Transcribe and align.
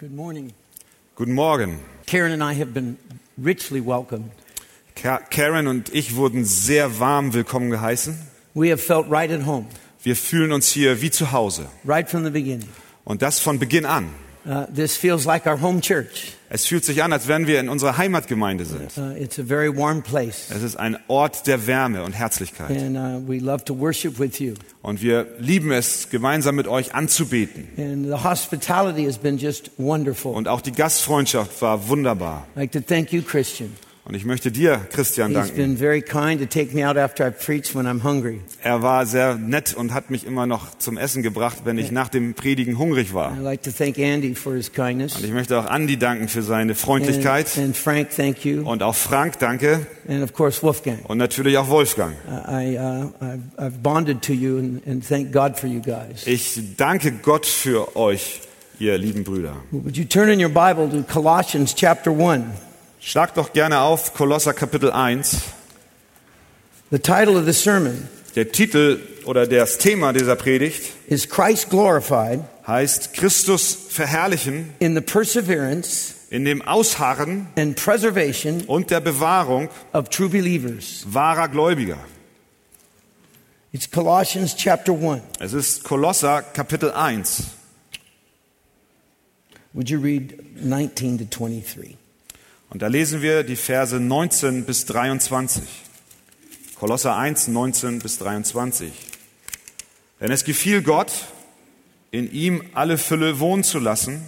Good 0.00 0.12
morning. 0.14 0.52
Guten 1.14 1.34
Morgen. 1.34 1.78
Karen 2.06 2.32
and 2.32 2.42
I 2.42 2.54
have 2.58 2.72
been 2.72 2.96
richly 3.36 3.80
welcomed. 3.84 4.30
Ka- 4.96 5.20
Karen 5.30 5.66
und 5.66 5.92
ich 5.94 6.16
wurden 6.16 6.44
sehr 6.46 6.98
warm 7.00 7.32
willkommen 7.34 7.70
geheißen. 7.70 8.16
We 8.54 8.70
have 8.70 8.78
felt 8.82 9.10
right 9.10 9.30
at 9.30 9.44
home, 9.46 9.66
Wir 10.02 10.16
fühlen 10.16 10.52
uns 10.52 10.70
hier 10.70 11.02
wie 11.02 11.10
zu 11.10 11.32
Hause. 11.32 11.66
right 11.84 12.08
from 12.08 12.24
the 12.24 12.30
beginning. 12.30 12.68
Und 13.04 13.20
das 13.22 13.40
von 13.40 13.58
Beginn 13.58 13.84
an. 13.84 14.08
Uh, 14.46 14.64
this 14.74 14.96
feels 14.96 15.26
like 15.26 15.46
our 15.46 15.60
home 15.60 15.80
church. 15.82 16.34
Es 16.48 16.66
fühlt 16.66 16.84
sich 16.84 17.02
an, 17.02 17.12
als 17.12 17.28
wenn 17.28 17.46
wir 17.46 17.60
in 17.60 17.68
unserer 17.68 17.96
Heimatgemeinde 17.98 18.64
sind. 18.64 18.96
Uh, 18.96 19.14
it's 19.16 19.38
a 19.38 19.42
very 19.44 19.68
warm 19.74 20.02
place, 20.02 20.48
Es 20.50 20.62
ist 20.62 20.76
ein 20.76 20.96
Ort 21.08 21.46
der 21.46 21.66
Wärme 21.66 22.02
und 22.02 22.12
Herzlichkeit. 22.12 22.70
and 22.70 22.96
uh, 22.96 23.20
we 23.30 23.38
love 23.38 23.64
to 23.64 23.78
worship 23.78 24.18
with 24.18 24.38
you. 24.40 24.54
Und 24.82 25.02
wir 25.02 25.26
lieben 25.38 25.70
es, 25.70 26.08
gemeinsam 26.10 26.56
mit 26.56 26.66
euch 26.66 26.94
anzubeten. 26.94 27.68
And 27.76 28.06
the 28.06 28.24
hospitality 28.24 29.04
has 29.04 29.18
been 29.18 29.36
just 29.38 29.70
wonderful. 29.76 30.32
Und 30.34 30.48
auch 30.48 30.62
die 30.62 30.72
Gastfreundschaft 30.72 31.60
war 31.60 31.88
wunderbar. 31.88 32.46
I'd 32.56 32.60
like 32.60 32.72
to 32.72 32.80
thank 32.80 33.12
you, 33.12 33.22
Christian. 33.22 33.76
Und 34.04 34.14
ich 34.14 34.24
möchte 34.24 34.50
dir, 34.50 34.80
Christian, 34.90 35.34
danken. 35.34 35.78
Er 38.62 38.82
war 38.82 39.06
sehr 39.06 39.34
nett 39.36 39.74
und 39.74 39.92
hat 39.92 40.10
mich 40.10 40.26
immer 40.26 40.46
noch 40.46 40.76
zum 40.78 40.96
Essen 40.96 41.22
gebracht, 41.22 41.58
wenn 41.64 41.76
ich 41.76 41.92
nach 41.92 42.08
dem 42.08 42.32
Predigen 42.34 42.78
hungrig 42.78 43.12
war. 43.12 43.36
Andy. 43.98 44.34
Und 45.16 45.24
ich 45.24 45.32
möchte 45.32 45.58
auch 45.58 45.66
Andi 45.66 45.98
danken 45.98 46.28
für 46.28 46.42
seine 46.42 46.72
And, 46.72 46.80
Freundlichkeit. 46.80 47.58
and 47.58 47.76
Frank, 47.76 48.08
thank 48.16 48.44
you. 48.44 48.68
Und 48.68 48.82
auch 48.82 48.94
Frank, 48.94 49.38
danke. 49.38 49.86
And 50.08 50.22
of 50.22 50.32
course, 50.32 50.62
Wolfgang. 50.62 50.98
Und 51.08 51.18
natürlich 51.18 51.58
auch 51.58 51.68
Wolfgang. 51.68 52.14
Uh. 52.26 52.96
Ich 56.26 56.60
danke 56.76 57.12
Gott 57.12 57.46
für 57.46 57.96
euch, 57.96 58.40
ihr 58.78 58.96
lieben 58.96 59.24
Brüder. 59.24 59.56
Would 59.70 59.96
you 59.98 60.04
turn 60.04 60.30
in 60.30 60.42
your 60.42 60.48
Bible 60.48 60.88
to 60.88 61.02
Colossians 61.02 61.74
chapter 61.74 62.10
1? 62.12 62.44
Schlagt 63.00 63.36
doch 63.38 63.52
gerne 63.52 63.80
auf 63.80 64.12
Kolosser 64.14 64.52
Kapitel 64.52 64.90
1. 64.92 65.38
The 66.90 66.98
title 66.98 67.38
of 67.38 67.46
the 67.46 67.52
sermon 67.52 68.08
Der 68.34 68.52
Titel 68.52 69.00
oder 69.24 69.46
das 69.46 69.78
Thema 69.78 70.12
dieser 70.12 70.36
Predigt 70.36 70.92
is 71.08 71.28
Christ 71.28 71.70
glorified 71.70 72.40
heißt 72.66 73.14
Christus 73.14 73.76
verherrlichen 73.88 74.74
in 74.80 74.94
the 74.94 75.00
perseverance 75.00 76.14
in 76.30 76.44
dem 76.44 76.62
Ausharren 76.62 77.48
and 77.56 77.74
preservation 77.74 78.62
und 78.66 78.90
der 78.90 79.00
Bewahrung 79.00 79.68
of 79.92 80.10
true 80.10 80.28
believers. 80.28 81.04
wahrer 81.06 81.48
Gläubiger. 81.48 81.98
It's 83.72 83.90
Colossians 83.90 84.54
chapter 84.56 84.92
1. 84.92 85.22
Es 85.38 85.52
ist 85.52 85.84
Kolosser 85.84 86.42
Kapitel 86.42 86.90
1. 86.92 87.44
Would 89.72 89.88
you 89.88 89.98
read 90.00 90.34
19 90.62 91.18
to 91.18 91.24
23? 91.24 91.96
Und 92.70 92.82
da 92.82 92.86
lesen 92.86 93.20
wir 93.20 93.42
die 93.42 93.56
Verse 93.56 93.98
19 93.98 94.64
bis 94.64 94.86
23. 94.86 95.64
Kolosser 96.76 97.16
1, 97.16 97.48
19 97.48 97.98
bis 97.98 98.18
23. 98.18 98.92
Denn 100.20 100.30
es 100.30 100.44
gefiel 100.44 100.80
Gott, 100.82 101.10
in 102.12 102.30
ihm 102.32 102.62
alle 102.72 102.96
Fülle 102.96 103.40
wohnen 103.40 103.64
zu 103.64 103.80
lassen 103.80 104.22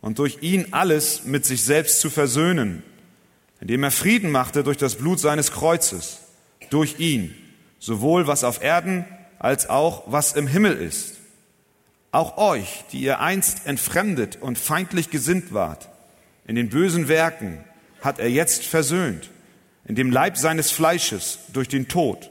und 0.00 0.18
durch 0.18 0.38
ihn 0.40 0.68
alles 0.70 1.24
mit 1.24 1.44
sich 1.44 1.62
selbst 1.62 2.00
zu 2.00 2.08
versöhnen, 2.08 2.82
indem 3.60 3.84
er 3.84 3.90
Frieden 3.90 4.30
machte 4.30 4.64
durch 4.64 4.78
das 4.78 4.94
Blut 4.94 5.20
seines 5.20 5.52
Kreuzes, 5.52 6.20
durch 6.70 6.98
ihn, 6.98 7.34
sowohl 7.78 8.26
was 8.26 8.42
auf 8.42 8.62
Erden 8.62 9.04
als 9.38 9.68
auch 9.68 10.04
was 10.06 10.32
im 10.32 10.46
Himmel 10.46 10.78
ist. 10.78 11.16
Auch 12.10 12.38
euch, 12.38 12.84
die 12.90 13.00
ihr 13.00 13.20
einst 13.20 13.66
entfremdet 13.66 14.38
und 14.40 14.58
feindlich 14.58 15.10
gesinnt 15.10 15.52
wart, 15.52 15.90
in 16.50 16.56
den 16.56 16.68
bösen 16.68 17.06
Werken 17.06 17.64
hat 18.00 18.18
er 18.18 18.28
jetzt 18.28 18.66
versöhnt, 18.66 19.30
in 19.84 19.94
dem 19.94 20.10
Leib 20.10 20.36
seines 20.36 20.72
Fleisches 20.72 21.38
durch 21.52 21.68
den 21.68 21.86
Tod, 21.86 22.28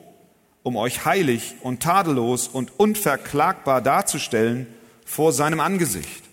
um 0.61 0.75
euch 0.75 1.05
heilig 1.05 1.55
und 1.61 1.81
tadellos 1.81 2.49
und 2.49 2.77
unverklagbar 2.77 3.81
darzustellen 3.81 4.67
vor 5.05 5.31
seinem 5.31 5.61
Angesicht. 5.61 6.25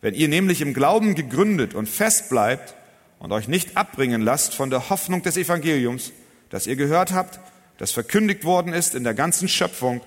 Wenn 0.00 0.14
ihr 0.14 0.28
nämlich 0.28 0.60
im 0.60 0.72
Glauben 0.72 1.16
gegründet 1.16 1.74
und 1.74 1.88
fest 1.88 2.30
bleibt 2.30 2.76
und 3.18 3.32
euch 3.32 3.48
nicht 3.48 3.76
abbringen 3.76 4.22
lasst 4.22 4.54
von 4.54 4.70
der 4.70 4.88
Hoffnung 4.88 5.22
des 5.22 5.36
Evangeliums, 5.36 6.12
das 6.50 6.68
ihr 6.68 6.76
gehört 6.76 7.10
habt, 7.10 7.40
das 7.76 7.90
verkündigt 7.90 8.44
worden 8.44 8.72
ist 8.72 8.94
in 8.94 9.02
der 9.02 9.14
ganzen 9.14 9.48
Schöpfung, 9.48 10.00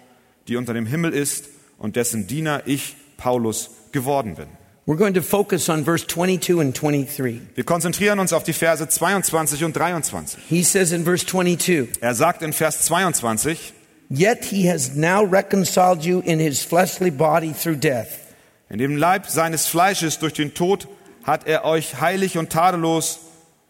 die 0.47 0.55
unter 0.55 0.73
dem 0.73 0.85
Himmel 0.85 1.11
ist 1.11 1.49
und 1.77 1.97
dessen 1.97 2.27
Diener 2.27 2.63
ich, 2.65 2.95
Paulus, 3.17 3.71
geworden 3.91 4.35
bin. 4.35 4.47
We're 4.89 4.97
going 4.97 5.13
to 5.13 5.21
focus 5.21 5.69
on 5.69 5.83
verse 5.83 6.03
22 6.03 6.59
and 6.59 6.73
23. 6.73 7.41
Wir 7.53 7.63
konzentrieren 7.63 8.17
uns 8.17 8.33
auf 8.33 8.41
die 8.41 8.53
Verse 8.53 8.87
22 8.87 9.63
und 9.63 9.73
23. 9.73 10.39
He 10.49 10.63
says 10.63 10.91
in 10.91 11.03
verse 11.03 11.23
22, 11.27 12.01
Er 12.01 12.15
sagt 12.15 12.41
in 12.41 12.53
Vers 12.53 12.85
22, 12.85 13.71
Yet 14.09 14.45
he 14.45 14.67
has 14.67 14.95
now 14.95 15.23
reconciled 15.23 16.03
you 16.03 16.21
in 16.21 16.39
his 16.39 16.63
fleshly 16.63 17.11
body 17.11 17.53
through 17.53 17.75
death, 17.75 18.33
in 18.67 18.79
dem 18.79 18.97
Leib 18.97 19.27
seines 19.27 19.67
Fleisches 19.67 20.17
durch 20.17 20.33
den 20.33 20.55
Tod 20.55 20.87
hat 21.21 21.45
er 21.45 21.65
euch 21.65 22.01
heilig 22.01 22.39
und 22.39 22.49
tadellos 22.49 23.19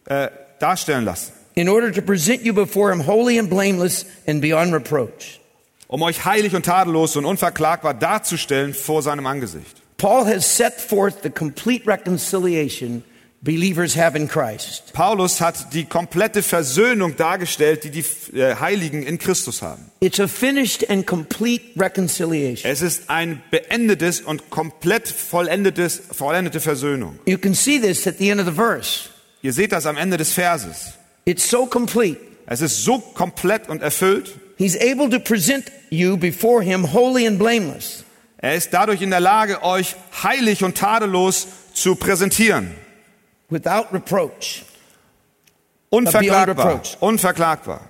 äh, 0.06 0.28
darstellen 0.58 1.04
lassen, 1.04 1.32
in 1.54 1.68
order 1.68 1.92
to 1.92 2.00
present 2.00 2.46
you 2.46 2.54
before 2.54 2.90
him 2.90 3.06
holy 3.06 3.38
and 3.38 3.50
blameless 3.50 4.06
and 4.26 4.40
beyond 4.40 4.72
reproach. 4.72 5.38
um 5.86 6.00
euch 6.00 6.24
heilig 6.24 6.54
und 6.54 6.64
tadellos 6.64 7.14
und 7.16 7.26
unverklagbar 7.26 7.92
darzustellen 7.92 8.72
vor 8.72 9.02
seinem 9.02 9.26
Angesicht. 9.26 9.79
Paul 10.00 10.24
has 10.24 10.46
set 10.46 10.80
forth 10.80 11.22
the 11.22 11.30
complete 11.30 11.86
reconciliation 11.86 13.04
believers 13.42 13.94
have 13.96 14.16
in 14.16 14.28
Christ. 14.28 14.94
Paulus 14.94 15.40
hat 15.42 15.74
die 15.74 15.84
komplette 15.84 16.42
Versöhnung 16.42 17.16
dargestellt, 17.16 17.84
die 17.84 17.90
die 17.90 18.04
äh, 18.34 18.56
Heiligen 18.56 19.02
in 19.02 19.18
Christus 19.18 19.60
haben. 19.60 19.90
It's 20.00 20.18
a 20.18 20.26
finished 20.26 20.88
and 20.88 21.06
complete 21.06 21.78
reconciliation. 21.78 22.70
Es 22.70 22.80
ist 22.80 23.10
ein 23.10 23.42
beendetes 23.50 24.22
und 24.22 24.48
komplett 24.48 25.06
vollendetes, 25.06 26.00
vollendete 26.10 26.60
Versöhnung. 26.60 27.18
You 27.26 27.36
can 27.36 27.54
see 27.54 27.78
this 27.78 28.06
at 28.06 28.16
the 28.18 28.30
end 28.30 28.40
of 28.40 28.46
the 28.46 28.54
verse. 28.54 29.10
Ihr 29.42 29.52
seht 29.52 29.72
das 29.72 29.84
am 29.84 29.98
Ende 29.98 30.16
des 30.16 30.32
Verses. 30.32 30.94
It's 31.26 31.48
so 31.48 31.66
complete. 31.66 32.18
Es 32.46 32.62
ist 32.62 32.84
so 32.84 33.00
komplett 33.00 33.68
und 33.68 33.82
erfüllt. 33.82 34.34
He's 34.56 34.76
able 34.76 35.10
to 35.10 35.18
present 35.18 35.70
you 35.90 36.16
before 36.16 36.62
him 36.62 36.92
holy 36.92 37.26
and 37.26 37.38
blameless. 37.38 37.99
Er 38.42 38.54
ist 38.54 38.72
dadurch 38.72 39.02
in 39.02 39.10
der 39.10 39.20
Lage, 39.20 39.62
euch 39.62 39.96
heilig 40.22 40.64
und 40.64 40.76
tadellos 40.76 41.46
zu 41.74 41.94
präsentieren. 41.94 42.74
without 43.50 43.92
reproach. 43.92 44.64
Unverklagbar. 45.90 46.82
Unverklagbar. 47.00 47.80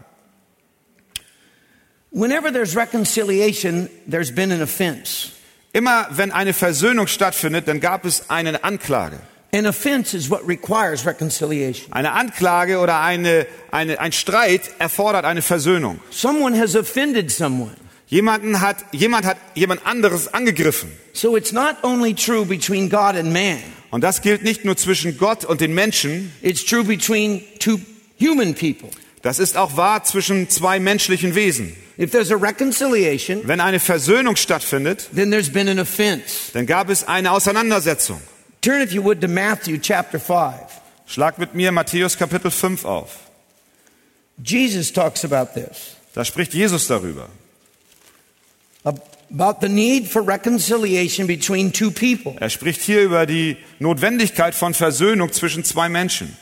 Whenever 2.12 2.50
there's 2.50 2.74
reconciliation, 2.74 3.88
there's 4.06 4.34
been 4.34 4.50
an 4.50 4.62
offense. 4.62 5.32
Immer 5.72 6.08
wenn 6.10 6.32
eine 6.32 6.52
Versöhnung 6.52 7.06
stattfindet, 7.06 7.68
dann 7.68 7.78
gab 7.78 8.04
es 8.04 8.28
eine 8.28 8.64
Anklage. 8.64 9.20
An 9.52 9.66
offense 9.66 10.16
is 10.16 10.28
what 10.28 10.46
requires 10.46 11.06
reconciliation. 11.06 11.92
Eine 11.92 12.12
Anklage 12.12 12.78
oder 12.78 13.00
eine, 13.00 13.46
eine, 13.70 14.00
ein 14.00 14.12
Streit 14.12 14.62
erfordert 14.78 15.24
eine 15.24 15.42
Versöhnung. 15.42 16.00
Someone 16.10 16.58
has 16.58 16.74
offended 16.74 17.30
someone. 17.30 17.76
Jemanden 18.10 18.60
hat, 18.60 18.78
jemand 18.92 19.24
hat 19.24 19.36
jemand 19.54 19.86
anderes 19.86 20.34
angegriffen. 20.34 20.90
So 21.12 21.36
it's 21.36 21.52
not 21.52 21.76
only 21.82 22.12
true 22.14 22.44
between 22.44 22.90
God 22.90 23.14
and 23.16 23.32
man, 23.32 23.58
Und 23.90 24.02
das 24.02 24.20
gilt 24.20 24.42
nicht 24.42 24.64
nur 24.64 24.76
zwischen 24.76 25.16
Gott 25.16 25.44
und 25.44 25.60
den 25.60 25.72
Menschen, 25.74 26.32
it's 26.42 26.64
true 26.64 26.82
between 26.84 27.42
two 27.60 27.80
human 28.20 28.54
people. 28.54 28.88
das 29.22 29.38
ist 29.38 29.56
auch 29.56 29.76
wahr 29.76 30.02
zwischen 30.04 30.48
zwei 30.50 30.80
menschlichen 30.80 31.34
Wesen. 31.36 31.76
If 31.98 32.10
there's 32.10 32.32
a 32.32 32.36
reconciliation, 32.36 33.42
Wenn 33.46 33.60
eine 33.60 33.78
Versöhnung 33.78 34.34
stattfindet, 34.36 35.08
then 35.14 35.30
there's 35.30 35.50
been 35.52 35.68
an 35.68 35.78
offense. 35.78 36.50
dann 36.52 36.66
gab 36.66 36.90
es 36.90 37.06
eine 37.06 37.30
Auseinandersetzung. 37.30 38.20
Turn, 38.60 38.82
if 38.82 38.90
you 38.92 39.04
would, 39.04 39.20
to 39.20 39.28
Matthew 39.28 39.78
chapter 39.80 40.18
5. 40.18 40.54
Schlag 41.06 41.38
mit 41.38 41.54
mir 41.54 41.70
Matthäus 41.72 42.16
Kapitel 42.18 42.50
5 42.50 42.84
auf. 42.84 43.18
Jesus 44.42 44.92
talks 44.92 45.24
about 45.24 45.52
this, 45.54 45.94
Da 46.14 46.24
spricht 46.24 46.54
Jesus 46.54 46.86
darüber. 46.88 47.28
About 48.84 49.60
the 49.60 49.68
need 49.68 50.08
for 50.08 50.22
reconciliation 50.22 51.26
between 51.26 51.72
two 51.72 51.90
people. 51.90 52.34
Er 52.40 52.50
spricht 52.50 52.80
hier 52.82 53.02
über 53.02 53.26
die 53.26 53.56
Notwendigkeit 53.78 54.54
von 54.54 54.74
Versöhnung 54.74 55.32
zwischen 55.32 55.64
zwei 55.64 55.88
Menschen. 55.88 56.36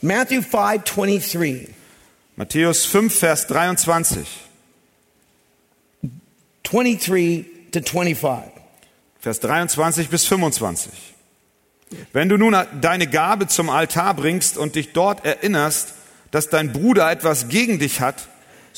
Matthew 0.00 0.42
5 0.42 0.84
23. 0.84 1.68
Matthäus 2.36 2.84
5, 2.86 3.18
Vers 3.18 3.46
23. 3.48 4.26
23 6.62 7.72
to 7.72 7.80
25. 7.80 8.52
Vers 9.20 9.40
23 9.40 10.08
bis 10.08 10.24
25. 10.26 10.92
Wenn 12.12 12.28
du 12.28 12.36
nun 12.36 12.56
deine 12.80 13.06
Gabe 13.06 13.48
zum 13.48 13.70
Altar 13.70 14.14
bringst 14.14 14.56
und 14.56 14.76
dich 14.76 14.92
dort 14.92 15.24
erinnerst, 15.24 15.94
dass 16.30 16.48
dein 16.48 16.72
Bruder 16.72 17.10
etwas 17.10 17.48
gegen 17.48 17.78
dich 17.78 18.00
hat, 18.00 18.28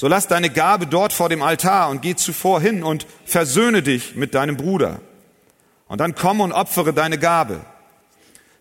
so 0.01 0.09
lass 0.09 0.27
deine 0.27 0.49
Gabe 0.49 0.87
dort 0.87 1.13
vor 1.13 1.29
dem 1.29 1.43
Altar 1.43 1.91
und 1.91 2.01
geh 2.01 2.17
zuvor 2.17 2.63
hin 2.63 2.83
und 2.83 3.07
versöhne 3.27 3.83
dich 3.83 4.17
mit 4.17 4.35
deinem 4.35 4.57
Bruder. 4.57 5.03
Und 5.89 6.01
dann 6.01 6.15
komm 6.15 6.41
und 6.41 6.53
opfere 6.53 6.95
deine 6.95 7.19
Gabe. 7.19 7.61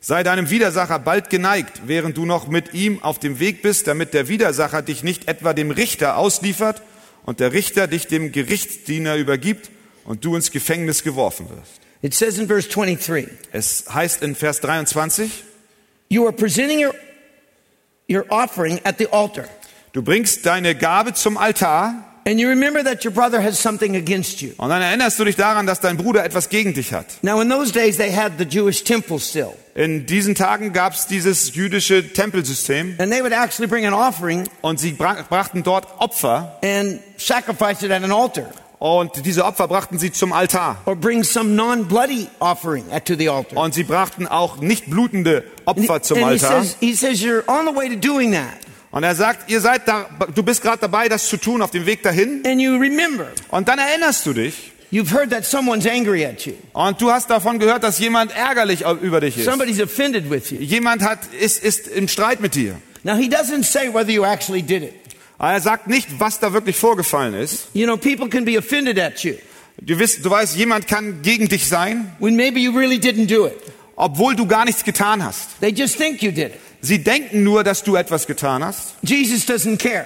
Sei 0.01 0.23
deinem 0.23 0.49
Widersacher 0.49 0.99
bald 0.99 1.29
geneigt, 1.29 1.83
während 1.85 2.17
du 2.17 2.25
noch 2.25 2.49
mit 2.49 2.73
ihm 2.73 3.01
auf 3.03 3.19
dem 3.19 3.39
Weg 3.39 3.61
bist, 3.61 3.87
damit 3.87 4.13
der 4.13 4.27
Widersacher 4.27 4.81
dich 4.81 5.01
nicht 5.01 5.29
etwa 5.29 5.53
dem 5.53 5.71
Richter 5.71 6.17
ausliefert 6.17 6.81
und 7.23 7.39
der 7.39 7.53
Richter 7.53 7.87
dich 7.87 8.07
dem 8.07 8.33
Gerichtsdiener 8.33 9.15
übergibt 9.15 9.71
und 10.03 10.25
du 10.25 10.35
ins 10.35 10.51
Gefängnis 10.51 11.03
geworfen 11.03 11.49
wirst. 11.51 11.79
It 12.01 12.13
says 12.13 12.37
in 12.37 12.47
verse 12.47 12.67
23 12.67 13.29
Es 13.53 13.85
heißt 13.89 14.23
in 14.23 14.35
Vers 14.35 14.59
23, 14.59 15.45
You 16.09 16.25
are 16.25 16.35
presenting 16.35 16.85
your, 16.85 16.95
your 18.09 18.25
offering 18.27 18.81
at 18.83 18.97
the 18.97 19.07
altar, 19.07 19.47
du 19.93 20.01
bringst 20.01 20.45
deine 20.45 20.75
Gabe 20.75 21.13
zum 21.13 21.37
Altar 21.37 21.93
and 22.27 22.39
you 22.39 22.47
remember 22.47 22.83
that 22.83 23.03
your 23.03 23.11
brother 23.11 23.41
has 23.41 23.59
something 23.59 23.95
against 23.95 24.41
you. 24.41 24.49
und 24.57 24.69
dann 24.69 24.81
erinnerst 24.81 25.17
du 25.19 25.23
dich 25.25 25.35
daran, 25.35 25.65
dass 25.65 25.79
dein 25.79 25.97
Bruder 25.97 26.23
etwas 26.23 26.49
gegen 26.49 26.73
dich 26.73 26.93
hat. 26.93 27.05
Now, 27.23 27.41
in 27.41 27.49
those 27.49 27.71
days, 27.71 27.97
they 27.97 28.11
had 28.13 28.33
the 28.37 28.43
Jewish 28.45 28.83
temple 28.83 29.19
still, 29.19 29.53
In 29.75 30.05
diesen 30.05 30.35
Tagen 30.35 30.73
gab 30.73 30.93
es 30.93 31.07
dieses 31.07 31.55
jüdische 31.55 32.11
Tempelsystem 32.13 32.95
and 32.99 33.11
they 33.11 33.21
would 33.21 33.31
actually 33.33 33.67
bring 33.67 33.85
an 33.87 33.93
offering 33.93 34.47
und 34.61 34.79
sie 34.79 34.91
bra 34.91 35.17
brachten 35.27 35.63
dort 35.63 35.87
Opfer 35.99 36.57
and 36.63 36.99
sacrifice 37.17 37.81
it 37.83 37.91
at 37.91 38.03
an 38.03 38.11
altar, 38.11 38.49
und 38.77 39.25
diese 39.25 39.43
Opfer 39.43 39.67
brachten 39.67 39.97
sie 39.97 40.11
zum 40.11 40.31
Altar. 40.31 40.77
or 40.85 40.95
bring 40.95 41.23
some 41.23 41.51
non-bloody 41.55 42.27
offering 42.39 42.83
at- 42.91 43.05
to 43.05 43.15
the 43.15 43.29
altar. 43.29 43.57
Und 43.57 43.73
sie 43.73 43.83
brachten 43.83 44.27
auch 44.27 44.57
nicht 44.57 44.89
blutende 44.89 45.43
Opfer 45.65 46.01
zum 46.03 46.23
Altar. 46.23 46.63
Und 48.91 49.03
er 49.03 49.13
sagt, 49.15 49.49
ihr 49.51 49.61
seid 49.61 49.87
da, 49.87 50.09
du 50.33 50.41
bist 50.43 50.61
gerade 50.63 50.79
dabei, 50.79 51.09
das 51.09 51.27
zu 51.27 51.37
tun, 51.37 51.61
auf 51.61 51.69
dem 51.71 51.85
Weg 51.85 52.01
dahin. 52.03 52.43
and 52.45 52.59
you 52.59 52.75
remember 52.77 53.27
Und 53.49 53.67
dann 53.67 53.77
erinnerst 53.79 54.25
du 54.25 54.33
dich 54.33 54.71
und 54.91 55.11
du 57.01 57.11
hast 57.11 57.29
davon 57.29 57.59
gehört, 57.59 57.83
dass 57.83 57.99
jemand 57.99 58.35
ärgerlich 58.35 58.83
über 59.01 59.21
dich 59.21 59.37
ist. 59.37 59.45
somebody's 59.45 59.79
offended 59.79 60.29
with 60.31 60.49
you. 60.49 60.57
Jemand 60.59 61.03
hat, 61.03 61.19
ist, 61.39 61.63
ist 61.63 61.87
im 61.87 62.07
Streit 62.07 62.41
mit 62.41 62.55
dir. 62.55 62.75
Now, 63.03 63.15
he 63.15 63.29
doesn't 63.29 63.63
say 63.63 63.93
whether 63.93 64.09
you 64.09 64.23
actually 64.25 64.63
did 64.63 64.81
it. 64.83 64.93
Er 65.37 65.61
sagt 65.61 65.87
nicht, 65.87 66.19
was 66.19 66.39
da 66.39 66.51
wirklich 66.53 66.75
vorgefallen 66.75 67.33
ist. 67.35 67.67
You 67.73 67.85
know, 67.85 67.95
people 67.97 68.27
can 68.27 68.43
be 68.45 68.57
offended 68.57 68.97
at 68.99 69.19
you 69.23 69.35
Du, 69.81 69.97
wirst, 69.97 70.25
du 70.25 70.29
weißt, 70.29 70.57
jemand 70.57 70.87
kann 70.87 71.21
gegen 71.21 71.47
dich 71.47 71.65
sein, 71.67 72.11
when 72.19 72.35
maybe 72.35 72.59
you 72.59 72.71
really 72.75 72.97
didn't 72.97 73.27
do 73.27 73.45
it. 73.45 73.53
obwohl 73.95 74.35
du 74.35 74.45
gar 74.47 74.65
nichts 74.65 74.83
getan 74.83 75.23
hast. 75.23 75.59
They 75.61 75.69
just 75.69 75.95
think 75.97 76.21
you 76.21 76.31
did 76.31 76.47
it. 76.47 76.53
Sie 76.81 77.03
denken 77.03 77.43
nur, 77.43 77.63
dass 77.63 77.83
du 77.83 77.95
etwas 77.95 78.25
getan 78.27 78.63
hast. 78.63 78.95
Jesus 79.01 79.47
doesn't 79.47 79.77
care. 79.77 80.05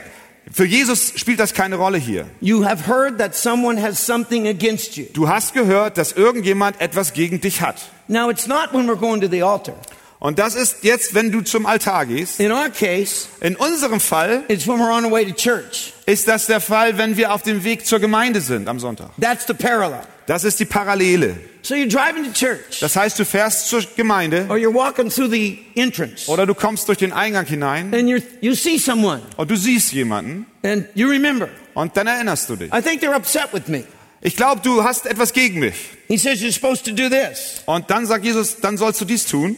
Für 0.52 0.66
Jesus 0.66 1.14
spielt 1.16 1.40
das 1.40 1.54
keine 1.54 1.78
Rolle 1.78 1.98
hier. 1.98 2.26
You 2.42 2.66
have 2.66 2.88
heard 2.88 3.18
that 3.20 3.36
someone 3.36 3.82
has 3.82 4.06
something 4.06 4.48
against 4.48 4.98
you. 4.98 5.06
Du 5.14 5.30
hast 5.30 5.54
gehört, 5.54 5.98
dass 5.98 6.12
irgendjemand 6.12 6.82
etwas 6.82 7.14
gegen 7.14 7.40
dich 7.40 7.62
hat. 7.62 7.78
Now, 8.08 8.30
it's 8.30 8.48
not 8.48 8.74
when 8.74 8.88
we're 8.90 8.98
going 8.98 9.22
to 9.22 9.28
the 9.30 9.42
altar. 9.44 9.76
Und 10.20 10.40
das 10.40 10.56
ist 10.56 10.84
jetzt, 10.84 11.14
wenn 11.16 11.32
du 11.32 11.42
zum 11.42 11.66
Altar 11.66 12.06
gehst. 12.06 12.40
In 12.40 12.52
our 12.52 12.70
case, 12.70 13.28
In 13.42 13.56
unserem 13.58 14.00
Fall 14.00 14.44
it's 14.48 14.66
when 14.68 14.78
we're 14.80 14.92
on 14.96 15.04
the 15.04 15.12
way 15.12 15.26
to 15.26 15.34
church. 15.34 15.94
ist 16.06 16.28
das 16.28 16.46
der 16.48 16.62
Fall, 16.62 16.98
wenn 16.98 17.18
wir 17.18 17.34
auf 17.34 17.42
dem 17.42 17.64
Weg 17.64 17.86
zur 17.86 18.00
Gemeinde 18.00 18.40
sind 18.42 18.68
am 18.70 18.80
Sonntag. 18.80 19.10
That's 19.20 19.46
the 19.48 19.54
parallel. 19.54 20.02
Das 20.26 20.44
ist 20.46 20.60
die 20.60 20.66
Parallele. 20.66 21.36
So 21.66 21.76
you're 21.76 21.88
driving 21.88 22.26
to 22.26 22.34
church, 22.34 22.82
Das 22.82 22.98
heißt, 22.98 23.18
du 23.18 23.24
fährst 23.24 23.70
zur 23.70 23.82
Gemeinde 23.96 24.48
or 24.50 24.58
you're 24.58 24.74
walking 24.74 25.10
through 25.10 25.30
the 25.32 25.60
entrance, 25.76 26.30
oder 26.30 26.46
du 26.46 26.54
kommst 26.54 26.90
durch 26.90 26.98
den 26.98 27.14
Eingang 27.14 27.46
hinein 27.46 27.94
and 27.94 28.10
you 28.42 28.54
see 28.54 28.78
someone, 28.78 29.22
und 29.38 29.50
du 29.50 29.56
siehst 29.56 29.94
jemanden 29.94 30.46
and 30.64 30.88
you 30.94 31.08
remember, 31.08 31.48
und 31.74 31.96
dann 31.96 32.08
erinnerst 32.08 32.50
du 32.50 32.58
dich. 32.58 32.74
I 32.74 32.82
think 32.82 33.02
they're 33.02 33.16
upset 33.16 33.54
with 33.54 33.68
me. 33.68 33.86
Ich 34.20 34.36
glaube, 34.36 34.62
du 34.62 34.84
hast 34.84 35.06
etwas 35.06 35.32
gegen 35.32 35.60
mich. 35.60 35.76
He 36.10 36.18
says 36.18 36.42
you're 36.42 36.52
supposed 36.52 36.84
to 36.86 36.92
do 36.92 37.08
this. 37.10 37.62
Und 37.66 37.90
dann 37.90 38.06
sagt 38.06 38.26
Jesus, 38.26 38.58
dann 38.60 38.78
sollst 38.78 39.00
du 39.00 39.06
dies 39.06 39.26
tun. 39.26 39.56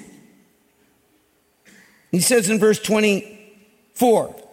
He 2.12 2.22
says 2.22 2.50
in 2.50 2.60
verse 2.60 2.80
24, 2.81 3.25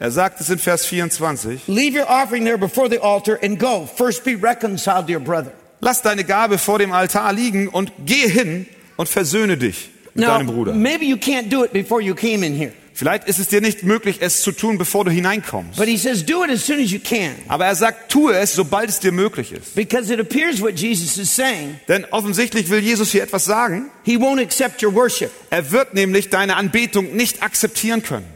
Er 0.01 0.11
sagt 0.11 0.41
es 0.41 0.49
in 0.49 0.59
Vers 0.59 0.87
24. 0.87 1.69
Leave 1.69 1.95
your 1.99 2.09
offering 2.09 2.45
there 2.45 2.57
before 2.59 2.89
the 2.89 2.99
altar 2.99 3.39
and 3.43 3.59
go. 3.59 3.87
First 3.87 4.25
be 4.25 4.35
reconciled 4.37 5.07
to 5.07 5.13
your 5.13 5.21
brother. 5.21 5.53
Lass 5.85 6.01
deine 6.01 6.23
Gabe 6.25 6.59
vor 6.59 6.79
dem 6.79 6.93
Altar 6.93 7.33
liegen 7.33 7.67
und 7.69 7.93
gehe 8.07 8.29
hin 8.29 8.67
und 8.97 9.09
versöhne 9.09 9.57
dich 9.57 9.91
mit 10.15 10.25
Now, 10.25 10.39
deinem 10.39 10.47
Bruder. 10.47 10.73
maybe 10.75 11.05
you 11.05 11.17
can't 11.17 11.49
do 11.49 11.65
it 11.65 11.73
before 11.73 12.01
you 12.01 12.15
came 12.15 12.47
in 12.47 12.55
here. 12.55 12.73
Vielleicht 12.95 13.25
ist 13.27 13.39
es 13.41 13.49
dir 13.49 13.61
nicht 13.61 13.83
möglich, 13.83 14.19
es 14.21 14.43
zu 14.43 14.53
tun, 14.53 14.79
bevor 14.79 15.05
du 15.05 15.11
hineinkommst. 15.11 15.77
But 15.79 15.89
he 15.89 15.97
says, 15.97 16.25
do 16.25 16.45
it 16.45 16.51
as 16.51 16.65
soon 16.65 16.79
as 16.79 16.91
you 16.93 17.01
can. 17.03 17.35
Aber 17.49 17.65
er 17.67 17.75
sagt, 17.75 18.13
tue 18.13 18.33
es, 18.37 18.55
sobald 18.55 18.91
es 18.91 19.01
dir 19.01 19.11
möglich 19.13 19.51
ist. 19.51 19.75
Because 19.75 20.13
it 20.13 20.21
appears 20.21 20.61
what 20.61 20.79
Jesus 20.79 21.17
is 21.17 21.35
saying, 21.35 21.81
Denn 21.89 22.05
offensichtlich 22.13 22.69
will 22.71 22.79
Jesus 22.81 23.11
hier 23.11 23.23
etwas 23.25 23.45
sagen. 23.47 23.91
he 24.05 24.17
won't 24.19 24.41
accept 24.41 24.83
your 24.85 24.95
worship. 24.95 25.33
Er 25.51 25.73
wird 25.73 25.95
nämlich 25.95 26.29
deine 26.31 26.55
Anbetung 26.57 27.17
nicht 27.17 27.43
akzeptieren 27.43 28.03
können. 28.05 28.27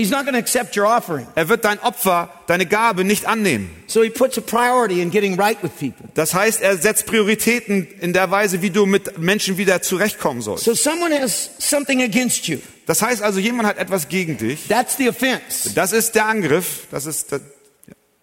He's 0.00 0.10
not 0.10 0.22
going 0.24 0.32
to 0.32 0.38
accept 0.38 0.76
your 0.76 0.86
offering. 0.86 1.26
Er 1.34 1.48
wird 1.48 1.64
dein 1.64 1.78
Opfer, 1.80 2.30
deine 2.46 2.64
Gabe 2.66 3.04
nicht 3.04 3.26
annehmen. 3.26 3.70
So 3.86 4.02
he 4.02 4.08
puts 4.10 4.38
a 4.38 4.40
priority 4.40 5.02
in 5.02 5.10
getting 5.10 5.38
right 5.38 5.62
with 5.62 5.72
people. 5.78 6.08
Das 6.14 6.32
heißt, 6.32 6.62
er 6.62 6.76
setzt 6.78 7.06
Prioritäten 7.06 7.86
in 8.00 8.12
der 8.12 8.30
Weise, 8.30 8.62
wie 8.62 8.70
du 8.70 8.86
mit 8.86 9.18
Menschen 9.18 9.58
wieder 9.58 9.82
zurechtkommen 9.82 10.40
sollst. 10.40 10.64
So 10.64 10.74
someone 10.74 11.20
has 11.20 11.50
something 11.58 12.02
against 12.02 12.46
you. 12.46 12.58
Das 12.86 13.02
heißt 13.02 13.22
also, 13.22 13.38
jemand 13.38 13.68
hat 13.68 13.78
etwas 13.78 14.08
gegen 14.08 14.38
dich. 14.38 14.68
That's 14.68 14.96
the 14.96 15.08
offense. 15.10 15.74
Das 15.74 15.92
ist 15.92 16.14
der 16.14 16.26
Angriff. 16.26 16.86
Das 16.90 17.06
ist 17.06 17.32
der, 17.32 17.40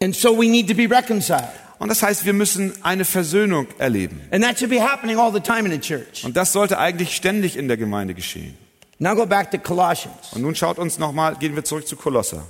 And 0.01 0.15
so 0.15 0.37
we 0.37 0.47
need 0.47 0.67
to 0.67 0.75
be 0.75 0.89
reconciled. 0.89 1.47
und 1.79 1.89
das 1.89 2.01
heißt, 2.03 2.25
wir 2.25 2.33
müssen 2.33 2.73
eine 2.83 3.05
Versöhnung 3.05 3.67
erleben. 3.77 4.21
And 4.31 4.43
that 4.43 4.57
should 4.57 4.71
be 4.71 4.81
happening 4.81 5.17
all 5.19 5.31
the 5.31 5.39
time 5.39 5.65
in 5.65 5.71
the 5.71 5.79
church. 5.79 6.23
Und 6.23 6.35
das 6.35 6.53
sollte 6.53 6.79
eigentlich 6.79 7.15
ständig 7.15 7.55
in 7.55 7.67
der 7.67 7.77
Gemeinde 7.77 8.13
geschehen. 8.13 8.57
Now 8.99 9.15
go 9.15 9.25
back 9.25 9.51
to 9.51 9.57
Colossians. 9.57 10.33
Und 10.33 10.41
nun 10.41 10.55
schaut 10.55 10.79
uns 10.79 10.97
nochmal, 10.97 11.35
gehen 11.35 11.55
wir 11.55 11.63
zurück 11.63 11.87
zu 11.87 11.95
Kolosser. 11.95 12.43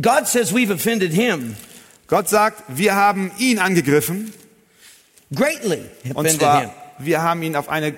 God 0.00 0.26
says 0.26 0.52
we've 0.52 0.72
offended 0.72 1.12
him 1.12 1.56
Gott 2.06 2.28
sagt, 2.28 2.62
wir 2.68 2.94
haben 2.94 3.32
ihn 3.38 3.58
angegriffen. 3.58 4.32
greatly. 5.34 5.82
Und 6.04 6.16
Offended 6.16 6.32
him. 6.32 6.38
zwar, 6.38 6.74
wir 6.98 7.22
haben 7.22 7.42
ihn 7.42 7.56
auf 7.56 7.68
eine 7.68 7.94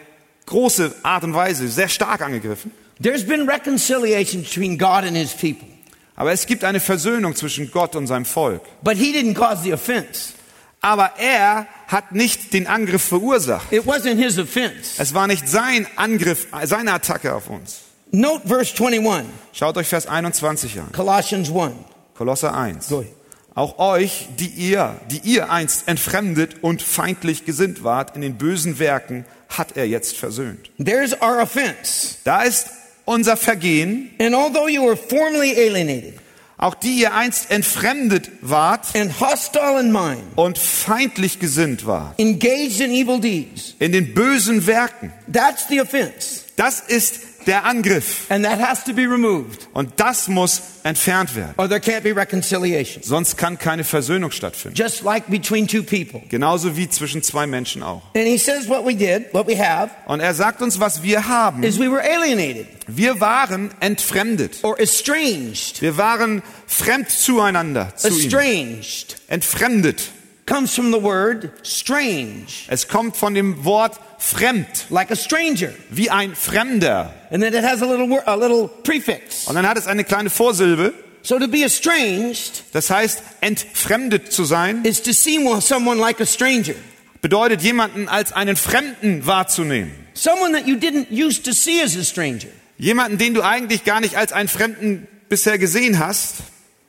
große 0.47 0.95
Art 1.03 1.25
und 1.25 1.35
Weise 1.35 1.69
sehr 1.69 1.89
stark 1.89 2.23
angegriffen. 2.23 2.73
There's 3.03 3.25
been 3.25 3.49
reconciliation 3.49 4.43
between 4.43 4.79
God 4.79 5.05
and 5.05 5.17
his 5.17 5.33
people. 5.33 5.69
Aber 6.17 6.33
es 6.33 6.47
gibt 6.47 6.65
eine 6.65 6.81
Versöhnung 6.81 7.37
zwischen 7.37 7.71
Gott 7.71 7.95
und 7.95 8.07
seinem 8.09 8.25
Volk. 8.25 8.63
But 8.83 8.97
he 8.97 9.13
didn't 9.13 9.35
cause 9.35 9.63
the 9.63 9.73
offense. 9.73 10.33
Aber 10.81 11.13
er 11.19 11.67
hat 11.89 12.13
nicht 12.13 12.53
den 12.53 12.67
Angriff 12.67 13.03
verursacht. 13.03 13.73
It 13.73 13.85
wasn't 13.85 14.17
his 14.17 14.39
offense. 14.39 15.01
Es 15.03 15.13
war 15.15 15.27
nicht 15.27 15.49
sein 15.49 15.87
Angriff, 15.97 16.47
seine 16.65 16.93
Attacke 16.93 17.35
auf 17.35 17.51
uns. 17.51 17.81
Note 18.11 18.47
verse 18.47 18.73
21, 18.75 19.27
Schaut 19.53 19.77
euch 19.77 19.89
Vers 19.89 20.07
21 20.07 20.81
an. 20.81 20.93
Colossians 20.93 21.51
1. 21.51 21.75
Kolosser 22.17 22.55
1. 22.55 22.89
Go 22.89 23.01
ahead. 23.01 23.13
Auch 23.55 23.79
euch, 23.81 24.29
die 24.39 24.47
ihr, 24.47 25.01
die 25.11 25.19
ihr 25.25 25.51
einst 25.51 25.89
entfremdet 25.89 26.63
und 26.63 26.81
feindlich 26.81 27.45
gesinnt 27.45 27.83
wart 27.83 28.15
in 28.15 28.23
den 28.23 28.39
bösen 28.39 28.79
Werken, 28.79 29.25
hat 29.49 29.77
er 29.77 29.87
jetzt 29.87 30.17
versöhnt. 30.17 30.71
There's 30.79 31.13
our 31.21 31.43
offense. 31.43 32.19
Da 32.23 32.43
ist 32.43 32.69
unser 33.05 33.37
Vergehen. 33.37 34.11
And 34.21 34.35
although 34.35 34.69
you 34.69 34.87
were 34.87 34.97
formerly 34.97 35.57
alienated 35.57 36.15
Auch 36.59 36.75
die 36.75 37.01
ihr 37.01 37.15
einst 37.15 37.53
entfremdet 37.53 38.31
wart 38.41 38.95
and 38.97 39.21
hostile 39.21 39.81
in 39.81 39.93
mind, 39.93 40.23
und 40.35 40.59
feindlich 40.59 41.39
gesinnt 41.39 41.87
wart 41.87 42.19
engaged 42.19 42.81
in 42.81 42.91
evil 42.91 43.21
deeds, 43.21 43.77
in 43.79 43.93
den 43.93 44.13
bösen 44.13 44.67
Werken. 44.67 45.13
that's 45.33 45.69
the 45.69 45.81
offense. 45.81 46.43
Das 46.57 46.81
ist 46.81 47.21
der 47.49 47.65
Angriff. 47.65 48.27
And 48.31 48.45
that 48.45 48.61
has 48.61 48.85
to 48.85 48.93
be 48.93 49.03
removed, 49.03 49.67
Und 49.73 49.91
das 49.97 50.29
muss 50.29 50.63
entfernt 50.85 51.35
werden. 51.35 51.55
or 51.57 51.69
there 51.69 51.81
can't 51.81 52.03
be 52.03 52.15
reconciliation. 52.15 53.03
Sonst 53.03 53.37
kann 53.37 53.59
keine 53.59 53.83
Versöhnung 53.83 54.31
stattfinden. 54.31 54.77
Just 54.77 55.03
like 55.03 55.27
between 55.29 55.67
two 55.67 55.83
people. 55.83 56.23
Genauso 56.29 56.77
wie 56.77 56.89
zwischen 56.89 57.23
zwei 57.23 57.47
Menschen 57.47 57.83
auch. 57.83 58.03
And 58.15 58.27
he 58.27 58.39
says 58.39 58.69
what 58.69 58.85
we 58.87 58.95
did, 58.95 59.33
what 59.35 59.49
we 59.49 59.57
have, 59.59 59.91
Und 60.07 60.21
er 60.21 60.35
sagt 60.35 60.63
uns, 60.63 60.79
was 60.79 61.03
wir 61.03 61.27
haben. 61.27 61.63
is 61.65 61.79
we 61.81 61.91
were 61.91 62.03
alienated 62.03 62.67
Wir 62.87 63.21
waren 63.21 63.71
entfremdet. 63.81 64.59
or 64.63 64.79
estranged. 64.79 65.81
Wir 65.83 65.97
waren 65.97 66.43
fremd 66.67 67.11
zueinander, 67.11 67.93
zu 67.97 68.09
ihm. 68.09 68.15
Estranged 68.19 69.17
Entfremdet. 69.29 70.11
comes 70.47 70.75
from 70.75 70.93
the 70.93 71.03
word 71.03 71.51
strange, 71.63 72.47
Es 72.69 72.89
kommt 72.89 73.17
von 73.17 73.35
dem 73.35 73.65
Wort 73.65 73.99
fremd, 74.19 74.67
like 74.91 75.11
a 75.11 75.17
stranger. 75.17 75.73
wie 75.91 76.11
ein 76.11 76.35
Fremder. 76.35 77.13
And 77.31 77.43
then 77.43 77.55
it 77.55 77.65
has 77.65 77.81
a 77.83 77.87
little, 77.87 78.21
a 78.27 78.35
little 78.35 78.69
prefix. 78.83 79.47
Und 79.47 79.55
dann 79.55 79.67
hat 79.67 79.79
es 79.79 79.87
eine 79.87 80.05
kleine 80.05 80.29
Vorsilbe. 80.31 80.93
So 81.23 81.39
to 81.39 81.49
be 81.49 81.63
estranged 81.65 82.65
Das 82.73 82.91
heißt, 82.91 83.23
entfremdet 83.41 84.33
zu 84.33 84.45
sein, 84.45 84.85
is 84.85 85.03
to 85.03 85.13
see 85.13 85.39
one- 85.39 85.61
someone 85.61 86.01
like 86.01 86.21
a 86.21 86.27
stranger. 86.27 86.75
bedeutet 87.21 87.63
jemanden 87.63 88.09
als 88.09 88.33
einen 88.33 88.57
Fremden 88.57 89.27
wahrzunehmen. 89.27 89.93
Someone 90.15 90.53
that 90.53 90.67
you 90.67 90.77
didn't 90.77 91.09
used 91.11 91.45
to 91.45 91.53
see 91.53 91.81
as 91.83 91.97
a 91.97 92.05
stranger. 92.05 92.49
Jemanden, 92.79 93.19
den 93.19 93.35
du 93.35 93.43
eigentlich 93.43 93.85
gar 93.85 94.01
nicht 94.01 94.17
als 94.17 94.33
einen 94.33 94.49
Fremden 94.49 95.07
bisher 95.29 95.59
gesehen 95.59 95.99
hast. 95.99 96.37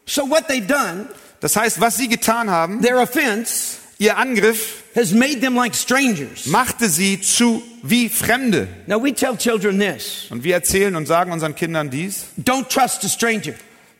So 0.06 0.30
what 0.30 0.48
they've 0.48 0.66
done, 0.66 1.08
Das 1.42 1.56
heißt, 1.56 1.80
was 1.82 1.98
sie 1.98 2.08
getan 2.08 2.50
haben, 2.50 2.82
their 2.82 3.00
offense 3.02 3.78
Ihr 4.02 4.18
Angriff 4.18 4.84
has 4.96 5.12
made 5.12 5.42
them 5.42 5.56
like 5.56 5.76
strangers. 5.76 6.46
machte 6.46 6.88
sie 6.90 7.20
zu 7.20 7.62
wie 7.84 8.08
Fremde. 8.08 8.68
Now 8.88 9.04
we 9.04 9.14
tell 9.14 9.36
children 9.38 9.78
this 9.80 10.28
Und 10.30 10.44
wir 10.46 10.54
erzählen 10.56 10.96
und 10.96 11.06
sagen 11.06 11.32
unseren 11.34 11.54
Kindern 11.54 11.90
dies. 11.90 12.26
don't 12.42 12.70
trust 12.70 13.04
a 13.04 13.10
stranger, 13.10 13.54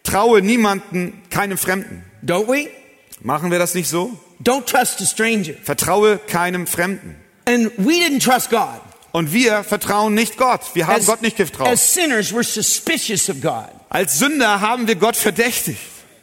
Traue 0.04 0.42
niemanden, 0.42 1.22
keinem 1.30 1.58
Fremden. 1.58 2.04
don't 2.26 2.48
we? 2.48 2.70
Machen 3.22 3.52
wir 3.52 3.60
das 3.60 3.74
nicht 3.76 3.90
so? 3.90 4.18
Don't 4.42 4.66
trust 4.66 5.02
a 5.02 5.06
stranger. 5.06 5.54
Vertraue 5.64 6.18
keinem 6.28 6.66
Fremden. 6.66 7.18
And 7.46 7.70
we 7.78 7.96
didn't 7.96 8.24
trust 8.24 8.50
God. 8.50 8.80
Und 9.12 9.34
wir 9.34 9.64
vertrauen 9.66 10.14
nicht 10.14 10.38
Gott. 10.38 10.62
Wir 10.76 10.88
haben 10.88 11.02
As, 11.02 11.08
Gott 11.08 11.22
nicht 11.22 11.36
getraut. 11.36 11.68
as 11.68 11.94
sinners, 11.94 12.32
we're 12.32 12.44
suspicious 12.44 13.30
of 13.30 13.42
God. 13.42 13.68
Als 13.90 14.20
Sünder 14.20 14.62
haben 14.62 14.88
wir 14.88 14.96
Gott 14.96 15.18
verdächtigt. 15.18 15.80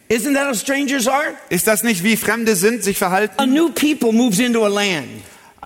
Isn't 0.09 0.35
that 0.35 0.47
how 0.47 0.55
strangers 0.55 1.09
are? 1.09 1.35
Ist 1.49 1.67
das 1.67 1.83
nicht, 1.83 2.05
wie 2.05 2.17
Fremde 2.17 2.55
sind, 2.55 2.85
sich 2.85 2.97
verhalten? 2.97 3.35
A 3.39 3.47
new 3.47 3.71
people 3.71 4.13
moves 4.13 4.39
into 4.39 4.65
a 4.65 4.69
land. 4.69 5.09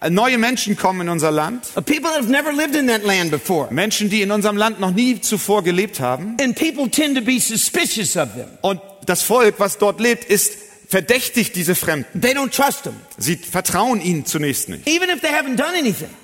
Neue 0.08 0.38
Menschen 0.38 0.76
kommen 0.76 1.02
in 1.02 1.08
unser 1.10 1.30
Land. 1.30 1.66
A 1.74 1.82
people 1.82 2.08
that 2.08 2.20
have 2.20 2.30
never 2.30 2.52
lived 2.52 2.74
in 2.74 2.86
that 2.86 3.04
land 3.04 3.30
before. 3.30 3.68
Menschen, 3.70 4.08
die 4.08 4.22
in 4.22 4.30
unserem 4.30 4.56
Land 4.56 4.80
noch 4.80 4.92
nie 4.92 5.20
zuvor 5.20 5.62
gelebt 5.62 6.00
haben. 6.00 6.38
And 6.40 6.56
people 6.56 6.88
tend 6.88 7.16
to 7.18 7.22
be 7.22 7.38
suspicious 7.38 8.16
of 8.16 8.32
them. 8.32 8.48
Und 8.62 8.80
das 9.04 9.22
Volk, 9.22 9.56
was 9.58 9.76
dort 9.76 10.00
lebt, 10.00 10.24
ist 10.24 10.52
verdächtigt 10.88 11.54
diese 11.54 11.74
Fremden. 11.74 12.20
They 12.20 12.32
don't 12.32 12.50
trust 12.50 12.84
them. 12.84 12.94
Sie 13.18 13.36
vertrauen 13.36 14.00
ihnen 14.00 14.24
zunächst 14.24 14.70
nicht. 14.70 14.88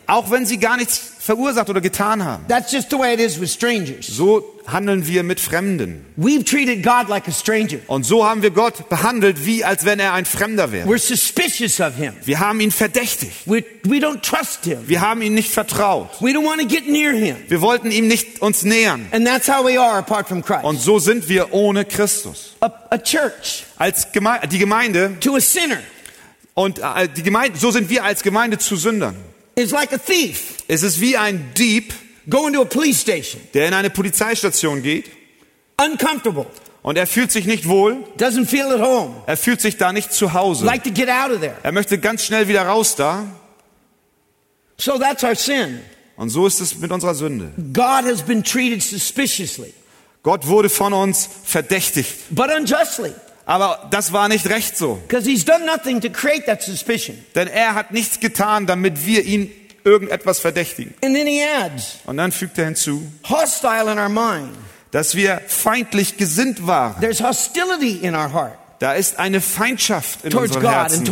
Auch 0.06 0.30
wenn 0.30 0.46
sie 0.46 0.58
gar 0.58 0.76
nichts 0.76 1.00
verursacht 1.18 1.68
oder 1.68 1.80
getan 1.80 2.24
haben. 2.24 2.44
That's 2.48 2.70
just 2.70 2.90
the 2.90 2.98
way 2.98 3.14
it 3.14 3.20
is 3.20 3.40
with 3.40 3.52
strangers. 3.52 4.06
So 4.06 4.44
handeln 4.66 5.06
wir 5.06 5.24
mit 5.24 5.40
Fremden. 5.40 6.04
We've 6.16 6.44
treated 6.44 6.84
God 6.84 7.08
like 7.08 7.26
a 7.26 7.32
stranger. 7.32 7.78
Und 7.88 8.04
so 8.04 8.24
haben 8.24 8.42
wir 8.42 8.50
Gott 8.50 8.88
behandelt, 8.88 9.44
wie 9.44 9.64
als 9.64 9.84
wenn 9.84 9.98
er 9.98 10.12
ein 10.12 10.24
Fremder 10.24 10.70
wäre. 10.70 10.88
We're 10.88 10.98
suspicious 10.98 11.80
of 11.80 11.96
him. 11.96 12.12
Wir 12.24 12.38
haben 12.38 12.60
ihn 12.60 12.70
verdächtigt. 12.70 13.32
We, 13.46 13.64
we 13.82 13.96
don't 13.96 14.20
trust 14.22 14.64
him. 14.64 14.78
Wir 14.86 15.00
haben 15.00 15.22
ihn 15.22 15.34
nicht 15.34 15.50
vertraut. 15.50 16.10
We 16.20 16.30
don't 16.30 16.46
want 16.46 16.60
to 16.60 16.66
get 16.68 16.88
near 16.88 17.12
him. 17.12 17.36
Wir 17.48 17.60
wollten 17.60 17.90
ihm 17.90 18.06
nicht 18.06 18.40
uns 18.40 18.62
nähern. 18.62 19.06
And 19.10 19.26
that's 19.26 19.48
how 19.48 19.64
we 19.64 19.80
are 19.80 19.98
apart 19.98 20.28
from 20.28 20.44
Christ. 20.44 20.64
Und 20.64 20.80
so 20.80 21.00
sind 21.00 21.28
wir 21.28 21.52
ohne 21.52 21.84
Christus. 21.84 22.54
A, 22.60 22.70
a 22.90 22.98
church 22.98 23.64
Als 23.76 24.12
Geme 24.12 24.40
die 24.50 24.58
Gemeinde 24.58 25.16
to 25.20 25.34
a 25.34 25.40
sinner 25.40 25.78
und 26.54 26.78
äh, 26.78 27.08
die 27.08 27.22
Gemeinde, 27.22 27.58
so 27.58 27.70
sind 27.70 27.90
wir 27.90 28.04
als 28.04 28.22
Gemeinde 28.22 28.58
zu 28.58 28.76
Sündern. 28.76 29.16
Is 29.56 29.70
like 29.72 29.92
a 29.92 29.98
thief 29.98 30.58
Es 30.68 30.82
ist 30.82 31.00
wie 31.00 31.16
ein 31.16 31.52
Dieb, 31.56 31.92
going 32.28 32.52
to 32.54 32.62
a 32.62 32.64
police 32.64 33.00
station, 33.00 33.40
der 33.54 33.68
in 33.68 33.74
eine 33.74 33.90
Polizeistation 33.90 34.82
geht 34.82 35.10
uncomfortable, 35.78 36.46
und 36.82 36.96
er 36.96 37.06
fühlt 37.06 37.30
sich 37.32 37.46
nicht 37.46 37.68
wohl. 37.68 38.04
doesn't 38.18 38.46
feel 38.46 38.66
at 38.72 38.80
home, 38.80 39.14
Er 39.26 39.36
fühlt 39.36 39.60
sich 39.60 39.76
da 39.76 39.92
nicht 39.92 40.12
zu 40.12 40.32
Hause. 40.32 40.64
like 40.64 40.84
to 40.84 40.90
get 40.90 41.08
out 41.08 41.30
of 41.32 41.40
there. 41.40 41.56
Er 41.62 41.72
möchte 41.72 41.98
ganz 41.98 42.24
schnell 42.24 42.48
wieder 42.48 42.62
raus 42.66 42.94
da. 42.96 43.24
So 44.78 44.98
that's 44.98 45.24
our 45.24 45.34
sin. 45.34 45.80
Und 46.16 46.30
so 46.30 46.46
ist 46.46 46.60
es 46.60 46.78
mit 46.78 46.90
unserer 46.92 47.14
Sünde. 47.14 47.52
God 47.72 48.04
has 48.10 48.22
been 48.22 48.42
treated 48.44 48.82
suspiciously, 48.82 49.72
Gott 50.22 50.46
wurde 50.46 50.68
von 50.68 50.92
uns 50.92 51.28
verdächtigt. 51.44 52.10
but 52.30 52.50
unjustly, 52.56 53.12
Aber 53.46 53.88
das 53.90 54.12
war 54.12 54.28
nicht 54.28 54.48
recht 54.50 54.76
so. 54.76 55.00
because 55.08 55.28
he's 55.28 55.44
done 55.44 55.64
nothing 55.64 56.00
to 56.00 56.10
create 56.10 56.46
that 56.46 56.62
suspicion. 56.62 57.16
Denn 57.34 57.48
er 57.48 57.74
hat 57.74 57.92
nichts 57.92 58.20
getan, 58.20 58.66
damit 58.66 59.06
wir 59.06 59.24
ihn 59.24 59.50
irgendetwas 59.84 60.40
verdächtigen. 60.40 60.94
And 61.02 61.14
then 61.14 61.26
he 61.26 61.42
adds, 61.42 62.00
Und 62.04 62.16
dann 62.18 62.32
fügt 62.32 62.58
er 62.58 62.66
hinzu, 62.66 63.02
dass 64.90 65.14
wir 65.14 65.40
feindlich 65.46 66.16
gesinnt 66.16 66.66
waren. 66.66 67.00
There's 67.00 67.22
hostility 67.22 67.98
in 68.02 68.14
our 68.14 68.32
heart 68.32 68.58
Da 68.78 68.92
ist 68.92 69.18
eine 69.18 69.40
Feindschaft 69.40 70.24
in 70.24 70.30
towards 70.30 70.56
unserem 70.56 70.74
Herzen. 70.74 71.04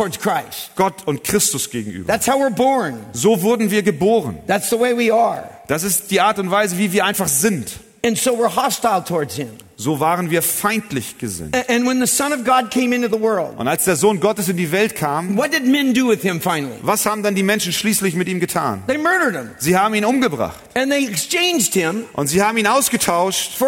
Gott 0.76 1.07
und 1.07 1.25
Christus 1.25 1.71
gegenüber. 1.71 2.12
That's 2.12 2.29
how 2.29 2.35
we're 2.35 2.50
born. 2.50 2.99
So 3.12 3.41
wurden 3.41 3.71
wir 3.71 3.83
geboren. 3.83 4.38
That's 4.47 4.69
the 4.69 4.79
way 4.79 4.97
we 4.97 5.14
are. 5.14 5.49
Das 5.67 5.83
ist 5.83 6.11
die 6.11 6.21
Art 6.21 6.38
und 6.38 6.50
Weise, 6.50 6.76
wie 6.76 6.93
wir 6.93 7.05
einfach 7.05 7.29
sind. 7.29 7.79
And 8.05 8.19
so 8.19 8.33
we're 8.33 8.55
hostile 8.55 9.03
towards 9.03 9.37
him. 9.37 9.49
So 9.76 9.99
waren 9.99 10.31
wir 10.31 10.40
feindlich 10.43 11.19
gesinnt. 11.19 11.57
A- 11.57 11.64
And 11.73 11.87
when 11.87 12.00
the 12.00 12.07
Son 12.07 12.33
of 12.33 12.45
God 12.45 12.71
came 12.71 12.95
into 12.95 13.09
the 13.09 13.21
world, 13.21 13.59
Und 13.59 13.66
als 13.66 13.85
der 13.85 13.97
Sohn 13.97 14.21
Gottes 14.21 14.49
in 14.49 14.57
die 14.57 14.71
Welt 14.71 14.95
kam, 14.95 15.37
what 15.37 15.52
did 15.52 15.66
men 15.66 15.93
do 15.95 16.09
with 16.09 16.23
him 16.23 16.40
finally? 16.40 16.76
was 16.83 17.04
haben 17.07 17.23
dann 17.23 17.35
die 17.35 17.43
Menschen 17.43 17.73
schließlich 17.73 18.14
mit 18.14 18.28
ihm 18.28 18.38
getan? 18.40 18.83
They 18.87 18.99
murdered 18.99 19.35
him. 19.35 19.50
Sie 19.59 19.76
haben 19.76 19.95
ihn 19.95 20.04
umgebracht. 20.04 20.61
Und 22.12 22.26
sie 22.28 22.43
haben 22.43 22.57
ihn 22.59 22.66
ausgetauscht. 22.66 23.59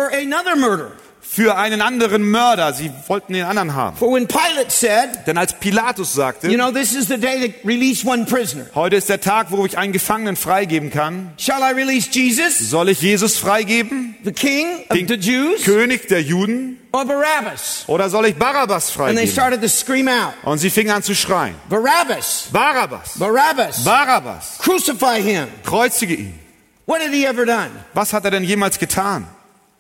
Für 1.28 1.56
einen 1.56 1.82
anderen 1.82 2.22
Mörder. 2.30 2.72
Sie 2.72 2.90
wollten 3.08 3.32
den 3.32 3.44
anderen 3.44 3.74
haben. 3.74 3.96
For 3.96 4.12
when 4.12 4.26
Pilate 4.26 4.70
said, 4.70 5.26
Denn 5.26 5.36
als 5.38 5.52
Pilatus 5.58 6.14
sagte, 6.14 6.48
you 6.48 6.54
know, 6.56 6.70
this 6.70 6.92
is 6.94 7.08
the 7.08 7.18
day 7.18 7.48
to 7.48 7.68
release 7.68 8.06
one 8.06 8.24
prisoner. 8.24 8.66
heute 8.74 8.96
ist 8.96 9.08
der 9.08 9.20
Tag, 9.20 9.48
wo 9.50 9.66
ich 9.66 9.76
einen 9.76 9.92
Gefangenen 9.92 10.36
freigeben 10.36 10.90
kann. 10.90 11.32
Shall 11.38 11.60
I 11.60 11.74
release 11.74 12.08
Jesus, 12.10 12.58
Soll 12.70 12.88
ich 12.88 13.00
Jesus 13.02 13.36
freigeben? 13.36 14.14
the 14.24 14.32
king 14.32 14.66
of 14.88 14.96
Den 14.96 15.08
the 15.08 15.14
Jews, 15.14 15.62
König 15.64 16.08
der 16.08 16.22
Juden? 16.22 16.78
or 16.92 17.04
Barabbas? 17.04 17.84
Oder 17.88 18.08
soll 18.08 18.26
ich 18.26 18.36
Barabbas 18.36 18.96
And 18.98 19.16
they 19.18 19.26
freigeben? 19.26 19.32
started 19.32 19.60
to 19.62 19.68
scream 19.68 20.08
out, 20.08 20.32
Und 20.44 20.58
sie 20.58 20.70
fingen 20.70 20.92
an 20.92 21.02
zu 21.02 21.14
schreien. 21.14 21.54
Barabbas, 21.68 22.48
Barabbas! 22.52 23.18
Barabbas, 23.18 23.84
Barabbas! 23.84 24.58
crucify 24.58 25.20
him. 25.20 25.48
Kreuzige 25.64 26.14
ihn. 26.14 26.38
What 26.86 27.00
had 27.02 27.10
he 27.12 27.26
ever 27.26 27.44
done? 27.44 27.70
Was 27.94 28.12
hat 28.12 28.24
er 28.24 28.30
denn 28.30 28.44
jemals 28.44 28.78
getan? 28.78 29.26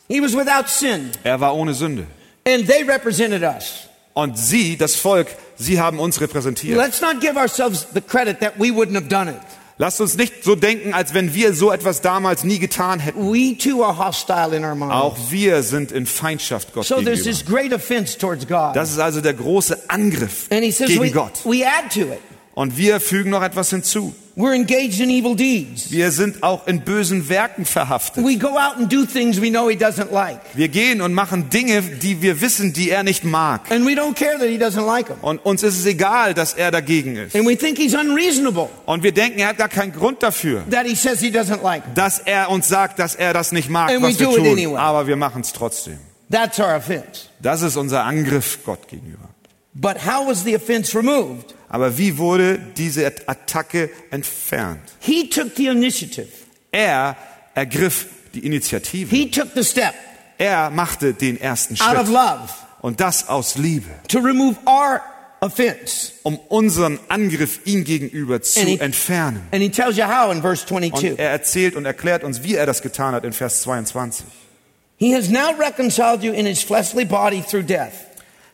He 0.08 0.20
was 0.20 0.34
without 0.34 0.68
sin. 0.68 1.10
Er 1.24 1.40
war 1.40 1.54
ohne 1.54 1.74
Sünde. 1.74 2.06
And 2.46 2.66
they 2.66 2.84
represented 2.84 3.42
us. 3.42 3.88
Und 4.14 4.38
sie, 4.38 4.76
das 4.76 4.94
Volk, 4.96 5.28
sie 5.56 5.80
haben 5.80 5.98
uns 5.98 6.20
repräsentiert. 6.20 6.78
Let's 6.78 7.00
not 7.00 7.20
give 7.20 7.36
ourselves 7.36 7.86
the 7.92 8.00
credit 8.00 8.40
that 8.40 8.54
we 8.58 8.68
wouldn't 8.70 8.94
have 8.94 9.08
done 9.08 9.30
it. 9.30 9.36
Lasst 9.78 10.00
uns 10.00 10.16
nicht 10.16 10.42
so 10.42 10.54
denken, 10.56 10.94
als 10.94 11.12
wenn 11.12 11.34
wir 11.34 11.52
so 11.52 11.70
etwas 11.70 12.00
damals 12.00 12.44
nie 12.44 12.58
getan 12.58 12.98
hätten. 12.98 13.30
We 13.30 13.58
too 13.58 13.84
are 13.84 13.98
hostile 13.98 14.56
in 14.56 14.64
our 14.64 14.74
Auch 14.90 15.18
wir 15.28 15.62
sind 15.62 15.92
in 15.92 16.06
Feindschaft 16.06 16.72
Gott 16.72 16.86
So 16.86 17.02
there's 17.02 17.24
gegenüber. 17.24 17.30
this 17.30 17.44
great 17.44 17.72
offense 17.74 18.16
towards 18.16 18.46
God. 18.46 18.74
Das 18.74 18.90
ist 18.90 18.98
also 18.98 19.20
der 19.20 19.34
große 19.34 19.90
Angriff 19.90 20.46
And 20.50 20.62
he 20.62 20.70
says 20.70 20.88
gegen 20.88 21.02
we, 21.02 21.10
Gott. 21.10 21.32
we 21.44 21.62
add 21.66 21.90
to 21.92 22.06
it. 22.10 22.20
Und 22.54 22.78
wir 22.78 23.00
fügen 23.00 23.28
noch 23.28 23.42
etwas 23.42 23.68
hinzu. 23.68 24.14
We're 24.38 24.52
engaged 24.54 25.00
in 25.00 25.08
evil 25.08 25.34
deeds. 25.34 25.90
Wir 25.90 26.10
sind 26.10 26.42
auch 26.42 26.66
in 26.66 26.82
bösen 26.82 27.30
Werken 27.30 27.64
verhaftet. 27.64 28.22
We 28.22 28.36
go 28.36 28.48
out 28.58 28.76
and 28.76 28.92
do 28.92 29.06
things 29.06 29.40
we 29.40 29.48
know 29.48 29.70
he 29.70 29.76
doesn't 29.76 30.12
like. 30.12 30.40
Wir 30.52 30.68
gehen 30.68 31.00
und 31.00 31.14
machen 31.14 31.48
Dinge, 31.48 31.80
die 31.80 32.20
wir 32.20 32.42
wissen, 32.42 32.74
die 32.74 32.90
er 32.90 33.02
nicht 33.02 33.24
mag. 33.24 33.62
And 33.70 33.86
we 33.86 33.92
don't 33.92 34.12
care 34.14 34.36
that 34.38 34.46
he 34.48 34.58
doesn't 34.58 34.84
like 34.84 35.06
them. 35.06 35.16
Und 35.22 35.42
uns 35.46 35.62
ist 35.62 35.78
es 35.78 35.86
egal, 35.86 36.34
dass 36.34 36.52
er 36.52 36.70
dagegen 36.70 37.16
ist. 37.16 37.34
And 37.34 37.46
we 37.48 37.56
think 37.56 37.78
he's 37.78 37.94
unreasonable 37.94 38.68
Und 38.84 39.02
wir 39.02 39.12
denken, 39.12 39.38
er 39.38 39.48
hat 39.48 39.56
gar 39.56 39.70
keinen 39.70 39.92
Grund 39.92 40.22
dafür, 40.22 40.64
that 40.70 40.84
he 40.86 40.94
says 40.94 41.18
he 41.20 41.30
doesn't 41.30 41.62
like 41.62 41.84
them. 41.84 41.94
dass 41.94 42.18
er 42.18 42.50
uns 42.50 42.68
sagt, 42.68 42.98
dass 42.98 43.14
er 43.14 43.32
das 43.32 43.52
nicht 43.52 43.70
mag, 43.70 43.90
And 43.90 44.02
we 44.02 44.08
was 44.08 44.18
wir 44.18 44.26
do 44.26 44.32
it 44.36 44.44
tun. 44.44 44.48
anyway. 44.52 44.76
Aber 44.76 45.06
wir 45.06 45.16
machen 45.16 45.40
es 45.40 45.52
trotzdem. 45.54 45.96
That's 46.30 46.58
our 46.60 46.76
offense. 46.76 47.30
Das 47.40 47.62
ist 47.62 47.76
unser 47.78 48.04
Angriff 48.04 48.58
Gott 48.66 48.86
gegenüber. 48.86 49.30
But 49.78 49.98
how 50.06 50.26
was 50.26 50.42
the 50.44 50.54
offense 50.56 50.96
removed? 50.96 51.54
Aber 51.68 51.98
wie 51.98 52.16
wurde 52.16 52.58
diese 52.76 53.06
Attacke 53.26 53.90
entfernt? 54.10 54.80
He 55.00 55.28
took 55.28 55.54
the 55.56 55.66
initiative. 55.68 56.28
Er 56.72 57.16
ergriff 57.54 58.06
die 58.34 58.46
Initiative. 58.46 59.10
He 59.14 59.30
took 59.30 59.48
the 59.54 59.62
step 59.64 59.94
Er 60.38 60.70
machte 60.70 61.12
den 61.14 61.40
ersten 61.40 61.74
out 61.80 61.96
of 61.96 62.06
Schritt. 62.06 62.08
love 62.14 62.52
Und 62.82 63.00
das 63.00 63.28
aus 63.28 63.56
Liebe, 63.56 63.88
to 64.08 64.18
remove 64.18 64.56
our 64.66 65.00
offense. 65.40 66.12
um 66.22 66.38
unseren 66.48 66.98
Angriff 67.08 67.60
ihm 67.64 67.84
gegenüber 67.84 68.40
zu 68.42 68.60
And 68.60 68.68
he- 68.68 68.78
entfernen. 68.80 69.42
And 69.50 69.62
he 69.62 69.68
tells 69.70 69.96
you 69.96 70.04
how 70.04 70.32
in 70.32 70.40
verse 70.42 70.62
Und 70.62 70.68
22. 70.68 71.18
er 71.18 71.30
erzählt 71.30 71.74
und 71.74 71.84
erklärt 71.84 72.22
uns, 72.24 72.42
wie 72.42 72.54
er 72.54 72.64
das 72.66 72.80
getan 72.82 73.14
hat 73.14 73.24
in 73.24 73.32
Vers 73.32 73.62
22. 73.62 74.24
He 74.98 75.14
has 75.14 75.28
now 75.28 75.50
reconciled 75.58 76.22
you 76.22 76.32
in 76.32 76.46
his 76.46 76.62
fleshly 76.62 77.04
body 77.04 77.42
through 77.42 77.64
death. 77.66 77.92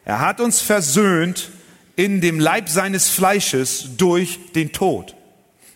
Er 0.04 0.20
hat 0.20 0.40
uns 0.40 0.60
versöhnt 0.60 1.50
in 1.96 2.20
dem 2.20 2.40
Leib 2.40 2.68
seines 2.68 3.08
Fleisches 3.08 3.96
durch 3.96 4.38
den 4.54 4.72
Tod. 4.72 5.14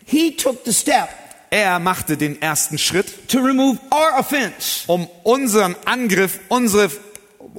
He 0.05 0.35
took 0.35 0.59
the 0.65 0.73
step 0.73 1.09
Er 1.49 1.79
machte 1.79 2.17
den 2.17 2.41
ersten 2.41 2.77
Schritt, 2.77 3.29
to 3.29 3.39
remove 3.39 3.79
our 3.91 4.19
offense. 4.19 4.83
um 4.87 5.07
unseren 5.23 5.75
Angriff, 5.85 6.39
unsere 6.49 6.91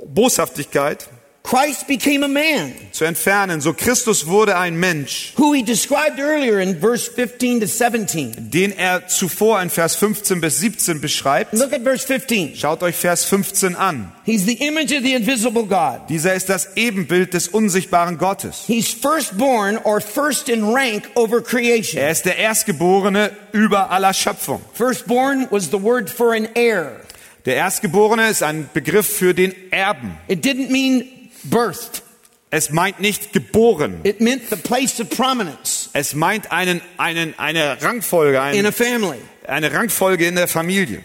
Boshaftigkeit 0.06 1.08
Christ 1.48 1.86
became 1.86 2.22
a 2.24 2.28
man, 2.28 2.74
zu 2.92 3.06
entfernen. 3.06 3.62
So 3.62 3.72
Christus 3.72 4.26
wurde 4.26 4.58
ein 4.58 4.78
Mensch, 4.78 5.32
who 5.38 5.54
he 5.54 5.62
described 5.62 6.18
earlier 6.18 6.60
in 6.60 6.78
verse 6.78 7.10
15 7.10 7.60
to 7.60 7.66
17. 7.66 8.50
den 8.50 8.76
er 8.76 9.08
zuvor 9.08 9.62
in 9.62 9.70
Vers 9.70 9.96
15 9.96 10.42
bis 10.42 10.60
17 10.60 11.00
beschreibt. 11.00 11.54
Look 11.54 11.72
at 11.72 11.84
verse 11.84 12.06
15. 12.06 12.54
Schaut 12.54 12.82
euch 12.82 12.96
Vers 12.96 13.24
15 13.24 13.76
an. 13.76 14.12
He's 14.26 14.44
the 14.44 14.56
image 14.56 14.92
of 14.92 15.02
the 15.02 15.14
invisible 15.14 15.64
God. 15.64 16.02
Dieser 16.10 16.34
ist 16.34 16.50
das 16.50 16.76
Ebenbild 16.76 17.32
des 17.32 17.48
unsichtbaren 17.48 18.18
Gottes. 18.18 18.64
He's 18.66 18.92
firstborn 18.92 19.78
or 19.78 20.02
first 20.02 20.50
in 20.50 20.62
rank 20.64 21.08
over 21.14 21.40
creation. 21.40 21.98
Er 21.98 22.10
ist 22.10 22.26
der 22.26 22.36
Erstgeborene 22.36 23.30
über 23.52 23.90
aller 23.90 24.12
Schöpfung. 24.12 24.60
Firstborn 24.74 25.46
was 25.50 25.70
the 25.70 25.82
word 25.82 26.10
for 26.10 26.34
an 26.34 26.46
heir. 26.54 27.00
Der 27.46 27.56
Erstgeborene 27.56 28.28
ist 28.28 28.42
ein 28.42 28.68
Begriff 28.74 29.06
für 29.06 29.32
den 29.32 29.54
Erben. 29.70 30.18
It 30.28 30.44
didn't 30.44 30.70
mean 30.70 31.06
birthed. 31.44 32.02
Es 32.50 32.70
meint 32.70 32.98
nicht 33.00 33.32
geboren. 33.34 34.00
It 34.04 34.20
meant 34.22 34.48
the 34.48 34.56
place 34.56 34.98
of 35.00 35.10
prominence 35.10 35.90
Es 35.92 36.14
meint 36.14 36.50
einen, 36.50 36.80
einen, 36.96 37.38
eine 37.38 37.82
Rangfolge, 37.82 38.38
in 38.38 38.42
ein, 38.42 38.66
a 38.66 38.72
family. 38.72 39.18
eine 39.46 39.70
Rangfolge 39.72 40.26
in 40.26 40.34
der 40.34 40.48
Familie. 40.48 41.02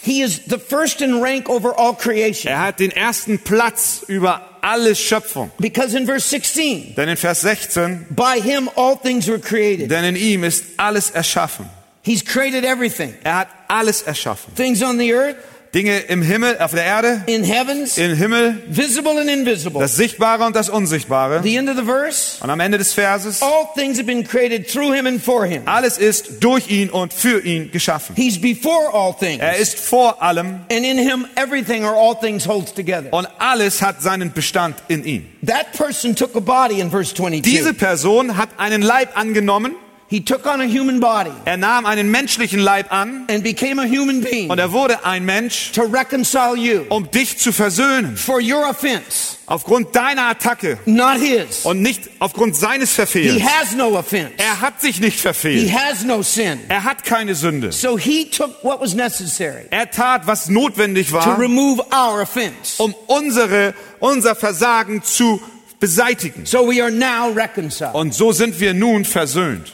He 0.00 0.22
is 0.22 0.42
the 0.46 0.58
first 0.58 1.00
in 1.00 1.20
rank 1.20 1.48
over 1.48 1.76
all 1.78 1.94
creation. 1.96 2.52
Er 2.52 2.60
hat 2.60 2.78
den 2.78 2.90
ersten 2.92 3.38
Platz 3.40 4.04
über 4.06 4.58
alle 4.60 4.94
Schöpfung. 4.94 5.50
Because 5.58 5.96
in 5.96 6.06
verse 6.06 6.28
16, 6.28 6.94
Denn 6.94 7.08
in 7.08 7.16
Vers 7.16 7.40
16, 7.40 8.06
by 8.10 8.40
him 8.40 8.68
all 8.76 8.96
things 8.96 9.26
were 9.26 9.40
created. 9.40 9.90
denn 9.90 10.04
in 10.04 10.14
ihm 10.16 10.44
ist 10.44 10.64
alles 10.76 11.10
erschaffen. 11.10 11.68
He's 12.02 12.22
created 12.24 12.64
everything. 12.64 13.14
Er 13.24 13.36
hat 13.38 13.48
alles 13.66 14.02
erschaffen. 14.02 14.54
Things 14.54 14.82
on 14.82 14.98
the 14.98 15.12
earth, 15.12 15.36
Dinge 15.74 15.98
im 16.02 16.22
Himmel, 16.22 16.56
auf 16.58 16.70
der 16.70 16.84
Erde, 16.84 17.22
in 17.26 17.42
heavens, 17.42 17.98
im 17.98 18.14
Himmel, 18.14 18.62
visible 18.68 19.18
and 19.20 19.28
invisible. 19.28 19.80
das 19.80 19.96
Sichtbare 19.96 20.44
und 20.44 20.54
das 20.54 20.68
Unsichtbare. 20.68 21.42
The 21.42 21.56
end 21.56 21.68
of 21.68 21.76
the 21.76 21.82
verse, 21.84 22.42
Und 22.42 22.50
am 22.50 22.60
Ende 22.60 22.78
des 22.78 22.92
Verses, 22.92 23.42
all 23.42 23.66
things 23.74 23.98
have 23.98 24.06
been 24.06 24.22
created 24.22 24.68
through 24.70 24.94
him 24.94 25.06
and 25.06 25.20
for 25.20 25.44
him. 25.44 25.62
alles 25.66 25.98
ist 25.98 26.42
durch 26.44 26.68
ihn 26.70 26.90
und 26.90 27.12
für 27.12 27.40
ihn 27.44 27.72
geschaffen. 27.72 28.14
He's 28.14 28.40
before 28.40 28.92
all 28.92 29.14
things. 29.18 29.40
Er 29.42 29.56
ist 29.56 29.78
vor 29.80 30.22
allem 30.22 30.60
And 30.70 30.84
in 30.86 30.96
him 30.96 31.26
everything 31.34 31.84
or 31.84 31.94
all 31.96 32.14
things 32.14 32.46
holds 32.46 32.72
together. 32.72 33.12
und 33.12 33.26
alles 33.38 33.82
hat 33.82 34.00
seinen 34.00 34.32
Bestand 34.32 34.76
in 34.86 35.04
ihm. 35.04 35.26
That 35.44 35.72
person 35.72 36.14
took 36.14 36.36
a 36.36 36.40
body 36.40 36.78
in 36.80 36.90
verse 36.90 37.12
22. 37.14 37.42
Diese 37.42 37.74
Person 37.74 38.36
hat 38.36 38.50
einen 38.58 38.80
Leib 38.80 39.18
angenommen, 39.18 39.74
He 40.06 40.20
took 40.22 40.44
on 40.46 40.60
a 40.60 40.64
human 40.66 41.00
body 41.00 41.30
er 41.46 41.56
nahm 41.56 41.86
einen 41.86 42.10
menschlichen 42.10 42.60
Leib 42.60 42.92
an 42.92 43.24
and 43.30 43.42
became 43.42 43.80
a 43.80 43.86
human 43.86 44.20
being 44.20 44.50
und 44.50 44.58
er 44.58 44.70
wurde 44.70 45.04
ein 45.04 45.24
Mensch, 45.24 45.72
to 45.72 45.82
reconcile 45.82 46.54
you 46.56 46.82
um 46.90 47.10
dich 47.10 47.38
zu 47.38 47.52
versöhnen. 47.52 48.16
for 48.16 48.38
your 48.40 48.68
offense, 48.68 49.38
Aufgrund 49.46 49.94
deiner 49.96 50.28
Attacke 50.28 50.78
not 50.84 51.18
his. 51.18 51.64
und 51.64 51.80
nicht 51.82 52.02
aufgrund 52.18 52.54
seines 52.54 52.90
He 52.90 52.94
Verfehlens. 52.96 53.42
has 53.42 53.74
no 53.74 53.96
offense. 53.98 54.32
Er 54.36 54.60
hat 54.60 54.80
sich 54.80 55.00
nicht 55.00 55.16
He 55.16 55.20
verfehlt. 55.22 55.72
has 55.72 56.04
no 56.04 56.22
sin. 56.22 56.60
Er 56.68 56.84
hat 56.84 57.04
keine 57.04 57.34
Sünde. 57.34 57.72
So 57.72 57.96
he 57.98 58.26
took 58.30 58.62
what 58.62 58.80
was 58.80 58.94
necessary 58.94 59.66
Er 59.70 59.90
tat, 59.90 60.26
was 60.26 60.48
notwendig 60.48 61.08
to 61.08 61.14
war, 61.14 61.38
remove 61.40 61.80
our 61.92 62.20
offense. 62.22 62.80
um 62.80 62.94
unsere, 63.06 63.74
unser 64.00 64.34
Versagen 64.36 65.02
zu 65.02 65.40
beseitigen. 65.80 66.44
So 66.46 66.66
we 66.70 66.80
are 66.82 66.90
now 66.92 67.30
reconciled. 67.34 67.94
Und 67.94 68.14
so 68.14 68.32
sind 68.32 68.60
wir 68.60 68.74
nun 68.74 69.04
versöhnt. 69.04 69.72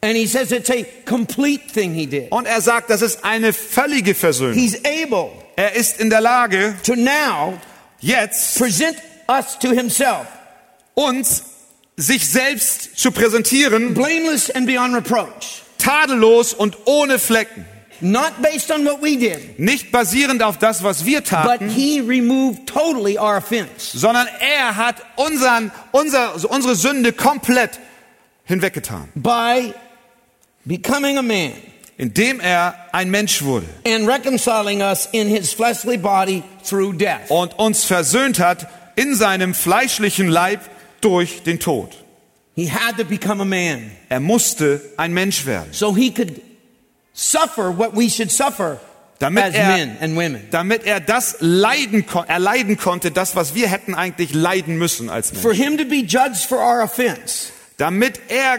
And 0.00 0.16
he 0.16 0.26
says 0.26 0.52
it's 0.52 0.70
a 0.70 0.84
complete 1.06 1.72
thing 1.72 1.92
he 1.92 2.06
did. 2.06 2.30
Und 2.30 2.46
er 2.46 2.60
sagt, 2.60 2.88
das 2.90 3.02
ist 3.02 3.24
eine 3.24 3.52
völlige 3.52 4.14
Versöhnung. 4.14 4.54
He's 4.54 4.76
able 4.84 5.30
Er 5.56 5.74
ist 5.74 5.98
in 6.00 6.08
der 6.08 6.20
Lage, 6.20 6.76
to 6.84 6.94
now 6.94 7.58
jetzt 8.00 8.56
present 8.58 8.96
us 9.28 9.58
to 9.58 9.70
himself, 9.72 10.26
uns 10.94 11.42
sich 11.96 12.28
selbst 12.28 12.96
zu 12.96 13.10
präsentieren, 13.10 13.92
blameless 13.92 14.50
and 14.52 14.66
beyond 14.68 14.94
reproach. 14.94 15.62
tadellos 15.78 16.54
und 16.54 16.76
ohne 16.84 17.18
Flecken. 17.18 17.64
Not 18.00 18.40
based 18.40 18.70
on 18.70 18.84
what 18.84 19.02
we 19.02 19.16
did, 19.16 19.58
Nicht 19.58 19.90
basierend 19.90 20.40
auf 20.44 20.58
das, 20.58 20.84
was 20.84 21.04
wir 21.04 21.18
but 21.22 21.26
taten, 21.30 21.68
he 21.68 21.98
removed 22.00 22.68
totally 22.68 23.18
our 23.18 23.38
offense. 23.38 23.98
sondern 23.98 24.28
er 24.38 24.76
hat 24.76 25.02
unseren, 25.16 25.72
unser, 25.90 26.36
unsere 26.48 26.76
Sünde 26.76 27.12
komplett 27.12 27.80
hinweggetan, 28.44 29.08
by 29.16 29.74
becoming 30.68 31.18
a 31.18 31.22
man 31.22 31.52
indem 31.96 32.38
er 32.38 32.74
ein 32.92 33.10
Mensch 33.10 33.42
wurde 33.42 33.66
and 33.86 34.06
reconciling 34.08 34.82
us 34.82 35.08
in 35.12 35.26
his 35.28 35.52
fleshly 35.52 35.96
body 35.96 36.42
through 36.64 36.92
death. 36.96 37.28
und 37.30 37.58
uns 37.58 37.84
versöhnt 37.84 38.38
hat 38.38 38.68
in 38.94 39.14
seinem 39.16 39.54
fleischlichen 39.54 40.28
Leib 40.28 40.60
durch 41.00 41.42
den 41.42 41.58
Tod. 41.58 41.96
He 42.54 42.70
had 42.70 42.96
to 42.98 43.04
become 43.04 43.40
a 43.40 43.44
man 43.44 43.90
Er 44.08 44.20
musste 44.20 44.80
ein 44.96 45.12
Mensch 45.12 45.46
werden, 45.46 45.68
so 45.72 45.94
he 45.94 46.10
could 46.12 46.40
suffer 47.12 47.70
what 47.76 47.96
we 47.96 48.08
should 48.08 48.30
suffer 48.30 48.78
damit 49.18 49.44
as 49.44 49.54
er, 49.54 49.68
men 49.76 49.96
and 50.00 50.16
women. 50.16 50.42
damit 50.52 50.84
er 50.84 51.00
das 51.00 51.36
leiden, 51.40 52.04
erleiden 52.28 52.76
konnte, 52.76 53.10
das, 53.10 53.34
was 53.34 53.54
wir 53.56 53.68
hätten 53.68 53.94
eigentlich 53.94 54.32
leiden 54.34 54.76
müssen 54.78 55.10
als 55.10 55.30
For 55.30 55.50
Mensch. 55.52 55.64
him 55.64 55.78
to 55.78 55.84
be 55.84 56.02
judged 56.06 56.44
for 56.48 56.58
our 56.58 56.82
offense, 56.84 57.50
Damit 57.76 58.20
er 58.28 58.58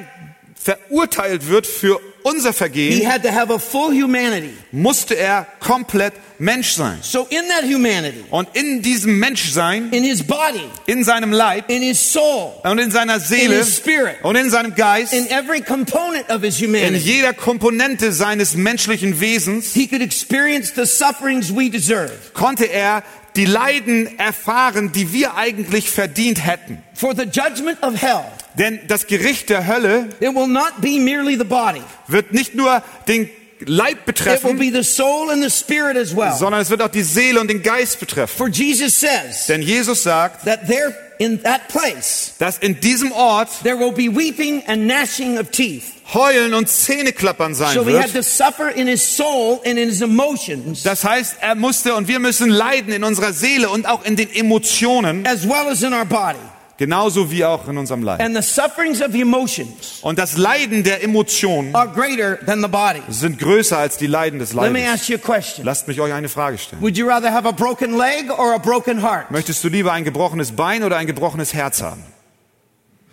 verurteilt 0.61 1.47
wird 1.47 1.65
für 1.65 1.99
unser 2.23 2.49
he 2.49 2.53
Vergehen, 2.53 3.09
had 3.09 3.23
to 3.23 3.29
have 3.31 3.49
a 3.51 3.57
full 3.57 3.91
humanity. 3.93 4.53
musste 4.73 5.15
er 5.15 5.47
komplett 5.61 6.13
Mensch 6.37 6.73
sein. 6.73 6.99
So 7.01 7.25
in 7.29 7.47
that 7.47 7.63
humanity, 7.63 8.25
Und 8.29 8.49
in 8.53 8.81
diesem 8.81 9.19
Menschsein, 9.19 9.89
in 9.91 10.03
his 10.03 10.21
body, 10.23 10.63
in 10.85 11.03
seinem 11.05 11.31
Leib 11.31 11.69
in 11.69 11.81
his 11.81 12.11
soul, 12.11 12.53
und 12.63 12.77
in 12.77 12.91
seiner 12.91 13.15
in 13.15 13.21
Seele 13.21 13.57
his 13.57 13.77
spirit, 13.77 14.17
und 14.23 14.35
in 14.35 14.49
seinem 14.49 14.75
Geist, 14.75 15.13
in 15.13 15.27
every 15.29 15.61
component 15.61 16.29
of 16.29 16.41
his 16.41 16.59
in 16.59 16.67
humanity, 16.67 16.97
jeder 16.97 17.33
Komponente 17.33 18.11
seines 18.11 18.55
menschlichen 18.55 19.21
Wesens, 19.21 19.73
he 19.73 19.87
could 19.87 20.01
experience 20.01 20.73
the 20.75 20.85
sufferings 20.85 21.49
we 21.55 21.69
deserve. 21.69 22.11
konnte 22.33 22.65
er 22.65 23.03
die 23.35 23.45
Leiden 23.45 24.19
erfahren, 24.19 24.91
die 24.91 25.13
wir 25.13 25.35
eigentlich 25.35 25.89
verdient 25.89 26.45
hätten. 26.45 26.83
For 26.93 27.15
the 27.15 27.23
judgment 27.23 27.81
of 27.81 27.95
hell, 28.01 28.25
Denn 28.55 28.79
das 28.87 29.07
Gericht 29.07 29.49
der 29.49 29.67
Hölle 29.67 30.09
it 30.19 30.33
will 30.33 30.47
not 30.47 30.81
be 30.81 30.99
merely 30.99 31.37
the 31.37 31.43
body. 31.43 31.81
wird 32.07 32.33
nicht 32.33 32.55
nur 32.55 32.81
den 33.07 33.29
Leib 33.65 34.05
betreffen, 34.05 34.57
well. 34.57 36.33
sondern 36.37 36.61
es 36.61 36.69
wird 36.69 36.81
auch 36.81 36.87
die 36.89 37.03
Seele 37.03 37.41
und 37.41 37.49
den 37.49 37.61
Geist 37.61 37.99
betreffen. 37.99 38.37
For 38.37 38.47
Jesus 38.47 38.99
says 38.99 39.47
Denn 39.47 39.61
Jesus 39.61 40.03
sagt, 40.03 40.45
that 40.45 40.65
there 40.67 40.95
in 41.19 41.43
that 41.43 41.67
place 41.67 42.33
dass 42.39 42.57
in 42.59 42.79
diesem 42.79 43.11
Ort 43.11 43.49
there 43.63 43.77
will 43.77 43.91
be 43.91 44.07
weeping 44.07 44.63
and 44.65 44.85
gnashing 44.85 45.37
of 45.37 45.49
teeth. 45.51 45.83
Heulen 46.13 46.53
und 46.53 46.69
Zähneklappern 46.69 47.53
sein 47.53 47.75
So 47.75 47.85
wird. 47.85 48.13
to 48.13 48.23
suffer 48.23 48.69
in 48.73 48.87
his 48.87 49.03
soul 49.03 49.59
and 49.65 49.77
in 49.77 49.89
his 49.89 50.01
emotions 50.01 50.81
Das 50.83 51.03
heißt, 51.03 51.35
er 51.41 51.55
musste 51.55 51.93
und 51.95 52.07
wir 52.07 52.19
müssen 52.19 52.49
leiden 52.49 52.93
in 52.93 53.03
unserer 53.03 53.33
Seele 53.33 53.69
und 53.69 53.85
auch 53.85 54.05
in 54.05 54.15
den 54.15 54.33
Emotionen, 54.33 55.27
as 55.27 55.47
well 55.47 55.67
as 55.69 55.83
in 55.83 55.93
our 55.93 56.05
body. 56.05 56.39
Genauso 56.79 57.29
wie 57.29 57.45
auch 57.45 57.67
in 57.67 57.77
unserem 57.77 58.01
Leib. 58.01 58.19
And 58.19 58.35
the 58.35 58.41
sufferings 58.41 59.01
of 59.01 59.11
the 59.11 59.21
emotions 59.21 59.99
Und 60.01 60.17
das 60.17 60.35
Leiden 60.37 60.83
der 60.83 61.03
Emotionen 61.03 61.75
are 61.75 61.87
greater 61.87 62.39
than 62.45 62.61
the 62.63 62.67
body. 62.67 63.01
sind 63.09 63.37
größer 63.37 63.77
als 63.77 63.97
die 63.97 64.07
Leiden 64.07 64.39
des 64.39 64.53
Let 64.53 64.71
me 64.71 64.79
Leibes. 64.83 65.01
ask 65.01 65.09
you 65.09 65.17
a 65.17 65.19
question. 65.19 65.63
Lasst 65.65 65.87
mich 65.87 66.01
euch 66.01 66.11
eine 66.13 66.29
Frage 66.29 66.57
stellen. 66.57 66.81
Would 66.81 66.97
you 66.97 67.07
rather 67.07 67.31
have 67.31 67.47
a 67.47 67.51
broken 67.51 67.95
leg 67.97 68.31
or 68.31 68.53
a 68.55 68.57
broken 68.57 69.03
heart? 69.03 69.29
Möchtest 69.29 69.63
du 69.63 69.67
lieber 69.67 69.91
ein 69.93 70.03
gebrochenes 70.05 70.53
Bein 70.53 70.81
oder 70.83 70.97
ein 70.97 71.05
gebrochenes 71.05 71.53
Herz 71.53 71.81
haben? 71.83 72.03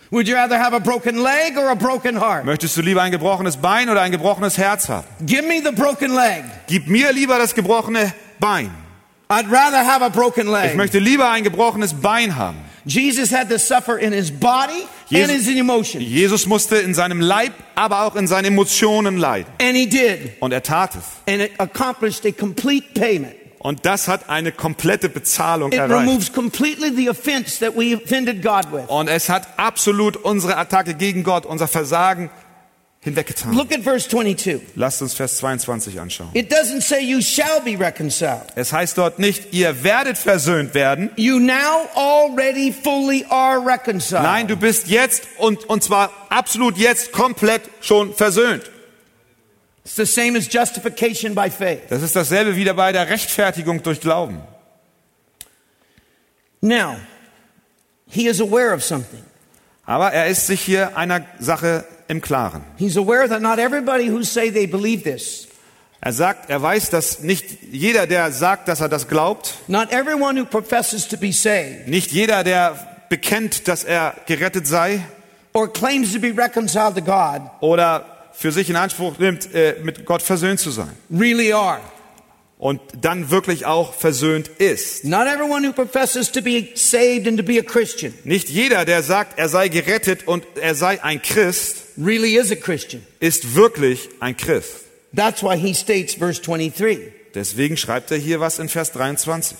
Would 0.09 0.25
you 0.29 0.35
rather 0.37 0.57
have 0.57 0.73
a 0.73 0.79
broken 0.79 1.17
leg 1.21 1.57
or 1.57 1.69
a 1.69 1.75
broken 1.75 2.21
heart? 2.21 2.45
Möchtest 2.45 2.77
du 2.77 2.81
lieber 2.81 3.01
ein 3.01 3.11
gebrochenes 3.11 3.57
Bein 3.57 3.89
oder 3.89 4.01
ein 4.01 4.11
gebrochenes 4.13 4.57
Herz 4.57 4.87
haben? 4.87 5.05
Give 5.25 5.41
me 5.45 5.61
the 5.61 5.71
broken 5.75 6.15
leg. 6.15 6.45
Gib 6.67 6.87
mir 6.87 7.11
lieber 7.11 7.37
das 7.37 7.53
gebrochene 7.53 8.13
Bein. 8.39 8.71
I'd 9.29 9.51
rather 9.51 9.85
have 9.85 10.01
a 10.05 10.07
broken 10.07 10.47
Ich 10.47 10.53
leg. 10.53 10.75
möchte 10.77 10.99
lieber 10.99 11.29
ein 11.29 11.43
gebrochenes 11.43 11.93
Bein 11.93 12.37
haben. 12.37 12.57
Jesus 12.87 13.31
had 13.31 13.49
to 13.49 13.59
suffer 13.59 13.97
in 13.97 14.13
his 14.13 14.31
body 14.31 14.71
and 14.81 14.87
Jesus- 15.09 15.45
his 15.45 15.57
emotions. 15.59 16.03
Jesus 16.03 16.45
musste 16.45 16.77
in 16.77 16.93
seinem 16.93 17.19
Leib, 17.19 17.51
aber 17.75 18.03
auch 18.03 18.15
in 18.15 18.27
seinen 18.27 18.45
Emotionen 18.45 19.17
leiden. 19.17 19.51
And 19.61 19.75
he 19.75 19.85
did. 19.87 20.31
Und 20.39 20.53
er 20.53 20.63
tat 20.63 20.95
es. 20.95 21.03
And 21.31 21.41
it 21.41 21.51
accomplished 21.59 22.25
a 22.25 22.31
complete 22.31 22.87
payment. 22.99 23.35
Und 23.59 23.85
das 23.85 24.07
hat 24.07 24.29
eine 24.29 24.51
komplette 24.53 25.09
Bezahlung 25.09 25.71
It 25.73 25.79
erreicht. 25.79 26.07
removes 26.07 26.31
completely 26.31 26.91
the 26.95 27.09
offense 27.09 27.59
that 27.59 27.75
we 27.75 27.95
offended 27.95 28.41
God 28.41 28.71
with. 28.71 28.87
Und 28.87 29.09
es 29.09 29.27
hat 29.29 29.47
absolut 29.57 30.15
unsere 30.15 30.55
Attacke 30.57 30.93
gegen 30.93 31.23
Gott, 31.23 31.45
unser 31.45 31.67
Versagen 31.67 32.29
hinweggetan. 33.07 33.53
Look 33.53 33.71
at 33.71 33.81
verse 33.81 34.07
22. 34.07 34.61
Lasst 34.75 35.01
uns 35.01 35.13
Vers 35.13 35.37
22 35.37 35.99
anschauen. 35.99 36.29
It 36.33 36.51
doesn't 36.51 36.81
say 36.81 37.01
you 37.01 37.21
shall 37.21 37.61
be 37.61 37.77
reconciled. 37.77 38.43
Es 38.55 38.71
heißt 38.71 38.97
dort 38.97 39.19
nicht, 39.19 39.53
ihr 39.53 39.83
werdet 39.83 40.17
versöhnt 40.17 40.73
werden. 40.73 41.09
You 41.15 41.39
now 41.39 41.89
already 41.95 42.71
fully 42.71 43.25
are 43.29 43.59
reconciled. 43.65 44.23
Nein, 44.23 44.47
du 44.47 44.55
bist 44.55 44.87
jetzt 44.87 45.23
und, 45.37 45.69
und 45.69 45.83
zwar 45.83 46.11
absolut 46.29 46.77
jetzt 46.77 47.11
komplett 47.11 47.63
schon 47.81 48.13
versöhnt. 48.13 48.69
It's 49.83 49.95
the 49.95 50.05
same 50.05 50.37
as 50.37 50.47
justification 50.51 51.33
by 51.33 51.49
faith. 51.49 51.83
Das 51.89 52.01
ist 52.01 52.15
dasselbe 52.15 52.55
wieder 52.57 52.73
bei 52.73 52.91
der 52.91 53.09
Rechtfertigung 53.09 53.81
durch 53.83 54.01
Glauben. 54.01 54.41
Now, 56.61 56.97
he 58.09 58.27
is 58.27 58.41
aware 58.41 58.73
of 58.73 58.83
something. 58.83 59.23
Aber 59.87 60.11
er 60.11 60.27
ist 60.27 60.45
sich 60.45 60.61
hier 60.61 60.97
einer 60.97 61.25
Sache 61.39 61.85
im 62.07 62.21
Klaren. 62.21 62.61
He's 62.77 62.97
aware 62.97 63.27
that 63.27 63.41
not 63.41 63.57
everybody 63.57 64.09
who 64.11 64.21
say 64.21 64.51
they 64.51 64.67
believe 64.67 65.03
this, 65.03 65.47
Er 65.99 66.13
sagt, 66.13 66.49
er 66.49 66.61
weiß, 66.61 66.91
dass 66.91 67.21
nicht 67.21 67.63
jeder, 67.71 68.05
der 68.05 68.31
sagt, 68.31 68.67
dass 68.67 68.81
er 68.81 68.89
das 68.89 69.07
glaubt, 69.07 69.55
not 69.67 69.91
everyone 69.91 70.39
who 70.39 70.45
professes 70.45 71.07
to 71.07 71.17
be 71.17 71.33
saved 71.33 71.87
nicht 71.87 72.11
jeder, 72.11 72.43
der 72.43 72.77
bekennt, 73.09 73.67
dass 73.67 73.83
er 73.83 74.13
gerettet 74.27 74.67
sei 74.67 75.01
or 75.53 75.71
claims 75.71 76.13
to 76.13 76.19
be 76.19 76.33
reconciled 76.37 76.95
to 76.95 77.01
God 77.01 77.41
oder 77.61 78.05
für 78.33 78.51
sich 78.51 78.69
in 78.69 78.75
Anspruch 78.75 79.17
nimmt, 79.17 79.53
äh, 79.55 79.77
mit 79.81 80.05
Gott 80.05 80.21
versöhnt 80.21 80.59
zu 80.59 80.69
sein, 80.69 80.91
really 81.09 81.51
are. 81.51 81.79
Und 82.59 82.81
dann 82.99 83.29
wirklich 83.29 83.65
auch 83.65 83.93
versöhnt 83.93 84.47
ist. 84.57 85.05
Not 85.05 85.27
everyone 85.27 85.67
who 85.67 85.73
professes 85.73 86.31
to 86.31 86.41
be 86.41 86.69
saved 86.73 87.27
and 87.27 87.37
to 87.37 87.43
be 87.43 87.59
a 87.59 87.63
Christian 87.63 88.13
Nicht 88.23 88.49
jeder, 88.49 88.85
der 88.85 89.03
sagt, 89.03 89.37
er 89.37 89.49
sei 89.49 89.67
gerettet 89.67 90.27
und 90.27 90.43
er 90.59 90.73
sei 90.75 91.03
ein 91.03 91.21
Christ, 91.21 91.83
really 91.97 92.35
is 92.37 92.51
a 92.51 92.55
Christian. 92.55 93.05
ist 93.19 93.55
wirklich 93.55 94.09
ein 94.19 94.35
Christ. 94.35 94.85
That's 95.15 95.43
why 95.43 95.57
he 95.57 95.73
states, 95.73 96.15
verse 96.15 96.41
23 96.41 97.13
Deswegen 97.35 97.77
schreibt 97.77 98.09
er 98.11 98.17
hier 98.17 98.39
was 98.39 98.57
in 98.57 98.69
Vers 98.69 98.91
23. 98.93 99.57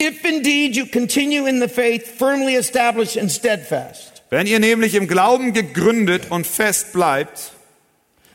If 0.00 0.24
indeed 0.24 0.74
you 0.74 0.86
continue 0.86 1.46
in 1.46 1.60
the 1.60 1.68
faith, 1.68 2.06
firmly 2.18 2.56
established 2.56 3.18
and 3.18 3.30
steadfast, 3.30 4.22
Wenn 4.30 4.46
ihr 4.46 4.58
nämlich 4.58 4.94
im 4.94 5.06
Glauben 5.06 5.52
gegründet 5.52 6.30
und 6.30 6.46
fest 6.46 6.94
bleibt 6.94 7.51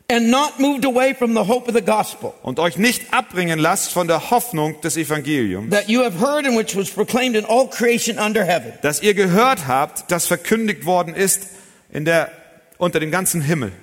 and 0.09 0.29
not 0.31 0.59
moved 0.59 0.85
away 0.85 1.13
from 1.13 1.33
the 1.33 1.43
hope 1.43 1.67
of 1.67 1.75
the 1.75 1.81
gospel 1.81 2.33
und 2.41 2.59
euch 2.59 2.77
nicht 2.77 3.13
abbringen 3.13 3.59
lasst 3.59 3.91
von 3.91 4.07
der 4.07 4.31
Hoffnung 4.31 4.79
des 4.81 4.95
Evangeliums, 4.95 5.69
that 5.71 5.89
you 5.89 6.01
have 6.01 6.19
heard 6.19 6.45
and 6.45 6.57
which 6.57 6.75
was 6.75 6.89
proclaimed 6.89 7.35
in 7.35 7.43
all 7.45 7.67
creation 7.67 8.17
under 8.17 8.45
heaven, 8.45 8.71
das 8.81 9.01
ihr 9.01 9.13
gehört 9.13 9.67
habt, 9.67 10.09
das 10.09 10.25
verkündigt 10.25 10.85
worden 10.85 11.13
ist 11.13 11.47
in 11.91 12.05
der, 12.05 12.31
unter 12.77 12.99
dem 12.99 13.11
ganzen 13.11 13.41
Himmel. 13.41 13.73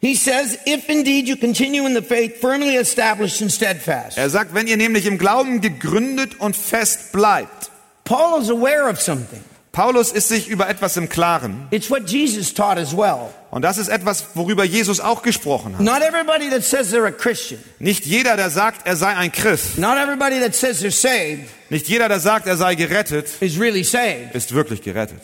he 0.00 0.14
says, 0.14 0.58
if 0.66 0.88
indeed 0.88 1.28
you 1.28 1.36
continue 1.36 1.86
in 1.86 1.94
the 1.94 2.02
faith, 2.02 2.40
firmly 2.40 2.76
established 2.76 3.40
and 3.40 3.50
steadfast. 3.50 4.18
Er 4.18 4.28
sagt, 4.28 4.54
wenn 4.54 4.66
ihr 4.66 4.76
nämlich 4.76 5.06
im 5.06 5.18
Glauben 5.18 5.60
gegründet 5.60 6.40
und 6.40 6.56
fest 6.56 7.12
bleibt. 7.12 7.70
Paul 8.04 8.40
is 8.40 8.50
aware 8.50 8.90
of 8.90 9.00
something. 9.00 9.44
Paulus 9.72 10.10
ist 10.10 10.28
sich 10.28 10.48
über 10.48 10.68
etwas 10.68 10.96
im 10.96 11.08
Klaren. 11.08 11.68
It's 11.70 11.90
what 11.90 12.10
Jesus 12.10 12.52
taught 12.52 12.76
as 12.76 12.96
well. 12.96 13.30
Und 13.50 13.62
das 13.62 13.78
ist 13.78 13.88
etwas, 13.88 14.24
worüber 14.34 14.64
Jesus 14.64 14.98
auch 15.00 15.22
gesprochen 15.22 15.74
hat. 15.74 15.80
Not 15.80 16.02
everybody 16.02 16.50
that 16.50 16.64
says 16.64 16.92
they're 16.92 17.06
a 17.06 17.12
Christian, 17.12 17.60
Nicht 17.78 18.04
jeder, 18.04 18.36
der 18.36 18.50
sagt, 18.50 18.86
er 18.86 18.96
sei 18.96 19.14
ein 19.14 19.30
Christ, 19.30 19.78
not 19.78 19.96
everybody 19.96 20.40
that 20.40 20.54
says 20.54 20.82
they're 20.82 20.90
saved 20.90 21.48
nicht 21.70 21.88
jeder, 21.88 22.08
der 22.08 22.18
sagt, 22.18 22.46
er 22.48 22.56
sei 22.56 22.74
gerettet, 22.74 23.28
is 23.40 23.58
really 23.60 23.80
ist 23.80 24.54
wirklich 24.54 24.82
gerettet. 24.82 25.20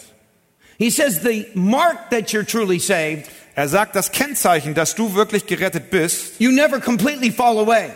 He 0.79 0.91
says 0.91 1.21
the 1.23 1.47
mark 1.55 2.11
that 2.11 2.29
you're 2.33 2.47
truly 2.47 2.79
saved, 2.79 3.27
Er 3.57 3.69
sagt, 3.69 3.97
das 3.97 4.13
Kennzeichen, 4.13 4.75
dass 4.75 4.95
du 4.95 5.15
wirklich 5.15 5.47
gerettet 5.47 5.91
bist, 5.91 6.39
you 6.39 6.51
never 6.51 6.79
completely 6.79 7.33
fall 7.33 7.59
away. 7.59 7.91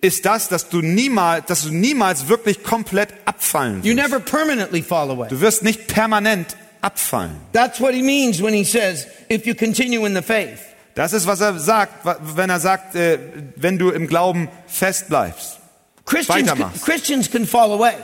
Ist 0.00 0.24
das, 0.26 0.48
dass 0.48 0.68
du 0.68 0.82
niemals, 0.82 1.46
dass 1.46 1.62
du 1.62 1.70
niemals 1.70 2.28
wirklich 2.28 2.62
komplett 2.62 3.08
abfallen 3.24 3.82
You 3.82 3.96
wirst. 3.96 4.08
never 4.08 4.20
permanently 4.20 4.82
fall 4.82 5.10
away. 5.10 5.28
Du 5.28 5.40
wirst 5.40 5.62
nicht 5.62 5.86
permanent 5.88 6.56
abfallen. 6.82 7.32
That's 7.52 7.80
what 7.80 7.92
he 7.94 8.02
means 8.02 8.42
when 8.42 8.54
he 8.54 8.64
says, 8.64 9.06
if 9.30 9.46
you 9.46 9.54
continue 9.54 10.06
in 10.06 10.14
the 10.14 10.22
faith. 10.22 10.60
Das 10.94 11.12
ist, 11.12 11.26
was 11.26 11.40
er 11.40 11.58
sagt, 11.58 12.06
wenn 12.36 12.48
er 12.50 12.60
sagt, 12.60 12.94
äh, 12.94 13.18
wenn 13.56 13.78
du 13.78 13.90
im 13.90 14.06
Glauben 14.06 14.48
fest 14.66 15.08
bleibst. 15.08 15.58
Christians, 16.06 16.48
Weitermachst. 16.50 16.84
Christians 16.84 17.30
can 17.30 17.46
fall 17.46 17.72
away, 17.72 17.94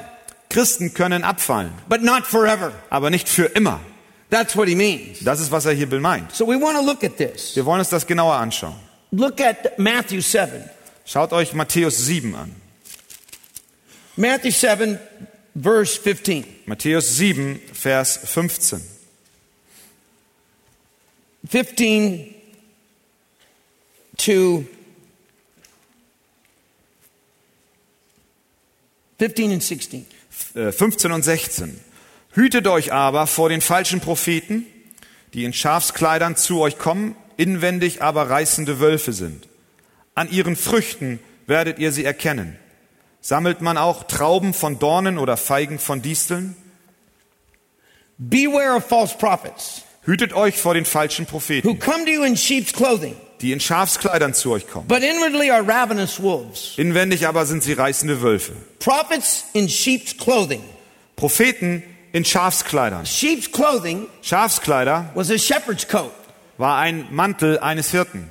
Christen 0.51 0.93
können 0.93 1.25
abfallen, 1.25 1.71
but 1.89 2.03
not 2.03 2.25
forever. 2.27 2.73
aber 2.91 3.11
nicht 3.11 3.29
für 3.29 3.45
immer. 3.45 3.81
That's 4.29 4.57
what 4.57 4.67
he 4.67 4.75
means. 4.75 5.19
Das 5.21 5.41
ist, 5.41 5.53
was 5.53 5.67
er 5.67 5.73
hier 5.73 5.87
meint. 6.01 6.35
So 6.35 6.47
we 6.47 6.59
want 6.61 6.77
to 6.79 6.85
look 6.85 7.05
at 7.05 7.17
this. 7.19 7.55
Wir 7.55 7.65
wollen 7.67 7.81
uns 7.81 7.91
das 7.91 8.07
genauer 8.07 8.35
anschauen. 8.35 8.75
Look 9.11 9.41
at 9.41 9.79
Matthew 9.79 10.21
7. 10.21 10.65
Schaut 11.05 11.33
euch 11.33 11.53
Matthäus 11.53 11.99
7 11.99 12.35
an. 12.35 12.55
Matthew 14.17 14.53
7, 14.53 14.99
verse 15.55 16.01
15. 16.01 16.45
Matthäus 16.67 17.17
7, 17.17 17.61
Vers 17.73 18.19
15. 18.25 18.81
15 21.49 22.35
to 24.17 24.65
15 29.19 29.53
and 29.53 29.63
16. 29.63 30.07
Äh, 30.55 30.73
15 30.73 31.13
und 31.13 31.23
16. 31.23 31.81
Hütet 32.33 32.67
euch 32.67 32.93
aber 32.93 33.27
vor 33.27 33.49
den 33.49 33.61
falschen 33.61 34.01
Propheten, 34.01 34.67
die 35.35 35.45
in 35.45 35.53
Schafskleidern 35.53 36.37
zu 36.37 36.61
euch 36.61 36.79
kommen, 36.79 37.17
inwendig 37.37 38.03
aber 38.03 38.31
reißende 38.31 38.81
Wölfe 38.81 39.13
sind. 39.13 39.49
An 40.15 40.31
ihren 40.31 40.57
Früchten 40.57 41.21
werdet 41.47 41.79
ihr 41.79 41.93
sie 41.93 42.05
erkennen. 42.05 42.59
Sammelt 43.21 43.61
man 43.61 43.79
auch 43.79 44.05
Trauben 44.05 44.53
von 44.53 44.79
Dornen 44.79 45.19
oder 45.19 45.37
Feigen 45.37 45.79
von 45.79 46.03
Disteln? 46.03 46.57
Beware 48.19 48.77
of 48.77 48.87
false 48.87 49.17
prophets 49.17 49.83
Hütet 50.05 50.33
euch 50.33 50.59
vor 50.59 50.75
den 50.75 50.85
falschen 50.85 51.27
who 51.27 51.31
Propheten, 51.31 51.79
come 51.79 52.05
to 52.05 52.11
you 52.11 52.25
in 52.25 52.37
sheep's 52.37 52.73
clothing, 52.73 53.15
die 53.41 53.53
in 53.53 53.61
Schafskleidern 53.61 54.35
zu 54.35 54.51
euch 54.51 54.67
kommen. 54.69 54.89
but 54.89 55.03
inwardly 55.03 55.51
are 55.51 55.63
ravenous 55.63 56.21
wolves. 56.21 56.75
Inwendig 56.77 57.27
aber 57.27 57.47
sind 57.47 57.63
sie 57.63 57.73
reißende 57.73 58.21
Wölfe. 58.21 58.53
Prophets 58.81 59.45
in 59.53 59.69
sheep's 59.69 60.17
clothing. 60.17 60.63
Propheten 61.15 61.85
in 62.13 62.25
Schafskleidern. 62.25 63.07
Sheep's 63.07 63.51
clothing 63.51 64.09
Schafskleider 64.23 65.11
was 65.15 65.31
a 65.31 65.39
shepherd's 65.39 65.87
coat. 65.87 66.13
war 66.59 66.79
ein 66.79 67.07
Mantel 67.13 67.61
eines 67.61 67.93
Hirten. 67.93 68.29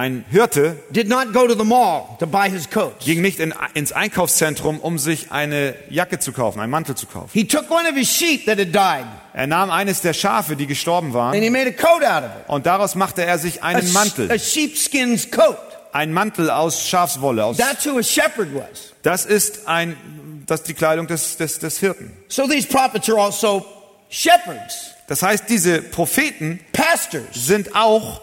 Ein 0.00 0.24
Hirte 0.30 0.76
did 0.88 1.08
not 1.10 1.34
go 1.34 1.46
to 1.46 1.54
the 1.54 1.62
mall 1.64 2.16
to 2.20 2.26
buy 2.26 2.48
his 2.48 2.70
coats. 2.70 3.04
ging 3.04 3.20
nicht 3.20 3.38
in, 3.38 3.52
ins 3.74 3.92
Einkaufszentrum, 3.92 4.80
um 4.80 4.98
sich 4.98 5.30
eine 5.30 5.74
Jacke 5.90 6.18
zu 6.18 6.32
kaufen, 6.32 6.58
einen 6.58 6.70
Mantel 6.70 6.94
zu 6.94 7.06
kaufen. 7.06 7.28
He 7.34 7.44
took 7.46 7.70
one 7.70 7.86
of 7.86 7.94
his 7.94 8.08
sheep 8.08 8.46
that 8.46 8.58
had 8.58 8.72
died 8.74 9.04
Er 9.34 9.46
nahm 9.46 9.70
eines 9.70 10.00
der 10.00 10.14
Schafe, 10.14 10.56
die 10.56 10.66
gestorben 10.66 11.08
and 11.08 11.14
waren, 11.14 11.42
he 11.42 11.50
made 11.50 11.68
a 11.68 11.72
coat 11.72 12.02
out 12.02 12.22
of 12.24 12.30
it. 12.30 12.48
und 12.48 12.64
daraus 12.64 12.94
machte 12.94 13.26
er 13.26 13.36
sich 13.38 13.62
einen 13.62 13.92
Mantel. 13.92 14.38
sheepskin's 14.38 15.30
coat. 15.30 15.58
Ein 15.92 16.14
Mantel 16.14 16.48
aus 16.50 16.88
Schafswolle. 16.88 17.44
Aus, 17.44 17.58
That's 17.58 17.84
who 17.84 17.98
a 17.98 18.02
shepherd 18.02 18.54
was. 18.54 18.94
das 19.02 19.26
ist 19.26 19.68
ein, 19.68 19.98
das 20.46 20.60
ist 20.60 20.68
die 20.68 20.74
Kleidung 20.74 21.08
des, 21.08 21.36
des, 21.36 21.58
des 21.58 21.78
Hirten. 21.78 22.10
So 22.28 22.46
these 22.48 22.66
prophets 22.66 23.10
are 23.10 23.20
also 23.20 23.66
shepherds, 24.08 24.92
Das 25.08 25.22
heißt, 25.22 25.44
diese 25.48 25.82
Propheten 25.82 26.60
pastors. 26.72 27.24
sind 27.34 27.74
auch 27.76 28.22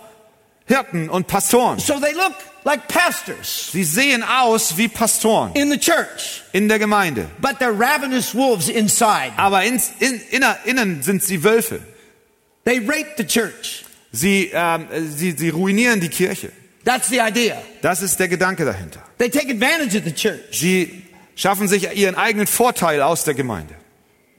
Hirten 0.68 1.10
und 1.10 1.28
Pastoren. 1.28 1.80
So 1.80 2.00
they 2.00 2.14
look 2.14 2.34
like 2.66 2.88
pastors 2.88 3.70
Sie 3.72 3.84
sehen 3.86 4.22
aus 4.24 4.76
wie 4.78 4.88
Pastoren 4.90 5.54
in 5.54 5.72
the 5.72 5.78
church, 5.80 6.44
in 6.52 6.68
der 6.68 6.78
Gemeinde. 6.80 7.28
but 7.40 7.60
they're 7.60 7.72
ravenous 7.78 8.36
wolves 8.36 8.68
inside. 8.70 9.32
Aber 9.38 9.64
ins, 9.64 9.92
in, 10.00 10.20
inner, 10.32 10.58
innen 10.66 11.02
sind 11.04 11.24
sie 11.24 11.44
Wölfe. 11.44 11.80
They 12.66 12.80
rape 12.80 13.14
the 13.18 13.26
church. 13.26 13.86
Sie, 14.12 14.52
ähm, 14.54 14.88
sie, 15.16 15.32
sie 15.32 15.50
ruinieren 15.50 16.00
die 16.02 16.10
Kirche. 16.10 16.52
That's 16.84 17.10
the 17.10 17.20
idea. 17.20 17.62
Das 17.82 18.02
ist 18.02 18.20
der 18.20 18.28
Gedanke 18.28 18.66
dahinter. 18.66 19.02
They 19.18 19.30
take 19.30 19.50
advantage 19.50 19.98
of 19.98 20.04
the 20.06 20.14
church. 20.14 20.40
Sie 20.60 21.04
schaffen 21.36 21.68
sich 21.68 21.96
ihren 21.96 22.16
eigenen 22.16 22.48
Vorteil 22.48 23.02
aus 23.02 23.24
der 23.24 23.34
Gemeinde. 23.36 23.74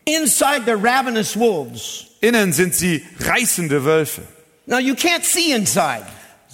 Inside, 0.05 0.63
they're 0.67 0.83
ravenous 0.83 1.39
wolves. 1.39 2.07
Innen 2.21 2.53
sind 2.53 2.75
sie 2.75 3.05
reißende 3.21 3.85
Wölfe. 3.85 4.23
Now, 4.67 4.79
you 4.79 4.95
can't 4.95 5.25
see 5.25 5.53
inside. 5.53 6.05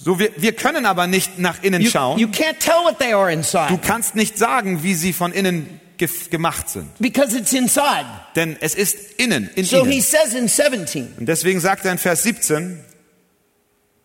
So, 0.05 0.19
wir, 0.19 0.29
wir 0.37 0.53
können 0.53 0.85
aber 0.85 1.07
nicht 1.07 1.39
nach 1.39 1.63
innen 1.63 1.81
You, 1.81 1.89
schauen. 1.89 2.19
you 2.19 2.27
can't 2.27 2.59
tell 2.59 2.83
what 2.85 2.99
they 2.99 3.11
are 3.13 3.25
Du 3.31 3.37
inside 3.39 3.79
kannst 3.83 4.15
nicht 4.15 4.37
sagen, 4.37 4.83
wie 4.83 4.93
sie 4.93 5.13
von 5.13 5.31
innen 5.33 5.79
gef- 5.97 6.29
gemacht 6.29 6.69
sind. 6.69 6.87
because 6.99 7.35
it's 7.35 7.51
inside. 7.53 8.05
Denn 8.35 8.55
es 8.61 8.75
ist 8.75 8.95
innen, 9.17 9.49
in 9.55 9.65
So 9.65 9.83
he 9.83 9.93
ihnen. 9.93 10.01
says 10.03 10.35
in 10.35 10.47
17, 10.47 11.15
Und 11.17 11.25
deswegen 11.25 11.59
sagt 11.59 11.85
er 11.85 11.91
in 11.91 11.97
Vers 11.97 12.21
17, 12.21 12.79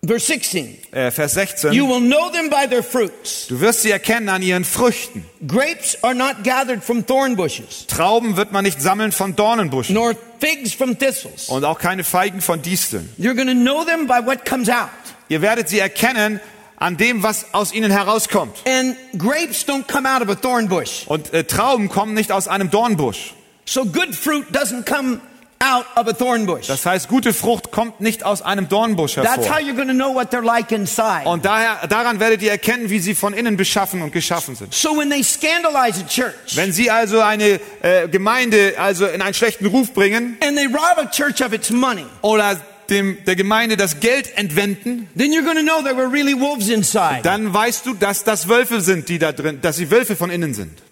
verse 0.02 0.24
16, 0.26 0.78
äh, 0.92 1.10
Vers 1.10 1.34
16, 1.34 1.72
you 1.74 1.86
will 1.86 2.00
know 2.00 2.30
them 2.30 2.48
by 2.48 2.66
their 2.66 2.82
fruits. 2.82 3.48
du 3.48 3.60
wirst 3.60 3.82
sie 3.82 3.90
erkennen 3.90 4.30
an 4.30 4.40
ihren 4.40 4.64
Früchten. 4.64 5.26
Grapes 5.46 6.02
are 6.02 6.14
not 6.14 6.42
gathered 6.42 6.82
from 6.82 7.04
thorn 7.06 7.36
bushes, 7.36 7.86
Trauben 7.86 8.38
wird 8.38 8.52
man 8.52 8.64
nicht 8.64 8.80
sammeln 8.80 9.12
von 9.12 9.36
Dornenbuschen 9.36 9.94
nor 9.94 10.14
figs 10.38 10.72
from 10.72 10.98
thistles. 10.98 11.50
und 11.50 11.64
auch 11.64 11.78
keine 11.78 12.04
Feigen 12.04 12.40
von 12.40 12.62
Disteln. 12.62 13.10
You're 13.18 13.34
going 13.34 13.48
to 13.48 13.52
know 13.54 13.84
them 13.84 14.06
by 14.06 14.24
what 14.24 14.46
comes 14.46 14.70
out. 14.70 14.88
Ihr 15.30 15.42
werdet 15.42 15.68
sie 15.68 15.78
erkennen 15.78 16.40
an 16.76 16.96
dem, 16.96 17.22
was 17.22 17.54
aus 17.54 17.72
ihnen 17.72 17.92
herauskommt. 17.92 18.56
And 18.66 18.96
grapes 19.16 19.64
don't 19.64 19.86
come 19.86 20.08
out 20.08 20.22
of 20.22 20.28
a 20.28 20.34
thorn 20.34 20.68
bush. 20.68 21.04
Und 21.06 21.32
äh, 21.32 21.44
Trauben 21.44 21.88
kommen 21.88 22.14
nicht 22.14 22.32
aus 22.32 22.48
einem 22.48 22.68
Dornbusch. 22.68 23.34
So 23.64 23.84
good 23.84 24.12
fruit 24.12 24.46
doesn't 24.52 24.86
come 24.86 25.20
out 25.60 25.84
of 25.94 26.08
a 26.08 26.12
thorn 26.14 26.46
bush. 26.46 26.66
Das 26.66 26.84
heißt, 26.84 27.06
gute 27.06 27.32
Frucht 27.32 27.70
kommt 27.70 28.00
nicht 28.00 28.24
aus 28.24 28.42
einem 28.42 28.68
Dornbusch 28.68 29.14
That's 29.14 29.48
how 29.48 29.54
hervor. 29.54 29.60
you're 29.60 29.76
going 29.76 29.86
to 29.86 29.94
know 29.94 30.12
what 30.12 30.32
they're 30.32 30.44
like 30.44 30.72
inside. 30.72 31.26
Und 31.26 31.44
daher, 31.44 31.86
daran 31.86 32.18
werdet 32.18 32.42
ihr 32.42 32.50
erkennen, 32.50 32.90
wie 32.90 32.98
sie 32.98 33.14
von 33.14 33.32
innen 33.32 33.56
beschaffen 33.56 34.02
und 34.02 34.10
geschaffen 34.12 34.56
sind. 34.56 34.74
So 34.74 34.98
when 34.98 35.10
they 35.10 35.22
scandalize 35.22 36.00
a 36.00 36.08
church 36.08 36.56
Wenn 36.56 36.72
sie 36.72 36.90
also 36.90 37.20
eine 37.20 37.60
äh, 37.82 38.08
Gemeinde 38.08 38.74
also 38.78 39.06
in 39.06 39.22
einen 39.22 39.34
schlechten 39.34 39.66
Ruf 39.66 39.92
bringen 39.92 40.38
and 40.42 40.56
they 40.56 40.66
rob 40.66 40.98
a 40.98 41.06
church 41.06 41.40
of 41.40 41.52
its 41.52 41.70
money, 41.70 42.06
oder 42.22 42.58
dem, 42.90 43.16
der 43.24 43.36
Gemeinde 43.36 43.76
das 43.76 44.00
Geld 44.00 44.36
entwenden, 44.36 45.08
then 45.16 45.30
you're 45.32 45.44
going 45.44 45.56
to 45.56 45.62
know 45.62 45.82
there 45.82 45.96
were 45.96 46.10
really 46.12 46.38
wolves 46.38 46.68
inside. 46.68 47.20
dann 47.22 47.52
weißt 47.54 47.86
du, 47.86 47.94
dass 47.94 48.24
das 48.24 48.48
Wölfe 48.48 48.80
sind, 48.80 49.08
die 49.08 49.18
da 49.18 49.32
drin, 49.32 49.60
dass 49.62 49.76
sie 49.76 49.90
Wölfe 49.90 50.16
von 50.16 50.30
innen 50.30 50.52
sind. 50.54 50.82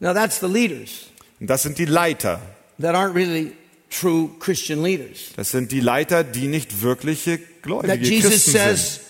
Now 0.00 0.12
that's 0.12 0.40
the 0.40 0.46
leaders 0.46 1.06
Und 1.40 1.48
das 1.48 1.62
sind 1.62 1.78
die 1.78 1.84
Leiter. 1.86 2.40
that 2.80 2.94
aren't 2.94 3.14
really 3.14 3.52
true 3.90 4.30
Christian 4.40 4.82
leaders. 4.82 5.32
Das 5.36 5.50
sind 5.50 5.70
die 5.72 5.80
Leiter, 5.80 6.24
die 6.24 6.48
nicht 6.48 6.82
wirkliche 6.82 7.38
That 7.38 7.62
gläubige 7.62 7.94
Jesus 8.04 8.30
Christen 8.30 8.50
sind. 8.50 8.60
says 8.60 9.00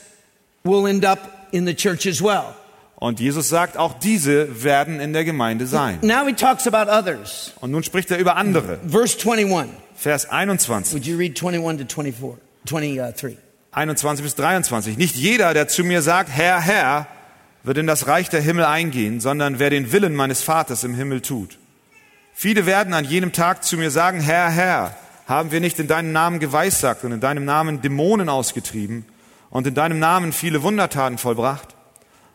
will 0.64 0.86
end 0.86 1.04
up 1.04 1.48
in 1.52 1.66
the 1.66 1.74
church 1.74 2.06
as 2.06 2.22
well. 2.22 2.54
Und 2.96 3.20
Jesus 3.20 3.48
sagt, 3.48 3.76
auch 3.76 3.98
diese 3.98 4.62
werden 4.64 5.00
in 5.00 5.12
der 5.12 5.24
Gemeinde 5.24 5.66
sein. 5.66 5.98
Now 6.02 6.26
he 6.26 6.32
talks 6.32 6.66
about 6.66 6.90
others. 6.90 7.52
Und 7.60 7.70
nun 7.70 7.82
spricht 7.82 8.10
er 8.10 8.18
über 8.18 8.36
andere. 8.36 8.78
Verse 8.88 9.16
21. 9.18 9.70
Vers 9.94 10.26
21. 10.30 10.92
Would 10.92 11.06
you 11.06 11.16
read 11.16 11.36
21 11.36 11.78
to 11.78 11.84
24? 11.84 12.38
23. 12.66 13.38
21 13.72 14.22
bis 14.22 14.34
23. 14.34 14.96
Nicht 14.96 15.16
jeder, 15.16 15.54
der 15.54 15.68
zu 15.68 15.84
mir 15.84 16.02
sagt, 16.02 16.30
Herr, 16.30 16.60
Herr, 16.60 17.06
wird 17.62 17.78
in 17.78 17.86
das 17.86 18.06
Reich 18.06 18.28
der 18.28 18.40
Himmel 18.40 18.64
eingehen, 18.64 19.20
sondern 19.20 19.58
wer 19.58 19.70
den 19.70 19.92
Willen 19.92 20.14
meines 20.14 20.42
Vaters 20.42 20.84
im 20.84 20.94
Himmel 20.94 21.22
tut. 21.22 21.58
Viele 22.34 22.66
werden 22.66 22.94
an 22.94 23.04
jenem 23.04 23.32
Tag 23.32 23.64
zu 23.64 23.76
mir 23.76 23.90
sagen, 23.90 24.20
Herr, 24.20 24.50
Herr, 24.50 24.96
haben 25.26 25.50
wir 25.50 25.60
nicht 25.60 25.78
in 25.78 25.86
deinem 25.86 26.12
Namen 26.12 26.40
geweissagt 26.40 27.04
und 27.04 27.12
in 27.12 27.20
deinem 27.20 27.44
Namen 27.44 27.80
Dämonen 27.80 28.28
ausgetrieben 28.28 29.06
und 29.50 29.66
in 29.66 29.74
deinem 29.74 29.98
Namen 29.98 30.32
viele 30.32 30.62
Wundertaten 30.62 31.16
vollbracht? 31.16 31.74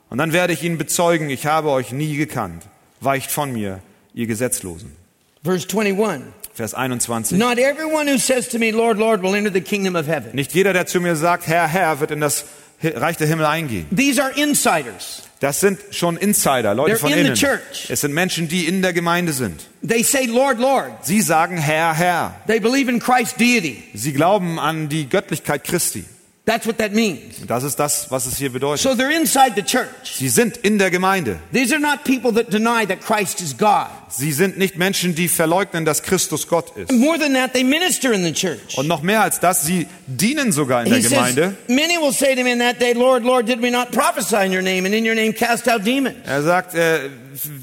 Und 0.09 0.17
dann 0.17 0.33
werde 0.33 0.53
ich 0.53 0.63
ihnen 0.63 0.77
bezeugen, 0.77 1.29
ich 1.29 1.45
habe 1.45 1.69
euch 1.69 1.91
nie 1.91 2.15
gekannt. 2.15 2.63
Weicht 3.01 3.29
von 3.29 3.51
mir, 3.51 3.81
ihr 4.13 4.25
Gesetzlosen. 4.25 4.95
Verse 5.43 5.67
21. 5.69 6.38
Vers 6.59 6.73
21. 6.73 7.37
Not 7.37 7.57
everyone 7.57 8.07
who 8.07 8.17
says 8.17 8.49
to 8.49 8.59
me, 8.59 8.71
Lord, 8.71 8.97
Lord, 8.97 9.21
will 9.21 9.33
enter 9.33 9.49
the 9.51 9.61
kingdom 9.61 9.95
of 9.95 10.07
heaven. 10.07 10.31
Nicht 10.33 10.53
jeder, 10.53 10.73
der 10.73 10.85
zu 10.85 10.99
mir 10.99 11.15
sagt, 11.15 11.47
Herr, 11.47 11.67
Herr, 11.67 11.99
wird 11.99 12.11
in 12.11 12.19
das 12.19 12.45
Reich 12.83 13.17
der 13.17 13.27
Himmel 13.27 13.45
eingehen. 13.45 13.87
These 13.95 14.21
are 14.21 14.31
insiders. 14.35 15.23
Das 15.39 15.61
sind 15.61 15.79
schon 15.91 16.17
Insider, 16.17 16.73
Leute 16.75 16.95
They're 16.95 16.99
von 16.99 17.11
in 17.11 17.15
the 17.15 17.21
innen. 17.27 17.35
church. 17.35 17.89
Es 17.89 18.01
sind 18.01 18.13
Menschen, 18.13 18.49
die 18.49 18.67
in 18.67 18.81
der 18.81 18.91
Gemeinde 18.91 19.31
sind. 19.31 19.61
They 19.87 20.03
say, 20.03 20.25
Lord, 20.25 20.59
Lord. 20.59 20.91
Sie 21.05 21.21
sagen 21.21 21.57
Herr, 21.57 21.93
Herr. 21.93 22.35
They 22.47 22.59
believe 22.59 22.91
in 22.91 22.99
Christ's 22.99 23.35
deity. 23.37 23.83
Sie 23.93 24.11
glauben 24.11 24.59
an 24.59 24.89
die 24.89 25.07
Göttlichkeit 25.07 25.63
Christi. 25.63 26.03
That's 26.49 26.65
what 26.65 26.79
that 26.79 26.93
means. 26.93 27.45
Das 27.45 27.63
ist 27.63 27.75
das, 27.75 28.09
was 28.09 28.25
es 28.25 28.37
hier 28.39 28.51
bedeutet. 28.51 28.81
So 28.81 28.89
they're 28.95 29.15
inside 29.15 29.51
the 29.55 29.61
church. 29.61 30.15
Sie 30.15 30.29
sind 30.29 30.57
in 30.57 30.79
der 30.79 30.89
Gemeinde. 30.89 31.37
These 31.53 31.75
are 31.75 31.79
not 31.79 32.03
people 32.03 32.33
that 32.33 32.51
deny 32.51 32.87
that 32.87 33.01
Christ 33.01 33.39
is 33.39 33.55
God. 33.55 33.85
Sie 34.09 34.31
sind 34.31 34.57
nicht 34.57 34.75
Menschen, 34.75 35.13
die 35.13 35.27
verleugnen, 35.27 35.85
dass 35.85 36.01
Christus 36.01 36.47
Gott 36.47 36.75
ist. 36.75 36.91
More 36.91 37.19
than 37.19 37.35
that, 37.35 37.53
they 37.53 37.63
minister 37.63 38.11
in 38.13 38.23
the 38.23 38.33
church. 38.33 38.75
Und 38.79 38.87
noch 38.87 39.03
mehr 39.03 39.21
als 39.21 39.39
das, 39.39 39.63
sie 39.63 39.85
dienen 40.07 40.51
sogar 40.51 40.81
in 40.85 40.89
der 40.89 40.97
He 40.97 41.03
says, 41.03 41.11
Gemeinde. 41.13 41.55
many 41.67 41.97
will 42.01 42.11
say 42.11 42.33
to 42.35 42.43
me 42.43 42.51
in 42.51 42.57
that 42.57 42.81
day, 42.81 42.93
Lord, 42.93 43.23
Lord, 43.23 43.47
did 43.47 43.61
we 43.61 43.69
not 43.69 43.91
prophesy 43.91 44.43
in 44.47 44.51
your 44.51 44.63
name 44.63 44.87
and 44.87 44.95
in 44.95 45.05
your 45.05 45.13
name 45.13 45.33
cast 45.33 45.69
out 45.69 45.85
demons? 45.85 46.15
Er 46.25 46.41
sagt, 46.41 46.73
äh, 46.73 47.11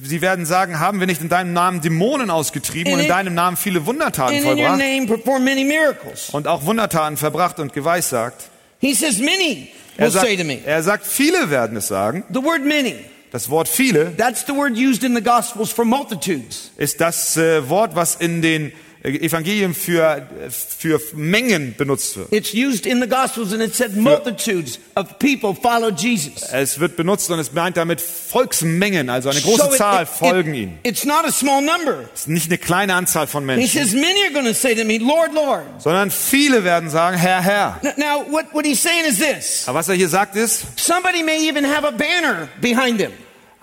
sie 0.05 0.21
werden 0.21 0.47
sagen, 0.47 0.79
haben 0.79 1.01
wir 1.01 1.09
nicht 1.09 1.21
in 1.23 1.29
deinem 1.29 1.53
Namen 1.53 1.81
Dämonen 1.81 2.31
ausgetrieben 2.31 2.93
und 2.93 3.01
in 3.01 3.07
In- 3.07 3.11
deinem 3.11 3.35
Namen 3.35 3.57
viele 3.57 3.85
Wundertaten 3.85 4.33
And 4.37 4.45
in 4.45 4.49
your 4.51 4.55
vollbracht 4.57 4.79
name 4.79 5.07
perform 5.09 5.43
many 5.43 5.65
miracles. 5.65 6.31
und 6.31 6.47
auch 6.47 6.65
Wundertaten 6.67 7.17
verbracht 7.17 7.59
und 7.59 7.73
geweissagt? 7.73 8.51
He 8.81 8.95
says, 8.95 9.19
many 9.19 9.71
Er 9.99 10.05
will 10.07 10.11
sagt, 10.13 10.27
say 10.27 10.37
to 10.37 10.45
me. 10.45 10.59
er 10.65 10.83
sagt, 10.83 11.07
viele 11.07 11.49
werden 11.51 11.77
es 11.77 11.89
sagen. 11.89 12.25
The 12.33 12.43
word 12.43 12.65
many, 12.65 12.97
Das 13.33 13.49
Wort 13.51 13.69
viele 13.69 14.13
that's 14.17 14.45
the 14.47 14.53
word 14.55 14.77
used 14.77 15.03
in 15.05 15.15
the 15.15 15.23
Gospels 15.23 15.71
for 15.73 15.85
multitudes. 15.85 16.71
ist 16.77 17.01
das 17.01 17.37
äh, 17.37 17.69
Wort, 17.69 17.95
was 17.97 18.15
in 18.17 18.43
den 18.43 18.73
Evangelien 19.07 19.75
für, 19.75 20.27
für 20.51 21.01
Mengen 21.15 21.75
benutzt 21.77 22.17
wird. 22.17 22.33
It's 22.33 22.53
used 22.55 22.87
in 22.87 23.01
the 23.01 23.09
Gospels 23.09 23.53
and 23.53 23.63
it 23.63 23.75
said 23.75 23.97
multitudes 23.97 24.79
of 24.95 25.19
people 25.19 25.55
follow 25.55 25.91
Jesus. 25.91 26.43
Es 26.53 26.81
wird 26.81 26.97
benutzt 26.97 27.31
und 27.31 27.39
es 27.39 27.53
meint 27.53 27.77
damit 27.77 28.01
Volksmengen, 28.01 29.09
also 29.11 29.29
eine 29.31 29.41
große 29.41 29.63
So 29.71 29.77
Zahl 29.77 30.03
it- 30.03 30.09
folgen 30.09 30.55
it- 30.55 30.63
ihm. 30.63 30.79
It's 30.83 31.05
not 31.05 31.25
a 31.25 31.31
small 31.33 31.63
number. 31.63 32.05
Es 32.15 32.21
ist 32.23 32.29
nicht 32.29 32.47
eine 32.49 32.59
kleine 32.59 32.95
Anzahl 32.95 33.27
von 33.27 33.43
He 33.49 33.57
Menschen, 33.57 33.81
says, 33.83 33.93
many 33.95 34.23
are 34.25 34.33
going 34.33 34.47
to 34.47 34.55
say 34.55 34.75
to 34.75 34.85
me, 34.85 34.99
Lord, 34.99 35.33
Lord. 35.35 35.63
sondern 35.79 36.11
viele 36.11 36.65
werden 36.65 36.91
sagen, 36.91 37.17
Herr, 37.17 37.41
Herr. 37.43 37.81
Now, 37.97 38.25
what, 38.31 38.47
what 38.53 38.65
he's 38.67 38.83
saying 38.83 39.05
is 39.09 39.19
this. 39.19 39.65
Aber 39.67 39.79
was 39.79 39.89
er 39.89 39.95
hier 39.95 40.09
sagt 40.09 40.37
ist, 40.37 40.65
Somebody 40.77 41.23
may 41.23 41.49
even 41.49 41.65
have 41.65 41.87
a 41.87 41.91
banner 41.91 42.49
behind 42.61 43.01
him. 43.01 43.13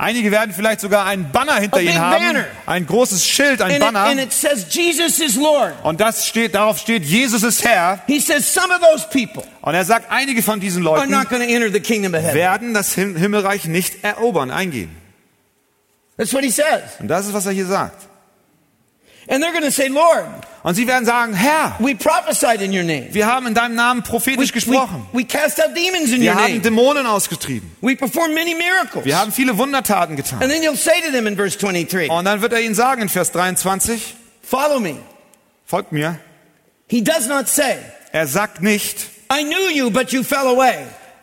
Einige 0.03 0.31
werden 0.31 0.53
vielleicht 0.53 0.81
sogar 0.81 1.05
einen 1.05 1.31
Banner 1.31 1.55
hinter 1.55 1.81
ihnen 1.81 1.99
haben, 1.99 2.23
banner. 2.25 2.45
ein 2.65 2.85
großes 2.85 3.25
Schild, 3.27 3.61
ein 3.61 3.71
And 3.71 3.75
it, 3.75 3.93
Banner. 3.93 4.21
it 4.23 4.31
says, 4.33 4.65
Jesus 4.69 5.19
is 5.19 5.35
Lord. 5.35 5.73
Und 5.83 5.99
das 6.01 6.27
steht, 6.27 6.53
darauf 6.55 6.77
steht, 6.77 7.03
Jesus 7.03 7.43
ist 7.43 7.63
Herr. 7.63 8.01
He 8.07 8.19
says, 8.19 8.53
some 8.53 8.73
of 8.73 8.81
those 8.81 9.07
people 9.11 9.43
Und 9.61 9.73
er 9.75 9.85
sagt, 9.85 10.11
einige 10.11 10.43
von 10.43 10.59
diesen 10.59 10.83
Leuten 10.83 11.09
not 11.11 11.29
going 11.29 11.41
to 11.41 11.47
enter 11.47 11.71
the 11.71 11.79
kingdom 11.79 12.13
of 12.13 12.21
heaven. 12.21 12.35
werden 12.35 12.73
das 12.73 12.93
Him- 12.93 13.15
Himmelreich 13.15 13.65
nicht 13.65 14.03
erobern, 14.03 14.51
eingehen. 14.51 14.95
That's 16.17 16.33
what 16.33 16.43
he 16.43 16.51
says. 16.51 16.81
Und 16.99 17.07
das 17.07 17.25
ist, 17.27 17.33
was 17.33 17.45
er 17.45 17.53
hier 17.53 17.65
sagt. 17.65 18.07
And 19.27 19.43
they're 19.43 19.51
going 19.51 19.63
to 19.63 19.71
say, 19.71 19.87
Lord, 19.87 20.25
Und 20.63 20.75
sie 20.75 20.87
werden 20.87 21.05
sagen, 21.05 21.33
Herr, 21.33 21.75
we 21.79 21.93
prophesied 21.93 22.61
in 22.61 22.71
your 22.71 22.83
name. 22.83 23.07
wir 23.11 23.27
haben 23.27 23.47
in 23.47 23.53
deinem 23.53 23.75
Namen 23.75 24.01
We, 24.01 24.07
prophetisch 24.09 24.49
we, 24.49 24.53
gesprochen. 24.53 25.05
we 25.11 25.25
cast 25.25 25.59
out 25.61 25.75
demons 25.75 26.09
in 26.11 26.21
Wir 26.21 26.31
your 26.31 26.39
haben 26.41 26.51
name. 26.53 26.61
Dämonen 26.61 27.05
ausgetrieben. 27.05 27.69
We 27.81 27.97
performed 27.97 28.33
many 28.33 28.55
miracles. 28.55 29.03
Wir 29.03 29.17
haben 29.19 29.33
viele 29.33 29.57
Wundertaten 29.57 30.15
And 30.15 30.23
getan. 30.23 30.39
then 30.39 30.61
he'll 30.61 30.77
say 30.77 31.01
to 31.05 31.11
them 31.11 31.27
in 31.27 31.35
verse 31.35 31.57
23, 31.57 32.09
Und 32.09 32.23
dann 32.25 32.41
wird 32.41 32.53
er 32.53 32.61
ihnen 32.61 32.75
sagen 32.75 33.01
in 33.01 33.09
Vers 33.09 33.31
23, 33.33 34.15
follow 34.41 34.79
me. 34.79 34.95
folgt 35.65 35.91
mir. 35.91 36.17
He 36.87 37.03
does 37.03 37.27
not 37.27 37.49
say, 37.49 37.75
Er 38.13 38.25
sagt 38.27 38.61
nicht, 38.61 39.09
I 39.31 39.43
knew 39.43 39.69
you, 39.73 39.89
but 39.91 40.11
you 40.13 40.23
fell 40.23 40.47
away. 40.47 40.75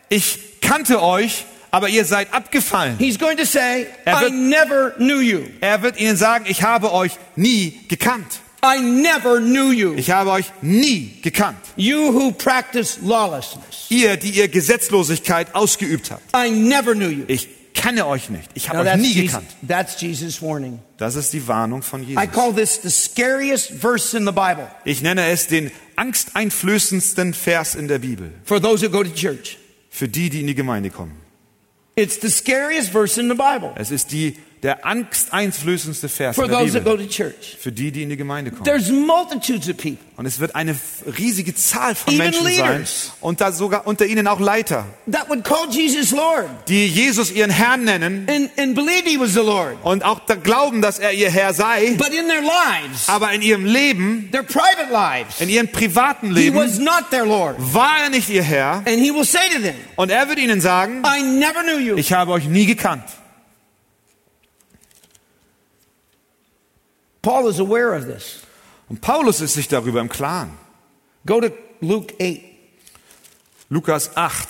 ich 0.09 0.61
kannte 0.61 1.01
euch, 1.01 1.45
aber 1.71 1.89
ihr 1.89 2.05
seid 2.05 2.31
abgefallen. 2.31 2.95
He's 2.99 3.17
going 3.17 3.37
to 3.37 3.45
say, 3.45 3.87
Er 4.05 4.17
I 4.17 4.21
wird- 4.21 4.33
never 4.33 4.91
knew 4.97 5.19
you. 5.19 5.45
Er 5.61 5.81
wird 5.81 5.99
ihnen 5.99 6.15
sagen, 6.15 6.45
ich 6.47 6.61
habe 6.61 6.91
euch 6.93 7.13
nie 7.35 7.79
gekannt. 7.87 8.41
I 8.63 8.79
never 8.79 9.39
knew 9.39 9.71
you. 9.71 9.95
Ich 9.95 10.11
habe 10.11 10.29
euch 10.31 10.45
nie 10.61 11.19
gekannt. 11.23 11.57
You 11.75 12.13
who 12.13 12.31
practice 12.31 12.99
lawlessness. 13.01 13.87
Ihr, 13.89 14.17
die 14.17 14.29
ihr 14.31 14.47
Gesetzlosigkeit 14.47 15.55
ausgeübt 15.55 16.11
habt. 16.11 16.21
I 16.35 16.51
never 16.51 16.93
knew 16.93 17.09
you. 17.09 17.23
Ich 17.27 17.47
kenne 17.73 18.05
euch 18.05 18.29
nicht. 18.29 18.49
Ich 18.53 18.69
habe 18.69 18.87
euch 18.87 18.95
nie 18.97 19.07
Jesus, 19.13 19.31
gekannt. 19.31 19.47
that's 19.67 19.99
Jesus' 19.99 20.41
warning. 20.41 20.79
Das 20.97 21.15
ist 21.15 21.33
die 21.33 21.47
Warnung 21.47 21.81
von 21.81 22.03
Jesus. 22.03 22.23
I 22.23 22.27
call 22.27 22.53
this 22.53 22.79
the 22.83 22.91
scariest 22.91 23.71
verse 23.71 24.15
in 24.15 24.25
the 24.25 24.31
Bible 24.31 24.67
Ich 24.85 25.01
nenne 25.01 25.25
es 25.29 25.47
den 25.47 25.71
angsteinflößendsten 25.95 27.33
Vers 27.33 27.75
in 27.75 27.87
der 27.87 27.99
Bibel. 27.99 28.31
for 28.43 28.61
those 28.61 28.85
who 28.85 28.89
go 28.91 29.03
to 29.03 29.09
church. 29.09 29.57
Für 29.89 30.07
die, 30.07 30.29
die 30.29 30.41
in 30.41 30.47
die 30.47 30.55
Gemeinde 30.55 30.89
kommen. 30.89 31.15
It's 31.95 32.19
the 32.21 32.29
scariest 32.29 32.89
verse 32.91 33.19
in 33.19 33.27
the 33.27 33.35
Bible 33.35 33.71
Es 33.75 33.91
ist 33.91 34.11
die, 34.11 34.37
der 34.63 34.85
angsteinflößendste 34.85 36.07
Vers 36.07 36.35
for 36.35 36.45
in 36.45 36.51
der 36.51 36.59
those 36.59 36.73
that 36.73 36.83
go 36.83 36.91
Bibel. 36.91 37.07
to 37.07 37.11
church. 37.11 37.57
Für 37.59 37.71
die, 37.71 37.91
die 37.91 38.03
in 38.03 38.09
die 38.09 38.17
Gemeinde 38.17 38.51
kommen. 38.51 38.63
There's 38.63 38.89
multitudes 38.91 39.67
of 39.69 39.77
people 39.77 39.97
Und 40.17 40.27
es 40.27 40.39
wird 40.39 40.53
eine 40.53 40.75
riesige 41.17 41.55
Zahl 41.55 41.95
von 41.95 42.13
Even 42.13 42.25
Menschen 42.25 42.43
sein. 42.43 42.55
leaders. 42.73 43.11
Und 43.21 43.41
da 43.41 43.51
sogar 43.51 43.87
unter 43.87 44.05
ihnen 44.05 44.27
auch 44.27 44.39
Leiter, 44.39 44.85
that 45.11 45.27
would 45.29 45.43
call 45.43 45.67
Jesus 45.71 46.11
Lord 46.11 46.47
die 46.67 46.85
Jesus 46.85 47.31
ihren 47.31 47.49
Herrn 47.49 47.85
nennen 47.85 48.27
and, 48.29 48.51
and 48.59 48.75
believe 48.75 49.09
he 49.09 49.19
was 49.19 49.33
the 49.33 49.39
Lord. 49.39 49.77
und 49.83 50.03
auch 50.05 50.19
da 50.27 50.35
glauben, 50.35 50.81
dass 50.83 50.99
er 50.99 51.11
ihr 51.13 51.31
Herr 51.31 51.53
sei. 51.55 51.95
But 51.97 52.09
in 52.09 52.27
their 52.27 52.41
lives, 52.41 53.07
Aber 53.09 53.31
in 53.31 53.41
ihrem 53.41 53.65
Leben, 53.65 54.29
their 54.31 54.43
private 54.43 54.91
lives, 54.91 55.41
in 55.41 55.49
ihrem 55.49 55.69
privaten 55.69 56.35
he 56.35 56.53
was 56.53 56.73
Leben, 56.77 56.83
not 56.85 57.09
their 57.09 57.25
Lord. 57.25 57.55
war 57.73 57.97
er 58.03 58.09
nicht 58.11 58.29
ihr 58.29 58.43
Herr. 58.43 58.83
And 58.85 58.99
he 58.99 59.11
will 59.11 59.25
say 59.25 59.39
to 59.55 59.59
them, 59.61 59.75
Und 59.95 60.11
er 60.11 60.29
wird 60.29 60.37
ihnen 60.37 60.61
sagen, 60.61 61.01
I 61.03 61.23
never 61.23 61.63
knew 61.63 61.79
you. 61.79 61.95
ich 61.97 62.13
habe 62.13 62.31
euch 62.31 62.45
nie 62.45 62.67
gekannt. 62.67 63.03
Paul 67.21 67.47
is 67.47 67.59
aware 67.59 67.95
of 67.95 68.05
this. 68.05 68.41
Und 68.89 69.01
Paulus 69.01 69.41
ist 69.41 69.53
sich 69.53 69.67
darüber 69.67 70.01
im 70.01 70.09
Klaren. 70.09 70.57
Go 71.25 71.39
to 71.39 71.49
Luke 71.81 72.13
8. 72.19 72.41
Lukas 73.69 74.15
8. 74.15 74.47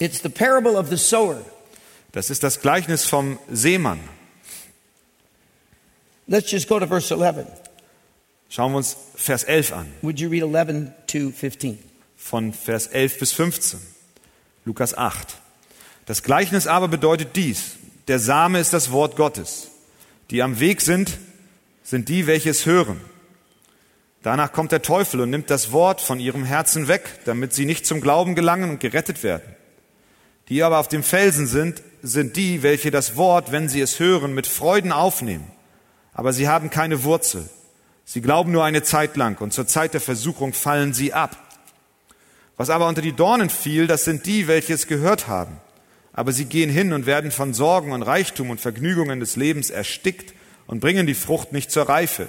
It's 0.00 0.20
the 0.22 0.28
parable 0.28 0.76
of 0.76 0.88
the 0.88 0.96
sower. 0.96 1.44
Das 2.12 2.30
ist 2.30 2.42
das 2.42 2.60
Gleichnis 2.60 3.04
vom 3.04 3.38
Seemann. 3.50 4.00
Let's 6.26 6.50
just 6.50 6.68
go 6.68 6.78
to 6.78 6.86
verse 6.86 7.12
11. 7.12 7.46
Schauen 8.48 8.72
wir 8.72 8.78
uns 8.78 8.96
Vers 9.14 9.44
11 9.44 9.72
an. 9.72 9.92
Would 10.02 10.18
you 10.18 10.28
read 10.28 10.42
11 10.42 10.92
to 11.06 11.30
15? 11.30 11.78
Von 12.16 12.52
Vers 12.52 12.86
11 12.88 13.18
bis 13.18 13.32
15. 13.32 13.80
Lukas 14.64 14.96
8. 14.96 15.36
Das 16.08 16.22
Gleichnis 16.22 16.66
aber 16.66 16.88
bedeutet 16.88 17.36
dies. 17.36 17.72
Der 18.08 18.18
Same 18.18 18.60
ist 18.60 18.72
das 18.72 18.90
Wort 18.92 19.14
Gottes. 19.14 19.68
Die 20.30 20.42
am 20.42 20.58
Weg 20.58 20.80
sind, 20.80 21.18
sind 21.82 22.08
die, 22.08 22.26
welche 22.26 22.48
es 22.48 22.64
hören. 22.64 22.98
Danach 24.22 24.52
kommt 24.52 24.72
der 24.72 24.80
Teufel 24.80 25.20
und 25.20 25.28
nimmt 25.28 25.50
das 25.50 25.70
Wort 25.70 26.00
von 26.00 26.18
ihrem 26.18 26.44
Herzen 26.44 26.88
weg, 26.88 27.20
damit 27.26 27.52
sie 27.52 27.66
nicht 27.66 27.84
zum 27.84 28.00
Glauben 28.00 28.34
gelangen 28.34 28.70
und 28.70 28.80
gerettet 28.80 29.22
werden. 29.22 29.54
Die 30.48 30.62
aber 30.62 30.78
auf 30.78 30.88
dem 30.88 31.02
Felsen 31.02 31.46
sind, 31.46 31.82
sind 32.00 32.36
die, 32.36 32.62
welche 32.62 32.90
das 32.90 33.16
Wort, 33.16 33.52
wenn 33.52 33.68
sie 33.68 33.82
es 33.82 34.00
hören, 34.00 34.32
mit 34.32 34.46
Freuden 34.46 34.92
aufnehmen. 34.92 35.52
Aber 36.14 36.32
sie 36.32 36.48
haben 36.48 36.70
keine 36.70 37.04
Wurzel. 37.04 37.50
Sie 38.06 38.22
glauben 38.22 38.50
nur 38.50 38.64
eine 38.64 38.82
Zeit 38.82 39.18
lang 39.18 39.38
und 39.42 39.52
zur 39.52 39.66
Zeit 39.66 39.92
der 39.92 40.00
Versuchung 40.00 40.54
fallen 40.54 40.94
sie 40.94 41.12
ab. 41.12 41.36
Was 42.56 42.70
aber 42.70 42.88
unter 42.88 43.02
die 43.02 43.12
Dornen 43.12 43.50
fiel, 43.50 43.86
das 43.86 44.04
sind 44.04 44.24
die, 44.24 44.48
welche 44.48 44.72
es 44.72 44.86
gehört 44.86 45.28
haben. 45.28 45.58
Aber 46.18 46.32
sie 46.32 46.46
gehen 46.46 46.68
hin 46.68 46.92
und 46.92 47.06
werden 47.06 47.30
von 47.30 47.54
Sorgen 47.54 47.92
und 47.92 48.02
Reichtum 48.02 48.50
und 48.50 48.60
Vergnügungen 48.60 49.20
des 49.20 49.36
Lebens 49.36 49.70
erstickt 49.70 50.34
und 50.66 50.80
bringen 50.80 51.06
die 51.06 51.14
Frucht 51.14 51.52
nicht 51.52 51.70
zur 51.70 51.88
Reife. 51.88 52.28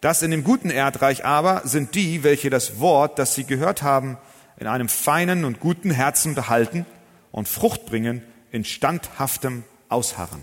Das 0.00 0.22
in 0.22 0.30
dem 0.30 0.44
guten 0.44 0.70
Erdreich 0.70 1.22
aber 1.22 1.60
sind 1.66 1.94
die, 1.94 2.24
welche 2.24 2.48
das 2.48 2.80
Wort, 2.80 3.18
das 3.18 3.34
sie 3.34 3.44
gehört 3.44 3.82
haben, 3.82 4.16
in 4.56 4.66
einem 4.66 4.88
feinen 4.88 5.44
und 5.44 5.60
guten 5.60 5.90
Herzen 5.90 6.34
behalten 6.34 6.86
und 7.32 7.48
Frucht 7.48 7.84
bringen 7.84 8.22
in 8.50 8.64
standhaftem 8.64 9.64
Ausharren. 9.90 10.42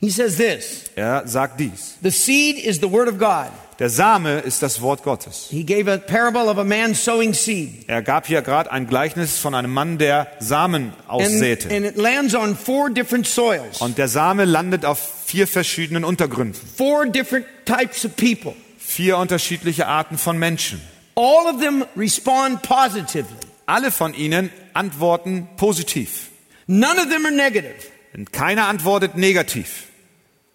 He 0.00 0.10
says 0.10 0.36
this 0.36 0.90
Er 0.96 1.26
sagt 1.26 1.60
dies. 1.60 1.94
The 2.02 2.10
seed 2.10 2.58
is 2.58 2.76
the 2.76 2.92
word 2.92 3.08
of 3.08 3.18
God. 3.18 3.50
Der 3.80 3.90
Same 3.90 4.38
ist 4.38 4.62
das 4.62 4.80
Wort 4.80 5.02
Gottes. 5.02 5.48
He 5.50 5.64
gave 5.64 5.90
a 5.92 5.96
parable 5.98 6.48
of 6.48 6.58
a 6.58 6.64
man 6.64 6.94
sowing 6.94 7.34
seed. 7.34 7.88
Er 7.88 8.02
gab 8.02 8.26
hier 8.26 8.40
gerade 8.42 8.70
ein 8.70 8.86
Gleichnis 8.86 9.38
von 9.38 9.54
einem 9.54 9.72
Mann, 9.72 9.98
der 9.98 10.28
Samen 10.38 10.92
And, 11.08 11.08
aussäte. 11.08 11.74
and 11.74 11.84
it 11.84 11.96
lands 11.96 12.34
on 12.36 12.56
four 12.56 12.90
different 12.90 13.26
soils, 13.26 13.80
Und 13.80 13.98
der 13.98 14.06
Same 14.08 14.44
landet 14.44 14.84
auf 14.84 15.00
vier 15.26 15.48
verschiedenen 15.48 16.04
Untergründen. 16.04 16.54
four 16.76 17.06
different 17.06 17.46
types 17.64 18.04
of 18.04 18.14
people. 18.16 18.54
Vier 18.78 19.18
unterschiedliche 19.18 19.86
Arten 19.88 20.18
von 20.18 20.38
Menschen. 20.38 20.80
All 21.16 21.46
of 21.52 21.60
them 21.60 21.84
respond 21.96 22.62
positively. 22.62 23.24
Alle 23.66 23.90
von 23.90 24.14
ihnen 24.14 24.50
antworten 24.74 25.48
positiv. 25.56 26.28
None 26.66 27.00
of 27.00 27.08
them 27.08 27.24
are 27.24 27.34
negative. 27.34 27.74
Und 28.14 28.32
keiner 28.32 28.68
antwortet 28.68 29.16
negativ. 29.16 29.84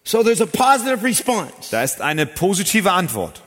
So 0.04 0.22
there's 0.22 0.40
a 0.40 0.46
positive 0.46 1.02
response. 1.04 1.70
Da 1.70 1.82
ist 1.82 2.00
eine 2.00 2.26
positive 2.26 2.90
Antwort. 2.90 3.42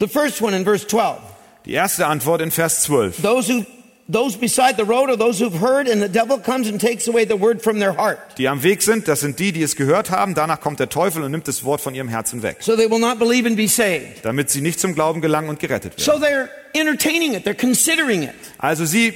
The 0.00 0.08
first 0.08 0.42
one 0.42 0.54
in 0.56 0.64
verse 0.64 0.86
12. 0.86 1.18
Die 1.64 1.72
erste 1.72 2.06
Antwort 2.06 2.40
in 2.42 2.50
Vers 2.50 2.82
12. 2.84 3.22
Those 3.22 3.48
who 3.52 3.64
those 4.08 4.36
beside 4.38 4.76
the 4.76 4.84
road 4.84 5.08
are 5.08 5.16
those 5.18 5.40
who've 5.42 5.60
heard 5.60 5.88
and 5.88 6.00
the 6.00 6.08
devil 6.08 6.38
comes 6.38 6.68
and 6.68 6.80
takes 6.80 7.08
away 7.08 7.24
the 7.26 7.34
word 7.40 7.60
from 7.62 7.80
their 7.80 7.96
heart. 7.96 8.18
Die 8.38 8.46
am 8.48 8.62
Weg 8.62 8.82
sind, 8.82 9.08
das 9.08 9.20
sind 9.20 9.38
die, 9.40 9.50
die 9.52 9.62
es 9.62 9.74
gehört 9.74 10.10
haben. 10.10 10.34
Danach 10.34 10.60
kommt 10.60 10.78
der 10.78 10.88
Teufel 10.88 11.22
und 11.24 11.30
nimmt 11.32 11.48
das 11.48 11.64
Wort 11.64 11.80
von 11.80 11.94
ihrem 11.94 12.08
Herzen 12.08 12.42
weg, 12.42 12.58
So 12.60 12.76
they 12.76 12.88
will 12.90 13.00
not 13.00 13.18
believe 13.18 13.46
and 13.48 13.56
be 13.56 13.66
saved. 13.66 14.22
damit 14.24 14.50
sie 14.50 14.60
nicht 14.60 14.78
zum 14.78 14.94
Glauben 14.94 15.20
gelangen 15.20 15.48
und 15.48 15.58
gerettet 15.58 15.96
werden. 15.98 16.04
So 16.04 16.24
they're 16.24 16.48
entertaining 16.72 17.34
it, 17.34 17.44
they're 17.46 17.54
considering 17.58 18.22
it. 18.24 18.34
Also 18.58 18.84
sie 18.84 19.08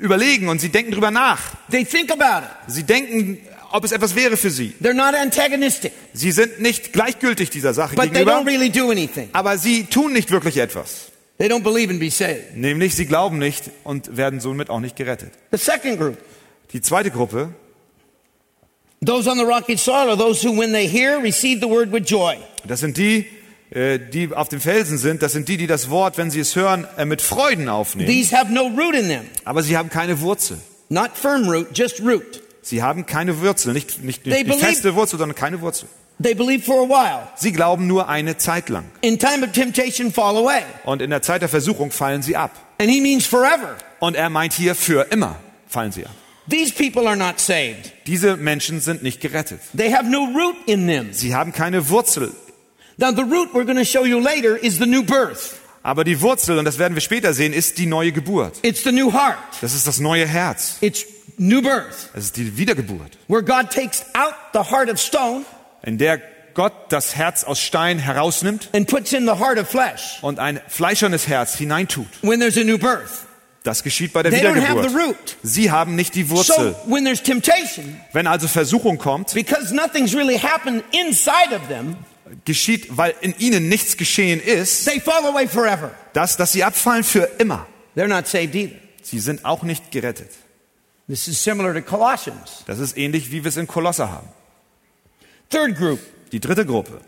überlegen 0.00 0.48
und 0.48 0.60
sie 0.60 0.70
denken 0.70 0.92
drüber 0.92 1.10
nach. 1.10 1.40
They 1.70 1.84
think 1.84 2.10
about 2.10 2.44
it. 2.44 2.50
Sie 2.74 2.82
denken, 2.84 3.38
ob 3.72 3.84
es 3.84 3.92
etwas 3.92 4.14
wäre 4.14 4.36
für 4.36 4.50
sie. 4.50 4.74
Sie 6.12 6.32
sind 6.32 6.60
nicht 6.60 6.92
gleichgültig 6.92 7.50
dieser 7.50 7.74
Sache 7.74 7.94
but 7.96 8.04
they 8.04 8.24
gegenüber, 8.24 8.38
don't 8.40 8.46
really 8.46 8.70
do 8.70 8.90
anything. 8.90 9.28
aber 9.32 9.58
sie 9.58 9.84
tun 9.84 10.12
nicht 10.12 10.30
wirklich 10.30 10.56
etwas. 10.58 11.06
They 11.38 11.48
don't 11.48 11.62
believe 11.62 11.90
and 11.90 12.00
be 12.00 12.10
saved. 12.10 12.56
Nämlich, 12.56 12.94
sie 12.94 13.06
glauben 13.06 13.38
nicht 13.38 13.64
und 13.84 14.16
werden 14.16 14.40
somit 14.40 14.68
auch 14.68 14.80
nicht 14.80 14.94
gerettet. 14.96 15.32
The 15.52 15.56
second 15.58 15.98
group, 15.98 16.18
Die 16.72 16.82
zweite 16.82 17.10
Gruppe, 17.10 17.48
those 19.04 19.26
on 19.30 19.38
the 19.38 19.44
rocky 19.44 19.76
soil 19.76 20.08
are 20.10 20.16
those 20.18 20.42
who, 20.46 20.52
when 20.52 20.72
they 20.72 20.86
hear, 20.86 21.18
receive 21.22 21.60
the 21.60 21.68
word 21.68 21.90
with 21.92 22.04
joy. 22.08 22.36
das 22.66 22.80
sind 22.80 22.96
die, 22.98 23.26
äh, 23.70 23.98
die 23.98 24.34
auf 24.34 24.48
dem 24.48 24.60
Felsen 24.60 24.98
sind. 24.98 25.22
Das 25.22 25.32
sind 25.32 25.48
die, 25.48 25.56
die 25.56 25.66
das 25.66 25.88
Wort, 25.88 26.18
wenn 26.18 26.30
sie 26.30 26.40
es 26.40 26.54
hören, 26.56 26.86
äh, 26.98 27.04
mit 27.06 27.22
Freuden 27.22 27.68
aufnehmen. 27.68 28.08
These 28.10 28.36
have 28.36 28.52
no 28.52 28.66
root 28.66 28.94
in 28.94 29.08
them, 29.08 29.24
Aber 29.44 29.62
sie 29.62 29.76
haben 29.78 29.88
keine 29.88 30.20
Wurzel. 30.20 30.58
not 30.90 31.10
firm 31.14 31.48
root, 31.48 31.68
just 31.72 32.00
root. 32.00 32.42
Sie 32.62 32.82
haben 32.82 33.06
keine 33.06 33.40
Wurzel, 33.40 33.72
nicht, 33.72 34.02
nicht, 34.04 34.26
nicht 34.26 34.38
die 34.40 34.44
believe- 34.44 34.58
feste 34.64 34.94
Wurzel, 34.94 35.18
sondern 35.18 35.36
keine 35.36 35.60
Wurzel. 35.60 35.88
They 36.22 36.34
believe 36.34 36.62
for 36.64 36.84
a 36.84 36.88
while. 36.88 37.28
Sie 37.36 37.50
glauben 37.50 37.86
nur 37.86 38.08
eine 38.10 38.36
Zeit 38.36 38.68
lang. 38.68 38.84
In 39.00 39.18
time 39.18 39.46
of 39.46 39.52
temptation, 39.52 40.12
fall 40.12 40.36
away. 40.36 40.62
Und 40.84 41.00
in 41.00 41.08
der 41.08 41.22
Zeit 41.22 41.40
der 41.40 41.48
Versuchung 41.48 41.90
fallen 41.90 42.22
sie 42.22 42.36
ab. 42.36 42.50
And 42.78 42.90
he 42.90 43.00
means 43.00 43.24
forever. 43.26 43.76
Und 44.00 44.16
er 44.16 44.28
meint 44.28 44.52
hier 44.52 44.74
für 44.74 45.06
immer 45.10 45.36
fallen 45.66 45.92
sie 45.92 46.04
ab. 46.04 46.12
These 46.50 46.72
people 46.74 47.06
are 47.06 47.16
not 47.16 47.38
saved. 47.40 47.92
Diese 48.06 48.36
Menschen 48.36 48.80
sind 48.80 49.02
nicht 49.02 49.20
gerettet. 49.22 49.60
They 49.74 49.92
have 49.92 50.04
no 50.10 50.24
root 50.24 50.56
in 50.66 50.86
them. 50.86 51.12
Sie 51.12 51.34
haben 51.34 51.52
keine 51.52 51.88
Wurzel. 51.88 52.32
Now, 52.98 53.12
the 53.12 53.22
root 53.22 53.54
we're 53.54 53.64
going 53.64 53.78
to 53.78 53.84
show 53.84 54.04
you 54.04 54.18
later 54.20 54.56
is 54.62 54.76
the 54.78 54.84
new 54.86 55.02
birth. 55.02 55.54
Aber 55.82 56.04
die 56.04 56.20
Wurzel, 56.20 56.58
und 56.58 56.66
das 56.66 56.78
werden 56.78 56.92
wir 56.94 57.00
später 57.00 57.32
sehen, 57.32 57.54
ist 57.54 57.78
die 57.78 57.86
neue 57.86 58.12
Geburt. 58.12 58.58
It's 58.60 58.82
the 58.84 58.92
new 58.92 59.10
heart. 59.10 59.38
Das 59.62 59.72
ist 59.74 59.86
das 59.86 60.00
neue 60.00 60.26
Herz. 60.26 60.76
It's 60.82 61.06
new 61.40 61.62
birth, 61.62 62.10
Das 62.14 62.24
ist 62.24 62.36
die 62.36 62.56
Wiedergeburt, 62.56 63.18
where 63.28 63.42
God 63.42 63.70
takes 63.70 64.04
out 64.14 64.34
the 64.52 64.70
heart 64.70 64.90
of 64.90 64.98
stone 65.00 65.44
in 65.82 65.98
der 65.98 66.20
Gott 66.54 66.72
das 66.90 67.14
Herz 67.16 67.44
aus 67.44 67.60
Stein 67.60 67.98
herausnimmt 67.98 68.68
and 68.74 68.86
puts 68.88 69.12
in 69.12 69.24
the 69.24 69.38
heart 69.38 69.58
of 69.58 69.68
flesh 69.68 70.18
und 70.22 70.38
ein 70.38 70.60
fleischernes 70.68 71.26
Herz 71.28 71.54
hineintut. 71.56 72.06
when 72.22 72.40
there's 72.40 72.56
a 72.58 72.64
new 72.64 72.76
birth. 72.78 73.26
Das 73.62 73.82
geschieht 73.82 74.12
bei 74.14 74.22
der 74.22 74.32
They 74.32 74.40
don't 74.40 74.60
have 74.60 74.82
the 74.82 74.88
Wiedergeburt. 74.94 75.08
root. 75.08 75.36
Sie 75.42 75.70
haben 75.70 75.94
nicht 75.94 76.14
die 76.14 76.24
So, 76.24 76.30
Wurzel. 76.36 76.74
when 76.86 77.04
there's 77.04 77.22
temptation, 77.22 78.00
Wenn 78.12 78.26
also 78.26 78.48
Versuchung 78.48 78.96
kommt, 78.98 79.32
because 79.34 79.74
nothing's 79.74 80.14
really 80.14 80.38
happened 80.38 80.82
inside 80.92 81.54
of 81.54 81.68
them, 81.68 81.96
geschieht, 82.46 82.96
weil 82.96 83.14
in 83.20 83.34
ihnen 83.38 83.68
nichts 83.68 83.96
geschehen 83.96 84.40
ist, 84.40 84.86
they 84.86 84.98
fall 85.00 85.24
away 85.26 85.46
forever. 85.46 85.90
dass, 86.14 86.36
dass 86.36 86.52
sie 86.52 86.64
abfallen 86.64 87.04
für 87.04 87.28
immer. 87.38 87.66
They're 87.96 88.08
not 88.08 88.26
saved 88.26 88.54
either. 88.54 88.76
Sie 89.02 89.18
sind 89.18 89.44
auch 89.44 89.62
nicht 89.62 89.90
gerettet. 89.90 90.30
This 91.10 91.26
is 91.26 91.40
similar 91.40 91.74
to 91.74 91.82
Colossians. 91.82 92.62
Das 92.68 92.78
ist 92.78 92.96
ähnlich, 92.96 93.32
wie 93.32 93.42
wir 93.42 93.48
es 93.48 93.56
in 93.56 93.66
Kolosser 93.66 94.12
haben. 94.12 94.28
Third 95.48 95.76
group, 95.76 95.98
Die 96.30 96.38
dritte 96.38 96.64
Gruppe. 96.64 97.00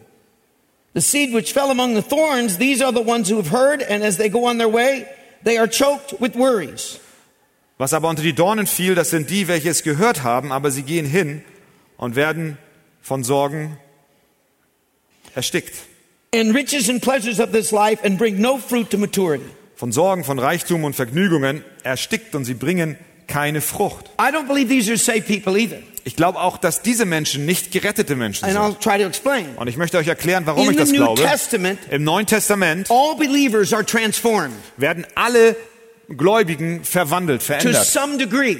the 0.94 1.00
seed 1.00 1.32
which 1.32 1.52
fell 1.52 1.70
among 1.70 1.94
the 1.94 2.02
thorns, 2.02 2.58
these 2.58 2.82
are 2.84 2.92
the 2.92 3.00
ones 3.00 3.30
who 3.30 3.36
have 3.36 3.52
heard, 3.52 3.80
and 3.80 4.02
as 4.02 4.16
they 4.16 4.28
go 4.28 4.44
on 4.44 4.58
their 4.58 4.68
way, 4.68 5.06
they 5.44 5.56
are 5.56 5.68
choked 5.68 6.20
with 6.20 6.34
worries. 6.34 6.98
Was 7.78 7.92
aber 7.94 8.08
unter 8.08 8.24
die 8.24 8.32
Dornen 8.32 8.66
fiel, 8.66 8.96
das 8.96 9.10
sind 9.10 9.30
die, 9.30 9.46
welche 9.46 9.70
es 9.70 9.84
gehört 9.84 10.24
haben, 10.24 10.50
aber 10.50 10.72
sie 10.72 10.82
gehen 10.82 11.06
hin 11.06 11.44
und 11.96 12.16
werden 12.16 12.58
von 13.02 13.22
Sorgen 13.22 13.78
erstickt. 15.36 15.74
And 16.34 16.52
riches 16.52 16.88
and 16.88 17.00
pleasures 17.00 17.38
of 17.38 17.52
this 17.52 17.70
life, 17.70 18.04
and 18.04 18.18
bring 18.18 18.40
no 18.40 18.58
fruit 18.58 18.90
to 18.90 18.98
maturity. 18.98 19.46
Von 19.76 19.92
Sorgen, 19.92 20.24
von 20.24 20.40
Reichtum 20.40 20.82
und 20.82 20.96
Vergnügungen 20.96 21.64
erstickt 21.84 22.34
und 22.34 22.44
sie 22.44 22.54
bringen 22.54 22.98
keine 23.32 23.60
Frucht. 23.60 24.06
I 24.20 24.24
don't 24.34 24.46
believe 24.46 24.68
these 24.68 24.90
are 24.90 24.98
saved 24.98 25.26
people 25.26 25.58
either. 25.58 25.78
Ich 26.04 26.16
glaube 26.16 26.40
auch, 26.40 26.58
dass 26.58 26.82
diese 26.82 27.04
Menschen 27.04 27.46
nicht 27.46 27.70
gerettete 27.70 28.16
Menschen 28.16 28.44
And 28.44 28.56
I'll 28.56 28.72
sind. 28.72 28.80
try 28.82 28.98
to 28.98 29.04
explain. 29.06 29.46
Und 29.56 29.68
ich 29.68 29.76
möchte 29.76 29.98
euch 29.98 30.08
erklären, 30.08 30.44
warum 30.46 30.64
In 30.66 30.72
ich 30.72 30.76
das 30.76 30.90
New 30.90 30.96
glaube. 30.98 31.22
Im 31.90 32.04
Neuen 32.04 32.26
Testament 32.26 32.90
all 32.90 33.14
believers 33.16 33.72
are 33.72 33.84
transformed 33.84 34.56
werden 34.76 35.06
alle 35.14 35.56
Gläubigen 36.08 36.84
verwandelt, 36.84 37.40
to 37.40 37.46
verändert. 37.46 37.86
some 37.86 38.18
degree. 38.18 38.58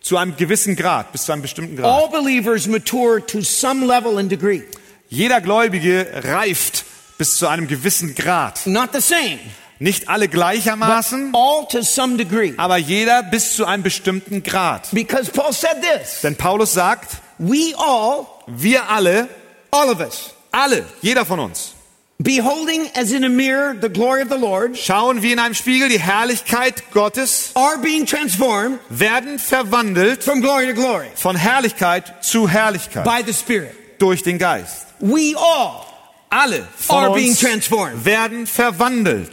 Zu 0.00 0.16
einem 0.16 0.36
gewissen 0.36 0.76
Grad, 0.76 1.10
bis 1.12 1.24
zu 1.24 1.32
einem 1.32 1.42
bestimmten 1.42 1.76
Grad. 1.76 1.86
All 1.86 2.08
believers 2.08 2.66
mature 2.68 3.24
to 3.26 3.42
some 3.42 3.84
level 3.84 4.16
and 4.16 4.30
degree. 4.30 4.62
Jeder 5.10 5.40
Gläubige 5.40 6.06
reift 6.22 6.84
bis 7.18 7.36
zu 7.36 7.48
einem 7.48 7.66
gewissen 7.66 8.14
Grad. 8.14 8.64
Not 8.66 8.90
the 8.92 9.00
same, 9.00 9.38
Nicht 9.80 10.08
alle 10.08 10.28
gleichermaßen, 10.28 11.32
all 11.34 11.66
to 11.68 11.82
some 11.82 12.16
degree. 12.16 12.54
aber 12.56 12.76
jeder 12.78 13.22
bis 13.22 13.54
zu 13.54 13.64
einem 13.64 13.82
bestimmten 13.82 14.42
Grad. 14.42 14.88
Because 14.92 15.30
Paul 15.30 15.52
said 15.52 15.76
this 15.82 16.20
Denn 16.22 16.34
Paulus 16.36 16.72
sagt, 16.72 17.18
We 17.38 17.74
all, 17.76 18.26
wir 18.48 18.88
alle, 18.90 19.28
all 19.70 19.88
of 19.90 20.00
us, 20.00 20.34
alle, 20.50 20.84
jeder 21.02 21.24
von 21.24 21.38
uns, 21.38 21.74
beholding 22.18 22.90
as 22.96 23.12
in 23.12 23.22
a 23.24 23.28
mirror 23.28 23.76
the 23.80 23.88
glory 23.88 24.20
of 24.22 24.28
the 24.28 24.36
Lord, 24.36 24.76
schauen 24.76 25.22
wie 25.22 25.30
in 25.30 25.38
einem 25.38 25.54
Spiegel 25.54 25.88
die 25.88 26.00
Herrlichkeit 26.00 26.90
Gottes, 26.90 27.52
are 27.54 27.78
being 27.78 28.04
transformed 28.04 28.80
werden 28.88 29.38
verwandelt 29.38 30.24
from 30.24 30.40
glory 30.40 30.66
to 30.66 30.74
glory 30.74 31.06
von 31.14 31.36
Herrlichkeit 31.36 32.24
zu 32.24 32.48
Herrlichkeit 32.48 33.04
by 33.04 33.22
the 33.24 33.32
Spirit. 33.32 33.72
durch 34.00 34.24
den 34.24 34.38
Geist. 34.38 34.86
We 34.98 35.36
all 35.36 35.84
Alle 36.30 36.66
von 36.76 37.04
are 37.04 37.14
being 37.14 37.30
uns 37.30 37.38
transformed. 37.40 38.04
werden 38.04 38.48
verwandelt. 38.48 39.30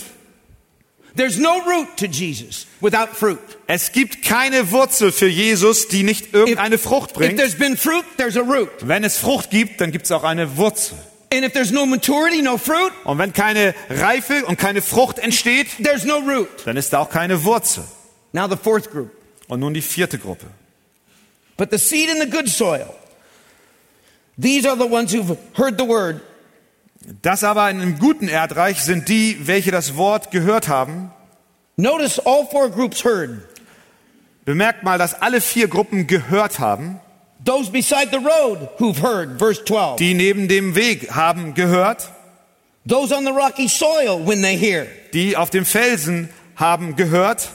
There's 1.16 1.38
no 1.40 1.62
root 1.66 1.96
to 1.98 2.08
Jesus 2.08 2.68
without 2.82 3.08
fruit. 3.16 3.40
Es 3.68 3.92
gibt 3.94 4.22
keine 4.24 4.72
Wurzel 4.72 5.12
für 5.14 5.28
Jesus, 5.30 5.88
die 5.88 6.04
nicht 6.04 6.34
irgendeine 6.34 6.78
Frucht 6.78 7.12
If 7.12 7.18
bringt. 7.18 7.38
there's 7.38 7.56
been 7.58 7.78
fruit, 7.78 8.04
there's 8.18 8.36
a 8.36 8.42
root. 8.42 8.70
Wenn 8.82 9.04
es 9.06 9.18
Frucht 9.18 9.50
gibt, 9.50 9.80
dann 9.80 9.92
gibt 9.92 10.06
es 10.06 10.12
auch 10.12 10.24
eine 10.24 10.58
Wurzel. 10.58 10.98
And 11.34 11.44
if 11.46 11.54
there's 11.54 11.72
no 11.72 11.86
maturity, 11.86 12.42
no 12.42 12.58
fruit, 12.58 12.92
Und 13.06 13.18
wenn 13.18 13.32
keine 13.34 13.74
Reife 13.90 14.46
und 14.46 14.58
keine 14.60 14.82
Frucht 14.82 15.18
entsteht, 15.20 15.68
there's 15.84 16.04
no 16.04 16.18
root. 16.20 16.50
dann 16.66 16.76
ist 16.78 16.92
da 16.92 17.00
auch 17.00 17.10
keine 17.10 17.44
Wurzel. 17.46 17.84
Now 18.34 18.48
the 18.50 18.58
fourth 18.62 18.92
group. 18.92 19.12
Und 19.48 19.62
nun 19.62 19.74
die 19.74 19.82
vierte 19.82 20.18
Gruppe. 20.18 20.48
But 21.58 21.72
the 21.72 21.78
seed 21.78 22.10
in 22.10 22.20
the 22.20 22.30
good 22.30 22.50
soil, 22.50 22.94
these 24.38 24.68
are 24.70 24.76
the 24.78 24.90
ones 24.92 25.14
who've 25.14 25.38
heard 25.58 25.78
the 25.80 25.88
word, 25.88 26.20
Das 27.22 27.44
aber 27.44 27.70
in 27.70 27.82
einem 27.82 28.00
guten 28.00 28.28
Erdreich 28.28 28.82
sind 28.82 29.10
die, 29.10 29.48
welche 29.48 29.72
das 29.72 29.96
Wort 29.96 30.32
gehört 30.32 30.68
haben. 30.68 31.12
Notice 31.78 32.20
all 32.26 32.48
four 32.50 32.70
groups 32.70 33.04
heard. 33.04 33.42
Bemerkt 34.46 34.84
mal, 34.84 34.98
dass 34.98 35.22
alle 35.22 35.42
vier 35.42 35.68
Gruppen 35.68 36.08
gehört 36.08 36.60
haben. 36.60 37.00
Those 37.44 37.70
beside 37.70 38.10
the 38.12 38.18
road 38.18 38.70
who've 38.80 39.02
heard, 39.02 39.38
verse 39.38 39.64
12. 39.66 39.98
Die 39.98 40.14
neben 40.14 40.48
dem 40.48 40.76
Weg 40.76 41.12
haben 41.12 41.54
gehört. 41.54 42.10
Those 42.88 43.16
on 43.16 43.26
the 43.26 43.32
rocky 43.32 43.68
soil 43.68 44.26
when 44.26 44.42
they 44.42 44.58
hear. 44.58 44.88
Die 45.14 45.36
auf 45.36 45.50
dem 45.50 45.66
Felsen 45.66 46.30
haben 46.56 46.96
gehört. 46.96 47.50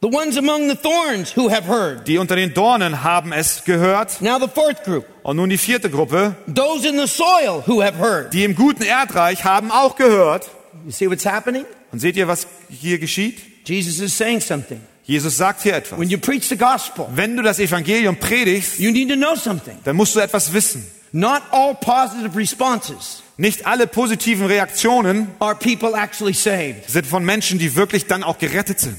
The 0.00 0.06
ones 0.06 0.36
among 0.38 0.68
the 0.68 0.76
thorns 0.76 1.36
who 1.36 1.50
have 1.50 1.66
heard. 1.66 2.06
Die 2.06 2.18
unter 2.18 2.36
den 2.36 2.54
Dornen 2.54 3.02
haben 3.02 3.32
es 3.32 3.64
gehört. 3.64 4.20
Now 4.22 4.38
the 4.38 4.46
fourth 4.46 4.84
group. 4.84 5.04
Und 5.24 5.36
nun 5.36 5.50
die 5.50 5.58
vierte 5.58 5.90
Gruppe. 5.90 6.36
Those 6.46 6.88
in 6.88 6.96
the 6.98 7.08
soil 7.08 7.64
who 7.66 7.82
have 7.82 7.98
heard. 7.98 8.32
Die 8.32 8.44
im 8.44 8.54
guten 8.54 8.84
Erdreich 8.84 9.44
haben 9.44 9.72
auch 9.72 9.96
gehört. 9.96 10.48
You 10.84 10.92
see 10.92 11.10
what's 11.10 11.26
happening? 11.26 11.64
Und 11.90 11.98
seht 11.98 12.16
ihr, 12.16 12.28
was 12.28 12.46
hier 12.70 12.98
geschieht? 13.00 13.40
Jesus 13.66 13.98
is 13.98 14.16
saying 14.16 14.40
something. 14.40 14.80
Jesus 15.04 15.36
sagt 15.36 15.62
hier 15.62 15.74
etwas. 15.74 15.98
When 15.98 16.08
you 16.08 16.18
preach 16.18 16.44
the 16.48 16.56
gospel, 16.56 17.06
Wenn 17.16 17.36
du 17.36 17.42
das 17.42 17.58
Evangelium 17.58 18.16
predigst, 18.16 18.78
you 18.78 18.92
need 18.92 19.08
to 19.08 19.16
know 19.16 19.34
something. 19.34 19.78
dann 19.82 19.96
musst 19.96 20.14
du 20.14 20.20
etwas 20.20 20.52
wissen. 20.52 20.86
Not 21.10 21.42
all 21.50 21.74
positive 21.74 22.36
responses 22.38 23.22
Nicht 23.36 23.66
alle 23.66 23.86
positiven 23.88 24.46
Reaktionen 24.46 25.28
are 25.40 25.56
people 25.56 25.94
actually 25.98 26.34
saved. 26.34 26.88
sind 26.88 27.06
von 27.06 27.24
Menschen, 27.24 27.58
die 27.58 27.74
wirklich 27.74 28.06
dann 28.06 28.22
auch 28.22 28.38
gerettet 28.38 28.78
sind. 28.78 28.98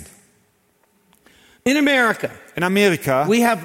In 1.70 1.78
America, 1.78 2.30
In 2.56 2.64
Amerika, 2.64 3.28
we 3.30 3.46
have, 3.46 3.60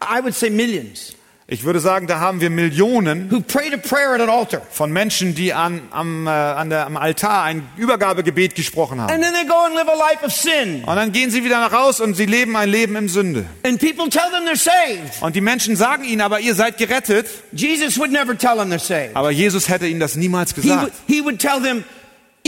I 0.00 0.20
would 0.22 0.34
say, 0.34 0.48
millions 0.48 1.14
ich 1.50 1.64
würde 1.64 1.80
sagen, 1.80 2.06
da 2.06 2.20
haben 2.20 2.42
wir 2.42 2.50
Millionen 2.50 3.30
who 3.32 3.40
prayed 3.40 3.72
a 3.72 3.78
prayer 3.78 4.12
at 4.12 4.20
an 4.20 4.28
altar. 4.28 4.60
von 4.70 4.92
Menschen, 4.92 5.34
die 5.34 5.54
an, 5.54 5.80
am, 5.92 6.26
äh, 6.26 6.30
an 6.30 6.68
der, 6.68 6.84
am 6.84 6.98
Altar 6.98 7.42
ein 7.44 7.66
Übergabegebet 7.78 8.54
gesprochen 8.54 9.00
haben. 9.00 9.10
And 9.10 9.22
then 9.24 9.32
they 9.32 9.46
go 9.46 9.54
and 9.64 9.74
live 9.74 9.88
a 9.88 9.94
life 9.94 10.22
of 10.22 10.30
sin. 10.30 10.84
Und 10.84 10.94
dann 10.96 11.10
gehen 11.10 11.30
sie 11.30 11.44
wieder 11.44 11.58
nach 11.58 11.72
raus 11.72 12.00
und 12.02 12.14
sie 12.18 12.26
leben 12.26 12.54
ein 12.54 12.68
Leben 12.68 12.96
im 12.96 13.08
Sünde. 13.08 13.46
And 13.64 13.80
people 13.80 14.10
tell 14.10 14.30
them 14.30 14.44
they're 14.46 14.62
saved. 14.62 15.22
Und 15.22 15.36
die 15.36 15.40
Menschen 15.40 15.74
sagen 15.74 16.04
ihnen 16.04 16.20
aber, 16.20 16.38
ihr 16.40 16.54
seid 16.54 16.76
gerettet. 16.76 17.26
Jesus 17.52 17.98
would 17.98 18.12
never 18.12 18.36
tell 18.36 18.56
them 18.56 18.70
they're 18.70 18.78
saved. 18.78 19.16
Aber 19.16 19.30
Jesus 19.30 19.70
hätte 19.70 19.86
ihnen 19.86 20.00
das 20.00 20.16
niemals 20.16 20.50
He 20.54 20.56
would, 20.56 20.64
gesagt. 20.64 20.92
he 21.06 21.22
would 21.24 21.38
tell 21.38 21.62
them, 21.62 21.82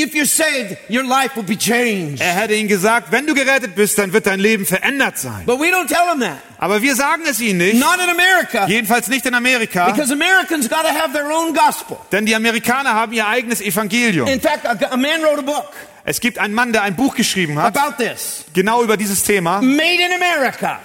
if 0.03 0.15
you're 0.15 0.27
saved, 0.27 0.77
your 0.89 1.05
life 1.05 1.37
will 1.37 1.45
be 1.45 1.57
changed. 1.57 2.21
Er 2.23 2.33
hätte 2.35 2.55
ihnen 2.55 2.69
gesagt, 2.69 3.11
wenn 3.13 3.27
du 3.27 3.35
gerettet 3.35 3.75
bist, 3.75 3.99
dann 3.99 4.13
wird 4.13 4.27
dein 4.27 4.41
Leben 4.41 4.67
verändert 4.67 5.19
sein. 5.19 5.45
But 5.47 5.61
we 5.61 5.67
don't 5.67 5.89
tell 5.89 6.07
them 6.11 6.21
that. 6.21 6.39
Aber 6.59 6.83
wir 6.83 6.95
sagen 6.95 7.23
es 7.29 7.41
ihnen 7.41 7.59
nicht. 7.59 7.79
Not 7.79 7.97
in 8.03 8.11
America. 8.11 8.67
Jedenfalls 8.67 9.09
nicht 9.09 9.25
in 9.27 9.35
Amerika. 9.35 9.91
Because 9.91 10.13
Americans 10.13 10.69
got 10.69 10.83
to 10.83 10.89
have 10.89 11.13
their 11.13 11.31
own 11.31 11.55
gospel. 11.55 11.99
Denn 12.13 12.27
die 12.27 12.35
Amerikaner 12.35 12.95
haben 12.95 13.13
ihr 13.13 13.27
eigenes 13.27 13.61
Evangelium. 13.61 14.29
In 14.29 14.41
fact, 14.41 14.67
a, 14.67 14.73
a 14.91 14.97
man 14.97 15.23
wrote 15.23 15.39
a 15.39 15.43
book 15.43 15.73
Es 16.05 16.21
gibt 16.21 16.39
einen 16.39 16.55
Mann, 16.55 16.73
der 16.73 16.83
ein 16.83 16.97
Buch 16.97 17.15
geschrieben 17.15 17.59
hat, 17.61 17.77
about 17.77 18.03
this. 18.03 18.45
genau 18.55 18.83
über 18.83 18.97
dieses 18.97 19.23
Thema. 19.23 19.61
Made 19.61 20.03
in 20.03 20.13
America. 20.13 20.81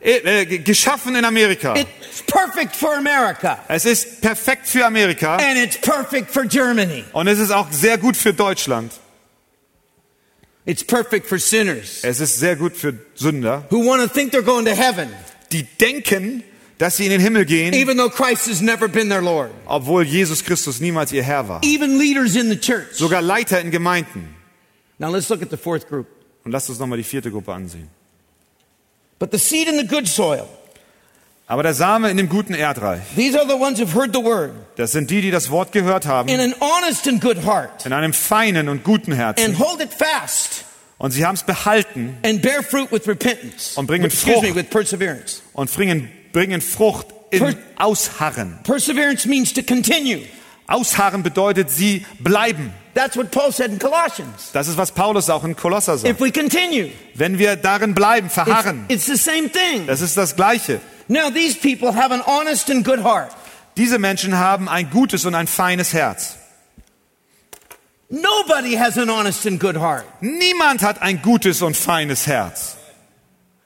Äh, 0.00 0.42
äh, 0.42 0.58
geschaffen 0.58 1.16
in 1.16 1.24
Amerika. 1.24 1.74
It's 1.74 2.22
perfect 2.24 2.76
for 2.76 2.94
America. 2.96 3.58
Es 3.66 3.84
ist 3.84 4.20
perfekt 4.20 4.68
für 4.68 4.86
Amerika. 4.86 5.36
And 5.36 5.58
it's 5.58 5.76
perfect 5.76 6.30
for 6.30 6.44
Germany. 6.44 7.04
Und 7.12 7.26
es 7.26 7.40
ist 7.40 7.50
auch 7.50 7.66
sehr 7.72 7.98
gut 7.98 8.16
für 8.16 8.32
Deutschland. 8.32 8.92
It's 10.66 10.84
perfect 10.84 11.26
for 11.26 11.38
sinners 11.38 12.04
Es 12.04 12.20
ist 12.20 12.38
sehr 12.38 12.54
gut 12.54 12.76
für 12.76 12.94
Sünder, 13.14 13.64
who 13.70 13.84
want 13.84 14.02
to 14.02 14.08
think 14.08 14.32
they're 14.32 14.42
going 14.42 14.66
to 14.66 14.74
heaven, 14.74 15.08
die 15.50 15.64
denken, 15.64 16.44
dass 16.76 16.98
sie 16.98 17.06
in 17.06 17.10
den 17.10 17.20
Himmel 17.20 17.44
gehen, 17.46 17.72
even 17.72 17.96
though 17.96 18.10
Christ 18.10 18.46
has 18.48 18.60
never 18.60 18.86
been 18.86 19.08
their 19.08 19.22
Lord. 19.22 19.50
obwohl 19.66 20.04
Jesus 20.04 20.44
Christus 20.44 20.78
niemals 20.78 21.10
ihr 21.10 21.24
Herr 21.24 21.48
war. 21.48 21.60
Even 21.64 21.98
leaders 21.98 22.36
in 22.36 22.50
the 22.50 22.56
church. 22.60 22.92
Sogar 22.92 23.20
Leiter 23.22 23.60
in 23.60 23.70
Gemeinden. 23.72 24.36
Now 24.98 25.10
let's 25.10 25.28
look 25.28 25.42
at 25.42 25.50
the 25.50 25.56
fourth 25.56 25.88
group. 25.88 26.06
Und 26.44 26.52
lasst 26.52 26.68
uns 26.68 26.78
nochmal 26.78 26.98
die 26.98 27.04
vierte 27.04 27.30
Gruppe 27.30 27.52
ansehen. 27.52 27.88
But 29.18 29.30
the 29.32 29.38
seed 29.38 29.68
in 29.68 29.78
the 29.78 29.86
good 29.86 30.06
soil, 30.06 30.46
Aber 31.46 31.62
der 31.62 31.72
Same 31.74 32.10
in 32.10 32.18
dem 32.18 32.28
guten 32.28 32.52
Erdreich, 32.54 33.00
these 33.16 33.38
are 33.38 33.46
the 33.48 33.54
ones 33.58 33.80
who've 33.80 33.94
heard 33.94 34.14
the 34.14 34.22
word 34.22 34.52
das 34.76 34.92
sind 34.92 35.10
die, 35.10 35.20
die 35.22 35.30
das 35.30 35.50
Wort 35.50 35.72
gehört 35.72 36.06
haben, 36.06 36.28
in 36.28 36.40
an 36.40 36.54
honest 36.60 37.08
and 37.08 37.20
good 37.20 37.44
heart 37.44 37.86
in 37.86 37.92
einem 37.92 38.12
feinen 38.12 38.68
und 38.68 38.84
guten 38.84 39.12
Herzen. 39.12 39.44
and 39.44 39.58
hold 39.58 39.80
it 39.80 39.92
fast 39.92 40.64
Und 40.98 41.12
sie 41.12 41.24
haben 41.24 41.36
es 41.36 41.44
behalten 41.44 42.18
and 42.24 42.42
bear 42.42 42.62
fruit 42.62 42.90
with 42.92 43.06
repentance. 43.06 43.78
Und 43.78 43.86
bringen 43.86 44.10
Frucht. 44.10 44.54
with 44.54 44.68
perseverance. 44.68 45.42
und 45.52 45.72
bringen, 45.72 46.10
bringen 46.32 46.60
Frucht 46.60 47.06
im 47.30 47.54
Ausharren. 47.76 48.58
Perseverance 48.64 49.26
means 49.28 49.52
to 49.54 49.62
continue. 49.62 50.22
Ausharren 50.66 51.22
bedeutet, 51.22 51.70
sie 51.70 52.04
bleiben. 52.18 52.72
That's 52.98 53.16
what 53.16 53.30
Paul 53.30 53.52
said 53.52 53.70
in 53.70 53.78
Colossians. 53.78 54.50
Das 54.52 54.66
ist, 54.66 54.76
was 54.76 54.90
Paulus 54.90 55.30
auch 55.30 55.44
in 55.44 55.54
Kolosser 55.54 55.96
sagt. 55.98 56.12
If 56.12 56.20
we 56.20 56.32
continue, 56.32 56.90
Wenn 57.14 57.38
wir 57.38 57.54
darin 57.54 57.94
bleiben, 57.94 58.26
it's, 58.26 58.34
verharren, 58.34 58.86
it's 58.88 59.06
the 59.06 59.16
same 59.16 59.48
thing. 59.48 59.86
das 59.86 60.00
ist 60.00 60.16
das 60.16 60.34
Gleiche. 60.34 60.80
Now, 61.06 61.30
these 61.30 61.56
people 61.56 61.94
have 61.94 62.12
an 62.12 62.22
honest 62.26 62.68
and 62.70 62.84
good 62.84 63.04
heart. 63.04 63.30
Diese 63.76 64.00
Menschen 64.00 64.36
haben 64.36 64.68
ein 64.68 64.90
gutes 64.90 65.24
und 65.26 65.36
ein 65.36 65.46
feines 65.46 65.92
Herz. 65.92 66.38
Nobody 68.10 68.74
has 68.74 68.98
an 68.98 69.08
honest 69.10 69.46
and 69.46 69.60
good 69.60 69.76
heart. 69.76 70.04
Niemand 70.20 70.82
hat 70.82 71.00
ein 71.00 71.22
gutes 71.22 71.62
und 71.62 71.76
feines 71.76 72.26
Herz. 72.26 72.77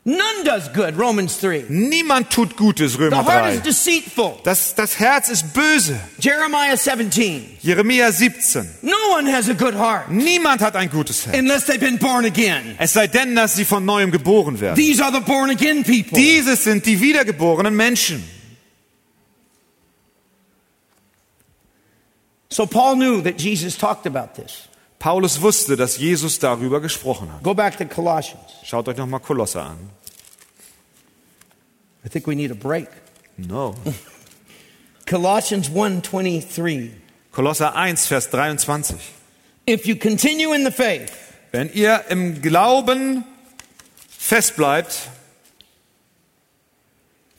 None 0.04 0.42
does 0.44 0.68
good, 0.72 0.96
Romans 0.96 1.36
3. 1.38 1.66
Niemand 1.68 2.28
tut 2.28 2.56
Gutes, 2.56 2.94
The 2.96 3.04
Römer 3.04 3.22
heart 3.24 3.54
is 3.54 3.60
deceitful, 3.62 4.40
Das, 4.42 4.74
das 4.74 4.98
Herz 4.98 5.28
ist 5.28 5.54
böse. 5.54 6.00
Jeremiah 6.18 6.76
17. 6.76 7.58
Jeremia 7.62 8.10
17. 8.10 8.68
No 8.82 8.96
one 9.16 9.26
has 9.30 9.48
a 9.48 9.54
good 9.54 9.74
heart 9.74 10.10
Niemand 10.10 10.60
hat 10.60 10.74
ein 10.74 10.90
gutes 10.90 11.24
Herz. 11.24 11.38
unless 11.38 11.66
they've 11.66 11.78
been 11.78 11.98
born 11.98 12.24
again. 12.24 12.74
Es 12.80 12.94
sei 12.94 13.06
denn, 13.06 13.36
dass 13.36 13.54
sie 13.54 13.64
von 13.64 13.84
neuem 13.84 14.10
geboren 14.10 14.58
werden. 14.58 14.74
These 14.74 15.00
are 15.00 15.12
the 15.12 15.20
born 15.20 15.50
again 15.50 15.84
people. 15.84 16.18
Dieses 16.18 16.64
sind 16.64 16.84
die 16.84 17.00
wiedergeborenen 17.00 17.76
Menschen. 17.76 18.24
So 22.50 22.66
Paul 22.66 22.96
knew 22.96 23.22
that 23.22 23.38
Jesus 23.38 23.76
talked 23.78 24.06
about 24.06 24.34
this. 24.34 24.66
Paulus 25.02 25.42
wusste, 25.42 25.76
dass 25.76 25.98
Jesus 25.98 26.38
darüber 26.38 26.80
gesprochen 26.80 27.32
hat. 27.32 27.42
Go 27.42 27.54
back 27.54 27.76
to 27.76 27.84
Colossians. 27.86 28.44
Schaut 28.62 28.86
euch 28.86 28.96
nochmal 28.96 29.18
Kolosser 29.18 29.64
an. 29.64 29.90
I 32.06 32.08
think 32.08 32.28
we 32.28 32.36
need 32.36 32.52
a 32.52 32.54
break. 32.54 32.86
No. 33.36 33.74
Colossians 35.10 35.70
1:23. 35.70 36.90
Kolosser 37.32 37.74
1, 37.74 38.06
Vers 38.06 38.30
23. 38.30 38.96
If 39.66 39.86
you 39.86 39.96
continue 39.96 40.54
in 40.54 40.64
the 40.64 40.70
faith, 40.70 41.10
Wenn 41.50 41.72
ihr 41.72 42.04
im 42.08 42.40
Glauben 42.40 43.24
festbleibt, 44.08 45.08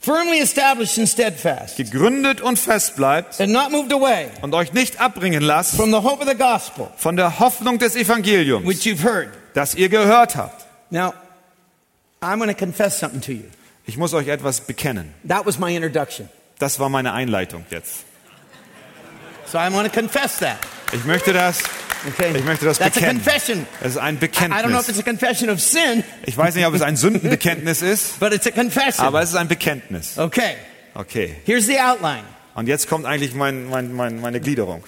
firmly 0.04 0.38
established 0.38 0.98
and 0.98 1.08
steadfast, 1.08 1.76
gegründet 1.76 2.40
und 2.40 2.58
fest 2.58 2.96
bleibt 2.96 3.40
and 3.40 3.52
not 3.52 3.70
moved 3.70 3.92
away 3.92 4.28
und 4.42 4.54
euch 4.54 4.72
nicht 4.72 5.00
abbringen 5.00 5.42
lasst 5.42 5.76
from 5.76 5.90
the 5.90 6.02
hope 6.02 6.22
of 6.22 6.28
the 6.28 6.36
gospel 6.36 6.88
von 6.96 7.16
der 7.16 7.38
Hoffnung 7.38 7.78
des 7.78 7.96
Evangeliums, 7.96 8.66
which 8.66 8.84
you've 8.84 9.02
heard. 9.02 9.30
das 9.54 9.74
ihr 9.74 9.88
gehört 9.88 10.36
habt. 10.36 10.66
Now, 10.90 11.14
I'm 12.20 12.38
going 12.38 12.48
to 12.48 12.54
confess 12.54 12.98
something 12.98 13.20
to 13.22 13.32
you. 13.32 13.48
Ich 13.86 13.96
muss 13.96 14.14
euch 14.14 14.28
etwas 14.28 14.60
bekennen. 14.60 15.12
That 15.26 15.46
was 15.46 15.58
my 15.58 15.74
introduction. 15.74 16.28
Das 16.58 16.78
war 16.78 16.88
meine 16.88 17.12
Einleitung 17.12 17.64
jetzt. 17.70 18.04
So 19.46 19.58
I 19.58 19.72
want 19.72 19.92
to 19.92 20.00
confess 20.00 20.38
that. 20.38 20.58
Ich 20.94 21.04
möchte 21.04 21.32
das, 21.32 21.58
Okay. 22.06 22.32
ich 22.36 22.44
möchte 22.44 22.66
das 22.66 22.78
That's 22.78 22.96
a 22.98 23.00
bekennen. 23.00 23.22
confession. 23.22 23.66
Es 23.80 23.92
ist 23.92 23.96
ein 23.96 24.16
I 24.16 24.18
don't 24.18 24.66
know 24.68 24.78
if 24.80 24.88
it's 24.88 24.98
Bekenntnis. 24.98 24.98
a 24.98 25.02
confession 25.02 25.50
of 25.50 25.60
sin, 25.60 26.04
Ich 26.26 26.36
weiß 26.36 26.54
nicht, 26.54 26.66
ob 26.66 26.74
es 26.74 26.82
ein 26.82 26.96
Sündenbekenntnis 26.96 27.80
ist, 27.82 28.20
but 28.20 28.32
it's 28.32 28.46
a 28.46 28.50
confession. 28.50 29.04
aber 29.06 29.22
es 29.22 29.30
ist 29.30 29.36
ein 29.36 29.48
Bekenntnis. 29.48 30.18
Okay. 30.18 30.54
Okay. 30.94 31.36
Here's 31.46 31.66
the 31.66 31.80
outline. 31.80 32.22
Und 32.54 32.68
jetzt 32.68 32.88
kommt 32.88 33.06
eigentlich 33.06 33.34
mein, 33.34 33.68
mein, 33.68 33.92
mein, 33.94 34.20
meine 34.20 34.40
Gliederung. 34.40 34.84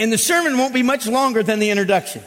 And 0.00 0.10
the 0.10 0.18
sermon 0.18 0.54
won't 0.56 0.72
be 0.72 0.82
much 0.82 1.04
longer 1.04 1.44
than 1.44 1.60
the 1.60 1.70
introduction. 1.70 2.22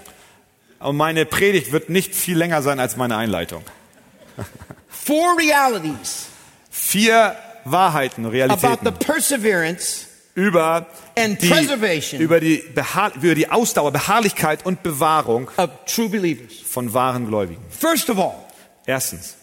Und 0.79 0.95
meine 0.95 1.25
Predigt 1.25 1.71
wird 1.71 1.89
nicht 1.89 2.13
viel 2.15 2.37
länger 2.37 2.61
sein 2.61 2.79
als 2.79 2.95
meine 2.95 3.17
Einleitung. 3.17 3.63
Four 4.87 5.35
realities 5.37 6.27
Vier 6.69 7.35
Wahrheiten, 7.65 8.23
about 8.25 8.31
the 8.33 8.37
Realitäten 8.37 8.93
perseverance 8.99 10.05
über 10.37 10.85
and 11.17 11.41
die, 11.41 11.49
preservation 11.49 12.21
über, 12.21 12.39
die 12.39 12.63
Beharr, 12.75 13.11
über 13.15 13.33
die 13.33 13.49
Ausdauer, 13.49 13.91
Beharrlichkeit 13.91 14.63
und 14.67 14.83
Bewahrung 14.83 15.49
of 15.57 15.71
true 15.87 16.09
believers. 16.09 16.53
von 16.63 16.93
wahren 16.93 17.27
Gläubigen. 17.27 17.61
First 17.71 18.09
of 18.11 18.19
all, 18.19 18.35
Erstens, 18.85 19.35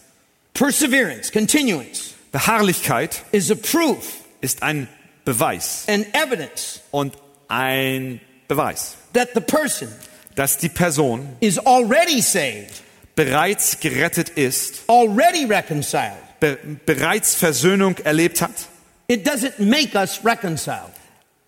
perseverance, 0.53 1.31
continuance, 1.31 2.13
Beharrlichkeit 2.31 3.23
is 3.33 3.51
a 3.51 3.55
proof 3.55 4.13
ist 4.39 4.63
ein 4.63 4.87
Beweis 5.25 5.83
and 5.89 6.07
evidence 6.15 6.79
und 6.91 7.13
ein 7.49 8.21
Beweis, 8.47 8.95
that 9.13 9.29
the 9.35 9.41
person 9.41 9.89
dass 10.35 10.57
die 10.57 10.69
Person 10.69 11.35
is 11.41 11.59
already 11.59 12.21
saved, 12.21 12.81
bereits 13.15 13.79
gerettet 13.81 14.29
ist, 14.29 14.83
already 14.87 15.45
reconciled. 15.45 16.13
be 16.39 16.57
bereits 16.85 17.35
Versöhnung 17.35 17.97
erlebt 18.05 18.41
hat. 18.41 18.51
It 19.07 19.25
doesn't 19.27 19.59
make 19.59 19.95
us 19.95 20.19
reconciled. 20.23 20.91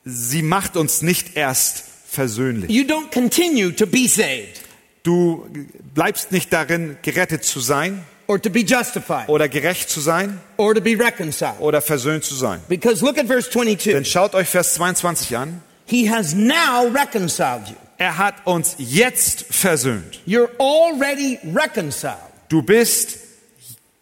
Sie 0.05 0.41
macht 0.41 0.77
uns 0.77 1.01
nicht 1.01 1.35
erst 1.35 1.83
versöhnlich. 2.07 2.69
You 2.71 2.83
don't 2.83 3.11
continue 3.11 3.71
to 3.75 3.85
be 3.85 4.07
saved 4.07 4.61
Du 5.03 5.47
bleibst 5.95 6.31
nicht 6.33 6.51
darin, 6.51 6.97
gerettet 7.01 7.43
zu 7.45 7.59
sein 7.61 8.03
or 8.27 8.41
to 8.41 8.49
be 8.49 8.59
justified 8.59 9.29
oder 9.29 9.47
gerecht 9.47 9.89
zu 9.89 10.01
sein 10.01 10.39
or 10.57 10.75
to 10.75 10.81
be 10.81 10.97
reconciled. 10.99 11.59
oder 11.59 11.81
versöhnt 11.81 12.25
zu 12.25 12.35
sein. 12.35 12.59
Because 12.67 13.03
look 13.03 13.17
at 13.17 13.25
verse 13.27 13.49
22. 13.49 13.93
Denn 13.93 14.05
schaut 14.05 14.35
euch 14.35 14.47
Vers 14.49 14.73
22 14.73 15.37
an. 15.37 15.61
He 15.85 16.09
has 16.11 16.33
now 16.33 16.87
reconciled 16.93 17.69
you. 17.69 17.75
Er 17.97 18.17
hat 18.17 18.35
uns 18.45 18.75
jetzt 18.77 19.45
versöhnt. 19.49 20.19
You're 20.27 20.49
already 20.59 21.39
reconciled. 21.55 22.17
Du 22.49 22.61
bist 22.61 23.17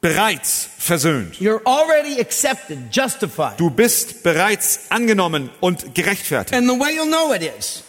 bereits 0.06 0.70
versöhnt. 0.78 1.40
You're 1.40 1.64
already 1.66 2.20
accepted, 2.20 2.78
justified. 2.92 3.58
Du 3.58 3.70
bist 3.70 4.24
bereits 4.24 4.82
angenommen 4.90 5.50
und 5.60 5.96
gerechtfertigt. 5.96 6.54
And 6.54 6.70
the 6.70 6.80
way 6.80 6.96
you'll 6.96 7.08
know 7.08 7.34
it 7.34 7.42
is 7.42 7.84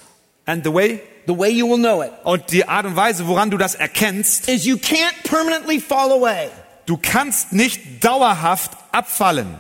And 0.47 0.65
the 0.65 0.73
way 0.73 1.03
the 1.27 1.37
way 1.37 1.51
you 1.51 1.67
will 1.67 1.79
know 1.79 2.03
it, 2.03 2.13
und 2.23 2.53
die 2.53 2.67
Art 2.67 2.87
und 2.87 2.95
Weise, 2.95 3.27
woran 3.27 3.51
du 3.51 3.59
das 3.59 3.75
erkennst, 3.75 4.49
is 4.49 4.65
you 4.65 4.77
can't 4.77 5.15
permanently 5.25 5.81
fall 5.81 6.13
away. 6.13 6.49
du 6.87 6.97
kannst 6.97 7.53
nicht 7.53 8.05
dauerhaft 8.05 8.71
abfallen. 8.93 9.59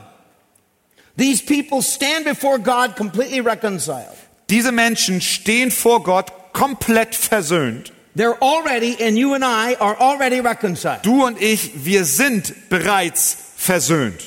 These 1.18 1.44
people 1.44 1.82
stand 1.82 2.24
before 2.24 2.58
God 2.60 2.94
completely 2.96 3.40
reconciled. 3.40 4.06
Diese 4.48 4.70
Menschen 4.70 5.20
stehen 5.20 5.72
vor 5.72 6.02
Gott 6.04 6.32
komplett 6.52 7.14
versöhnt. 7.14 7.92
They're 8.16 8.40
already, 8.42 8.96
and 9.00 9.18
you 9.18 9.34
and 9.34 9.44
I 9.44 9.74
are 9.78 9.96
already 10.00 10.40
reconciled 10.40 11.04
Du 11.04 11.24
und 11.26 11.40
ich, 11.40 11.84
wir 11.84 12.04
sind 12.04 12.54
bereits 12.70 13.36
versöhnt, 13.56 14.22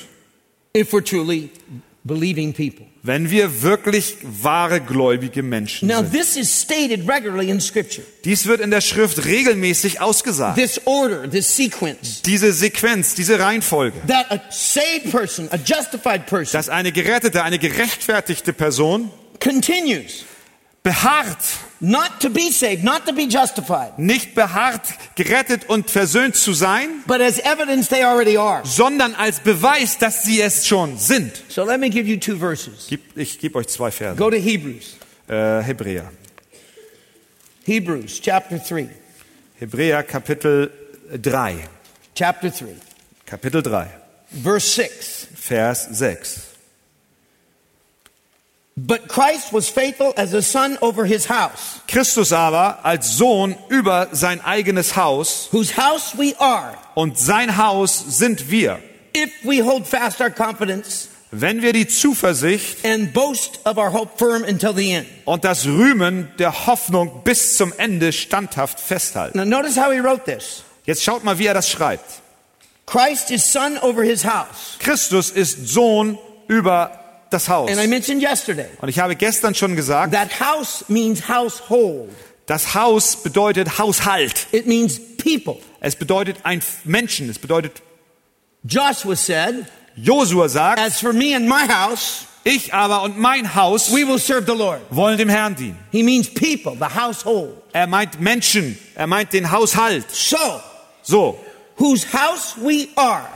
if 0.76 0.92
we're 0.92 1.02
truly 1.04 1.50
believing 2.04 2.52
people. 2.52 2.86
wenn 3.02 3.30
wir 3.30 3.62
wirklich 3.62 4.16
wahre 4.22 4.80
gläubige 4.80 5.42
Menschen 5.42 5.88
Now, 5.88 6.02
sind. 6.02 6.12
this 6.12 6.36
is 6.36 6.50
stated 6.62 7.08
regularly 7.08 7.50
in 7.50 7.60
Scripture. 7.60 8.06
Dies 8.24 8.46
wird 8.46 8.60
in 8.60 8.70
der 8.70 8.80
Schrift 8.82 9.24
regelmäßig 9.24 10.00
ausgesagt. 10.00 10.56
This 10.56 10.80
order, 10.84 11.28
this 11.28 11.48
sequence, 11.56 12.22
Diese 12.22 12.52
Sequenz, 12.52 13.14
diese 13.14 13.40
Reihenfolge, 13.40 13.98
that 14.06 14.30
a 14.30 14.40
saved 14.50 15.10
person, 15.10 15.48
a 15.50 15.56
justified 15.56 16.26
person, 16.26 16.52
dass 16.52 16.68
eine 16.68 16.92
gerettete, 16.92 17.42
eine 17.42 17.58
gerechtfertigte 17.58 18.52
Person 18.52 19.10
continues 19.42 20.24
beharrt, 20.82 21.38
not 21.80 22.20
to 22.20 22.30
be 22.30 22.50
saved, 22.50 22.82
not 22.84 23.04
to 23.06 23.12
be 23.12 23.26
justified, 23.28 23.98
nicht 23.98 24.34
beharrt, 24.34 24.82
gerettet 25.14 25.68
und 25.68 25.90
versöhnt 25.90 26.36
zu 26.36 26.52
sein, 26.54 27.02
but 27.06 27.20
as 27.20 27.38
evidence 27.38 27.88
they 27.88 28.02
already 28.02 28.36
are. 28.38 28.62
sondern 28.64 29.14
als 29.14 29.40
Beweis, 29.40 29.98
dass 29.98 30.22
sie 30.24 30.40
es 30.40 30.66
schon 30.66 30.96
sind. 30.98 31.32
So 31.48 31.64
let 31.64 31.80
me 31.80 31.90
give 31.90 32.08
you 32.08 32.16
two 32.18 32.36
verses. 32.38 32.86
Gib- 32.88 33.16
Ich 33.16 33.38
gebe 33.38 33.58
euch 33.58 33.68
zwei 33.68 33.90
Verse. 33.90 34.16
Go 34.16 34.30
to 34.30 34.36
Hebrews. 34.36 34.96
Äh, 35.28 35.62
Hebräer. 35.62 36.10
Hebrews 37.64 38.20
chapter 38.22 38.58
3. 38.58 38.88
Hebräer 39.58 40.02
Kapitel 40.02 40.70
3. 41.12 41.68
Chapter 42.14 42.50
3. 42.50 42.66
Kapitel 43.26 43.62
3. 43.62 43.86
Verse 44.42 44.66
6. 44.74 45.26
Vers 45.36 45.86
6. 45.90 46.40
But 48.86 49.08
Christ 49.08 49.52
was 49.52 49.68
faithful 49.68 50.14
as 50.16 50.32
a 50.32 50.40
son 50.40 50.78
over 50.80 51.04
his 51.04 51.28
house, 51.28 51.82
Christus 51.86 52.32
aber 52.32 52.78
als 52.82 53.16
Sohn 53.16 53.54
über 53.68 54.08
sein 54.12 54.40
eigenes 54.40 54.96
Haus 54.96 55.48
whose 55.52 55.76
house 55.76 56.16
we 56.16 56.34
are, 56.38 56.74
und 56.94 57.18
sein 57.18 57.58
Haus 57.58 58.02
sind 58.18 58.50
wir, 58.50 58.78
if 59.14 59.30
we 59.44 59.62
hold 59.62 59.86
fast 59.86 60.20
our 60.20 60.30
confidence 60.30 61.08
wenn 61.30 61.62
wir 61.62 61.72
die 61.72 61.86
Zuversicht 61.86 62.84
and 62.84 63.12
boast 63.12 63.60
of 63.64 63.76
our 63.76 63.92
hope 63.92 64.18
firm 64.18 64.44
until 64.44 64.72
the 64.74 64.92
end. 64.92 65.06
und 65.26 65.44
das 65.44 65.66
Rühmen 65.66 66.28
der 66.38 66.66
Hoffnung 66.66 67.22
bis 67.22 67.56
zum 67.56 67.72
Ende 67.76 68.12
standhaft 68.12 68.80
festhalten. 68.80 69.36
Now 69.36 69.44
notice 69.44 69.76
how 69.76 69.92
he 69.92 70.00
wrote 70.00 70.24
this. 70.24 70.62
Jetzt 70.86 71.04
schaut 71.04 71.22
mal, 71.22 71.38
wie 71.38 71.46
er 71.46 71.54
das 71.54 71.68
schreibt. 71.68 72.22
Christ 72.86 73.30
is 73.30 73.52
son 73.52 73.78
over 73.78 74.02
his 74.02 74.24
house. 74.24 74.78
Christus 74.78 75.30
ist 75.30 75.68
Sohn 75.68 76.18
über 76.48 76.99
das 77.30 77.48
Haus. 77.48 77.70
And 77.70 77.80
I 77.80 77.86
mentioned 77.86 78.22
yesterday 78.22 78.66
Und 78.80 78.88
ich 78.88 78.98
habe 78.98 79.16
gestern 79.16 79.54
schon 79.54 79.76
gesagt, 79.76 80.12
that 80.12 80.40
house 80.40 80.84
means 80.88 81.28
household. 81.28 82.10
das 82.46 82.74
Haus 82.74 83.16
bedeutet 83.22 83.78
Haushalt. 83.78 84.46
It 84.52 84.66
means 84.66 84.98
people. 85.16 85.56
Es 85.80 85.96
bedeutet 85.96 86.36
ein 86.42 86.60
Menschen. 86.84 87.28
Es 87.30 87.38
bedeutet, 87.38 87.82
Joshua 88.64 89.16
said, 89.16 89.66
Josua 89.96 90.48
sagt, 90.48 90.78
As 90.80 91.00
for 91.00 91.12
me 91.12 91.34
and 91.34 91.48
my 91.48 91.66
house, 91.68 92.26
ich 92.44 92.72
aber 92.74 93.02
und 93.02 93.18
mein 93.18 93.54
Haus 93.54 93.90
we 93.92 94.06
will 94.06 94.18
serve 94.18 94.44
the 94.46 94.56
Lord. 94.56 94.80
wollen 94.90 95.18
dem 95.18 95.28
Herrn 95.28 95.54
dienen. 95.56 95.78
He 95.92 96.02
means 96.02 96.28
people, 96.32 96.74
the 96.78 96.94
household. 96.98 97.50
Er 97.72 97.86
meint 97.86 98.20
Menschen. 98.20 98.78
Er 98.94 99.06
meint 99.06 99.32
den 99.32 99.50
Haushalt. 99.50 100.10
So, 100.10 100.36
So, 101.02 101.38
whose 101.78 102.06
house 102.12 102.54
we 102.60 102.88
are, 102.96 103.26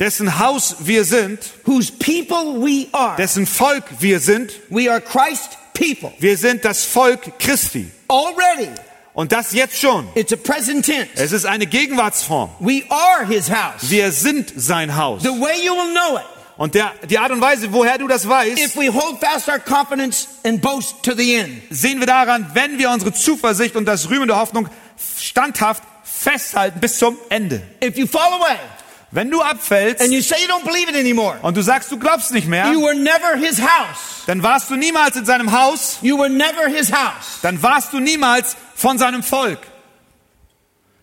dessen 0.00 0.38
Haus 0.38 0.76
wir 0.80 1.04
sind, 1.04 1.38
whose 1.64 1.92
people 1.92 2.60
we 2.60 2.86
are, 2.92 3.16
dessen 3.16 3.46
Volk 3.46 3.84
wir 4.00 4.18
sind, 4.18 4.52
we 4.70 4.90
are 4.90 5.00
Christ 5.00 5.50
people. 5.74 6.10
wir 6.18 6.36
sind 6.36 6.64
das 6.64 6.84
Volk 6.84 7.38
Christi. 7.38 7.90
Already, 8.08 8.70
Und 9.12 9.30
das 9.32 9.52
jetzt 9.52 9.78
schon. 9.78 10.08
it's 10.14 10.32
a 10.32 10.36
present 10.36 10.86
tense. 10.86 11.10
Es 11.14 11.32
ist 11.32 11.44
eine 11.46 11.66
Gegenwartsform. 11.66 12.50
We 12.60 12.82
are 12.88 13.26
his 13.26 13.50
house. 13.50 13.90
Wir 13.90 14.10
sind 14.10 14.52
sein 14.56 14.96
Haus. 14.96 15.22
The 15.22 15.28
way 15.28 15.64
you 15.64 15.72
will 15.74 15.92
know 15.92 16.16
it, 16.16 16.24
Und 16.56 16.74
der, 16.74 16.92
die 17.08 17.18
Art 17.18 17.30
und 17.30 17.40
Weise, 17.40 17.72
woher 17.72 17.98
du 17.98 18.06
das 18.08 18.26
weißt, 18.28 18.58
if 18.58 18.76
we 18.76 18.88
hold 18.92 19.18
fast 19.20 19.48
our 19.48 19.58
confidence 19.58 20.28
and 20.44 20.60
boast 20.62 21.02
to 21.02 21.14
the 21.14 21.34
end. 21.34 21.62
sehen 21.70 22.00
wir 22.00 22.06
daran, 22.06 22.50
wenn 22.54 22.78
wir 22.78 22.90
unsere 22.90 23.12
Zuversicht 23.12 23.76
und 23.76 23.84
das 23.84 24.08
Rühmen 24.08 24.28
der 24.28 24.38
Hoffnung 24.38 24.68
standhaft 25.18 25.82
festhalten 26.04 26.80
bis 26.80 26.98
zum 26.98 27.16
Ende. 27.28 27.62
If 27.84 27.96
you 27.96 28.06
fall 28.06 28.32
away 28.34 28.56
Wenn 29.12 29.28
du 29.30 29.42
abfällst 29.42 30.00
and 30.02 30.12
you 30.12 30.20
say 30.20 30.36
you 30.40 30.48
don't 30.48 30.64
believe 30.64 30.88
it 30.88 30.94
anymore, 30.94 31.36
und 31.42 31.56
du 31.56 31.62
sagst, 31.62 31.90
du 31.90 31.98
glaubst 31.98 32.30
nicht 32.32 32.46
mehr, 32.46 32.70
you 32.72 32.80
were 32.80 32.94
never 32.94 33.36
his 33.36 33.60
house. 33.60 34.22
dann 34.26 34.42
warst 34.42 34.70
du 34.70 34.76
niemals 34.76 35.16
in 35.16 35.24
seinem 35.24 35.50
Haus, 35.50 35.98
You 36.00 36.16
were 36.16 36.30
never 36.30 36.68
his 36.68 36.92
house. 36.92 37.40
dann 37.42 37.60
warst 37.62 37.92
du 37.92 37.98
niemals 37.98 38.56
von 38.76 38.98
seinem 38.98 39.22
Volk. 39.24 39.58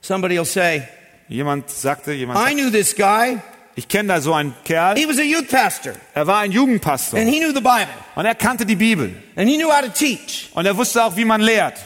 Somebody 0.01 0.37
will 0.37 0.45
say, 0.45 0.87
Jemand 1.27 1.69
sagte, 1.69 2.13
jemand 2.13 2.39
I 2.39 2.53
knew 2.53 2.69
this 2.71 2.95
guy. 2.95 3.39
ich 3.75 3.89
kenne 3.89 4.07
da 4.13 4.21
so 4.21 4.33
einen 4.33 4.55
Kerl, 4.63 4.95
He 4.95 5.05
was 5.05 5.17
a 5.19 5.23
youth 5.23 5.49
pastor 5.49 5.93
er 6.13 6.25
war 6.25 6.39
ein 6.39 6.51
Jugendpastor 6.53 7.19
and 7.19 7.27
he 7.29 7.39
knew 7.39 7.49
the 7.53 7.61
Bible 7.61 7.87
und 8.15 8.25
er 8.25 8.35
kannte 8.35 8.65
die 8.65 8.77
Bibel 8.77 9.13
and 9.35 9.49
he 9.49 9.57
knew 9.57 9.69
how 9.69 9.81
to 9.81 9.89
teach. 9.89 10.49
und 10.53 10.65
er 10.65 10.77
wusste 10.77 11.03
auch, 11.03 11.15
wie 11.17 11.25
man 11.25 11.41
lehrt. 11.41 11.77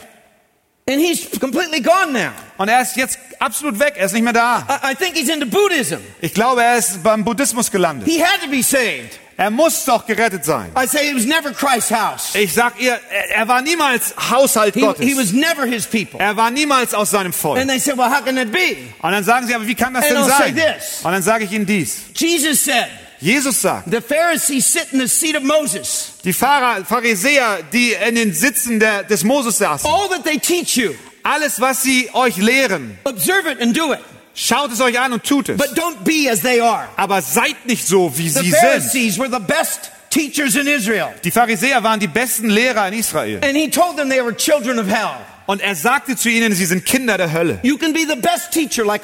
And 0.88 1.00
he's 1.00 1.28
completely 1.38 1.80
gone 1.80 2.12
now. 2.12 2.32
Und 2.58 2.68
er 2.68 2.82
ist 2.82 2.96
jetzt 2.96 3.16
absolut 3.42 3.78
weg, 3.78 3.94
er 3.96 4.06
ist 4.06 4.12
nicht 4.12 4.22
mehr 4.22 4.32
da. 4.32 4.66
I, 4.82 4.92
I 4.92 4.94
think 4.94 5.16
he's 5.16 5.28
into 5.28 5.46
Buddhism. 5.46 5.98
Ich 6.20 6.32
glaube, 6.34 6.62
er 6.62 6.78
ist 6.78 7.02
beim 7.02 7.24
Buddhismus 7.24 7.70
gelandet. 7.70 8.08
He 8.08 8.22
had 8.22 8.40
to 8.42 8.48
be 8.48 8.62
saved. 8.62 9.18
Er 9.36 9.50
muss 9.50 9.84
doch 9.86 10.06
gerettet 10.06 10.44
sein. 10.44 10.70
I 10.76 10.86
say 10.86 11.08
it 11.08 11.16
was 11.16 11.24
never 11.24 11.52
Christ's 11.52 11.90
house. 11.90 12.34
Ich 12.34 12.52
sag 12.52 12.78
ihr, 12.78 12.92
er, 13.10 13.30
er 13.30 13.48
war 13.48 13.62
niemals 13.62 14.14
Haushalt 14.30 14.74
He, 14.74 14.80
Gottes. 14.82 15.04
he 15.04 15.16
was 15.16 15.32
never 15.32 15.66
his 15.66 15.86
people. 15.86 16.20
Er 16.20 16.36
war 16.36 16.50
niemals 16.50 16.94
aus 16.94 17.10
seinem 17.10 17.32
Volk. 17.32 17.58
And 17.58 17.68
they 17.68 17.80
said, 17.80 17.96
well, 17.96 18.10
how 18.10 18.22
can 18.24 18.36
that 18.36 18.52
be? 18.52 18.76
Und 19.00 19.10
dann 19.12 19.24
sagen 19.24 19.46
sie, 19.46 19.54
aber 19.54 19.66
wie 19.66 19.74
kann 19.74 19.94
das 19.94 20.04
And 20.04 20.12
denn 20.12 20.22
I'll 20.22 20.28
say 20.36 20.52
sein? 20.52 20.54
this. 20.56 21.00
Und 21.02 21.12
dann 21.12 21.22
sage 21.22 21.44
ich 21.44 21.52
ihnen 21.52 21.66
dies. 21.66 22.02
Jesus 22.14 22.62
said, 22.64 22.86
Jesus 23.20 23.60
sagt, 23.62 23.90
the 23.90 24.00
Pharisees 24.00 24.66
sit 24.70 24.92
in 24.92 25.00
the 25.00 25.08
seat 25.08 25.34
of 25.36 25.42
Moses. 25.44 26.14
die 26.24 26.32
Pharisäer, 26.32 27.60
die 27.72 27.94
in 28.06 28.14
den 28.16 28.34
Sitzen 28.34 28.80
der, 28.80 29.02
des 29.04 29.24
Moses 29.24 29.58
saßen, 29.58 29.88
All 29.90 30.08
that 30.08 30.24
they 30.24 30.38
teach 30.38 30.76
you, 30.76 30.92
alles, 31.22 31.60
was 31.60 31.82
sie 31.82 32.10
euch 32.12 32.36
lehren, 32.36 32.98
observe 33.04 33.50
it 33.50 33.60
and 33.60 33.76
do 33.76 33.92
it. 33.92 34.00
schaut 34.34 34.72
es 34.72 34.80
euch 34.80 34.98
an 34.98 35.12
und 35.12 35.24
tut 35.24 35.48
es. 35.48 35.56
But 35.56 35.76
don't 35.76 36.04
be 36.04 36.30
as 36.30 36.40
they 36.40 36.60
are. 36.60 36.88
Aber 36.96 37.22
seid 37.22 37.66
nicht 37.66 37.86
so, 37.86 38.16
wie 38.16 38.28
The 38.28 38.40
sie 38.40 38.50
sind. 38.50 38.60
Pharisees 38.60 39.18
were 39.18 39.30
the 39.30 39.42
best 39.44 39.90
teachers 40.10 40.54
in 40.56 40.66
Israel. 40.66 41.08
Die 41.24 41.30
Pharisäer 41.30 41.82
waren 41.82 42.00
die 42.00 42.06
besten 42.06 42.48
Lehrer 42.48 42.88
in 42.88 42.94
Israel. 42.94 43.40
And 43.42 43.56
he 43.56 43.70
told 43.70 43.96
them 43.96 44.08
they 44.08 44.22
were 44.22 44.36
children 44.36 44.78
of 44.78 44.86
hell. 44.86 45.16
Und 45.46 45.60
er 45.60 45.74
sagte 45.74 46.16
zu 46.16 46.28
ihnen, 46.28 46.54
sie 46.54 46.66
sind 46.66 46.86
Kinder 46.86 47.18
der 47.18 47.32
Hölle. 47.32 47.58
You 47.62 47.76
can 47.76 47.92
be 47.92 48.06
the 48.08 48.16
best 48.16 48.52
teacher 48.52 48.84
like 48.84 49.02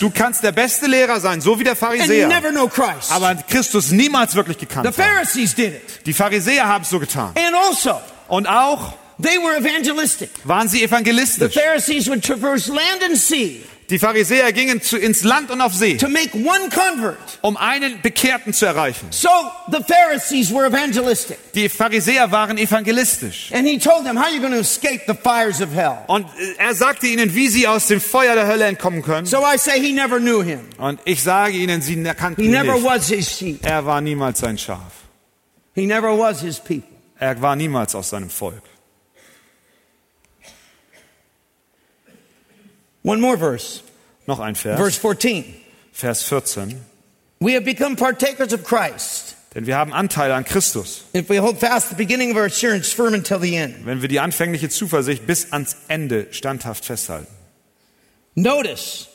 Du 0.00 0.10
kannst 0.10 0.42
der 0.42 0.52
beste 0.52 0.86
Lehrer 0.86 1.20
sein, 1.20 1.40
so 1.40 1.58
wie 1.58 1.64
der 1.64 1.76
Pharisäer. 1.76 2.28
Christ. 2.68 3.12
Aber 3.12 3.34
Christus 3.48 3.92
niemals 3.92 4.34
wirklich 4.34 4.58
gekannt 4.58 4.86
hat. 4.86 4.94
Pharisees 4.94 5.54
did 5.54 5.74
it. 5.74 6.06
Die 6.06 6.12
Pharisäer 6.12 6.66
haben 6.66 6.82
es 6.82 6.90
so 6.90 6.98
getan. 6.98 7.32
And 7.36 7.54
also, 7.54 8.00
Und 8.28 8.48
auch 8.48 8.94
they 9.20 9.38
were 9.38 9.56
evangelistic. 9.56 10.30
waren 10.44 10.68
sie 10.68 10.78
The 10.78 10.84
evangelistisch. 10.84 11.54
Pharisees 11.54 12.08
would 12.08 12.22
traverse 12.24 12.68
land 12.70 13.02
and 13.04 13.16
sea 13.16 13.60
Die 13.88 14.00
Pharisäer 14.00 14.50
gingen 14.52 14.82
zu, 14.82 14.96
ins 14.96 15.22
Land 15.22 15.48
und 15.52 15.60
auf 15.60 15.72
See, 15.72 15.96
to 15.96 16.08
make 16.08 16.34
one 16.34 16.68
convert. 16.70 17.38
um 17.42 17.56
einen 17.56 18.02
Bekehrten 18.02 18.52
zu 18.52 18.66
erreichen. 18.66 19.06
So 19.10 19.28
the 19.70 19.78
Pharisees 19.86 20.52
were 20.52 20.66
evangelistic. 20.66 21.38
Die 21.54 21.68
Pharisäer 21.68 22.32
waren 22.32 22.58
evangelistisch. 22.58 23.50
Them 23.50 23.64
the. 23.66 23.78
Und 26.08 26.26
äh, 26.26 26.54
er 26.58 26.74
sagte 26.74 27.06
ihnen, 27.06 27.32
wie 27.36 27.46
sie 27.46 27.68
aus 27.68 27.86
dem 27.86 28.00
Feuer 28.00 28.34
der 28.34 28.48
Hölle 28.48 28.64
entkommen 28.64 29.02
können. 29.02 29.24
So 29.26 29.38
I 29.46 29.56
say 29.56 29.78
he 29.80 29.92
never 29.92 30.18
knew 30.18 30.42
him. 30.42 30.62
Und 30.78 30.98
ich 31.04 31.22
sage 31.22 31.56
ihnen, 31.56 31.80
sie 31.80 31.94
erkannten 32.04 32.42
He 32.42 32.48
ihn 32.48 32.54
never 32.54 32.74
nicht. 32.74 32.84
was 32.84 33.06
his 33.08 33.38
sheep. 33.38 33.64
Er 33.64 33.86
war 33.86 34.00
niemals 34.00 34.40
sein 34.40 34.58
Schaf. 34.58 34.80
He 35.76 35.86
never 35.86 36.18
was 36.18 36.40
his 36.40 36.58
people. 36.58 36.82
Er 37.20 37.40
war 37.40 37.54
niemals 37.54 37.94
aus 37.94 38.10
seinem 38.10 38.30
Volk. 38.30 38.62
One 43.06 43.20
more 43.20 43.36
verse. 43.38 43.82
Noch 44.26 44.40
ein 44.40 44.56
Vers. 44.56 44.78
Verse 44.78 44.98
14. 45.00 45.44
Vers 45.92 46.24
14. 46.24 46.80
We 47.38 47.54
have 47.54 47.64
become 47.64 47.94
partakers 47.96 48.52
of 48.52 48.64
Christ 48.64 49.36
Denn 49.54 49.66
wir 49.66 49.76
haben 49.78 49.92
Anteile 49.94 50.34
an 50.34 50.44
Christus, 50.44 51.04
if 51.14 51.30
we 51.30 51.38
hold 51.40 51.58
fast 51.58 51.88
the 51.88 51.94
beginning 51.94 52.30
of 52.30 52.36
our 52.36 52.44
assurance 52.46 52.92
firm 52.92 53.14
until 53.14 53.38
the 53.40 53.56
end. 53.56 53.86
wenn 53.86 54.02
wir 54.02 54.08
die 54.08 54.20
anfängliche 54.20 54.68
Zuversicht 54.68 55.26
bis 55.26 55.50
ans 55.52 55.76
Ende 55.88 56.26
standhaft 56.32 56.84
festhalten. 56.84 57.32
Notice, 58.34 59.06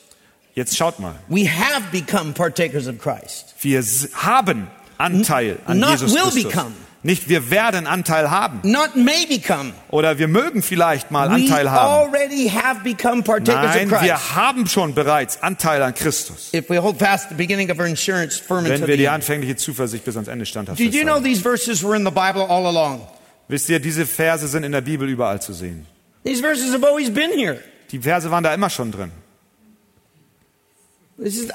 Jetzt 0.54 0.76
schaut 0.76 0.98
mal. 0.98 1.14
we 1.28 1.46
have 1.48 1.90
become 1.92 2.32
partakers 2.32 2.86
of 2.88 2.98
Christ. 2.98 3.54
Wir 3.60 3.82
haben 4.14 4.68
Anteil 4.98 5.58
an 5.66 5.78
Not 5.78 5.90
Jesus 6.00 6.12
will 6.14 6.22
Christus. 6.22 6.44
become. 6.44 6.74
Nicht 7.04 7.28
wir 7.28 7.50
werden 7.50 7.88
Anteil 7.88 8.30
haben 8.30 8.60
not 8.62 8.94
may 8.94 9.26
become. 9.26 9.72
oder 9.90 10.18
wir 10.18 10.28
mögen 10.28 10.62
vielleicht 10.62 11.10
mal 11.10 11.28
We 11.30 11.34
Anteil 11.34 11.68
haben. 11.68 12.14
already 12.14 12.48
have 12.48 12.82
become 12.84 13.24
partakers 13.24 13.74
Nein, 13.74 13.86
of 13.86 13.98
Christ. 13.98 14.04
wir 14.04 14.36
haben 14.36 14.68
schon 14.68 14.94
bereits 14.94 15.42
Anteil 15.42 15.82
an 15.82 15.94
Christus. 15.94 16.50
If 16.54 16.70
we 16.70 16.80
hold 16.80 16.98
fast 16.98 17.28
the 17.28 17.34
beginning 17.34 17.70
of 17.72 17.78
our 17.80 17.86
insurance 17.86 18.38
firm 18.38 18.64
Wenn 18.66 18.86
wir 18.86 18.96
die 18.96 19.08
anfängliche 19.08 19.56
Zuversicht 19.56 20.04
bis 20.04 20.14
ans 20.16 20.28
Ende 20.28 20.46
standhaft 20.46 20.78
Did 20.78 20.94
you 20.94 21.02
know 21.02 21.18
these 21.20 21.42
verses 21.42 21.82
were 21.82 21.96
in 21.96 22.04
the 22.04 22.10
Bible 22.12 22.42
all 22.48 22.66
along? 22.66 23.00
Wisst 23.48 23.68
ihr, 23.68 23.80
diese 23.80 24.06
Verse 24.06 24.46
sind 24.46 24.62
in 24.62 24.70
der 24.72 24.80
Bibel 24.80 25.08
überall 25.08 25.42
zu 25.42 25.52
sehen. 25.52 25.86
These 26.24 26.40
verses 26.40 26.72
have 26.72 26.86
always 26.86 27.10
been 27.12 27.32
here. 27.32 27.58
Die 27.90 27.98
Verse 27.98 28.30
waren 28.30 28.44
da 28.44 28.54
immer 28.54 28.70
schon 28.70 28.92
drin. 28.92 29.10
This 29.10 29.10
is, 29.10 29.20
we, 31.11 31.11
I 31.11 31.11
didn't 31.11 31.11
put 31.11 31.11
these 31.11 31.11
verses 31.11 31.11
in 31.11 31.11
the 31.11 31.11
Bible 31.11 31.11
Ich 31.24 31.50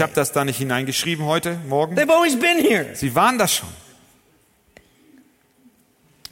habe 0.00 0.12
das 0.14 0.32
da 0.32 0.44
nicht 0.44 0.58
hineingeschrieben 0.58 1.24
heute, 1.26 1.58
morgen. 1.68 1.96
They've 1.96 2.12
always 2.12 2.38
been 2.38 2.58
here. 2.58 2.86
Sie 2.94 3.14
waren 3.14 3.38
das 3.38 3.54
schon. 3.54 3.68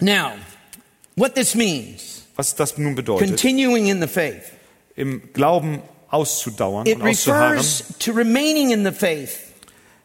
Now, 0.00 0.32
what 1.16 1.34
this 1.34 1.54
means, 1.54 2.22
Was 2.36 2.54
das 2.54 2.78
nun 2.78 2.94
bedeutet, 2.94 3.28
continuing 3.28 3.88
in 3.88 4.00
the 4.00 4.08
faith, 4.08 4.52
im 4.96 5.32
Glauben 5.32 5.82
auszudauern 6.08 6.86
it 6.86 6.96
und 6.96 7.08
auszuharren. 7.08 7.58
refers 7.58 7.84
to 7.98 8.12
remaining 8.12 8.70
in 8.70 8.84
the 8.84 8.92
faith, 8.92 9.38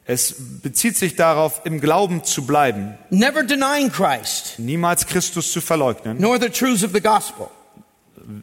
Es 0.07 0.35
bezieht 0.61 0.95
sich 0.97 1.15
darauf, 1.15 1.61
im 1.65 1.81
Glauben 1.81 2.23
zu 2.23 2.45
bleiben, 2.45 2.95
never 3.09 3.43
denying 3.43 3.91
Christ, 3.91 4.59
niemals 4.59 5.07
Christus 5.07 5.51
zu 5.51 5.61
verleugnen 5.61 6.17
nor 6.19 6.39
the 6.39 6.49
truths 6.49 6.83
of 6.83 6.91
the 6.93 7.01
gospel. 7.01 7.49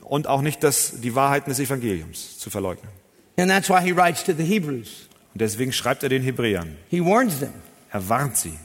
Und 0.03 0.26
auch 0.26 0.43
nicht 0.43 0.62
das, 0.62 1.01
die 1.01 1.14
Wahrheiten 1.14 1.51
des 1.51 1.59
Evangeliums 1.61 2.39
zu 2.39 2.51
verleugnen. 2.51 2.91
And 3.37 3.51
that's 3.51 3.68
why 3.68 3.80
he 3.83 3.97
writes 3.97 4.24
to 4.24 4.33
the 4.37 4.45
Hebrews. 4.45 5.09
Und 5.35 5.41
deswegen 5.41 5.72
schreibt 5.72 6.03
er 6.03 6.09
den 6.09 6.22
Hebräern. 6.22 6.76
He 6.91 7.01
warns 7.05 7.41
them 7.41 7.53
Er 7.91 8.09
warnt 8.09 8.37
sie. 8.37 8.59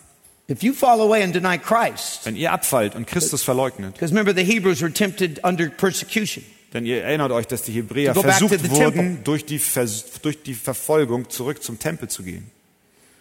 if 0.50 0.64
you 0.64 0.74
fall 0.74 1.02
away 1.02 1.24
and 1.24 1.34
deny 1.34 1.58
Christ, 1.58 2.22
Wenn 2.26 2.36
ihr 2.36 2.52
abfallt 2.52 2.96
und 2.96 3.08
Christus 3.08 3.44
verleugnet, 3.44 3.94
because 3.94 4.14
remember, 4.14 4.34
the 4.34 4.44
Hebrews 4.44 4.82
were 4.82 4.92
tempted 4.92 5.44
under 5.44 5.70
persecution. 5.70 6.44
denn 6.74 6.86
ihr 6.86 7.04
erinnert 7.04 7.32
euch, 7.32 7.48
dass 7.48 7.64
die 7.64 7.72
Hebräer 7.72 8.14
versucht 8.14 8.70
wurden, 8.70 9.24
durch 9.24 9.46
die, 9.46 9.60
Vers 9.60 10.06
durch 10.22 10.44
die 10.44 10.54
Verfolgung 10.54 11.30
zurück 11.30 11.64
zum 11.64 11.80
Tempel 11.80 12.10
zu 12.10 12.24
gehen. 12.24 12.52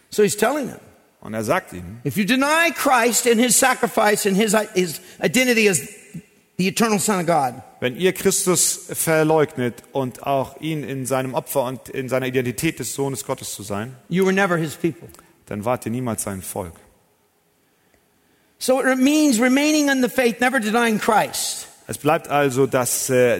So 0.09 0.23
he's 0.23 0.37
telling 0.37 0.67
them 0.67 0.79
Und 1.21 1.33
er 1.33 1.43
sagt 1.43 1.73
ihnen, 1.73 1.99
if 2.05 2.15
you 2.15 2.25
deny 2.25 2.71
Christ 2.75 3.27
and 3.27 3.39
his 3.41 3.57
sacrifice 3.57 4.25
and 4.27 4.37
his, 4.37 4.55
his 4.75 5.01
identity 5.23 5.67
as 5.69 5.81
the 6.57 6.67
eternal 6.67 6.99
Son 6.99 7.19
of 7.19 7.25
God, 7.25 7.61
wenn 7.79 7.95
ihr 7.95 8.13
Christus 8.13 8.87
verleugnet 8.91 9.83
und 9.91 10.23
auch 10.25 10.59
ihn 10.61 10.83
in 10.83 11.05
seinem 11.05 11.33
Opfer 11.33 11.63
und 11.63 11.89
in 11.89 12.09
seiner 12.09 12.25
Identität 12.27 12.79
des 12.79 12.93
Sohnes 12.93 13.25
Gottes 13.25 13.53
zu 13.53 13.63
sein, 13.63 13.95
you 14.09 14.23
were 14.25 14.33
never 14.33 14.57
his 14.57 14.75
people. 14.75 15.07
dann 15.45 15.63
wart 15.65 15.85
ihr 15.85 15.91
niemals 15.91 16.23
sein 16.23 16.41
Volk. 16.41 16.73
So 18.59 18.81
it 18.81 18.97
means 18.97 19.39
remaining 19.39 19.89
in 19.89 20.01
the 20.01 20.09
faith, 20.09 20.39
never 20.41 20.59
denying 20.59 20.99
Christ. 20.99 21.67
Es 21.87 21.97
bleibt 21.97 22.27
also 22.27 22.65
das 22.67 23.09
äh, 23.09 23.39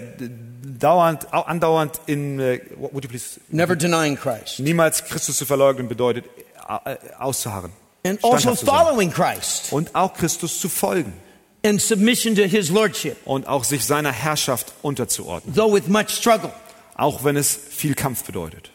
dauernd, 0.80 1.34
au- 1.34 1.42
andauernd 1.42 2.00
in, 2.06 2.40
äh, 2.40 2.62
would 2.78 3.04
you 3.04 3.10
please, 3.10 3.40
Never 3.50 3.76
denying 3.76 4.16
Christ. 4.16 4.60
niemals 4.60 5.04
Christus 5.04 5.38
zu 5.38 5.46
verleugnen 5.46 5.88
bedeutet 5.90 6.26
äh, 6.86 6.96
auszuharren. 7.18 7.72
And 8.06 8.24
also 8.24 8.56
following 8.56 9.12
Christ 9.12 9.74
Und 9.74 9.94
auch 9.96 10.14
Christus 10.14 10.60
zu 10.62 10.70
folgen 10.70 11.12
in 11.64 11.80
submission 11.80 12.36
to 12.36 12.44
his 12.44 12.70
lordship, 12.70 13.18
und 13.26 13.48
auch 13.48 13.64
sich 13.64 13.86
seiner 13.86 14.12
Herrschaft 14.12 14.74
unterzuordnen, 14.82 15.56
though 15.56 15.74
with 15.74 15.88
much 15.88 16.10
struggle. 16.10 16.52
auch 16.96 17.24
wenn 17.24 17.36
es 17.38 17.56
viel 17.56 17.94
Kampf 17.96 18.24
bedeutet. 18.24 18.72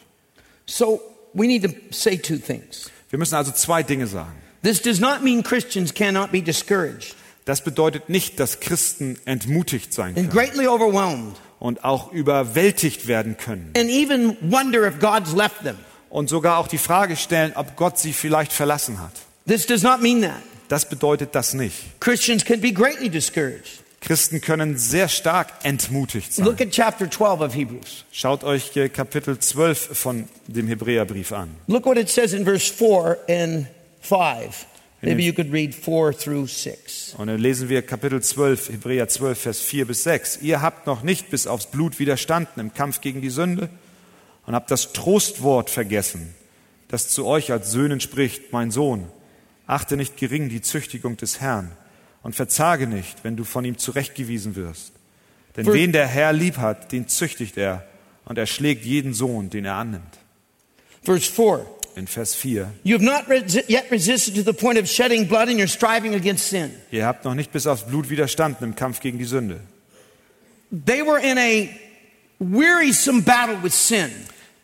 So 0.65 1.01
we 1.33 1.47
need 1.47 1.63
to 1.63 1.69
say 1.91 2.17
two 2.17 2.37
things. 2.37 2.89
Wir 3.09 3.19
müssen 3.19 3.35
also 3.35 3.51
zwei 3.51 3.83
Dinge 3.83 4.07
sagen. 4.07 4.35
This 4.63 4.81
does 4.81 4.99
not 4.99 5.23
mean 5.23 5.43
Christians 5.43 5.93
cannot 5.93 6.31
be 6.31 6.41
discouraged 6.41 7.15
Das 7.45 7.61
bedeutet 7.61 8.07
nicht, 8.07 8.39
dass 8.39 8.61
Christen 8.61 9.19
entmutigt 9.25 9.91
sein 9.93 10.15
and 10.15 10.15
können 10.15 10.29
greatly 10.29 10.67
overwhelmed 10.67 11.35
und 11.59 11.83
auch 11.83 12.11
überwältigt 12.13 13.07
werden 13.07 13.35
können 13.37 13.71
and 13.77 13.89
even 13.89 14.37
wonder 14.41 14.87
if 14.87 14.99
God's 14.99 15.33
left 15.33 15.63
them. 15.63 15.75
und 16.09 16.29
sogar 16.29 16.57
auch 16.59 16.67
die 16.67 16.77
Frage 16.77 17.15
stellen, 17.17 17.51
ob 17.55 17.75
Gott 17.75 17.97
sie 17.99 18.13
vielleicht 18.13 18.53
verlassen 18.53 19.01
hat. 19.01 19.11
This 19.47 19.65
does 19.65 19.81
not 19.83 20.01
mean 20.01 20.21
that. 20.21 20.41
Das 20.69 20.87
bedeutet 20.87 21.35
das 21.35 21.53
nicht. 21.53 21.99
Christians 21.99 22.45
can 22.45 22.61
be 22.61 22.71
greatly 22.71 23.09
discouraged. 23.09 23.83
Christen 24.03 24.41
können 24.41 24.77
sehr 24.77 25.07
stark 25.07 25.47
entmutigt 25.63 26.33
sein. 26.33 26.45
Look 26.45 26.59
at 26.59 26.71
chapter 26.71 27.09
12 27.09 27.41
of 27.41 27.55
Hebrews. 27.55 28.03
Schaut 28.11 28.43
euch 28.43 28.71
hier 28.73 28.89
Kapitel 28.89 29.39
12 29.39 29.97
von 29.97 30.27
dem 30.47 30.67
Hebräerbrief 30.67 31.31
an. 31.31 31.49
Look 31.67 31.85
what 31.85 31.97
it 31.97 32.09
says 32.09 32.33
in 32.33 32.43
verse 32.43 32.71
4 32.71 33.17
and 33.29 33.67
5. 34.01 34.65
Maybe 35.01 35.23
you 35.23 35.33
could 35.33 35.51
read 35.51 35.75
4 35.75 36.13
through 36.13 36.47
6. 36.47 37.15
Und 37.17 37.27
dann 37.27 37.37
lesen 37.37 37.67
wir 37.67 37.81
Kapitel 37.81 38.21
12, 38.21 38.69
Hebräer 38.69 39.09
12, 39.09 39.37
Vers 39.37 39.59
4 39.59 39.85
bis 39.85 40.03
6. 40.03 40.39
Ihr 40.41 40.61
habt 40.61 40.87
noch 40.87 41.03
nicht 41.03 41.29
bis 41.29 41.45
aufs 41.45 41.65
Blut 41.65 41.99
widerstanden 41.99 42.61
im 42.61 42.73
Kampf 42.73 43.01
gegen 43.01 43.21
die 43.21 43.29
Sünde 43.29 43.69
und 44.45 44.55
habt 44.55 44.71
das 44.71 44.93
Trostwort 44.93 45.69
vergessen, 45.69 46.33
das 46.87 47.09
zu 47.09 47.25
euch 47.25 47.51
als 47.51 47.71
Söhnen 47.71 47.99
spricht, 47.99 48.53
mein 48.53 48.71
Sohn, 48.71 49.07
achte 49.67 49.97
nicht 49.97 50.17
gering 50.17 50.49
die 50.49 50.61
Züchtigung 50.61 51.17
des 51.17 51.39
Herrn 51.39 51.71
und 52.21 52.35
verzage 52.35 52.87
nicht, 52.87 53.23
wenn 53.23 53.35
du 53.35 53.43
von 53.43 53.65
ihm 53.65 53.77
zurechtgewiesen 53.77 54.55
wirst. 54.55 54.93
Denn 55.55 55.71
wen 55.71 55.91
der 55.91 56.07
Herr 56.07 56.33
lieb 56.33 56.57
hat, 56.57 56.91
den 56.91 57.07
züchtigt 57.07 57.57
er 57.57 57.87
und 58.25 58.37
er 58.37 58.45
schlägt 58.45 58.85
jeden 58.85 59.13
Sohn, 59.13 59.49
den 59.49 59.65
er 59.65 59.75
annimmt. 59.75 60.17
Verse 61.03 61.31
4. 61.31 61.65
In 61.95 62.07
Vers 62.07 62.33
4. 62.33 62.71
You 62.83 62.97
have 62.97 63.05
not 63.05 63.27
yet 63.69 63.91
resisted 63.91 64.33
to 64.35 64.41
the 64.41 64.53
point 64.53 64.79
of 64.79 64.87
shedding 64.87 65.27
blood 65.27 65.47
in 65.47 65.59
your 65.59 65.67
striving 65.67 66.15
against 66.15 66.49
sin. 66.49 66.71
Ihr 66.89 67.05
habt 67.05 67.23
noch 67.23 67.35
nicht 67.35 67.51
bis 67.51 67.67
aufs 67.67 67.83
Blut 67.83 68.09
widerstanden 68.09 68.63
im 68.63 68.75
Kampf 68.75 68.99
gegen 68.99 69.19
die 69.19 69.25
Sünde. 69.25 69.59
They 70.71 71.05
were 71.05 71.19
in 71.19 71.37
a 71.37 71.69
wearisome 72.39 73.21
battle 73.21 73.61
with 73.61 73.73
sin. 73.73 74.09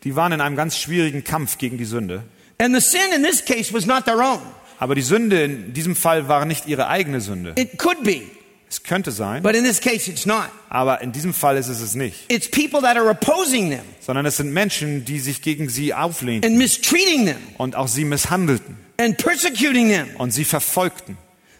Die 0.02 0.16
waren 0.16 0.32
in 0.32 0.40
einem 0.40 0.56
ganz 0.56 0.76
schwierigen 0.76 1.22
Kampf 1.22 1.58
gegen 1.58 1.78
die 1.78 1.84
Sünde. 1.84 2.24
And 2.58 2.74
the 2.74 2.80
sin 2.80 3.12
in 3.14 3.22
this 3.22 3.44
case 3.44 3.72
was 3.72 3.86
not 3.86 4.06
their 4.06 4.20
own. 4.20 4.40
Aber 4.80 4.94
die 4.96 5.02
Sünde 5.02 5.42
in 5.44 5.72
diesem 5.74 5.94
Fall 5.94 6.26
war 6.26 6.44
nicht 6.46 6.66
ihre 6.66 6.88
eigene 6.88 7.20
Sünde. 7.20 7.52
It 7.56 7.78
could 7.78 8.02
be, 8.02 8.22
Es 8.68 8.82
könnte 8.82 9.12
sein, 9.12 9.42
but 9.42 9.54
in 9.54 9.62
this 9.64 9.80
case 9.80 10.10
it's 10.10 10.26
not. 10.26 10.46
aber 10.68 11.00
in 11.02 11.12
diesem 11.12 11.34
Fall 11.34 11.56
ist 11.58 11.68
es 11.68 11.80
es 11.80 11.94
nicht. 11.94 12.24
It's 12.32 12.48
people 12.50 12.80
that 12.80 12.96
are 12.96 13.08
opposing 13.10 13.70
them 13.70 13.84
Sondern 14.00 14.24
es 14.26 14.38
sind 14.38 14.52
Menschen, 14.52 15.04
die 15.04 15.20
sich 15.20 15.42
gegen 15.42 15.68
sie 15.68 15.92
auflehnten 15.94 16.48
and 16.50 16.58
mistreating 16.58 17.26
them 17.26 17.36
und 17.58 17.76
auch 17.76 17.88
sie 17.88 18.04
misshandelten 18.04 18.76
and 18.98 19.16
persecuting 19.18 19.90
them 19.90 20.08
und 20.18 20.30
sie 20.32 20.44
verfolgten. 20.44 21.16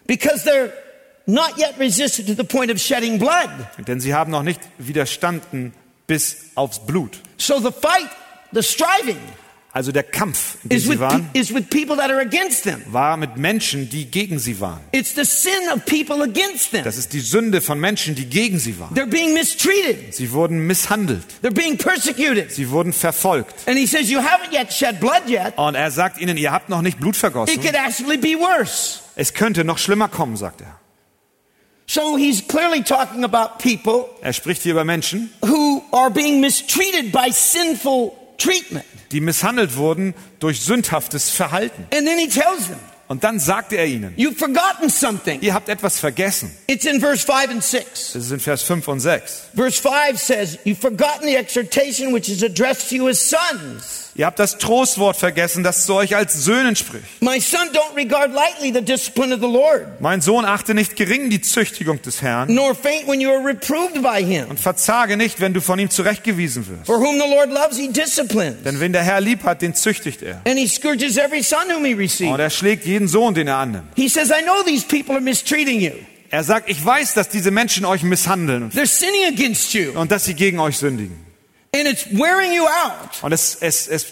because 0.06 0.44
they're 0.48 0.72
not 1.26 1.58
yet 1.58 1.74
resisted 1.78 2.26
to 2.26 2.34
the 2.34 2.42
point 2.44 2.72
of 2.72 2.78
shedding 2.80 3.18
blood. 3.18 3.50
Denn 3.86 4.00
sie 4.00 4.14
haben 4.14 4.30
noch 4.32 4.42
nicht 4.42 4.60
widerstanden 4.78 5.72
bis 6.06 6.36
aufs 6.54 6.80
Blut. 6.86 7.20
So 7.36 7.58
the 7.60 7.70
fight, 7.70 8.08
the 8.52 8.62
striving, 8.62 9.18
Also 9.72 9.92
der 9.92 10.02
Kampf, 10.02 10.56
in 10.64 10.70
dem 10.70 10.80
sie 10.80 10.98
waren, 10.98 11.30
pe- 11.32 11.38
is 11.38 11.54
with 11.54 11.70
people 11.70 11.94
that 11.96 12.10
are 12.10 12.20
against 12.20 12.64
them. 12.64 12.82
war 12.90 13.16
mit 13.16 13.36
Menschen, 13.36 13.88
die 13.88 14.06
gegen 14.06 14.40
sie 14.40 14.58
waren. 14.58 14.80
It's 14.90 15.14
the 15.14 15.24
sin 15.24 15.52
of 15.72 15.84
people 15.86 16.22
against 16.24 16.72
them. 16.72 16.82
Das 16.82 16.96
ist 16.96 17.12
die 17.12 17.20
Sünde 17.20 17.60
von 17.60 17.78
Menschen, 17.78 18.16
die 18.16 18.26
gegen 18.26 18.58
sie 18.58 18.80
waren. 18.80 18.96
They're 18.96 19.06
being 19.06 19.32
mistreated. 19.32 20.12
Sie 20.12 20.32
wurden 20.32 20.66
misshandelt. 20.66 21.22
They're 21.44 21.54
being 21.54 21.76
persecuted. 21.78 22.50
Sie 22.50 22.70
wurden 22.70 22.92
verfolgt. 22.92 23.54
And 23.68 23.78
he 23.78 23.86
says, 23.86 24.10
You 24.10 24.18
haven't 24.18 24.52
yet 24.52 24.72
shed 24.72 24.98
blood 24.98 25.28
yet. 25.28 25.56
Und 25.56 25.76
er 25.76 25.92
sagt 25.92 26.20
ihnen, 26.20 26.36
ihr 26.36 26.50
habt 26.50 26.68
noch 26.68 26.82
nicht 26.82 26.98
Blut 26.98 27.14
It 27.14 27.20
vergossen. 27.20 27.60
could 27.62 27.76
actually 27.76 28.16
be 28.16 28.36
worse. 28.40 28.98
Es 29.14 29.34
könnte 29.34 29.62
noch 29.64 29.78
schlimmer 29.78 30.08
kommen, 30.08 30.36
sagt 30.36 30.62
er. 30.62 30.80
So 31.86 32.16
he's 32.16 32.46
clearly 32.46 32.82
talking 32.82 33.24
about 33.24 33.58
people 33.58 34.06
Er 34.22 34.32
spricht 34.32 34.62
hier 34.62 34.72
über 34.72 34.84
Menschen, 34.84 35.30
who 35.44 35.82
are 35.92 36.10
being 36.10 36.40
mistreated 36.40 37.12
by 37.12 37.30
sinful 37.32 38.16
treatment. 38.38 38.84
Die 39.12 39.20
misshandelt 39.20 39.76
wurden 39.76 40.14
durch 40.38 40.60
sündhaftes 40.60 41.30
Verhalten. 41.30 41.86
Und 43.08 43.24
dann 43.24 43.40
sagte 43.40 43.74
er 43.74 43.86
ihnen, 43.86 44.14
ihr 44.16 45.52
habt 45.52 45.68
etwas 45.68 45.98
vergessen. 45.98 46.56
It's 46.68 46.84
in 46.84 47.00
verse 47.00 47.26
5 47.26 47.50
and 47.50 47.64
6. 47.64 48.12
Das 48.12 48.24
ist 48.24 48.30
in 48.30 48.38
Vers 48.38 48.62
5 48.62 48.86
und 48.86 49.00
6. 49.00 49.48
Verse 49.52 49.82
5 49.82 50.16
says, 50.16 50.58
You've 50.64 50.80
forgotten 50.80 51.26
the 51.26 51.34
exhortation 51.34 52.14
which 52.14 52.28
is 52.28 52.44
addressed 52.44 52.88
to 52.90 52.94
you 52.94 53.08
as 53.08 53.18
sons. 53.18 53.99
Ihr 54.16 54.26
habt 54.26 54.38
das 54.38 54.58
Trostwort 54.58 55.16
vergessen, 55.16 55.62
das 55.62 55.86
zu 55.86 55.94
euch 55.94 56.16
als 56.16 56.44
Söhnen 56.44 56.74
spricht. 56.74 57.04
My 57.20 57.40
son, 57.40 57.60
don't 57.72 57.94
regard 57.96 58.32
lightly 58.32 58.72
the 58.72 58.82
discipline 58.84 59.32
of 59.32 59.40
the 59.40 59.46
Lord, 59.46 60.00
Mein 60.00 60.20
Sohn, 60.20 60.44
achte 60.44 60.74
nicht 60.74 60.96
gering 60.96 61.30
die 61.30 61.40
Züchtigung 61.40 62.02
des 62.02 62.20
Herrn 62.20 62.52
nor 62.52 62.74
faint 62.74 63.06
when 63.06 63.20
you 63.20 63.30
are 63.30 63.44
reproved 63.44 64.02
by 64.02 64.22
him. 64.22 64.46
und 64.48 64.58
verzage 64.58 65.16
nicht, 65.16 65.40
wenn 65.40 65.54
du 65.54 65.60
von 65.60 65.78
ihm 65.78 65.90
zurechtgewiesen 65.90 66.66
wirst. 66.66 66.86
For 66.86 66.98
whom 66.98 67.20
the 67.20 67.28
Lord 67.28 67.50
loves, 67.50 67.78
he 67.78 67.88
disciplines. 67.88 68.62
Denn 68.64 68.80
wen 68.80 68.92
der 68.92 69.02
Herr 69.02 69.20
lieb 69.20 69.44
hat, 69.44 69.62
den 69.62 69.74
züchtigt 69.74 70.22
er. 70.22 70.40
And 70.46 70.58
he 70.58 70.66
scourges 70.66 71.16
every 71.16 71.42
son 71.42 71.60
whom 71.68 71.84
he 71.84 72.26
Und 72.26 72.40
er 72.40 72.50
schlägt 72.50 72.86
jeden 72.86 73.06
Sohn, 73.08 73.34
den 73.34 73.46
er 73.46 73.56
annimmt. 73.56 73.92
He 73.94 74.08
says, 74.08 74.30
I 74.30 74.42
know 74.42 74.62
these 74.64 74.84
people 74.86 75.14
are 75.14 75.20
mistreating 75.22 75.80
you. 75.80 75.92
Er 76.30 76.44
sagt, 76.44 76.68
ich 76.70 76.84
weiß, 76.84 77.14
dass 77.14 77.28
diese 77.28 77.50
Menschen 77.50 77.84
euch 77.84 78.02
misshandeln 78.02 78.70
They're 78.70 78.86
sinning 78.86 79.26
against 79.32 79.72
you. 79.72 79.92
und 79.94 80.10
dass 80.12 80.24
sie 80.24 80.34
gegen 80.34 80.60
euch 80.60 80.78
sündigen. 80.78 81.29
And 81.72 81.86
it's 81.86 82.06
wearing 82.10 82.52
you 82.52 82.64
out. 82.64 83.22
Und 83.22 83.32
es, 83.32 83.56
es, 83.60 83.86
es 83.86 84.06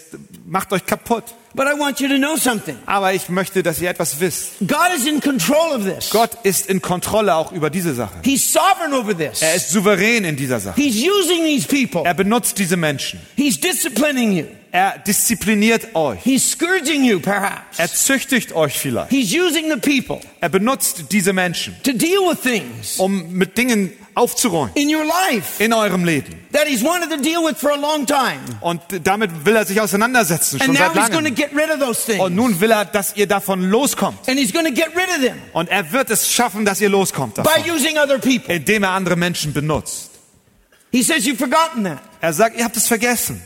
macht 0.45 0.71
euch 0.71 0.85
kaputt. 0.85 1.25
But 1.53 1.67
I 1.67 1.77
want 1.77 1.99
you 1.99 2.07
to 2.07 2.17
know 2.17 2.37
something. 2.37 2.77
Aber 2.85 3.13
ich 3.13 3.27
möchte, 3.27 3.63
dass 3.63 3.81
ihr 3.81 3.89
etwas 3.89 4.19
wisst. 4.19 4.59
God 4.61 4.95
is 4.95 5.05
in 5.05 5.19
control 5.19 5.73
of 5.75 5.83
this. 5.83 6.09
Gott 6.11 6.29
ist 6.43 6.67
in 6.67 6.81
Kontrolle 6.81 7.33
auch 7.35 7.51
über 7.51 7.69
diese 7.69 7.93
Sache. 7.93 8.19
He's 8.23 8.53
sovereign 8.53 8.93
over 8.93 9.17
this. 9.17 9.41
Er 9.41 9.55
ist 9.55 9.71
souverän 9.71 10.23
in 10.23 10.35
dieser 10.35 10.59
Sache. 10.59 10.79
He's 10.79 10.95
using 10.95 11.43
these 11.43 11.67
people. 11.67 12.03
Er 12.05 12.13
benutzt 12.13 12.57
diese 12.59 12.77
Menschen. 12.77 13.19
He's 13.35 13.59
disciplining 13.59 14.31
you. 14.31 14.45
Er 14.71 14.99
diszipliniert 14.99 15.95
euch. 15.95 16.19
He's 16.23 16.51
scourging 16.51 17.03
you, 17.03 17.19
perhaps. 17.19 17.79
Er 17.79 17.91
züchtigt 17.91 18.53
euch 18.53 18.77
vielleicht. 18.77 19.09
He's 19.09 19.33
using 19.33 19.71
the 19.71 19.77
people 19.79 20.19
Er 20.41 20.49
benutzt 20.49 21.05
diese 21.11 21.33
Menschen, 21.33 21.75
to 21.83 21.91
deal 21.91 22.19
with 22.29 22.39
things 22.41 22.97
um 22.99 23.31
mit 23.33 23.57
Dingen 23.57 23.91
aufzuräumen 24.13 24.71
in 24.75 24.93
your 24.93 25.05
life 25.05 25.63
in 25.63 25.73
eurem 25.73 26.03
Leben. 26.05 26.35
that 26.51 26.67
He's 26.67 26.83
wanted 26.83 27.09
to 27.09 27.17
deal 27.17 27.43
with 27.43 27.57
for 27.57 27.71
a 27.71 27.75
long 27.77 28.05
time. 28.05 28.39
Und 28.61 28.81
damit 29.03 29.31
will 29.43 29.55
er 29.55 29.65
sich 29.65 29.81
auseinandersetzen, 29.81 30.61
And 30.61 30.65
schon 30.65 30.73
now 30.75 30.93
seit 30.93 31.03
He's 31.03 31.09
going 31.11 31.25
to 31.25 31.31
langem. 31.31 31.35
get 31.35 31.51
rid 31.55 31.71
of 31.71 31.79
those 31.79 32.19
Und 32.21 32.35
nun 32.35 32.59
will 32.61 32.69
er, 32.71 32.85
dass 32.85 33.15
ihr 33.15 33.25
davon 33.27 33.63
loskommt. 33.71 34.27
And 34.29 34.37
He's 34.37 34.53
going 34.53 34.65
to 34.65 34.71
get 34.71 34.89
rid 34.95 35.09
of 35.17 35.23
them 35.25 35.37
Und 35.53 35.69
er 35.69 35.91
wird 35.91 36.11
es 36.11 36.31
schaffen, 36.31 36.63
dass 36.65 36.79
ihr 36.79 36.89
loskommt 36.89 37.35
by 37.35 37.43
davon, 37.43 37.71
using 37.71 37.97
other 37.97 38.19
people. 38.19 38.53
indem 38.53 38.83
er 38.83 38.91
andere 38.91 39.15
Menschen 39.15 39.51
benutzt. 39.51 40.11
He 40.91 41.01
says, 41.01 41.25
You've 41.25 41.37
forgotten 41.37 41.85
that. 41.85 41.99
Er 42.21 42.33
sagt, 42.33 42.57
ihr 42.57 42.63
habt 42.65 42.75
es 42.77 42.87
vergessen. 42.87 43.41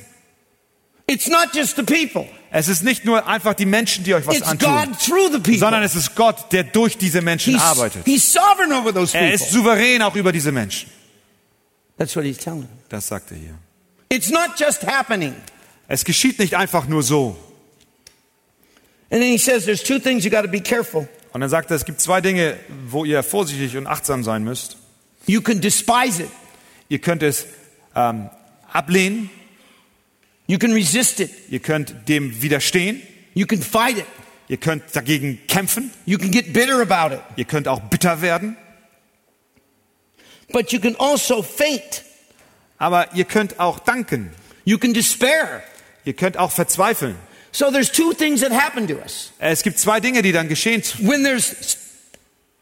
It's 1.05 1.27
not 1.27 1.53
just 1.53 1.75
the 1.75 1.83
people, 1.83 2.27
Es 2.49 2.67
ist 2.67 2.83
nicht 2.83 3.03
nur 3.03 3.27
einfach 3.27 3.53
die 3.55 3.65
Menschen, 3.65 4.03
die 4.03 4.13
euch 4.13 4.25
was 4.25 4.37
it's 4.37 4.47
antun, 4.47 4.95
sondern 5.57 5.83
es 5.83 5.95
ist 5.95 6.15
Gott, 6.15 6.51
der 6.51 6.63
durch 6.63 6.97
diese 6.97 7.21
Menschen 7.21 7.53
He's, 7.53 7.61
arbeitet. 7.61 8.05
he's 8.05 8.31
sovereign 8.31 8.71
over 8.71 8.93
those 8.93 9.17
Er 9.17 9.33
ist 9.33 9.49
souverän 9.49 10.01
auch 10.01 10.15
über 10.15 10.31
diese 10.31 10.51
Menschen. 10.51 10.89
That's 11.97 12.15
what 12.15 12.25
He's 12.25 12.37
telling 12.37 12.61
them. 12.61 12.77
Das 12.89 13.07
sagt 13.07 13.31
er 13.31 13.37
hier. 13.37 13.55
It's 14.09 14.29
not 14.29 14.51
just 14.57 14.85
happening. 14.85 15.35
Es 15.87 16.05
geschieht 16.05 16.39
nicht 16.39 16.55
einfach 16.55 16.87
nur 16.87 17.03
so. 17.03 17.35
Says. 19.11 19.67
Und 21.33 21.41
dann 21.41 21.49
sagt 21.49 21.71
er, 21.71 21.75
es 21.75 21.85
gibt 21.85 22.01
zwei 22.01 22.21
Dinge, 22.21 22.57
wo 22.87 23.05
ihr 23.05 23.21
vorsichtig 23.21 23.77
und 23.77 23.87
achtsam 23.87 24.23
sein 24.23 24.43
müsst. 24.43 24.77
You 25.27 25.41
can 25.41 25.61
despise 25.61 26.23
it, 26.23 26.29
Ihr 26.89 26.99
könnt 26.99 27.23
es 27.23 27.45
ähm, 27.95 28.29
ablehnen, 28.71 29.29
you 30.47 30.57
can 30.57 30.73
resist 30.73 31.19
it, 31.19 31.29
ihr 31.49 31.59
könnt 31.59 31.93
dem 32.07 32.41
widerstehen, 32.41 33.01
you 33.33 33.45
can 33.45 33.61
fight 33.61 33.97
it, 33.97 34.05
ihr 34.49 34.57
könnt 34.57 34.83
dagegen 34.93 35.39
kämpfen, 35.47 35.91
you 36.05 36.17
can 36.17 36.31
get 36.31 36.53
bitter 36.53 36.81
about 36.81 37.15
it, 37.15 37.21
ihr 37.37 37.45
könnt 37.45 37.67
auch 37.67 37.79
bitter 37.81 38.21
werden, 38.21 38.57
but 40.51 40.71
you 40.71 40.79
can 40.79 40.95
also 40.99 41.41
faint. 41.41 42.03
aber 42.77 43.13
ihr 43.13 43.25
könnt 43.25 43.59
auch 43.59 43.79
danken, 43.79 44.31
You 44.65 44.77
can 44.77 44.93
despair. 44.93 45.61
ihr 46.05 46.13
könnt 46.13 46.37
auch 46.37 46.51
verzweifeln. 46.51 47.15
So 47.51 47.69
there's 47.69 47.91
two 47.91 48.13
things 48.13 48.41
that 48.41 48.51
happen 48.51 48.87
to 48.87 48.95
us 48.95 49.31
Es 49.39 49.61
gibt 49.61 49.77
zwei 49.77 49.99
Dinge, 49.99 50.21
die 50.21 50.31
dann 50.31 50.47
geschehen, 50.47 50.81
when 50.99 51.23
there's 51.23 51.77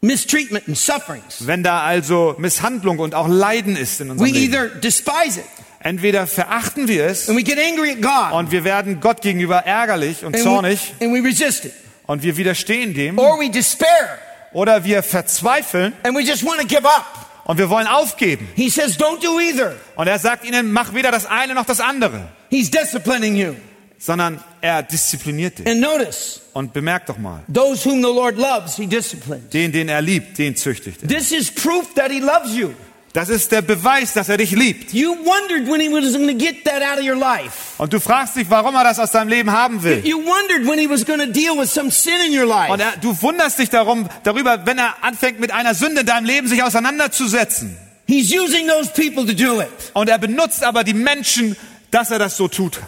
mistreatment 0.00 0.66
and 0.68 0.76
sufferings. 0.76 1.46
wenn 1.46 1.62
da 1.62 1.82
also 1.82 2.34
Misshandlung 2.38 2.98
und 2.98 3.14
auch 3.14 3.28
Leiden 3.28 3.76
ist 3.76 4.00
in 4.00 4.08
We 4.08 4.12
unserem 4.12 4.32
Leben. 4.32 4.52
either 4.54 4.68
despise 4.80 5.40
it 5.40 5.46
Entweder 5.84 6.26
verachten 6.26 6.86
wir 6.88 7.06
es 7.06 7.28
and 7.28 7.36
we 7.36 7.42
get 7.42 7.58
angry 7.58 7.90
at 7.92 8.00
God 8.02 8.32
und 8.38 8.50
wir 8.52 8.62
werden 8.64 9.00
Gott 9.00 9.20
gegenüber 9.20 9.58
ärgerlich 9.66 10.20
und 10.24 10.34
and 10.34 10.36
we, 10.36 10.42
zornig 10.42 10.94
and 11.00 11.12
we 11.12 11.26
resist 11.28 11.64
it, 11.64 11.72
und 12.06 12.22
wir 12.22 12.36
widerstehen 12.36 12.94
dem, 12.94 13.18
or 13.18 13.38
we 13.40 13.50
despair 13.50 14.18
oder 14.52 14.84
wir 14.84 15.02
verzweifeln 15.02 15.92
and 16.04 16.16
we 16.16 16.22
just 16.22 16.44
want 16.44 16.60
to 16.60 16.66
give 16.66 16.84
up. 16.84 17.28
und 17.44 17.58
wir 17.58 17.68
wollen 17.68 17.88
aufgeben. 17.88 18.48
He 18.54 18.70
says, 18.70 18.96
don't 18.96 19.20
do 19.20 19.40
either. 19.40 19.74
Und 19.96 20.06
er 20.06 20.18
sagt 20.20 20.44
ihnen, 20.44 20.70
mach 20.72 20.94
weder 20.94 21.10
das 21.10 21.26
eine 21.26 21.54
noch 21.54 21.66
das 21.66 21.80
andere, 21.80 22.28
He's 22.50 22.70
disciplining 22.70 23.34
you. 23.34 23.54
sondern 23.98 24.42
er 24.60 24.82
diszipliniert 24.84 25.58
dich. 25.58 25.66
And 25.66 25.80
notice, 25.80 26.40
Und 26.52 26.72
bemerkt 26.72 27.08
doch 27.08 27.18
mal, 27.18 27.42
those 27.52 27.84
whom 27.88 27.96
the 28.02 28.08
Lord 28.14 28.36
loves, 28.36 28.76
he 28.76 28.86
disciplines. 28.86 29.48
den, 29.50 29.72
den 29.72 29.88
er 29.88 30.00
liebt, 30.02 30.38
den 30.38 30.54
züchtigt 30.54 31.02
er. 31.02 31.08
This 31.08 31.32
is 31.32 31.50
proof 31.50 31.92
that 31.94 32.12
he 32.12 32.20
loves 32.20 32.54
you. 32.54 32.70
Das 33.12 33.28
ist 33.28 33.52
der 33.52 33.60
Beweis, 33.60 34.14
dass 34.14 34.30
er 34.30 34.38
dich 34.38 34.52
liebt. 34.52 34.94
You 34.94 35.14
wondered 35.14 35.70
when 35.70 35.80
he 35.80 35.88
was 35.90 36.14
going 36.14 36.28
to 36.28 36.34
get 36.34 36.64
that 36.64 36.82
out 36.82 36.98
of 36.98 37.04
your 37.04 37.16
life. 37.16 37.74
Und 37.76 37.92
du 37.92 38.00
fragst 38.00 38.36
dich, 38.36 38.48
warum 38.48 38.74
er 38.74 38.84
das 38.84 38.98
aus 38.98 39.10
deinem 39.10 39.28
Leben 39.28 39.52
haben 39.52 39.82
will. 39.82 40.00
You 40.02 40.18
wondered 40.18 40.66
when 40.66 40.78
he 40.78 40.88
was 40.88 41.04
going 41.04 41.20
to 41.20 41.26
deal 41.26 41.58
with 41.58 41.70
some 41.70 41.90
sin 41.90 42.14
in 42.26 42.38
your 42.38 42.46
life. 42.46 42.72
Und 42.72 42.80
er, 42.80 42.96
du 43.02 43.14
wunderst 43.20 43.58
dich 43.58 43.68
darum, 43.68 44.08
darüber, 44.22 44.64
wenn 44.64 44.78
er 44.78 45.04
anfängt, 45.04 45.40
mit 45.40 45.52
einer 45.52 45.74
Sünde 45.74 46.00
in 46.00 46.06
deinem 46.06 46.24
Leben 46.24 46.48
sich 46.48 46.62
auseinanderzusetzen. 46.62 47.76
He's 48.06 48.32
using 48.32 48.66
those 48.66 48.90
people 48.90 49.26
to 49.26 49.34
do 49.34 49.60
it. 49.60 49.68
Und 49.92 50.08
er 50.08 50.18
benutzt 50.18 50.64
aber 50.64 50.82
die 50.82 50.94
Menschen, 50.94 51.54
dass 51.90 52.10
er 52.10 52.18
das 52.18 52.38
so 52.38 52.48
tut. 52.48 52.80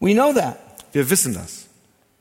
We 0.00 0.14
know 0.14 0.32
that. 0.32 0.56
Wir 0.92 1.08
wissen 1.10 1.34
das. 1.34 1.66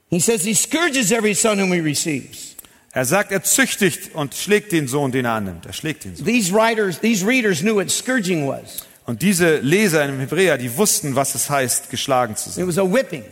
He 0.10 0.20
says 0.20 0.44
he 0.44 0.54
scourges 0.54 1.12
every 1.12 1.34
son 1.34 1.58
whom 1.60 1.72
he 1.72 1.80
receives. 1.80 2.51
Er 2.94 3.06
sagt, 3.06 3.32
er 3.32 3.42
züchtigt 3.44 4.14
und 4.16 4.36
schlägt 4.36 4.72
den 4.74 4.88
Sohn, 4.88 5.12
den 5.12 5.24
er 5.26 5.34
annimmt. 5.34 5.66
Er 5.66 5.74
schlägt 5.74 6.04
den 6.04 6.16
Sohn. 6.16 6.26
These 6.26 6.52
writers, 6.54 7.00
these 7.00 7.26
readers 7.26 7.60
knew 7.62 7.76
what 7.76 7.90
scourging 7.90 8.48
was. 8.48 8.86
Und 9.06 9.22
diese 9.22 9.58
Leser 9.60 10.06
im 10.06 10.20
Hebräer, 10.20 10.58
die 10.58 10.76
wussten, 10.78 11.16
was 11.16 11.34
es 11.36 11.50
heißt, 11.50 11.90
geschlagen 11.90 12.36
zu 12.36 12.50
sein. 12.50 12.64
It 12.64 12.68
was 12.68 12.78
a 12.78 12.84
whipping. 12.84 13.24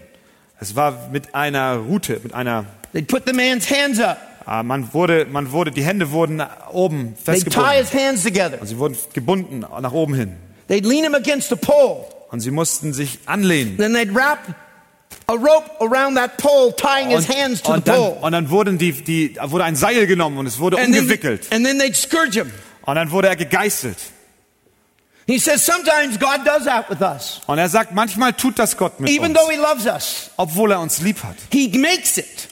Es 0.62 0.76
war 0.76 1.10
mit 1.12 1.36
einer 1.36 1.76
Rute, 1.76 2.20
mit 2.24 2.34
einer, 2.34 2.66
They'd 2.94 3.08
put 3.08 3.24
the 3.28 3.34
man's 3.34 3.70
hands 3.70 4.00
up. 4.00 4.18
ah, 4.46 4.64
man 4.64 4.94
wurde, 4.94 5.26
man 5.26 5.52
wurde, 5.52 5.72
die 5.72 5.84
Hände 5.84 6.12
wurden 6.12 6.42
oben 6.72 7.16
They'd 7.26 7.36
tie 7.36 7.42
festgebunden. 7.44 7.72
his 7.78 7.94
hands 7.94 8.24
together. 8.24 8.60
Und 8.62 8.68
sie 8.68 8.78
wurden 8.78 8.98
gebunden 9.14 9.60
nach 9.60 9.92
oben 9.92 10.16
hin. 10.16 10.34
They'd 10.70 10.86
lean 10.86 11.04
him 11.04 11.16
against 11.16 11.52
a 11.52 11.56
pole. 11.56 12.06
Und 12.32 12.40
sie 12.40 12.52
mussten 12.52 12.94
sich 12.94 13.20
anlehnen. 13.26 13.78
Then 13.78 13.94
they'd 13.94 14.14
wrap 14.14 14.40
a 15.30 15.34
rope 15.36 15.70
around 15.80 16.16
that 16.18 16.38
pole, 16.38 16.74
tying 16.76 17.12
his 17.12 17.28
hands 17.28 17.62
to 17.62 17.76
the 17.76 17.82
dann, 17.82 17.96
pole. 17.96 18.18
und 18.22 18.32
dann 18.32 18.50
wurden 18.50 18.78
die, 18.80 18.92
die, 18.92 19.38
wurde 19.42 19.64
ein 19.64 19.76
Seil 19.76 20.08
genommen 20.08 20.38
und 20.40 20.48
es 20.48 20.60
wurde 20.60 20.78
And 20.78 20.94
then, 20.94 21.08
and 21.52 21.66
then 21.66 21.80
they'd 21.80 21.96
scourge 21.96 22.34
him. 22.34 22.52
Und 22.82 22.96
dann 22.96 23.12
wurde 23.12 23.28
er 23.28 23.36
gegeißelt. 23.36 23.98
He 25.28 25.38
says 25.38 25.64
sometimes 25.64 26.18
God 26.20 26.44
does 26.44 26.66
that 26.66 26.90
with 26.90 27.02
us. 27.02 27.42
Und 27.46 27.60
er 27.60 27.70
sagt, 27.70 27.94
manchmal 27.94 28.34
tut 28.34 28.58
das 28.58 28.76
Gott 28.76 29.00
mit 29.00 29.12
Even 29.12 29.30
uns, 29.32 29.40
though 29.40 29.52
he 29.52 29.58
loves 29.58 29.86
us, 29.86 30.32
obwohl 30.38 30.72
er 30.72 30.80
uns 30.80 31.00
lieb 31.02 31.22
hat. 31.24 31.36
he 31.52 31.68
makes 31.78 32.18
it 32.18 32.48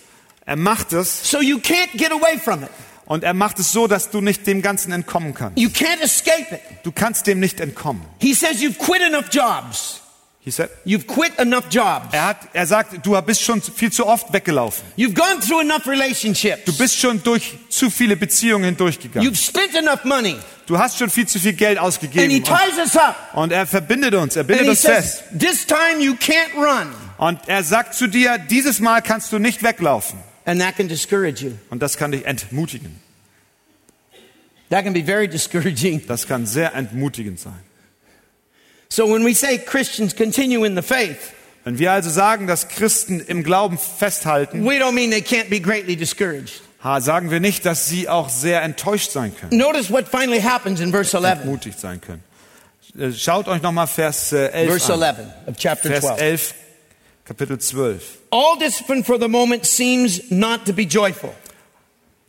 Er 0.46 0.56
macht 0.56 0.94
es 0.94 1.30
so 1.30 1.42
you 1.42 1.58
can't 1.58 1.92
get 1.98 2.12
away 2.12 2.38
from 2.38 2.62
it. 2.62 2.70
und 3.08 3.24
er 3.24 3.34
macht 3.34 3.58
es 3.58 3.72
so, 3.72 3.88
dass 3.88 4.12
du 4.12 4.22
nicht 4.22 4.46
dem 4.46 4.62
Ganzen 4.62 4.92
entkommen 4.92 5.34
kannst. 5.34 5.58
You 5.58 5.70
can't 5.70 6.02
escape 6.02 6.54
it. 6.54 6.62
Du 6.84 6.92
kannst 6.92 7.26
dem 7.26 7.40
nicht 7.40 7.60
entkommen. 7.60 8.04
He 8.22 8.36
says 8.36 8.62
you've 8.62 8.78
quit 8.78 9.02
enough 9.02 9.26
jobs. 9.32 10.02
He 10.48 10.52
said, 10.52 10.70
You've 10.86 11.08
quit 11.08 11.38
enough 11.40 11.66
jobs. 11.70 12.14
er, 12.14 12.28
hat, 12.28 12.38
er 12.54 12.66
sagt, 12.66 13.06
du 13.06 13.22
bist 13.22 13.42
schon 13.42 13.62
viel 13.62 13.92
zu 13.92 14.08
oft 14.08 14.32
weggelaufen. 14.32 14.82
You've 14.96 15.14
gone 15.14 15.42
through 15.42 15.60
enough 15.60 15.86
relationships. 15.86 16.64
Du 16.64 16.72
bist 16.78 16.98
schon 16.98 17.22
durch 17.22 17.58
zu 17.68 17.90
viele 17.90 18.16
Beziehungen 18.16 18.64
hindurchgegangen. 18.64 19.30
You've 19.30 19.36
spent 19.36 19.76
enough 19.76 20.06
money. 20.06 20.38
Du 20.66 20.80
hast 20.80 21.00
schon 21.00 21.10
viel 21.10 21.28
zu 21.28 21.38
viel 21.38 21.52
Geld 21.52 21.78
And 21.78 21.84
he 21.84 21.86
ausgegeben. 21.86 22.44
ties 22.46 22.78
us 22.78 22.96
up. 22.96 23.18
Und, 23.34 23.52
er 23.52 23.68
verbindet 23.68 24.16
uns, 24.16 24.38
er 24.38 24.46
bindet 24.46 24.70
uns 24.70 24.80
fest. 24.84 25.26
says, 25.30 25.38
this 25.38 25.68
time 25.68 26.00
you 26.00 26.14
can't 26.14 26.56
run. 26.56 26.94
Und 27.18 27.42
er 27.48 27.66
sagt 27.66 27.96
zu 27.96 28.08
dir, 28.08 28.38
dieses 28.38 28.80
Mal 28.80 29.02
kannst 29.02 29.34
du 29.34 29.40
nicht 29.40 29.64
weglaufen. 29.64 30.18
And 30.46 30.62
that 30.62 30.78
can 30.78 30.88
discourage 30.88 31.44
you. 31.44 31.52
Und 31.70 31.82
das 31.82 31.98
kann 31.98 32.14
dich 32.14 32.26
entmutigen. 32.26 33.02
That 34.70 34.86
can 34.86 34.94
be 34.94 35.04
very 35.04 35.28
discouraging. 35.28 36.08
Das 36.08 36.26
kann 36.26 36.46
sehr 36.46 36.74
entmutigend 36.74 37.38
sein. 37.38 37.67
So 38.90 39.06
when 39.08 39.26
we 39.26 39.34
say 39.34 39.58
Christians 39.58 40.16
continue 40.16 40.66
in 40.66 40.76
the 40.76 40.82
faith, 40.82 41.34
Wenn 41.64 41.80
wir 41.80 41.92
also 41.92 42.10
sagen, 42.10 42.48
dass 42.48 42.70
Christen 42.70 43.20
im 43.20 43.44
Glauben 43.44 43.78
festhalten, 43.78 44.64
we 44.64 44.80
don't 44.80 44.94
mean 44.94 45.12
they 45.12 45.22
can't 45.22 45.50
be 45.50 45.60
greatly 45.60 45.96
discouraged. 45.98 46.62
sagen 47.00 47.30
wir 47.30 47.42
nicht, 47.42 47.66
dass 47.66 47.90
sie 47.90 48.08
auch 48.08 48.30
sehr 48.30 48.62
enttäuscht 48.62 49.12
sein 49.12 49.36
können, 49.36 49.58
Notice 49.58 49.92
what 49.92 50.08
finally 50.08 50.42
happens 50.42 50.80
in 50.80 50.92
verse 50.92 51.16
11. 51.16 51.40
entmutigt 51.42 51.80
sein 51.80 52.00
können. 52.00 52.24
Äh, 52.98 53.12
Schaut 53.12 53.48
euch 53.48 53.62
nochmal 53.62 53.88
Vers 53.88 54.32
äh, 54.32 54.48
11 54.48 54.70
Verse 54.70 54.94
an. 54.94 55.02
11 55.02 55.18
of 55.48 55.56
chapter 55.58 55.90
Vers 55.90 56.02
12. 56.06 56.22
11, 56.22 56.54
Kapitel 57.26 57.60
12. 57.60 58.02
All 58.32 58.58
discipline 58.58 59.04
for 59.04 59.20
the 59.20 59.28
moment 59.28 59.66
seems 59.66 60.32
not 60.32 60.66
to 60.66 60.72
be 60.74 60.84
joyful, 60.84 61.34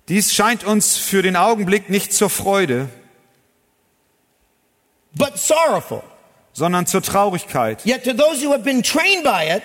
Dies 0.09 0.33
scheint 0.35 0.65
uns 0.65 0.97
für 0.97 1.21
den 1.23 1.37
Augenblick 1.37 1.91
nicht 1.91 2.15
zur 2.15 2.31
Freude, 2.31 2.89
but 5.15 5.39
sorrowful. 5.39 6.03
Sondern 6.59 6.87
zur 6.87 7.03
Traurigkeit. 7.03 7.85
Yet 7.87 8.05
to 8.05 8.13
those 8.13 8.45
who 8.45 8.53
have 8.53 8.65
been 8.65 8.83
trained 8.83 9.23
by 9.25 9.49
it, 9.57 9.63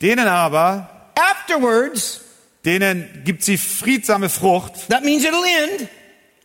Denen 0.00 0.28
aber, 0.28 0.88
afterwards, 1.16 2.20
denen 2.64 3.22
gibt 3.24 3.42
sie 3.42 3.56
friedsame 3.58 4.28
Frucht. 4.28 4.88
that 4.90 5.02
means 5.04 5.24
it'll 5.24 5.42
end, 5.44 5.88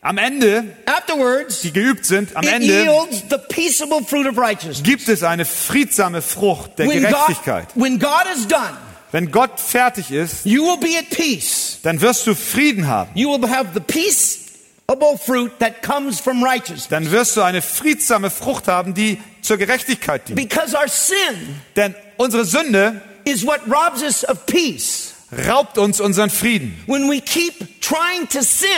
Am 0.02 0.18
Ende, 0.18 0.66
afterwards, 0.86 1.62
die 1.62 1.72
geübt 1.72 2.06
sind, 2.06 2.36
am 2.36 2.46
Ende 2.46 2.66
yields 2.84 3.24
the 3.30 3.38
peaceable 3.50 4.04
fruit 4.04 4.28
of 4.28 4.38
righteousness. 4.38 4.84
gibt 4.84 5.08
es 5.08 5.24
eine 5.24 5.46
friedsame 5.46 6.22
Frucht 6.22 6.78
der 6.80 6.88
When 6.90 7.04
God, 7.04 7.12
Gerechtigkeit. 7.12 7.68
when 7.76 8.00
God 8.00 8.26
is 8.36 8.48
done, 8.48 8.76
Wenn 9.12 9.32
Gott 9.32 9.60
fertig 9.60 10.12
ist, 10.12 10.46
you 10.46 10.64
will 10.64 10.78
be 10.78 10.98
at 10.98 11.10
peace. 11.10 11.78
dann 11.84 12.02
wirst 12.02 12.26
du 12.28 12.34
Frieden 12.36 12.88
haben. 12.88 13.12
You 13.14 13.30
will 13.30 13.48
have 13.50 13.68
the 13.76 13.80
peaceable 13.80 15.18
fruit 15.18 15.52
that 15.60 15.82
comes 15.84 16.20
from 16.20 16.44
righteousness. 16.44 16.88
Dann 16.90 17.12
wirst 17.12 17.38
du 17.38 17.42
eine 17.42 17.62
friedsame 17.62 18.30
Frucht 18.30 18.68
haben, 18.68 18.94
die 18.94 19.20
zur 19.44 19.58
Gerechtigkeit 19.58 20.28
dient. 20.28 20.36
Because 20.38 20.76
our 20.76 20.88
sin 20.88 21.16
Denn 21.76 21.94
unsere 22.18 22.46
Sünde 22.46 23.02
is 23.26 23.46
what 23.46 23.62
robs 23.68 24.02
us 24.02 24.24
of 24.28 24.46
peace. 24.48 25.14
raubt 25.48 25.78
uns 25.78 26.00
unseren 26.00 26.30
Frieden. 26.30 26.78
When 26.88 27.10
we 27.10 27.20
keep 27.22 27.82
trying 27.82 28.28
to 28.30 28.42
sin, 28.42 28.70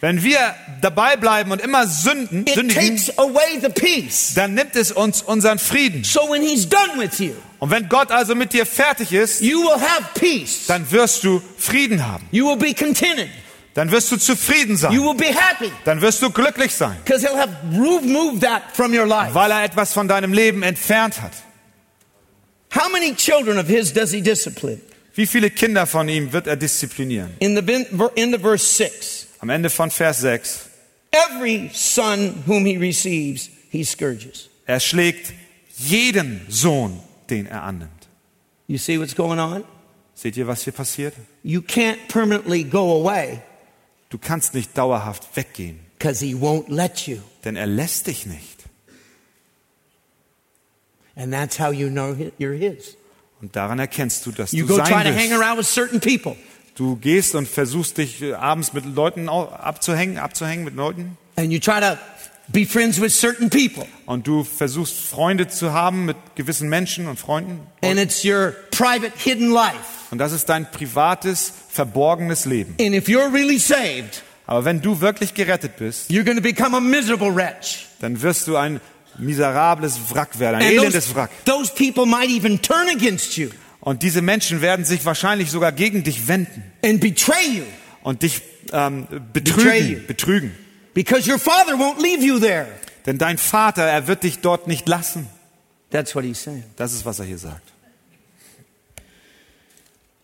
Wenn 0.00 0.22
wir 0.22 0.54
dabei 0.80 1.16
bleiben 1.16 1.50
und 1.50 1.60
immer 1.60 1.86
sünden, 1.88 2.46
it 2.46 2.54
sündigen, 2.54 2.96
takes 2.96 3.18
away 3.18 3.58
the 3.60 3.68
peace. 3.68 4.32
dann 4.34 4.54
nimmt 4.54 4.76
es 4.76 4.92
uns 4.92 5.22
unseren 5.22 5.58
Frieden. 5.58 6.04
So 6.04 6.20
when 6.30 6.42
he's 6.42 6.68
done 6.68 6.92
with 6.98 7.18
you, 7.18 7.32
Und 7.58 7.70
wenn 7.72 7.88
Gott 7.88 8.12
also 8.12 8.36
mit 8.36 8.52
dir 8.52 8.64
fertig 8.64 9.12
ist, 9.12 9.40
you 9.40 9.60
will 9.60 9.80
have 9.80 10.04
peace. 10.14 10.66
dann 10.68 10.88
wirst 10.92 11.24
du 11.24 11.42
Frieden 11.58 12.06
haben. 12.06 12.24
You 12.30 12.46
will 12.48 12.56
be 12.56 12.72
contented. 12.74 13.28
Dann 13.78 13.92
wirst 13.92 14.10
du 14.10 14.16
zufrieden 14.16 14.72
You 14.72 14.76
sein. 14.76 14.92
will 14.92 15.14
be 15.14 15.26
happy 15.32 15.70
Dann 15.84 16.00
wirst 16.00 16.20
du 16.20 16.30
glücklich 16.30 16.74
sein, 16.74 16.96
because 17.04 17.24
he'll 17.24 17.38
have 17.38 17.52
removed 17.72 18.40
that 18.42 18.62
from 18.74 18.92
your 18.92 19.06
life. 19.06 19.32
weil 19.34 19.52
er 19.52 19.62
etwas 19.62 19.92
von 19.92 20.08
deinem 20.08 20.32
Leben 20.32 20.64
entfernt 20.64 21.22
hat. 21.22 21.30
How 22.74 22.90
many 22.90 23.14
children 23.14 23.56
of 23.56 23.68
his 23.68 23.92
does 23.92 24.10
he 24.10 24.20
discipline? 24.20 24.80
Wie 25.14 25.26
viele 25.26 25.48
Kinder 25.50 25.86
von 25.86 26.08
ihm 26.08 26.32
wird 26.32 26.48
er 26.48 26.56
disziplinieren? 26.56 27.30
In 27.38 27.54
the, 27.54 27.86
in 28.16 28.32
the 28.32 28.38
verse 28.40 28.64
6, 28.66 29.28
Am 29.38 29.48
Ende 29.48 29.70
von 29.70 29.92
Vers 29.92 30.22
6. 30.22 30.58
every 31.12 31.70
son 31.72 32.42
whom 32.46 32.64
he 32.66 32.76
receives, 32.78 33.48
he 33.70 33.84
scourges. 33.84 34.48
Er 34.66 34.80
schlägt 34.80 35.32
jeden 35.76 36.44
Sohn, 36.48 36.98
den 37.30 37.46
er 37.46 37.62
annimmt. 37.62 38.08
You 38.66 38.78
see 38.78 38.98
what's 38.98 39.14
going 39.14 39.38
on? 39.38 39.62
Seht 40.14 40.36
ihr, 40.36 40.48
was 40.48 40.64
hier 40.64 40.72
passiert? 40.72 41.14
You 41.44 41.60
can't 41.60 42.08
permanently 42.08 42.64
go 42.64 43.00
away 43.00 43.40
Du 44.10 44.18
kannst 44.18 44.54
nicht 44.54 44.76
dauerhaft 44.76 45.36
weggehen, 45.36 45.80
because 45.98 46.24
he 46.24 46.34
won't 46.34 46.64
let 46.68 47.06
you. 47.06 47.18
denn 47.44 47.56
er 47.56 47.66
lässt 47.66 48.06
dich 48.06 48.26
nicht. 48.26 48.64
And 51.16 51.32
that's 51.32 51.58
how 51.58 51.72
you 51.72 51.88
know 51.90 52.14
you're 52.38 52.56
his. 52.56 52.96
Und 53.40 53.54
daran 53.56 53.78
erkennst 53.78 54.24
du, 54.26 54.32
dass 54.32 54.52
You 54.52 54.66
du 54.66 54.76
sein 54.76 55.14
bist. 55.56 55.78
Du 56.74 56.96
gehst 56.96 57.34
und 57.34 57.48
versuchst 57.48 57.98
dich 57.98 58.22
äh, 58.22 58.34
abends 58.34 58.72
mit 58.72 58.84
Leuten 58.84 59.28
abzuhängen, 59.28 60.18
abzuhängen 60.18 60.64
mit 60.64 60.74
Leuten. 60.74 61.16
and 61.36 61.52
you 61.52 61.58
try 61.60 61.80
to 61.80 61.96
be 62.52 62.64
friends 62.66 63.00
with 63.00 63.18
certain 63.18 63.50
people, 63.50 63.86
Und 64.06 64.26
du 64.26 64.44
versuchst 64.44 64.98
Freunde 64.98 65.48
zu 65.48 65.72
haben 65.72 66.04
mit 66.06 66.16
gewissen 66.34 66.68
Menschen 66.68 67.06
und 67.08 67.18
Freunden. 67.18 67.60
and 67.82 67.98
it's 67.98 68.24
your 68.24 68.54
private, 68.70 69.12
hidden 69.16 69.50
life. 69.50 69.74
Und 70.10 70.18
das 70.18 70.32
ist 70.32 70.48
dein 70.48 70.70
privates, 70.70 71.52
verborgenes 71.68 72.44
Leben. 72.46 72.74
And 72.80 72.94
if 72.94 73.08
you're 73.08 73.32
really 73.32 73.58
saved, 73.58 74.22
Aber 74.46 74.64
wenn 74.64 74.80
du 74.80 75.00
wirklich 75.02 75.34
gerettet 75.34 75.76
bist, 75.76 76.10
you're 76.10 76.24
going 76.24 76.36
to 76.38 76.42
become 76.42 76.74
a 76.76 76.80
miserable 76.80 77.34
wretch. 77.34 77.86
dann 78.00 78.20
wirst 78.22 78.48
du 78.48 78.56
ein 78.56 78.80
miserables 79.18 79.98
Wrack 80.14 80.38
werden, 80.38 80.56
ein 80.56 80.62
And 80.62 80.72
elendes 80.72 81.06
those, 81.06 81.14
Wrack. 81.16 81.30
those 81.44 81.70
people 81.74 82.06
might 82.06 82.30
even 82.30 82.60
turn 82.62 82.88
against 82.88 83.36
you 83.36 83.48
Und 83.80 84.02
diese 84.02 84.22
Menschen 84.22 84.60
werden 84.62 84.84
sich 84.84 85.04
wahrscheinlich 85.04 85.50
sogar 85.50 85.72
gegen 85.72 86.02
dich 86.04 86.28
wenden 86.28 86.62
and 86.84 87.00
betray 87.00 87.44
you 87.58 87.62
und 88.02 88.22
dich 88.22 88.40
ähm, 88.72 89.06
Betray 89.32 89.80
you. 89.80 89.98
betrügen, 90.06 90.06
betrügen. 90.06 90.54
Because 90.98 91.28
your 91.28 91.38
father 91.38 91.76
won't 91.76 92.00
leave 92.02 92.24
you 92.24 92.40
there. 92.40 92.66
Denn 93.06 93.18
dein 93.18 93.38
Vater, 93.38 93.84
er 93.84 94.08
wird 94.08 94.24
dich 94.24 94.40
dort 94.40 94.66
nicht 94.66 94.88
lassen. 94.88 95.28
That's 95.90 96.12
what 96.16 96.24
he's 96.24 96.42
saying. 96.42 96.64
Das 96.76 96.92
ist, 96.92 97.06
was 97.06 97.20
er 97.20 97.24
hier 97.24 97.38
sagt. 97.38 97.62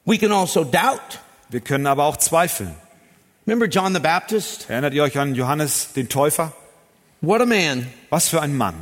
We 0.05 0.19
can 0.19 0.33
also 0.33 0.65
doubt. 0.65 1.21
Wir 1.49 1.61
können 1.61 1.87
aber 1.87 2.05
auch 2.05 2.17
zweifeln. 2.17 2.75
Remember 3.47 3.67
John 3.67 3.95
the 3.95 4.01
Baptist? 4.01 4.69
Erinnert 4.69 4.95
ihr 4.95 5.05
euch 5.05 5.17
an 5.17 5.37
Johannes 5.37 5.93
den 5.95 6.09
Täufer? 6.09 6.53
What 7.21 7.41
a 7.41 7.47
man. 7.47 7.87
Was 8.11 8.29
für 8.29 8.43
ein 8.43 8.57
Mann. 8.57 8.75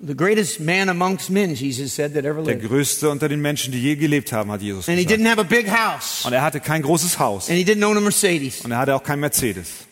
The 0.00 0.14
greatest 0.16 0.58
man 0.60 0.88
amongst 0.90 1.30
men, 1.30 1.54
Jesus 1.54 1.94
said, 1.94 2.12
that 2.14 2.24
ever 2.24 2.42
Der 2.42 2.56
lived. 2.56 2.68
größte 2.68 3.08
unter 3.08 3.28
den 3.28 3.40
Menschen, 3.40 3.72
die 3.72 3.80
je 3.80 3.94
gelebt 3.96 4.32
haben, 4.32 4.50
hat 4.50 4.60
Jesus 4.60 4.88
And 4.88 4.98
he 4.98 5.04
gesagt. 5.04 5.20
didn't 5.22 5.30
have 5.30 5.40
a 5.40 5.44
big 5.44 5.70
house. 5.70 6.26
Und 6.26 6.32
er 6.32 6.42
hatte 6.42 6.60
kein 6.60 6.82
großes 6.82 7.18
Haus. 7.20 7.48
And 7.48 7.56
he 7.56 7.64
didn't 7.64 7.86
own 7.86 7.96
a 7.96 8.00
Mercedes. 8.00 8.62
Und 8.62 8.72
er 8.72 8.78
hatte 8.78 8.94
auch 8.96 9.02
kein 9.02 9.20
Mercedes. 9.20 9.85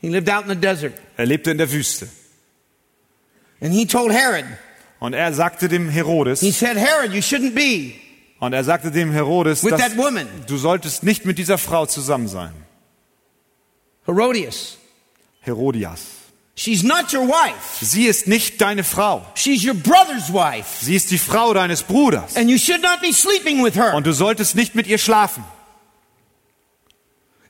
He 0.00 0.08
lived 0.08 0.28
out 0.28 0.44
in 0.44 0.48
the 0.48 0.60
desert. 0.60 0.94
Er 1.16 1.26
lebte 1.26 1.50
in 1.50 1.58
der 1.58 1.70
Wüste. 1.70 2.08
And 3.60 3.72
he 3.72 3.86
told 3.86 4.12
Herod, 4.12 4.44
Und 5.00 5.14
er 5.14 5.32
sagte 5.32 5.68
dem 5.68 5.88
he 5.90 5.96
Herodes, 5.96 6.40
said, 6.40 6.76
Herod, 6.76 7.12
you 7.12 7.20
shouldn't 7.20 7.54
be 7.54 7.94
und 8.40 8.52
er 8.52 8.64
sagte 8.64 8.90
dem 8.90 9.12
Herodes, 9.12 9.64
with 9.64 9.72
dass 9.72 9.80
that 9.80 9.96
woman, 9.96 10.28
du 10.46 10.56
solltest 10.56 11.02
nicht 11.02 11.24
mit 11.24 11.38
dieser 11.38 11.58
Frau 11.58 11.86
zusammen 11.86 12.28
sein. 12.28 12.52
Herodias. 14.06 14.78
Herodias. 15.40 16.00
She's 16.54 16.82
not 16.82 17.12
your 17.12 17.28
wife. 17.28 17.84
Sie 17.84 18.06
ist 18.06 18.26
nicht 18.26 18.60
deine 18.60 18.82
Frau. 18.82 19.24
She's 19.34 19.64
your 19.64 19.74
brother's 19.74 20.32
wife. 20.32 20.84
Sie 20.84 20.96
ist 20.96 21.10
die 21.10 21.18
Frau 21.18 21.52
deines 21.54 21.82
Bruders. 21.82 22.36
And 22.36 22.48
you 22.48 22.58
should 22.58 22.82
not 22.82 23.00
be 23.00 23.12
sleeping 23.12 23.62
with 23.62 23.76
her. 23.76 23.94
Und 23.94 24.06
du 24.06 24.12
solltest 24.12 24.56
nicht 24.56 24.74
mit 24.74 24.86
ihr 24.86 24.98
schlafen. 24.98 25.44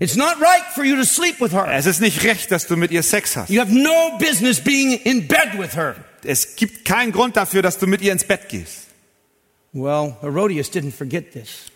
It's 0.01 0.15
not 0.17 0.41
right 0.41 0.63
for 0.75 0.85
you 0.85 0.95
to 0.97 1.05
sleep 1.05 1.41
with 1.41 1.53
her. 1.53 1.67
Es 1.73 1.87
ist 1.87 2.01
nicht 2.01 2.23
recht, 2.23 2.51
dass 2.53 2.67
du 2.67 2.77
mit 2.77 2.91
ihr 2.93 3.03
Sex 3.03 3.37
hast. 3.37 3.51
You 3.51 3.61
have 3.61 3.73
no 3.73 4.17
business 4.19 4.61
being 4.61 4.93
in 4.93 5.27
bed 5.27 5.59
with 5.59 5.75
her. 5.77 5.97
Es 6.25 6.55
gibt 6.57 6.85
keinen 6.85 7.11
Grund 7.13 7.37
dafür, 7.37 7.63
dass 7.63 7.79
du 7.79 7.87
mit 7.87 8.01
ihr 8.01 8.13
ins 8.13 8.25
Bett 8.25 8.49
gehst. 8.49 8.87
Well, 9.73 10.17
Herodias 10.21 10.71
didn't 10.71 10.93
forget 10.93 11.33
this. 11.33 11.67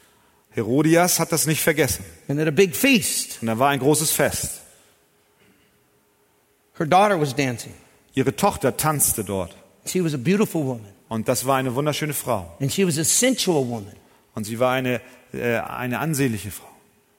Herodias 0.50 1.18
hat 1.18 1.32
das 1.32 1.46
nicht 1.46 1.60
vergessen. 1.62 2.04
And 2.28 2.38
at 2.40 2.46
a 2.46 2.50
big 2.52 2.76
feast, 2.76 3.38
Und 3.40 3.48
da 3.48 3.58
war 3.58 3.70
ein 3.70 3.80
großes 3.80 4.10
Fest. 4.12 4.60
her 6.78 6.86
daughter 6.86 7.20
was 7.20 7.34
dancing. 7.34 7.72
Ihre 8.14 8.34
Tochter 8.36 8.76
tanzte 8.76 9.24
dort. 9.24 9.56
She 9.86 10.02
was 10.04 10.14
a 10.14 10.18
beautiful 10.18 10.64
woman. 10.64 10.92
Und 11.08 11.28
das 11.28 11.44
war 11.46 11.56
eine 11.56 11.74
wunderschöne 11.74 12.14
Frau. 12.14 12.56
And 12.60 12.72
she 12.72 12.86
was 12.86 12.98
a 12.98 13.04
sensual 13.04 13.66
woman. 13.66 13.92
Und 14.34 14.44
sie 14.44 14.58
war 14.58 14.72
eine, 14.72 15.00
äh, 15.32 15.58
eine 15.58 15.98
ansehnliche 15.98 16.50
Frau. 16.50 16.68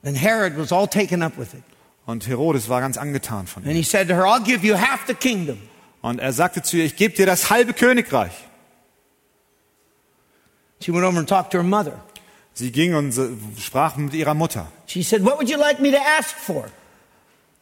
And 0.06 0.18
Herod 0.18 0.58
was 0.58 0.72
all 0.72 0.88
taken 0.88 1.22
up 1.24 1.38
with 1.38 1.54
it. 1.54 1.64
Und 2.06 2.28
Herodes 2.28 2.68
war 2.68 2.82
ganz 2.82 2.97
angetan 2.97 3.47
von 3.47 3.64
And 3.64 3.72
ihr. 3.72 3.78
he 3.78 3.84
said 3.84 4.10
to 4.10 4.16
her, 4.16 4.26
I'll 4.26 4.43
give 4.43 4.66
you 4.66 4.76
half 4.76 5.08
the 5.08 5.14
kingdom. 5.14 5.58
Und 6.01 6.20
er 6.20 6.34
sagte 6.34 6.62
zu 6.62 6.76
ihr, 6.78 6.84
ich 6.86 6.97
gebe 6.97 7.16
dir 7.16 7.26
das 7.26 7.49
halbe 7.49 7.74
Königreich. 7.74 8.34
She 10.82 10.91
went 10.91 11.06
over 11.06 11.18
and 11.18 11.28
talked 11.30 11.51
to 11.51 11.60
her 11.60 11.64
mother. 11.64 11.99
Sie 12.54 12.72
ging 12.72 12.93
und 12.93 13.14
sprach 13.60 13.95
mit 13.95 14.14
ihrer 14.14 14.34
Mutter. 14.34 14.68
She 14.86 15.01
said, 15.01 15.24
What 15.24 15.38
would 15.38 15.49
you 15.49 15.58
like 15.58 15.80
me 15.80 15.91
to 15.91 15.97
ask 15.97 16.36
for? 16.36 16.66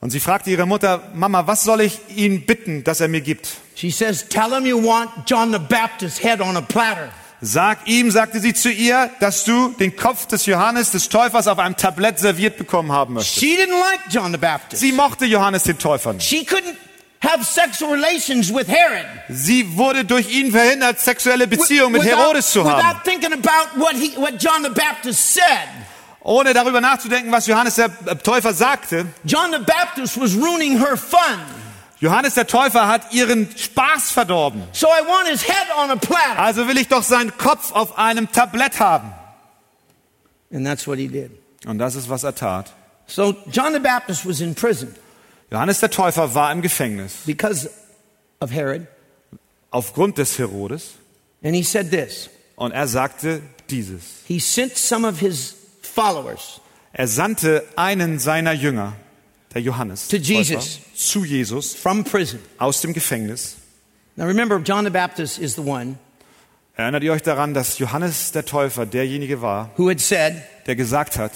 Und 0.01 0.09
sie 0.09 0.19
fragte 0.19 0.49
ihre 0.49 0.65
Mutter, 0.65 1.11
Mama, 1.13 1.45
was 1.45 1.63
soll 1.63 1.81
ich 1.81 1.99
ihn 2.15 2.47
bitten, 2.47 2.83
dass 2.83 2.99
er 3.01 3.07
mir 3.07 3.21
gibt? 3.21 3.47
She 3.75 3.91
says, 3.91 4.27
Tell 4.27 4.49
him 4.51 4.65
you 4.65 4.77
want 4.83 5.11
John 5.27 5.51
the 5.53 5.59
Baptist's 5.59 6.21
head 6.23 6.41
on 6.41 6.57
a 6.57 6.61
platter. 6.61 7.11
Sag 7.43 7.87
ihm, 7.87 8.11
sagte 8.11 8.39
sie 8.39 8.53
zu 8.53 8.69
ihr, 8.69 9.09
dass 9.19 9.45
du 9.45 9.69
den 9.69 9.95
Kopf 9.95 10.27
des 10.27 10.45
Johannes 10.45 10.91
des 10.91 11.09
Täufers 11.09 11.47
auf 11.47 11.57
einem 11.57 11.75
Tablett 11.75 12.19
serviert 12.19 12.57
bekommen 12.57 12.91
haben 12.91 13.15
möchtest. 13.15 13.39
She 13.39 13.55
didn't 13.57 13.79
like 13.79 14.01
John 14.11 14.31
the 14.31 14.37
Baptist. 14.37 14.79
Sie 14.79 14.91
mochte 14.91 15.25
Johannes 15.25 15.63
den 15.63 15.79
Täufer 15.79 16.13
nicht. 16.13 16.27
She 16.27 16.45
couldn't 16.45 16.75
have 17.23 17.43
sexual 17.43 17.91
relations 17.91 18.53
with 18.53 18.67
Herod. 18.67 19.05
Sie 19.29 19.75
wurde 19.75 20.05
durch 20.05 20.29
ihn 20.29 20.51
verhindert, 20.51 20.99
sexuelle 20.99 21.47
Beziehungen 21.47 21.93
mit 21.93 22.03
Herodes 22.03 22.51
zu 22.51 22.63
haben. 22.63 22.87
Without 22.87 23.09
thinking 23.09 23.33
about 23.33 23.79
what, 23.79 23.93
he, 23.95 24.15
what 24.17 24.39
John 24.39 24.63
the 24.63 24.69
Baptist 24.69 25.33
said. 25.33 25.67
Ohne 26.23 26.53
darüber 26.53 26.79
nachzudenken, 26.79 27.31
was 27.31 27.47
Johannes 27.47 27.73
der 27.73 27.89
Täufer 28.21 28.53
sagte. 28.53 29.07
John 29.23 29.51
the 29.51 29.65
Baptist 29.65 30.21
was 30.21 30.35
ruining 30.35 30.77
her 30.77 30.95
fun. 30.95 31.39
Johannes 32.01 32.33
der 32.33 32.47
Täufer 32.47 32.87
hat 32.87 33.13
ihren 33.13 33.47
Spaß 33.55 34.11
verdorben. 34.11 34.63
So 34.73 34.87
I 34.87 35.07
want 35.07 35.27
his 35.29 35.47
head 35.47 35.67
on 35.77 35.89
a 35.91 35.95
platter. 35.95 36.39
Also 36.39 36.67
will 36.67 36.77
ich 36.77 36.87
doch 36.87 37.03
seinen 37.03 37.37
Kopf 37.37 37.71
auf 37.71 37.97
einem 37.97 38.31
Tablett 38.31 38.79
haben. 38.79 39.13
And 40.51 40.65
that's 40.65 40.85
what 40.87 40.97
he 40.97 41.07
did. 41.07 41.31
Und 41.65 41.77
das 41.77 41.95
ist, 41.95 42.09
was 42.09 42.23
er 42.23 42.33
tat. 42.35 42.73
So 43.07 43.35
John 43.51 43.73
the 43.73 43.79
Baptist 43.79 44.25
was 44.27 44.41
in 44.41 44.55
prison 44.55 44.93
Johannes 45.51 45.79
der 45.79 45.91
Täufer 45.91 46.33
war 46.33 46.51
im 46.51 46.61
Gefängnis 46.61 47.13
because 47.25 47.69
of 48.39 48.51
Herod. 48.51 48.87
aufgrund 49.69 50.17
des 50.17 50.37
Herodes. 50.39 50.95
And 51.43 51.55
he 51.55 51.63
said 51.63 51.91
this 51.91 52.29
Und 52.55 52.71
er 52.71 52.87
sagte 52.87 53.41
dieses. 53.69 54.01
He 54.27 54.39
sent 54.39 54.75
some 54.77 55.07
of 55.07 55.19
his 55.19 55.55
followers 55.81 56.59
Er 56.93 57.07
sandte 57.07 57.63
einen 57.75 58.19
seiner 58.19 58.53
Jünger, 58.53 58.93
der 59.53 59.61
Johannes, 59.61 60.07
To 60.07 60.17
Jesus. 60.17 60.79
zu 60.95 61.25
Jesus 61.25 61.73
from 61.73 62.03
prison. 62.03 62.39
aus 62.57 62.81
dem 62.81 62.93
Gefängnis. 62.93 63.55
Now 64.15 64.25
remember, 64.25 64.57
John 64.59 64.83
the 64.85 64.91
Baptist 64.91 65.39
is 65.39 65.55
the 65.55 65.61
one 65.61 65.95
Erinnert 66.77 67.03
ihr 67.03 67.11
euch 67.11 67.21
daran, 67.21 67.53
dass 67.53 67.77
Johannes 67.79 68.31
der 68.31 68.45
Täufer 68.45 68.85
derjenige 68.85 69.41
war, 69.41 69.71
who 69.77 69.89
had 69.89 69.99
said, 69.99 70.41
der 70.67 70.75
gesagt 70.75 71.17
hat, 71.17 71.31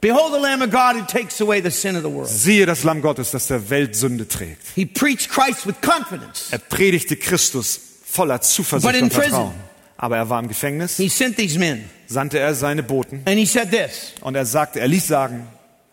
Behold 0.00 0.34
the 0.34 0.40
Lamb 0.40 0.60
of 0.62 0.70
God 0.70 0.94
who 1.00 1.06
takes 1.06 1.40
away 1.40 1.60
the 1.62 1.70
sin 1.70 1.96
of 1.96 2.02
the 2.02 2.10
world. 2.10 2.28
siehe 2.28 2.66
das 2.66 2.84
Lamm 2.84 3.00
Gottes, 3.00 3.30
das 3.30 3.46
der 3.46 3.70
Welt 3.70 3.96
Sünde 3.96 4.28
trägt. 4.28 4.62
He 4.74 4.84
preached 4.84 5.30
Christ 5.30 5.66
with 5.66 5.74
confidence. 5.80 6.48
Er 6.52 6.58
predigte 6.58 7.16
Christus 7.16 7.80
voller 8.04 8.40
Zuversicht 8.42 8.86
But 8.92 8.94
in 8.96 9.04
und 9.04 9.12
Vertrauen. 9.12 9.48
prison. 9.52 9.54
Aber 9.96 10.18
er 10.18 10.28
war 10.28 10.38
im 10.40 10.48
Gefängnis, 10.48 10.98
He 10.98 11.08
sent 11.08 11.36
these 11.38 11.58
men 11.58 11.84
sandte 12.06 12.38
er 12.38 12.54
seine 12.54 12.82
Boten 12.82 13.22
and 13.24 13.38
he 13.38 13.46
said 13.46 13.70
this 13.70 14.12
und 14.20 14.34
er 14.36 14.44
sagte, 14.44 14.78
er 14.80 14.86
ließ 14.88 15.06
sagen, 15.08 15.48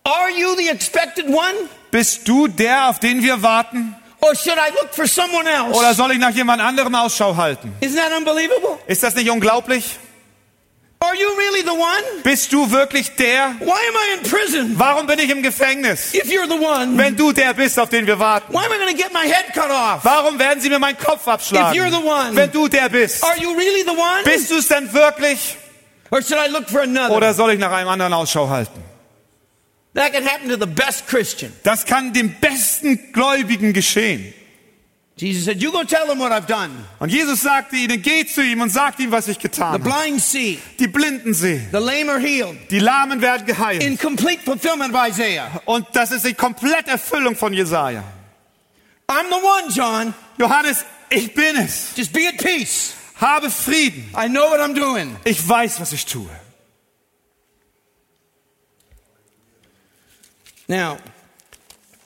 Are 0.06 0.30
you 0.32 0.56
the 0.58 0.70
expected 0.70 1.28
one? 1.28 1.56
bist 1.92 2.28
du 2.28 2.48
der, 2.48 2.90
auf 2.90 3.00
den 3.00 3.22
wir 3.24 3.42
warten? 3.42 3.96
Or 4.20 4.36
should 4.36 4.58
I 4.58 4.72
look 4.72 4.94
for 4.94 5.08
someone 5.08 5.48
else? 5.50 5.78
Oder 5.78 5.94
soll 5.94 6.12
ich 6.12 6.18
nach 6.18 6.32
jemand 6.32 6.62
anderem 6.62 6.96
Ausschau 6.96 7.36
halten? 7.36 7.74
Isn't 7.82 7.96
that 7.96 8.12
unbelievable? 8.18 8.80
Ist 8.88 9.04
das 9.04 9.16
nicht 9.16 9.30
unglaublich? 9.30 9.98
Are 11.00 11.16
you 11.16 11.28
really 11.38 11.62
the 11.62 11.72
one? 11.72 12.24
Bist 12.24 12.52
du 12.54 12.72
wirklich 12.72 13.16
der? 13.16 13.56
Why 13.60 13.72
am 13.72 13.96
I 13.96 14.18
in 14.18 14.30
prison? 14.30 14.74
Warum 14.80 15.06
bin 15.06 15.20
ich 15.20 15.30
im 15.30 15.44
Gefängnis? 15.44 16.14
If 16.14 16.26
you're 16.26 16.48
the 16.48 16.66
one, 16.66 16.98
Wenn 16.98 17.16
du 17.18 17.34
der 17.34 17.54
bist, 17.54 17.78
auf 17.78 17.90
den 17.90 18.08
wir 18.08 18.18
warten. 18.20 18.54
why 18.54 18.66
am 18.66 18.72
I 18.72 18.78
going 18.78 18.96
to 18.96 19.04
get 19.04 19.14
my 19.14 19.28
head 19.28 19.54
cut 19.54 19.70
off? 19.70 20.04
Warum 20.04 20.40
werden 20.40 20.62
sie 20.62 20.70
mir 20.70 20.80
meinen 20.80 20.98
Kopf 20.98 21.28
abschlagen? 21.28 21.78
If 21.78 21.82
you're 21.82 21.92
the 21.92 22.06
one. 22.06 22.36
Wenn 22.36 22.52
du 22.52 22.70
der 22.70 22.90
bist. 22.90 23.24
Are 23.24 23.38
you 23.38 23.52
really 23.54 23.84
the 23.84 23.92
one? 23.92 24.24
Bist 24.24 24.50
du 24.52 24.56
es 24.58 24.68
denn 24.70 24.92
wirklich? 24.94 25.58
Or 26.12 26.22
should 26.22 26.40
I 26.40 26.50
look 26.50 26.70
for 26.70 26.82
another? 26.82 27.14
Oder 27.14 27.34
soll 27.34 27.52
ich 27.52 27.60
nach 27.60 27.72
einem 27.72 27.90
anderen 27.90 28.14
Ausschau 28.14 28.48
halten? 28.50 28.84
That 29.96 30.12
can 30.14 30.26
happen 30.26 30.50
to 30.50 30.58
the 30.58 30.66
best 30.66 31.08
Christian. 31.08 31.52
Das 31.64 31.86
kann 31.86 32.14
dem 32.14 32.34
besten 32.40 33.12
Gläubigen 33.14 33.74
geschehen. 33.74 34.34
Jesus 35.16 35.46
said, 35.46 35.62
You 35.62 35.72
go 35.72 35.84
tell 35.84 36.08
them 36.08 36.18
what 36.18 36.32
I've 36.32 36.48
done. 36.48 36.72
Und 37.00 37.10
Jesus 37.12 37.42
sagte 37.42 37.76
ihnen, 37.76 38.02
geht 38.02 38.32
zu 38.32 38.42
ihm 38.44 38.62
und 38.62 38.72
sagt 38.72 39.00
ihm, 39.00 39.12
was 39.12 39.28
ich 39.28 39.38
The 39.38 39.44
getan 39.44 39.74
habe. 39.74 39.84
blind 39.84 40.20
see, 40.20 40.58
Die 40.80 40.88
Blinden 40.88 41.36
sehen, 41.36 41.68
the 41.72 41.78
lame 41.78 42.10
are 42.12 42.20
healed. 42.20 42.58
die 42.72 42.80
Lahmen 42.80 43.22
werden 43.22 43.46
geheilt. 43.46 43.84
In 43.84 43.98
complete 44.00 44.42
fulfillment 44.44 44.92
of 44.96 45.08
Isaiah. 45.08 45.62
Und 45.66 45.86
das 45.94 46.12
ist 46.12 46.26
die 46.26 46.34
komplette 46.34 46.90
Erfüllung 46.90 47.36
von 47.36 47.54
Jesaja. 47.54 48.04
I'm 49.08 49.26
the 49.30 49.36
one, 49.36 49.72
John. 49.72 50.14
Johannes, 50.40 50.84
ich 51.12 51.36
bin 51.36 51.58
es. 51.58 51.90
Just 51.96 52.12
be 52.12 52.28
at 52.28 52.38
peace. 52.38 52.94
Habe 53.22 53.52
Frieden. 53.52 54.10
I 54.18 54.28
know 54.28 54.50
what 54.50 54.60
I'm 54.60 54.74
doing. 54.74 55.16
Ich 55.26 55.48
weiß, 55.48 55.80
was 55.80 55.94
ich 55.94 56.08
tue. 56.08 56.28
Now, 60.74 60.98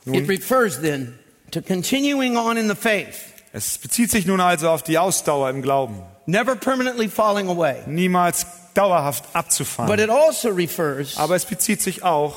it 0.05 0.28
refers 0.28 0.82
then 0.82 1.18
to 1.51 1.61
continuing 1.61 2.36
on 2.36 2.57
in 2.57 2.68
the 2.68 2.76
faith, 2.76 3.34
Es 3.53 3.78
bezieht 3.78 4.11
sich 4.11 4.26
nun 4.26 4.41
also 4.41 4.70
auf 4.70 4.84
die 4.84 4.97
Ausdauer 4.97 5.49
im 5.49 5.61
Glauben. 5.61 6.01
never 6.26 6.55
permanently 6.55 7.07
falling 7.07 7.47
away. 7.47 7.82
Niemals 7.88 8.45
dauerhaft 8.74 9.24
But 9.32 9.36
abzufahren. 9.36 9.99
it 9.99 10.09
also 10.09 10.49
refers 10.49 11.18
Aber 11.18 11.36
es 11.36 11.45
bezieht 11.45 11.82
sich 11.82 12.03
auch 12.03 12.36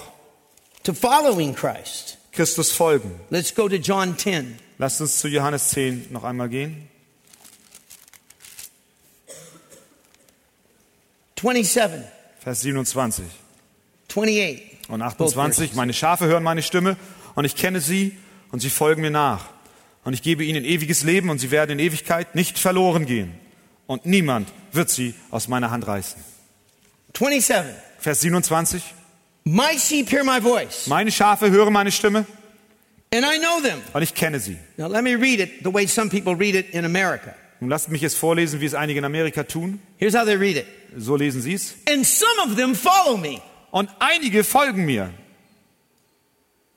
to 0.85 0.95
following 0.95 1.53
Christ. 1.55 2.17
Christus 2.33 2.71
folgen. 2.71 3.21
Let's 3.31 3.53
go 3.53 3.69
to 3.69 3.77
John 3.77 4.17
10. 4.17 4.57
Lasst 4.79 5.01
uns 5.01 5.19
zu 5.19 5.27
Johannes 5.27 5.69
10 5.71 6.13
noch 6.13 6.23
einmal 6.23 6.49
gehen. 6.49 6.89
27, 11.37 12.05
Vers 12.41 12.61
27 12.61 13.25
28. 14.09 14.70
und 14.91 15.01
Both 15.01 15.13
28. 15.37 15.59
verses. 15.59 15.77
Meine 15.77 15.93
Schafe 15.93 16.27
hören 16.27 16.43
meine 16.43 16.63
Stimme 16.63 16.97
und 17.35 17.45
ich 17.45 17.57
kenne 17.57 17.81
sie 17.81 18.17
und 18.53 18.61
sie 18.61 18.71
folgen 18.71 19.03
mir 19.03 19.11
nach. 19.11 19.47
Und 20.05 20.15
ich 20.15 20.23
gebe 20.23 20.45
ihnen 20.45 20.65
ewiges 20.65 21.03
Leben 21.05 21.29
und 21.31 21.39
sie 21.39 21.51
werden 21.51 21.73
in 21.73 21.79
Ewigkeit 21.79 22.35
nicht 22.35 22.59
verloren 22.59 23.05
gehen. 23.07 23.35
Und 23.87 24.07
niemand 24.07 24.49
wird 24.73 24.89
sie 24.91 25.15
aus 25.31 25.49
meiner 25.49 25.71
Hand 25.71 25.87
reißen. 25.87 26.23
27. 27.17 27.75
Vers 27.99 28.21
27. 28.21 28.83
My 29.45 29.79
sheep 29.79 30.11
hear 30.11 30.25
my 30.25 30.41
voice, 30.41 30.87
Meine 30.87 31.11
Schafe 31.11 31.51
hören 31.51 31.73
meine 31.73 31.91
Stimme 31.91 32.25
and 33.13 33.25
I 33.25 33.39
know 33.39 33.61
them. 33.63 33.81
und 33.93 34.03
ich 34.03 34.15
kenne 34.15 34.39
sie. 34.39 34.57
Now, 34.77 34.87
let 34.89 35.03
me 35.03 35.17
read 35.17 35.41
it 35.41 35.65
the 35.65 35.73
way 35.73 35.87
some 35.87 36.09
people 36.09 36.35
read 36.37 36.55
it 36.55 36.71
in 36.73 36.85
America. 36.85 37.35
Nun 37.59 37.69
lasst 37.69 37.91
mich 37.91 38.01
jetzt 38.01 38.17
vorlesen, 38.17 38.61
wie 38.61 38.67
es 38.67 38.75
einige 38.75 38.99
in 39.01 39.05
Amerika 39.05 39.43
tun. 39.43 39.81
Here's 39.99 40.15
how 40.15 40.25
they 40.25 40.37
read 40.37 40.57
it. 40.57 40.67
So 40.97 41.17
lesen 41.17 41.43
sie 41.43 41.55
es. 41.55 41.75
And 41.91 42.07
some 42.07 42.31
of 42.47 42.57
them 42.57 42.75
follow 42.75 43.17
me. 43.17 43.41
Und 43.71 43.91
einige 43.99 44.45
folgen 44.45 44.85
mir. 44.85 45.13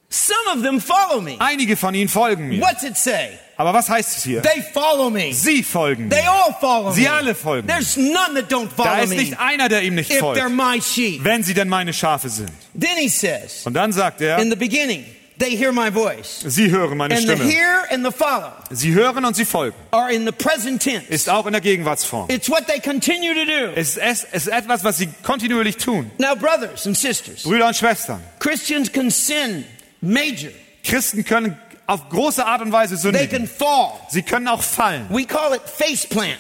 Some 0.10 0.56
of 0.56 0.62
them 0.62 0.80
follow 0.80 1.22
me. 1.22 1.38
Einige 1.40 1.76
von 1.76 1.96
ihnen 1.96 2.08
folgen 2.08 2.48
mir. 2.48 2.62
What's 2.62 2.84
it 2.84 2.96
say? 2.96 3.40
Aber 3.58 3.74
was 3.74 3.90
heißt 3.90 4.18
es 4.18 4.24
hier? 4.24 4.44
They 4.44 4.62
follow 4.62 5.10
me. 5.10 5.34
Sie 5.34 5.64
folgen 5.64 6.10
They 6.10 6.22
mir. 6.22 6.32
all 6.32 6.56
follow 6.60 6.92
Sie 6.92 7.08
alle 7.08 7.34
folgen 7.34 7.66
mir. 7.66 7.74
There's 7.74 7.98
none 7.98 8.36
that 8.36 8.52
don't 8.52 8.70
Da 8.78 8.84
follow 8.84 9.04
ist 9.04 9.10
me 9.10 9.16
nicht 9.16 9.40
einer, 9.40 9.70
der 9.70 9.82
ihm 9.82 9.96
nicht 9.96 10.14
folgt, 10.14 10.40
wenn 10.40 11.44
sie 11.44 11.56
denn 11.56 11.68
meine 11.68 11.94
Schafe 11.94 12.30
sind. 12.30 12.52
Then 12.80 12.98
he 12.98 13.10
says, 13.10 13.66
Und 13.66 13.74
dann 13.74 13.92
sagt 13.92 14.22
er, 14.22 14.38
in 14.38 14.52
the 14.52 14.56
beginning, 14.56 15.04
they 15.40 15.56
hear 15.58 15.72
my 15.72 15.90
voice. 15.92 16.44
sie 16.46 16.70
hören 16.70 16.98
meine 16.98 17.16
And 17.16 17.26
the 17.28 17.34
Stimme. 17.34 17.50
hear 17.50 17.86
and 17.92 18.06
the 18.06 18.12
follow 18.12 18.52
Sie 18.72 18.94
hören 18.94 19.26
und 19.26 19.36
sie 19.36 19.46
folgen. 19.46 19.76
are 19.92 20.12
in 20.12 20.26
the 20.26 20.32
present 20.32 20.82
tense. 20.82 21.06
Ist 21.10 21.30
auch 21.30 21.46
in 21.46 21.52
der 21.54 21.62
Gegenwartsform. 21.62 22.30
It's 22.30 22.50
what 22.50 22.68
they 22.68 22.80
continue 22.80 23.34
to 23.34 23.46
do. 23.46 23.72
Es 23.76 23.98
ist, 23.98 24.28
es 24.32 24.46
ist 24.46 24.48
etwas, 24.48 24.84
was 24.84 24.98
sie 24.98 25.10
kontinuierlich 25.24 25.78
tun. 25.78 26.12
Now, 26.18 26.36
brothers 26.36 26.86
and 26.88 26.98
sisters, 26.98 27.44
Brüder 27.44 27.68
und 27.68 27.76
Schwestern, 27.76 28.22
Christians 28.40 28.92
can 28.92 29.10
sin 29.10 29.66
major. 30.02 30.52
Christen 30.84 31.24
können 31.24 31.58
auf 31.88 32.10
große 32.10 32.46
Art 32.46 32.62
und 32.62 32.72
Weise 32.72 32.96
They 32.96 33.12
can 33.28 33.46
sündigen. 33.46 33.48
fall. 33.48 33.92
Sie 34.10 34.22
können 34.22 34.48
auch 34.48 34.62
fallen. 34.62 35.06
We 35.10 35.26
call 35.26 35.54
it 35.56 35.62
face 35.66 36.06
plant. 36.08 36.38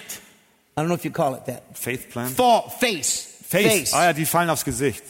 I 0.75 0.81
don't 0.81 0.85
know 0.87 0.95
if 0.95 1.03
you 1.05 1.11
call 1.11 1.35
it 1.35 1.45
that. 1.45 1.61
Faithplan? 1.73 2.27
Fall, 2.35 2.63
face, 2.79 3.27
Face. 3.47 3.93
Ah 3.93 4.05
ja, 4.05 4.13
die 4.13 4.25
fallen 4.25 4.49
aufs 4.49 4.65
Gesicht. 4.65 5.03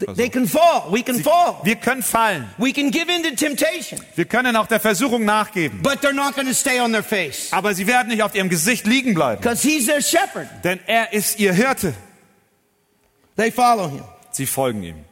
Th- 0.00 0.16
They 0.16 0.28
can 0.30 0.46
fall. 0.46 0.90
We 0.90 1.02
can 1.02 1.22
fall. 1.22 1.60
Wir 1.62 1.76
können 1.76 2.02
fallen. 2.02 2.48
We 2.58 2.72
can 2.72 2.90
give 2.90 3.08
in 3.12 3.22
to 3.22 3.34
temptation, 3.36 4.00
Wir 4.16 4.24
können 4.24 4.56
auch 4.56 4.66
der 4.66 4.80
Versuchung 4.80 5.24
nachgeben. 5.26 5.82
but 5.82 6.00
they're 6.02 6.12
not 6.14 6.34
going 6.34 6.46
to 6.48 6.54
stay 6.54 6.80
on 6.80 6.92
their 6.92 7.02
face 7.02 7.52
Aber 7.52 7.74
sie 7.74 7.86
werden 7.86 8.08
nicht 8.08 8.22
auf 8.22 8.34
ihrem 8.34 8.48
Gesicht 8.48 8.86
liegen 8.86 9.12
bleiben. 9.14 9.40
because 9.42 9.62
he's 9.62 9.86
their 9.86 10.00
shepherd. 10.00 10.48
Denn 10.64 10.80
er 10.86 11.12
ist 11.12 11.38
ihr 11.38 11.52
Hirte. 11.52 11.92
They 13.36 13.50
follow 13.50 13.88
him. 13.90 14.04
Sie 14.32 14.46
folgen 14.46 14.82
ihm. 14.82 15.04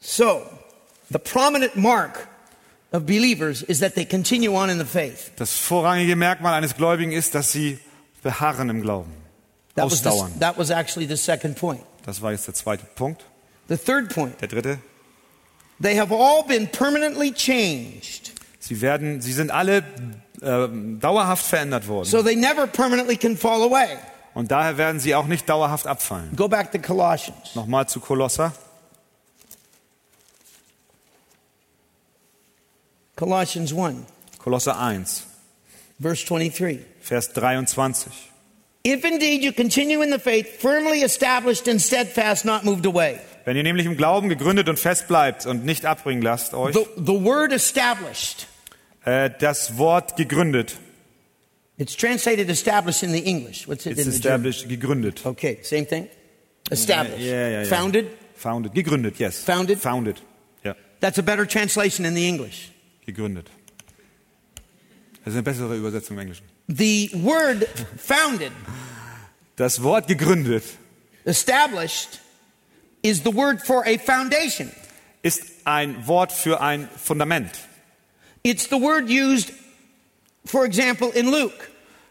So, 0.00 0.46
the 1.10 1.18
prominent 1.18 1.76
mark 1.76 2.28
of 2.92 3.04
believers 3.06 3.62
is 3.62 3.80
that 3.80 3.94
they 3.94 4.04
continue 4.04 4.54
on 4.54 4.70
in 4.70 4.78
the 4.78 4.84
faith. 4.84 5.32
Das 5.36 5.56
vorrangige 5.58 6.16
Merkmal 6.16 6.54
eines 6.54 6.74
Gläubigen 6.76 7.12
ist, 7.12 7.34
dass 7.34 7.52
sie 7.52 7.78
beharren 8.22 8.70
im 8.70 8.80
Glauben. 8.82 9.12
That 9.78 9.90
was, 9.90 10.02
the, 10.02 10.08
Ausdauern. 10.10 10.38
that 10.40 10.58
was 10.58 10.70
actually 10.70 11.06
the 11.08 11.16
second 11.16 11.56
point. 11.56 11.80
Das 12.04 12.20
war 12.22 12.32
jetzt 12.32 12.46
der 12.46 12.54
zweite 12.54 12.84
Punkt. 12.94 13.24
The 13.68 13.76
third 13.76 14.12
point, 14.14 14.40
Der 14.40 14.48
dritte. 14.48 14.78
they 15.80 15.98
have 15.98 16.12
all 16.12 16.42
been 16.42 16.66
permanently 16.68 17.32
changed. 17.32 18.32
Sie 18.60 18.80
werden, 18.80 19.20
sie 19.20 19.32
sind 19.32 19.50
alle 19.50 19.84
ähm, 20.42 20.98
dauerhaft 21.00 21.44
verändert 21.46 21.86
worden. 21.88 22.06
So 22.06 22.22
they 22.22 22.36
never 22.36 22.66
permanently 22.66 23.16
can 23.16 23.36
fall 23.36 23.62
away. 23.62 23.96
Und 24.34 24.50
daher 24.50 24.76
werden 24.78 25.00
sie 25.00 25.14
auch 25.14 25.26
nicht 25.26 25.48
dauerhaft 25.48 25.86
abfallen. 25.86 26.34
Go 26.36 26.48
back 26.48 26.70
to 26.72 26.78
Colossians. 26.78 27.54
Nochmal 27.54 27.88
zu 27.88 28.00
Kolosser. 28.00 28.52
Colossians 33.16 33.72
1, 33.72 33.96
Kolosser 34.38 34.78
1, 34.78 35.24
verse 36.00 36.24
23. 36.24 36.78
Vers 37.00 37.32
23. 37.32 38.27
If 38.86 39.04
indeed 39.04 39.42
you 39.42 39.52
continue 39.52 40.02
in 40.02 40.10
the 40.10 40.18
faith, 40.18 40.60
firmly 40.60 41.02
established 41.02 41.68
and 41.68 41.80
steadfast, 41.80 42.44
not 42.44 42.64
moved 42.64 42.86
away. 42.86 43.18
Wenn 43.44 43.56
ihr 43.56 43.62
nämlich 43.62 43.86
im 43.86 43.96
Glauben 43.96 44.28
gegründet 44.28 44.68
und 44.68 44.78
fest 44.78 45.08
bleibt 45.08 45.46
und 45.46 45.64
nicht 45.64 45.84
abbringen 45.84 46.22
lasst 46.22 46.54
euch, 46.54 46.74
The, 46.74 46.86
the 46.96 47.24
word 47.24 47.52
established, 47.52 48.46
äh, 49.04 49.30
das 49.38 49.78
Wort 49.78 50.16
gegründet, 50.16 50.76
it's 51.78 51.96
translated 51.96 52.48
established 52.50 53.02
in 53.02 53.10
the 53.12 53.24
English. 53.24 53.66
What's 53.66 53.86
it 53.86 53.98
ist 53.98 54.06
in 54.06 54.12
the 54.12 54.20
German? 54.20 54.46
established, 54.46 54.68
gegründet. 54.68 55.26
Okay, 55.26 55.58
same 55.62 55.86
thing. 55.86 56.08
Established. 56.70 57.20
Ja, 57.20 57.48
ja, 57.48 57.62
ja. 57.62 57.64
Founded. 57.64 58.06
Founded, 58.34 58.74
gegründet, 58.74 59.18
yes. 59.18 59.42
Founded? 59.42 59.78
Founded, 59.78 60.22
ja, 60.62 60.74
That's 61.00 61.18
a 61.18 61.22
better 61.22 61.46
translation 61.46 62.04
in 62.06 62.14
the 62.14 62.28
English. 62.28 62.70
gegründet. 63.06 63.50
Das 65.24 65.34
ist 65.34 65.38
eine 65.38 65.42
bessere 65.42 65.76
Übersetzung 65.76 66.16
im 66.16 66.20
Englischen. 66.20 66.44
The 66.68 67.10
word 67.14 67.66
founded, 67.96 68.52
Das 69.56 69.82
Wort 69.82 70.06
gegründet 70.06 70.64
established, 71.24 72.20
is 73.02 73.22
the 73.22 73.30
word 73.34 73.62
for 73.66 73.84
a 73.86 73.96
foundation. 73.98 74.70
ist 75.22 75.42
ein 75.64 76.06
Wort 76.06 76.30
für 76.32 76.60
ein 76.60 76.88
Fundament. 76.96 77.50
It's 78.44 78.68
the 78.68 78.76
word 78.80 79.08
used, 79.08 79.52
for 80.44 80.64
example, 80.64 81.10
in 81.14 81.30
Luke, 81.30 81.70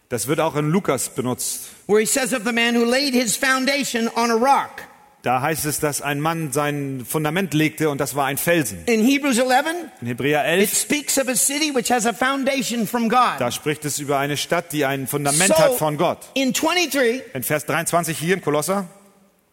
Das 0.09 0.27
wird 0.27 0.39
auch 0.39 0.55
in 0.55 0.71
Lukas 0.71 1.09
benutzt. 1.09 1.69
where 1.87 1.99
he 1.99 2.05
says 2.05 2.33
of 2.33 2.43
the 2.43 2.51
man 2.51 2.73
who 2.75 2.83
laid 2.85 3.13
his 3.13 3.35
foundation 3.37 4.09
on 4.15 4.31
a 4.31 4.35
rock. 4.35 4.81
Da 5.27 5.41
heißt 5.41 5.65
es, 5.65 5.81
dass 5.81 6.01
ein 6.01 6.21
Mann 6.21 6.53
sein 6.53 7.05
Fundament 7.05 7.53
legte 7.53 7.89
und 7.89 7.99
das 7.99 8.15
war 8.15 8.27
ein 8.27 8.37
Felsen. 8.37 8.85
In 8.85 9.03
Hebrews 9.05 9.37
11, 9.37 9.65
In 9.99 10.07
Hebräer 10.07 10.39
it 10.45 10.61
11, 10.61 10.73
speaks 10.73 11.17
of 11.19 11.27
a 11.27 11.35
city 11.35 11.75
which 11.75 11.91
has 11.91 12.05
a 12.05 12.13
foundation 12.13 12.87
from 12.87 13.09
God. 13.09 13.33
da 13.39 13.51
spricht 13.51 13.83
es 13.83 13.99
über 13.99 14.19
eine 14.19 14.37
Stadt, 14.37 14.71
die 14.71 14.85
ein 14.85 15.05
Fundament 15.05 15.49
So, 15.53 15.57
hat 15.61 15.73
von 15.73 15.97
Gott. 15.97 16.19
in 16.33 16.53
23, 16.53 17.23
In 17.33 17.43
Vers 17.43 17.65
23 17.65 18.17
hier 18.17 18.35
im 18.35 18.41
Kolosser 18.41 18.87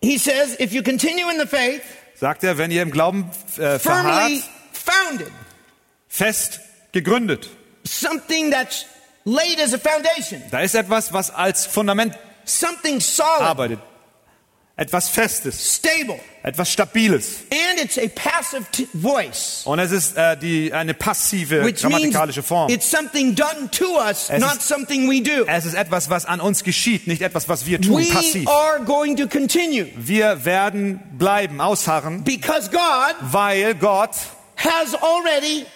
he 0.01 0.17
says, 0.17 0.55
if 0.61 0.73
you 0.73 0.81
continue 0.81 1.29
in 1.29 1.41
the 1.41 1.47
faith, 1.49 1.83
sagt 2.15 2.45
er, 2.45 2.57
wenn 2.57 2.71
ihr 2.71 2.83
im 2.83 2.93
Glauben 2.93 3.29
äh, 3.57 3.81
firmly 3.81 3.81
verharrt, 3.81 4.33
founded, 4.73 5.33
fest 6.07 6.61
gegründet. 6.93 7.49
something 7.85 8.53
that's 8.53 8.85
laid 9.25 9.59
as 9.61 9.75
a 9.75 9.79
foundation, 9.79 10.41
Da 10.53 10.61
ist 10.61 10.77
etwas, 10.77 11.13
was 11.13 11.33
als 11.35 11.67
Fundament 11.67 12.17
something 12.45 13.01
solid. 13.01 13.41
arbeitet. 13.41 13.81
Etwas 14.77 15.09
Festes, 15.09 15.75
stable, 15.77 16.19
etwas 16.43 16.69
Stabiles. 16.73 17.45
and 17.53 17.79
it's 17.81 17.97
a 17.97 18.09
passive 18.09 18.67
voice. 18.93 19.63
Und 19.65 19.79
es 19.79 19.93
ist 19.93 20.17
äh, 20.17 20.37
die, 20.37 20.73
eine 20.73 20.95
passive 20.95 21.65
Which 21.65 21.81
grammatikalische 21.81 22.43
Form. 22.43 22.69
it's 22.71 22.91
something 22.91 23.37
done 23.37 23.71
to 23.71 23.85
us, 24.01 24.29
Es 24.31 24.41
not 24.41 24.55
ist- 24.57 24.67
something 24.67 25.09
we 25.09 25.23
do. 25.23 25.45
Es 25.47 25.65
ist 25.65 25.75
etwas, 25.75 26.11
was 26.11 26.25
an 26.27 26.41
uns 26.41 26.65
geschieht, 26.65 27.07
nicht 27.07 27.23
etwas, 27.23 27.49
was 27.49 27.67
wir 27.67 27.81
tun, 27.81 27.99
We 27.99 28.13
passiv. 28.13 28.49
are 28.49 28.81
going 28.85 29.17
to 29.17 29.29
continue 29.29 29.87
Wir 29.97 30.45
werden 30.45 31.01
bleiben, 31.19 31.61
ausharren, 31.61 32.25
because 32.25 32.69
God 32.71 33.15
weil 33.21 33.75
Gott, 33.77 34.11
has 34.57 34.95
already, 35.01 35.67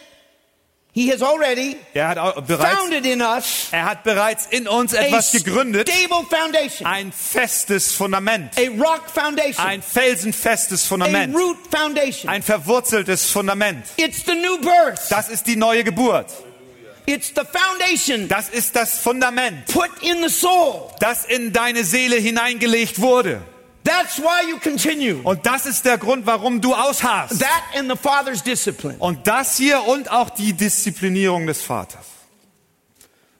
He 0.98 1.12
has 1.12 1.22
already 1.22 1.76
er 1.94 2.08
hat 2.08 2.46
bereits, 2.48 2.76
founded 2.76 3.06
in 3.06 3.20
us 3.22 3.68
er 3.70 3.84
hat 3.84 4.02
bereits 4.02 4.46
in 4.50 4.66
uns 4.66 4.92
a 4.92 5.06
etwas 5.06 5.30
gegründet, 5.30 5.88
stable 5.88 6.26
foundation, 6.28 6.86
ein 6.88 7.12
festes 7.12 7.92
Fundament, 7.92 8.58
a 8.58 8.68
rock 8.82 9.08
foundation, 9.08 9.64
ein 9.64 9.80
felsenfestes 9.80 10.84
a 10.84 10.88
Fundament, 10.88 11.36
root 11.36 11.56
foundation. 11.70 12.28
ein 12.28 12.42
verwurzeltes 12.42 13.30
Fundament. 13.30 13.86
It's 13.96 14.24
the 14.24 14.34
new 14.34 14.58
birth. 14.58 15.08
Das 15.08 15.28
ist 15.28 15.46
die 15.46 15.54
neue 15.54 15.84
Geburt. 15.84 16.32
It's 17.06 17.28
the 17.28 17.42
foundation 17.44 18.26
Das 18.26 18.48
ist 18.48 18.74
das 18.74 18.98
Fundament, 18.98 19.66
put 19.72 19.90
in 20.02 20.20
the 20.26 20.28
soul. 20.28 20.90
das 20.98 21.24
in 21.24 21.52
deine 21.52 21.84
Seele 21.84 22.16
hineingelegt 22.16 23.00
wurde. 23.00 23.40
That's 23.84 24.18
why 24.18 24.50
you 24.50 24.58
continue. 24.58 25.20
Und 25.22 25.46
das 25.46 25.64
ist 25.66 25.84
der 25.84 25.96
Grund, 25.98 26.26
warum 26.26 26.60
du 26.60 26.74
ausharrst. 26.74 27.40
That 27.40 27.62
and 27.78 27.90
the 27.90 27.96
Father's 27.96 28.42
discipline. 28.42 28.96
Und 28.98 29.26
das 29.26 29.56
hier 29.56 29.82
und 29.86 30.10
auch 30.10 30.30
die 30.30 30.52
Disziplinierung 30.52 31.46
des 31.46 31.62
Vaters. 31.62 32.04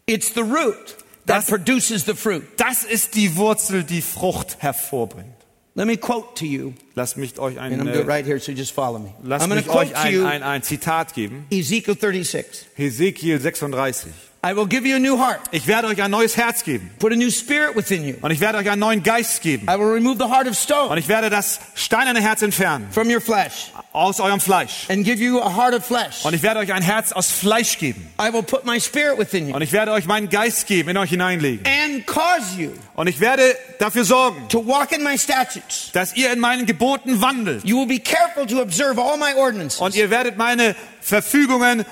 It's 0.06 0.32
the 0.34 0.40
root 0.40 0.96
that 1.26 1.38
Das- 1.42 1.46
produces 1.46 2.04
the 2.06 2.14
fruit. 2.14 2.42
Das 2.56 2.84
ist 2.84 3.14
die 3.14 3.36
Wurzel, 3.36 3.84
die 3.84 4.00
Frucht 4.00 4.56
hervorbringt. 4.60 5.34
Let 5.74 5.86
me 5.86 5.96
quote 5.96 6.34
to 6.34 6.44
you, 6.44 6.72
Lasst 6.94 7.16
mich 7.18 7.38
euch 7.38 7.60
ein, 7.60 7.72
and 7.80 7.82
I'm 7.82 7.92
äh, 7.92 8.04
right 8.04 8.26
here, 8.26 8.40
so 8.40 8.50
just 8.50 8.72
follow 8.72 8.98
me. 8.98 9.14
lasst 9.22 9.44
I'm 9.46 9.54
mich 9.54 9.68
euch 9.68 9.94
ein, 9.94 10.24
ein, 10.26 10.42
ein 10.42 10.62
Zitat 10.64 11.14
geben. 11.14 11.46
Ezekiel 11.50 11.94
36. 11.96 12.66
Hesekiel 12.74 13.38
36. 13.40 14.10
I 14.40 14.54
will 14.54 14.66
give 14.68 14.86
you 14.86 14.94
a 14.94 15.00
new 15.00 15.18
heart, 15.18 15.40
Ich 15.50 15.66
werde 15.66 15.88
euch 15.88 16.00
ein 16.00 16.12
neues 16.12 16.36
Herz 16.36 16.62
geben. 16.62 16.92
put 17.00 17.12
a 17.12 17.16
new 17.16 17.28
spirit 17.28 17.74
within 17.74 18.04
you. 18.04 18.14
Und 18.20 18.30
ich 18.30 18.38
werde 18.38 18.58
euch 18.58 18.70
einen 18.70 18.78
neuen 18.78 19.02
Geist 19.02 19.42
geben. 19.42 19.66
I 19.68 19.76
will 19.76 19.88
remove 19.92 20.16
the 20.18 20.30
heart 20.32 20.42
of 20.46 20.50
Und 20.50 20.56
stone 20.56 20.96
ich 21.00 21.08
werde 21.08 21.28
das 21.28 21.58
steinerne 21.74 22.20
Herz 22.20 22.42
entfernen. 22.42 22.86
from 22.92 23.10
your 23.10 23.20
flesh 23.20 23.72
Aus 23.92 24.20
eurem 24.20 24.38
Fleisch. 24.38 24.86
and 24.88 25.04
give 25.04 25.20
you 25.20 25.40
a 25.40 25.56
heart 25.56 25.74
of 25.74 25.84
flesh. 25.84 26.24
Und 26.24 26.34
ich 26.34 26.42
werde 26.44 26.60
euch 26.60 26.72
ein 26.72 26.82
Herz 26.82 27.10
aus 27.10 27.32
Fleisch 27.32 27.78
geben. 27.78 28.06
I 28.20 28.32
will 28.32 28.44
put 28.44 28.64
my 28.64 28.80
spirit 28.80 29.18
within 29.18 29.48
you 29.48 29.56
Und 29.56 29.62
ich 29.62 29.72
werde 29.72 29.90
euch 29.90 30.06
meinen 30.06 30.28
Geist 30.28 30.68
geben, 30.68 30.90
in 30.90 30.96
euch 30.98 31.10
hineinlegen. 31.10 31.66
and 31.66 32.06
cause 32.06 32.56
you 32.56 32.70
Und 32.94 33.08
ich 33.08 33.18
werde 33.18 33.42
dafür 33.80 34.04
sorgen, 34.04 34.48
to 34.48 34.64
walk 34.64 34.92
in 34.92 35.02
my 35.02 35.18
statutes. 35.18 35.90
dass 35.94 36.14
ihr 36.14 36.32
in 36.32 36.38
meinen 36.38 36.64
Geboten 36.64 37.20
wandelt. 37.20 37.64
You 37.64 37.80
will 37.80 37.86
be 37.88 37.98
careful 37.98 38.46
to 38.46 38.62
observe 38.62 39.00
all 39.02 39.16
my 39.18 39.34
ordinances. 39.34 39.80
Und 39.80 39.96
ihr 39.96 40.10
werdet 40.10 40.36
meine 40.38 40.76
Verfügungen 41.00 41.84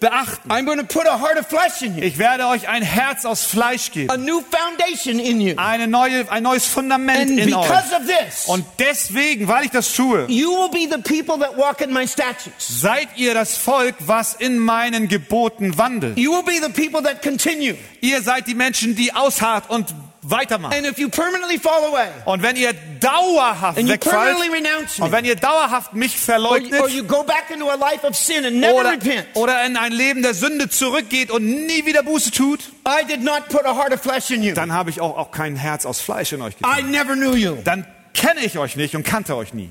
beachten. 0.00 0.50
I'm 0.50 0.64
going 0.66 0.78
to 0.78 0.84
put 0.84 1.06
a 1.06 1.18
heart 1.20 1.38
of 1.38 1.46
flesh 1.46 1.82
in 1.82 1.96
you, 1.96 2.02
Ich 2.02 2.18
werde 2.18 2.46
euch 2.46 2.68
ein 2.68 2.82
Herz 2.82 3.24
aus 3.24 3.44
Fleisch 3.44 3.88
a 3.88 3.92
geben. 3.92 4.24
new 4.24 4.40
foundation 4.42 5.18
in 5.18 5.40
you. 5.40 5.54
Eine 5.56 5.86
neue, 5.88 6.30
ein 6.30 6.42
neues 6.42 6.66
Fundament 6.66 7.30
And 7.30 7.38
in 7.38 7.54
euch. 7.54 7.68
this, 8.06 8.44
Und 8.46 8.64
deswegen, 8.78 9.48
weil 9.48 9.64
ich 9.64 9.70
das 9.70 9.92
tue, 9.92 10.26
you 10.28 10.50
will 10.50 10.68
be 10.70 10.88
the 10.90 11.00
people 11.02 11.38
that 11.38 11.56
walk 11.56 11.80
in 11.80 11.92
my 11.92 12.06
statutes. 12.06 12.80
seid 12.80 13.08
ihr 13.16 13.34
das 13.34 13.56
Volk, 13.56 13.94
was 14.00 14.34
in 14.34 14.58
meinen 14.58 15.08
Geboten 15.08 15.76
wandelt. 15.78 16.18
You 16.18 16.32
will 16.32 16.42
be 16.44 16.60
the 16.64 16.72
people 16.72 17.02
that 17.02 17.22
continue. 17.22 17.76
Ihr 18.00 18.22
seid 18.22 18.46
die 18.46 18.54
Menschen, 18.54 18.94
die 18.96 19.14
ausharrt 19.14 19.70
und 19.70 19.94
weitermacht. 20.30 20.74
And 20.74 20.86
if 20.86 20.98
you 20.98 21.08
permanently 21.08 21.58
fall 21.58 21.84
away, 21.84 22.08
Und 22.24 22.42
wenn 22.42 22.56
ihr 22.56 22.72
dauerhaft 23.00 23.78
and 23.78 23.86
you 23.88 23.94
wegfallt, 23.94 24.14
permanently 24.36 24.48
renounce 24.50 24.98
und 24.98 25.12
wenn 25.12 25.24
ihr 25.24 25.36
dauerhaft 25.36 25.94
mich 25.94 26.18
verleugnet, 26.18 26.80
or 26.80 26.88
you 26.88 27.04
go 27.04 27.22
back 27.22 27.50
into 27.50 27.68
a 27.70 27.74
life 27.76 28.06
of 28.06 28.16
sin 28.16 28.44
and 28.44 28.56
never 28.56 28.96
oder, 29.34 29.64
in 29.66 29.76
ein 29.76 29.92
Leben 29.92 30.22
der 30.22 30.34
Sünde 30.34 30.68
zurückgeht 30.68 31.30
und 31.30 31.44
nie 31.44 31.84
wieder 31.86 32.02
Buße 32.02 32.30
tut, 32.30 32.60
I 32.86 33.04
did 33.06 33.22
not 33.22 33.48
put 33.48 33.64
a 33.64 33.74
heart 33.74 33.92
of 33.92 34.00
flesh 34.00 34.30
in 34.30 34.42
you. 34.42 34.54
dann 34.54 34.72
habe 34.72 34.90
ich 34.90 35.00
auch, 35.00 35.16
auch 35.16 35.30
kein 35.30 35.56
Herz 35.56 35.86
aus 35.86 36.00
Fleisch 36.00 36.32
in 36.32 36.42
euch 36.42 36.54
I 36.54 36.56
getan. 36.82 36.90
never 36.90 37.14
knew 37.14 37.34
you. 37.34 37.56
Dann 37.64 37.86
kenne 38.14 38.40
ich 38.40 38.58
euch 38.58 38.76
nicht 38.76 38.94
und 38.94 39.04
kannte 39.04 39.36
euch 39.36 39.52
nie. 39.54 39.70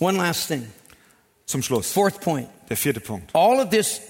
One 0.00 0.18
last 0.18 0.48
thing. 0.48 0.66
Zum 1.46 1.62
Schluss, 1.62 1.92
Fourth 1.92 2.20
point. 2.20 2.48
der 2.68 2.76
vierte 2.76 3.00
Punkt. 3.00 3.34
All 3.34 3.60
of 3.60 3.70
this 3.70 4.00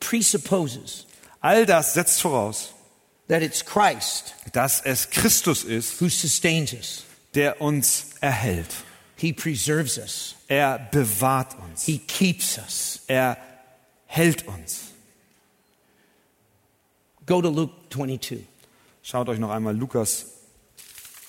presupposes 0.00 1.06
All 1.42 1.66
das 1.66 1.94
setzt 1.94 2.22
voraus, 2.22 2.72
that 3.28 3.42
it's 3.42 3.64
Christ 3.64 4.34
dass 4.52 4.80
es 4.80 5.10
Christus 5.10 5.64
ist, 5.64 6.00
who 6.00 6.08
sustains 6.08 6.72
us. 6.72 7.04
der 7.34 7.60
uns 7.60 8.10
erhält. 8.20 8.68
He 9.16 9.32
preserves 9.32 9.98
us. 9.98 10.36
Er 10.48 10.78
bewahrt 10.78 11.56
uns. 11.58 11.84
He 11.84 11.98
keeps 11.98 12.58
us. 12.58 13.00
Er 13.06 13.36
hält 14.06 14.46
uns. 14.46 14.92
Go 17.26 17.40
to 17.40 17.48
Luke 17.48 17.72
22. 17.90 18.46
Schaut 19.02 19.28
euch 19.28 19.38
noch 19.38 19.50
einmal 19.50 19.76
Lukas 19.76 20.26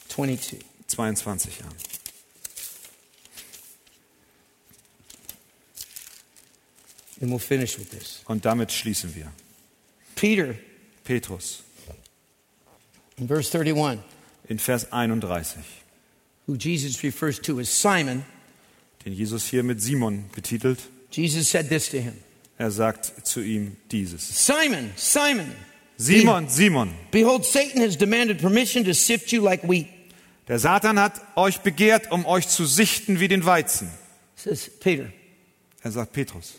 22. 0.09 0.59
22 0.87 1.63
an. 1.63 1.69
And 7.21 7.31
we'll 7.31 7.39
finish 7.39 7.79
with 7.79 7.89
this. 7.89 8.21
Und 8.25 8.43
damit 8.43 8.71
schließen 8.71 9.15
wir. 9.15 9.31
Peter, 10.15 10.55
Petrus. 11.03 11.63
In 13.17 13.27
verse 13.27 13.49
31, 13.49 13.99
in 14.49 14.57
Vers 14.57 14.85
31, 14.91 15.63
who 16.47 16.57
Jesus 16.57 17.03
refers 17.03 17.39
to 17.39 17.59
as 17.59 17.69
Simon, 17.69 18.25
den 19.05 19.13
Jesus 19.13 19.47
hier 19.49 19.63
mit 19.63 19.81
Simon 19.81 20.25
betitelt. 20.35 20.79
Jesus 21.11 21.47
said 21.47 21.69
this 21.69 21.89
to 21.89 22.01
him. 22.01 22.15
Er 22.57 22.71
sagt 22.71 23.25
zu 23.25 23.41
ihm 23.41 23.77
dieses. 23.91 24.21
Simon, 24.45 24.91
Simon, 24.95 25.51
Simon, 25.97 26.49
Simon, 26.49 26.93
behold, 27.11 27.45
Satan 27.45 27.81
has 27.81 27.95
demanded 27.95 28.39
permission 28.39 28.83
to 28.83 28.93
sift 28.93 29.31
you 29.31 29.41
like 29.41 29.63
wheat. 29.63 29.87
der 30.47 30.59
Satan 30.59 30.99
hat 30.99 31.21
euch 31.35 31.59
begehrt, 31.61 32.11
um 32.11 32.25
euch 32.25 32.47
zu 32.47 32.65
sichten 32.65 33.19
wie 33.19 33.27
den 33.27 33.45
Weizen. 33.45 33.89
Says 34.35 34.69
Peter, 34.79 35.11
Er 35.83 35.91
sagt 35.91 36.13
Petrus, 36.13 36.55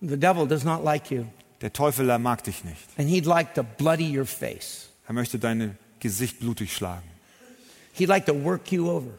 the 0.00 0.16
devil 0.16 0.46
does 0.46 0.64
not 0.64 0.84
like 0.84 1.10
you, 1.10 1.26
der 1.60 1.72
Teufel, 1.72 2.08
er 2.10 2.18
mag 2.18 2.44
dich 2.44 2.64
nicht. 2.64 2.76
and 2.98 3.08
he'd 3.08 3.26
like 3.26 3.54
to 3.54 3.62
bloody 3.62 4.16
your 4.16 4.26
face. 4.26 4.88
Er 5.06 5.14
möchte 5.14 5.38
dein 5.38 5.76
Gesicht 6.00 6.40
blutig 6.40 6.72
schlagen. 6.74 7.08
He'd 7.94 8.08
like 8.08 8.26
to 8.26 8.34
work 8.44 8.70
you 8.70 8.88
over. 8.88 9.10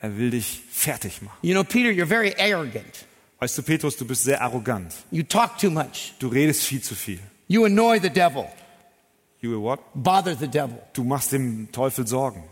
Er 0.00 0.16
will 0.16 0.30
dich 0.30 0.62
fertig 0.70 1.22
machen. 1.22 1.36
You 1.42 1.54
know, 1.54 1.64
Peter, 1.64 1.90
you're 1.90 2.06
very 2.06 2.32
arrogant. 2.38 3.06
Weißt 3.40 3.56
du, 3.58 3.62
Petrus, 3.62 3.96
du 3.96 4.04
bist 4.06 4.24
sehr 4.24 4.40
arrogant. 4.40 4.94
You 5.10 5.22
talk 5.22 5.58
too 5.58 5.70
much. 5.70 6.14
Du 6.18 6.28
redest 6.28 6.62
viel 6.64 6.80
zu 6.82 6.94
viel. 6.94 7.20
You 7.48 7.64
annoy 7.64 7.98
the 8.00 8.10
devil, 8.10 8.46
You 9.40 9.60
what? 9.62 9.80
bother 9.94 10.36
the 10.36 10.48
devil. 10.48 10.78
Du 10.92 11.02
machst 11.04 11.32
dem 11.32 11.70
Teufel 11.72 12.06
Sorgen. 12.06 12.44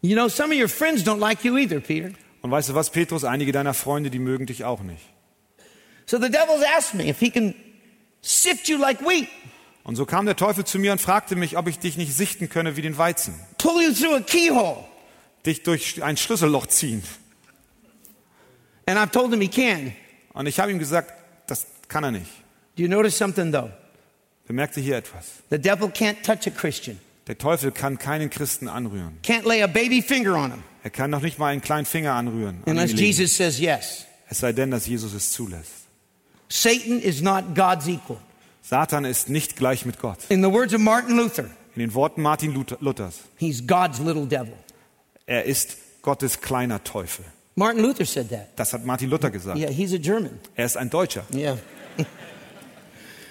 You 0.00 0.14
know, 0.16 0.28
some 0.28 0.52
of 0.52 0.58
your 0.58 0.68
friends 0.68 1.02
don't 1.04 1.18
like 1.20 1.44
you 1.44 1.56
either, 1.56 1.80
Peter. 1.80 2.10
Und 2.42 2.50
weißt 2.50 2.70
du 2.70 2.74
was, 2.74 2.90
Petrus? 2.90 3.24
Einige 3.24 3.52
deiner 3.52 3.72
Freunde, 3.74 4.10
die 4.10 4.18
mögen 4.18 4.46
dich 4.46 4.64
auch 4.64 4.80
nicht. 4.82 5.02
So 6.06 6.18
the 6.18 6.28
devil's 6.28 6.64
asked 6.76 6.94
me 6.94 7.08
if 7.08 7.20
he 7.20 7.30
can 7.30 7.54
sift 8.22 8.68
you 8.68 8.78
like 8.78 9.00
wheat, 9.00 9.28
Und 9.84 9.96
so 9.96 10.06
kam 10.06 10.26
der 10.26 10.36
Teufel 10.36 10.64
zu 10.64 10.78
mir 10.78 10.92
und 10.92 11.00
fragte 11.00 11.34
mich, 11.36 11.56
ob 11.56 11.66
ich 11.68 11.78
dich 11.78 11.96
nicht 11.96 12.14
sichten 12.14 12.48
könne 12.48 12.76
wie 12.76 12.82
den 12.82 12.96
Weizen. 12.98 13.34
pull 13.58 13.82
you 13.82 13.92
through 13.92 14.14
a 14.16 14.20
keyhole. 14.20 14.84
Dich 15.44 15.62
durch 15.64 16.02
ein 16.04 16.16
Schlüsselloch 16.16 16.66
ziehen. 16.68 17.02
And 18.86 18.98
I've 18.98 19.10
told 19.10 19.32
him 19.32 19.40
he 19.40 19.48
can. 19.48 19.92
Und 20.34 20.46
ich 20.46 20.58
habe 20.60 20.70
ihm 20.70 20.78
gesagt, 20.78 21.12
das 21.46 21.66
kann 21.88 22.04
er 22.04 22.10
nicht. 22.12 22.30
Do 22.76 22.82
you 22.82 22.88
notice 22.88 23.16
something 23.18 23.52
though? 23.52 23.70
Bemerkte 24.46 24.80
hier 24.80 24.96
etwas. 24.96 25.26
The 25.50 25.58
devil 25.58 25.88
can't 25.88 26.22
touch 26.22 26.46
a 26.46 26.50
Christian, 26.50 26.98
Der 27.26 27.38
Teufel 27.38 27.70
kann 27.72 27.98
keinen 27.98 28.30
Christen 28.30 28.68
anrühren. 28.68 29.18
can't 29.22 29.46
lay 29.46 29.62
a 29.62 29.66
baby 29.66 30.00
finger 30.02 30.34
on 30.36 30.50
him 30.52 30.62
Er 30.84 30.90
kann 30.90 31.10
noch 31.10 31.20
nicht 31.22 31.38
mal 31.38 31.48
einen 31.48 31.60
kleinen 31.60 31.86
Finger 31.86 32.14
anrühren. 32.14 32.56
an 32.66 32.72
unless 32.72 32.90
legen. 32.92 33.02
Jesus 33.04 33.36
says 33.36 33.58
yes. 33.60 34.06
Es 34.28 34.38
sei 34.38 34.52
denn, 34.52 34.70
dass 34.70 34.86
Jesus 34.86 35.12
es 35.12 35.30
zulässt. 35.32 35.81
Satan 36.52 37.00
is 37.00 37.22
not 37.22 37.54
God's 37.54 37.88
equal. 37.88 38.18
Satan 38.62 39.04
ist 39.06 39.28
nicht 39.30 39.56
gleich 39.56 39.86
mit 39.86 39.98
Gott. 39.98 40.18
In 40.28 40.42
the 40.42 40.50
words 40.52 40.74
of 40.74 40.80
Martin 40.80 41.16
Luther, 41.16 41.44
In 41.74 41.80
den 41.80 41.94
Worten 41.94 42.20
Martin 42.20 42.52
Luther- 42.52 42.76
Luthers. 42.80 43.20
he's 43.38 43.66
God's 43.66 43.98
little 44.00 44.26
devil. 44.26 44.52
Er 45.26 45.44
ist 45.44 45.76
Gottes 46.02 46.40
kleiner 46.42 46.84
Teufel. 46.84 47.24
Martin 47.54 47.82
Luther 47.82 48.04
said 48.04 48.28
that. 48.30 48.48
Das 48.56 48.72
hat 48.74 48.84
Martin 48.84 49.08
Luther 49.08 49.30
gesagt. 49.30 49.58
Yeah, 49.58 49.70
he's 49.70 49.94
a 49.94 49.98
German. 49.98 50.38
Er 50.54 50.66
ist 50.66 50.76
ein 50.76 50.90
Deutscher. 50.90 51.24
Yeah. 51.34 51.56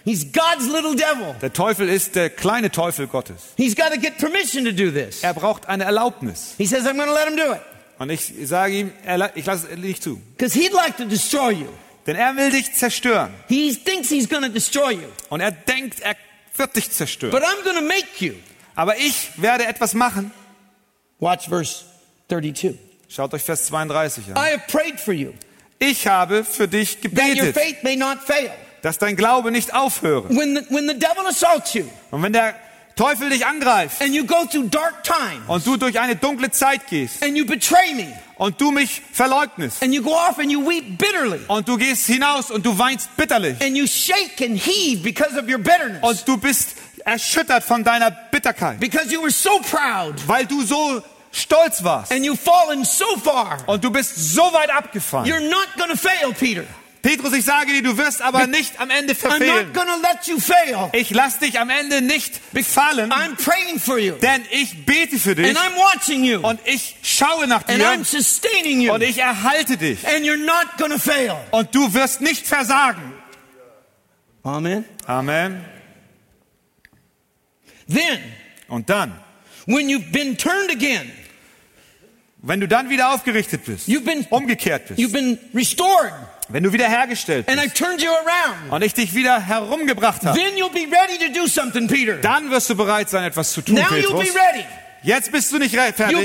he's 0.04 0.26
God's 0.32 0.68
little 0.68 0.96
devil. 0.96 1.36
Der 1.42 1.54
Teufel 1.54 1.90
ist 1.90 2.16
der 2.16 2.30
kleine 2.30 2.72
Teufel 2.72 3.08
Gottes. 3.08 3.54
He's 3.58 3.76
got 3.76 3.92
to 3.94 4.00
get 4.00 4.18
permission 4.18 4.66
to 4.66 4.72
do 4.72 4.90
this. 4.92 5.24
Er 5.24 5.34
braucht 5.34 5.68
eine 5.68 5.84
Erlaubnis. 5.84 6.56
He 6.58 6.66
says, 6.66 6.86
I'm 6.86 6.96
going 6.98 7.08
to 7.08 7.14
let 7.14 7.28
him 7.28 7.38
do 7.38 7.54
it 7.54 7.62
Und 8.00 8.10
ich 8.10 8.34
sage 8.46 8.74
ihm, 8.74 8.92
ich 9.36 9.46
lasse 9.46 9.68
es 9.72 9.78
nicht 9.78 10.02
zu. 10.02 10.20
because 10.38 10.54
he'd 10.58 10.74
like 10.74 10.98
to 10.98 11.06
destroy 11.06 11.52
you. 11.52 11.68
Denn 12.08 12.16
er 12.16 12.36
will 12.36 12.50
dich 12.52 12.74
zerstören. 12.74 13.34
He 13.48 13.74
thinks 13.76 14.10
he's 14.10 14.28
to 14.44 14.50
destroy 14.50 14.94
you, 14.94 15.08
Und 15.30 15.42
er 15.42 15.52
denkt, 15.52 16.00
er 16.02 16.16
wird 16.56 16.76
dich 16.76 16.90
zerstören. 16.92 17.32
but 17.32 17.44
I'm 17.44 17.64
to 17.76 17.82
make 17.82 18.08
you 18.20 18.34
Aber 18.76 18.98
ich 18.98 19.30
werde 19.42 19.66
etwas 19.66 19.94
machen. 19.94 20.32
Watch 21.20 21.48
verse 21.50 21.86
32. 22.30 22.78
Schaut 23.10 23.34
euch 23.34 23.44
Vers 23.44 23.66
32 23.68 24.26
an. 24.28 24.38
I 24.38 24.54
have 24.54 24.64
prayed 24.68 25.00
for 25.00 25.14
you 25.14 25.34
Ich 25.80 26.08
habe 26.08 26.44
für 26.44 26.68
dich 26.68 27.00
that 27.02 27.06
your 27.06 27.12
gebetet, 27.12 27.54
faith 27.56 27.84
may 27.84 27.96
not 27.96 28.20
fail. 28.20 28.52
dass 28.82 28.98
dein 28.98 29.16
Glaube 29.16 29.52
nicht 29.52 29.74
aufhöre. 29.74 30.30
When 30.30 30.56
the, 30.56 30.74
when 30.74 30.88
the 30.88 30.98
devil 30.98 31.28
assaults 31.28 31.74
you 31.74 31.84
Und 32.10 32.24
wenn 32.24 32.34
der 32.34 32.56
Teufel 32.96 33.30
dich 33.30 33.46
angreift. 33.46 34.02
And 34.02 34.14
you 34.14 34.26
go 34.26 34.46
through 34.46 34.70
dark 34.70 35.04
times. 35.04 35.48
Und 35.48 35.66
du 35.66 35.78
durch 35.78 36.00
eine 36.00 36.16
dunkle 36.16 36.52
Zeit 36.52 36.88
gehst. 36.88 37.24
And 37.24 37.36
you 37.38 37.46
betray 37.46 37.94
me. 37.94 38.14
Und 38.36 38.60
du 38.60 38.72
mich 38.72 39.02
verleugnest. 39.12 39.82
And 39.84 39.94
you 39.94 40.02
go 40.02 40.12
off 40.12 40.40
and 40.40 40.52
you 40.52 40.66
weep 40.66 40.98
bitterly. 40.98 41.40
Und 41.48 41.68
du 41.68 41.78
gehst 41.78 42.08
hinaus 42.08 42.52
und 42.52 42.66
du 42.66 42.78
weinst 42.78 43.16
bitterlich. 43.16 43.62
And 43.62 43.76
you 43.76 43.88
shake 43.88 44.42
and 44.42 44.58
heave 44.58 45.04
because 45.04 45.38
of 45.38 45.48
your 45.48 45.60
bitterness. 45.60 46.02
Und 46.02 46.28
du 46.28 46.38
bist 46.38 46.76
erschüttert 47.06 47.64
von 47.64 47.84
deiner 47.84 48.12
Bitterkeit, 48.12 48.80
because 48.80 49.12
you 49.12 49.22
were 49.22 49.32
so 49.32 49.60
proud. 49.60 50.16
Weil 50.28 50.46
du 50.46 50.62
so 50.62 51.02
stolz 51.32 51.84
warst. 51.84 52.12
And 52.12 52.26
you've 52.26 52.38
fallen 52.38 52.84
so 52.84 53.18
far. 53.18 53.58
und 53.68 53.84
du 53.84 53.90
bist 53.90 54.16
so 54.34 54.44
weit 54.54 54.70
abgefallen. 54.70 55.32
You're 55.32 55.50
not 55.50 55.68
to 55.92 55.96
fail, 55.96 56.34
Peter. 56.34 56.64
Petrus, 57.02 57.34
ich 57.34 57.46
sage 57.46 57.72
dir, 57.72 57.82
du 57.82 57.98
wirst 57.98 58.22
aber 58.22 58.46
nicht 58.48 58.80
am 58.80 58.90
Ende 58.90 59.16
verfehlen. 59.16 59.72
Ich 60.94 61.10
lass 61.10 61.40
dich 61.40 61.60
am 61.60 61.70
Ende 61.70 62.02
nicht 62.02 62.40
fallen, 62.64 63.12
I'm 63.12 63.36
praying 63.36 63.80
for 63.80 63.98
you. 63.98 64.14
Denn 64.16 64.44
ich 64.52 64.86
bete 64.86 65.18
für 65.18 65.36
dich. 65.36 65.56
Und 66.44 66.60
ich 66.66 66.96
schaue 67.02 67.48
nach 67.48 67.64
dir. 67.64 68.94
Und 68.94 69.02
ich 69.04 69.18
erhalte 69.18 69.78
dich. 69.78 70.08
And 70.08 70.26
you're 70.26 70.38
not 70.38 70.78
going 70.78 70.92
to 70.92 71.00
fail. 71.00 71.36
und 71.52 71.74
du 71.74 71.94
wirst 71.94 72.22
nicht 72.22 72.46
versagen. 72.46 73.14
Amen. 74.44 74.86
Amen. 75.06 75.64
Then, 77.88 78.20
Und 78.68 78.90
dann, 78.90 79.12
when 79.66 79.90
you've 79.90 80.12
been 80.12 80.38
turned 80.38 80.72
again, 80.72 81.12
wenn 82.38 82.60
du 82.60 82.68
dann 82.68 82.90
wieder 82.90 83.14
aufgerichtet 83.14 83.66
bist, 83.66 83.88
you've 83.88 84.06
been 84.06 84.26
umgekehrt 84.30 84.88
bist, 84.88 85.00
you've 85.00 85.12
been 85.12 85.38
restored 85.54 86.14
wenn 86.52 86.64
du 86.64 86.72
wiederhergestellt 86.74 87.48
bist 87.64 87.82
und 88.70 88.82
ich 88.84 88.94
dich 88.94 89.14
wieder 89.14 89.40
herumgebracht 89.40 90.24
habe, 90.26 90.40
dann 92.22 92.50
wirst 92.52 92.70
du 92.70 92.76
bereit 92.76 93.10
sein, 93.10 93.24
etwas 93.24 93.52
zu 93.54 93.62
tun, 93.62 93.76
Now 93.76 93.82
you'll 93.84 94.02
Petrus. 94.02 94.34
be 94.34 94.40
ready. 94.40 94.66
Jetzt 95.04 95.32
bist 95.32 95.52
du 95.52 95.58
nicht 95.58 95.74
fertig. 95.96 96.16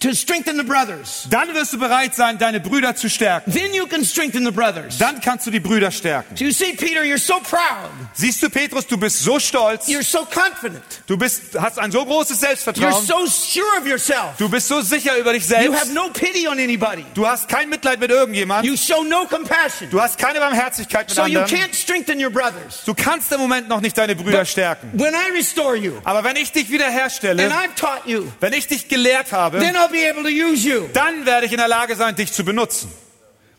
To 0.00 0.14
strengthen 0.14 0.56
the 0.56 0.62
brothers. 0.62 1.26
Dann 1.30 1.52
wirst 1.54 1.72
du 1.72 1.78
bereit 1.78 2.14
sein, 2.14 2.38
deine 2.38 2.60
Brüder 2.60 2.94
zu 2.94 3.08
stärken. 3.10 3.52
Then 3.52 3.74
you 3.74 3.86
can 3.86 4.04
strengthen 4.04 4.44
the 4.44 4.50
brothers. 4.52 4.98
Dann 4.98 5.20
kannst 5.20 5.46
du 5.46 5.50
die 5.50 5.60
Brüder 5.60 5.90
stärken. 5.90 6.36
So 6.36 6.44
you 6.44 6.52
see, 6.52 6.72
Peter, 6.74 7.02
you're 7.02 7.18
so 7.18 7.34
proud. 7.40 7.90
Siehst 8.14 8.42
du, 8.42 8.48
Petrus, 8.50 8.86
du 8.86 8.96
bist 8.96 9.20
so 9.20 9.38
stolz. 9.40 9.88
You're 9.88 10.04
so 10.04 10.24
confident. 10.24 10.82
Du 11.06 11.16
bist, 11.16 11.58
hast 11.58 11.78
ein 11.78 11.90
so 11.90 12.04
großes 12.04 12.36
You're 12.36 12.46
Selbstvertrauen. 12.46 13.04
so 13.06 13.26
sure 13.26 13.66
of 13.80 13.86
yourself. 13.86 14.36
Du 14.38 14.48
bist 14.48 14.68
so 14.68 14.80
sicher 14.80 15.16
über 15.18 15.32
dich 15.32 15.48
You 15.48 15.56
have 15.72 15.86
selbst. 15.86 15.94
no 15.94 16.10
pity 16.10 16.46
on 16.46 16.58
anybody. 16.58 17.04
Du 17.14 17.26
hast 17.26 17.48
kein 17.48 17.68
Mitleid 17.68 17.98
mit 18.00 18.10
irgendjemand. 18.10 18.64
You 18.64 18.76
show 18.76 19.02
no 19.02 19.24
compassion. 19.26 19.90
Du 19.90 20.00
hast 20.00 20.16
keine 20.18 20.38
Barmherzigkeit 20.38 21.08
mit 21.08 21.16
So 21.16 21.26
you 21.26 21.40
anderen. 21.40 21.58
can't 21.58 21.74
strengthen 21.74 22.22
your 22.22 22.30
brothers. 22.30 22.82
Du 22.86 22.94
kannst 22.94 23.32
im 23.32 23.40
Moment 23.40 23.68
noch 23.68 23.80
nicht 23.80 23.98
deine 23.98 24.14
Brüder 24.14 24.44
stärken. 24.44 24.90
When 24.94 25.14
I 25.14 25.36
restore 25.36 25.74
you 25.76 25.94
Aber 26.04 26.22
wenn 26.24 26.36
ich 26.36 26.52
dich 26.52 26.64
and 26.64 26.70
wiederherstelle, 26.72 27.42
I've 27.50 27.74
taught 27.76 28.06
you, 28.06 28.30
wenn 28.40 28.52
ich 28.52 28.66
dich 28.68 28.88
gelehrt 28.88 29.32
habe, 29.32 29.58
then 29.58 29.76
I'll 29.76 29.87
be 29.90 30.08
able 30.08 30.22
to 30.22 30.28
use 30.28 30.66
you. 30.66 30.88
dann 30.92 31.26
werde 31.26 31.46
ich 31.46 31.52
in 31.52 31.58
der 31.58 31.68
Lage 31.68 31.96
sein, 31.96 32.14
dich 32.14 32.32
zu 32.32 32.44
benutzen. 32.44 32.90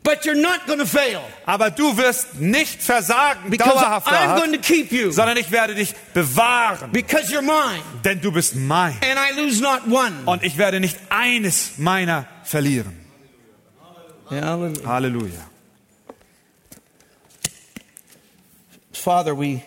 But 0.01 0.23
you're 0.25 0.33
not 0.33 0.65
going 0.65 0.79
to 0.79 0.85
fail 0.85 1.19
Aber 1.45 1.69
du 1.71 1.97
wirst 1.97 2.35
nicht 2.35 2.81
versagen, 2.81 3.49
because 3.49 3.73
dauerhaft, 3.73 4.07
I'm 4.07 4.37
going 4.37 4.53
to 4.53 4.59
keep 4.59 4.91
you 4.91 5.11
sondern 5.11 5.37
ich 5.37 5.51
werde 5.51 5.75
dich 5.75 5.93
bewahren, 6.13 6.91
because 6.91 7.31
you're 7.31 7.41
mine 7.41 7.83
denn 8.03 8.21
du 8.21 8.31
bist 8.31 8.55
mein. 8.55 8.95
and 9.01 9.19
I 9.19 9.39
lose 9.39 9.61
not 9.61 9.81
one. 9.87 10.13
Und 10.25 10.43
ich 10.43 10.57
werde 10.57 10.79
nicht 10.79 10.97
eines 11.09 11.77
meiner 11.77 12.27
verlieren. 12.43 12.97
Hallelujah. 14.29 14.87
Halleluja. 14.87 15.49
Father, 18.93 19.33
we 19.37 19.61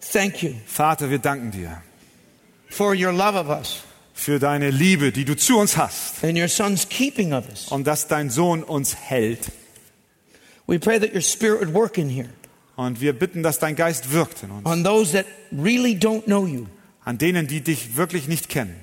thank 0.00 0.42
you 0.42 0.54
Vater, 0.66 1.10
wir 1.10 1.18
danken 1.18 1.50
dir 1.50 1.82
for 2.70 2.94
your 2.94 3.12
love 3.12 3.36
of 3.36 3.48
us 3.48 3.82
für 4.18 4.38
deine 4.38 4.70
Liebe, 4.70 5.12
die 5.12 5.26
du 5.26 5.36
zu 5.36 5.58
uns 5.58 5.76
hast 5.76 6.14
und 7.70 7.86
dass 7.86 8.08
dein 8.08 8.30
Sohn 8.30 8.62
uns 8.62 8.96
hält. 8.96 9.52
We 10.66 10.78
pray 10.80 10.98
that 10.98 11.14
your 11.14 11.20
spirit 11.20 11.60
would 11.60 11.74
work 11.74 11.98
in 11.98 12.08
here 12.08 12.30
Und 12.76 13.00
wir 13.00 13.12
bitten, 13.12 13.42
dass 13.42 13.58
dein 13.58 13.76
Geist 13.76 14.12
wirkt 14.12 14.42
in 14.42 14.50
uns. 14.50 14.64
really 15.52 15.94
don't 15.94 16.22
know 16.24 16.46
you 16.46 16.66
An 17.04 17.18
denen, 17.18 17.46
die 17.46 17.60
dich 17.60 17.96
wirklich 17.96 18.26
nicht 18.26 18.48
kennen. 18.48 18.74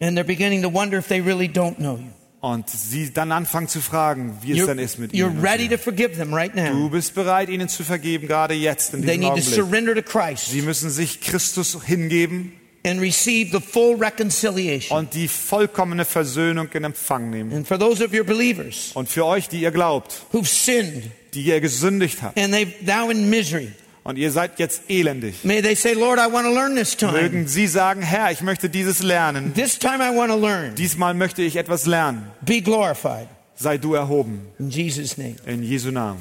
and 0.00 0.16
they're 0.16 0.24
beginning 0.24 0.62
to 0.62 0.72
wonder 0.72 0.98
if 0.98 1.08
they 1.08 1.20
really 1.20 1.48
don't 1.48 1.76
know 1.76 1.96
you. 1.98 2.10
Und 2.40 2.70
sie 2.70 3.12
dann 3.12 3.30
anfangen 3.32 3.68
zu 3.68 3.80
fragen, 3.80 4.38
wie 4.42 4.52
es 4.52 4.58
You're, 4.58 4.66
dann 4.66 4.78
ist 4.78 4.98
mit 4.98 5.12
ihnen. 5.12 5.36
und 5.38 5.44
ready 5.44 5.68
dir. 5.68 5.76
to 5.76 5.82
forgive 5.82 6.16
them 6.16 6.32
right 6.32 6.54
now. 6.54 6.70
Du 6.72 6.90
bist 6.90 7.14
bereit, 7.14 7.48
ihnen 7.48 7.68
zu 7.68 7.82
vergeben, 7.84 8.26
gerade 8.28 8.54
jetzt 8.54 8.94
in 8.94 9.02
They 9.04 9.16
diesem 9.18 9.34
need 9.34 9.44
to 9.44 9.50
Augenblick. 9.50 9.54
surrender 9.54 9.94
to 9.96 10.02
Christ 10.02 10.46
Sie 10.50 10.62
müssen 10.62 10.90
sich 10.90 11.20
Christus 11.20 11.76
hingeben 11.84 12.52
and 12.84 13.00
receive 13.00 13.52
the 13.52 13.60
full 13.60 13.96
reconciliation. 13.96 14.96
und 14.96 15.14
die 15.14 15.28
vollkommene 15.28 16.04
Versöhnung 16.04 16.68
in 16.72 16.84
Empfang 16.84 17.30
nehmen. 17.30 17.52
And 17.52 17.66
for 17.66 17.78
those 17.78 18.04
of 18.04 18.12
your 18.12 18.24
believers 18.24 18.90
Und 18.94 19.08
für 19.08 19.24
euch, 19.24 19.48
die 19.48 19.60
ihr 19.60 19.70
glaubt, 19.70 20.26
who've 20.32 20.46
sinned 20.48 21.10
die 21.34 21.42
ihr 21.42 21.60
gesündigt 21.60 22.22
habt 22.22 22.36
and 22.38 22.52
they've 22.54 22.72
now 22.84 23.10
in 23.10 23.30
misery, 23.30 23.72
und 24.04 24.18
ihr 24.18 24.32
seid 24.32 24.58
jetzt 24.58 24.82
elendig, 24.90 25.44
may 25.44 25.62
they 25.62 25.76
say, 25.76 25.92
Lord, 25.94 26.18
I 26.18 26.26
want 26.32 26.44
to 26.46 26.52
learn 26.52 26.74
this 26.74 26.96
time. 26.96 27.12
mögen 27.12 27.46
sie 27.46 27.68
sagen, 27.68 28.02
Herr, 28.02 28.32
ich 28.32 28.40
möchte 28.42 28.68
dieses 28.68 29.00
lernen. 29.02 29.54
This 29.54 29.78
time 29.78 29.98
I 30.02 30.14
want 30.16 30.32
to 30.32 30.36
learn. 30.36 30.74
Diesmal 30.74 31.14
möchte 31.14 31.42
ich 31.42 31.54
etwas 31.56 31.86
lernen. 31.86 32.26
Be 32.40 32.60
glorified. 32.60 33.28
Sei 33.54 33.78
du 33.78 33.94
erhoben. 33.94 34.48
In 34.58 34.70
Jesus' 34.70 35.16
name. 35.16 35.36
In 35.46 35.62
Jesu 35.62 35.92
Namen. 35.92 36.20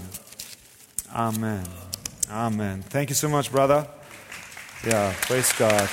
Amen. 1.11 1.63
Amen. 2.29 2.83
Thank 2.91 3.09
you 3.09 3.15
so 3.15 3.27
much, 3.27 3.51
brother. 3.51 3.87
Yeah, 4.85 5.11
praise 5.27 5.51
God. 5.57 5.89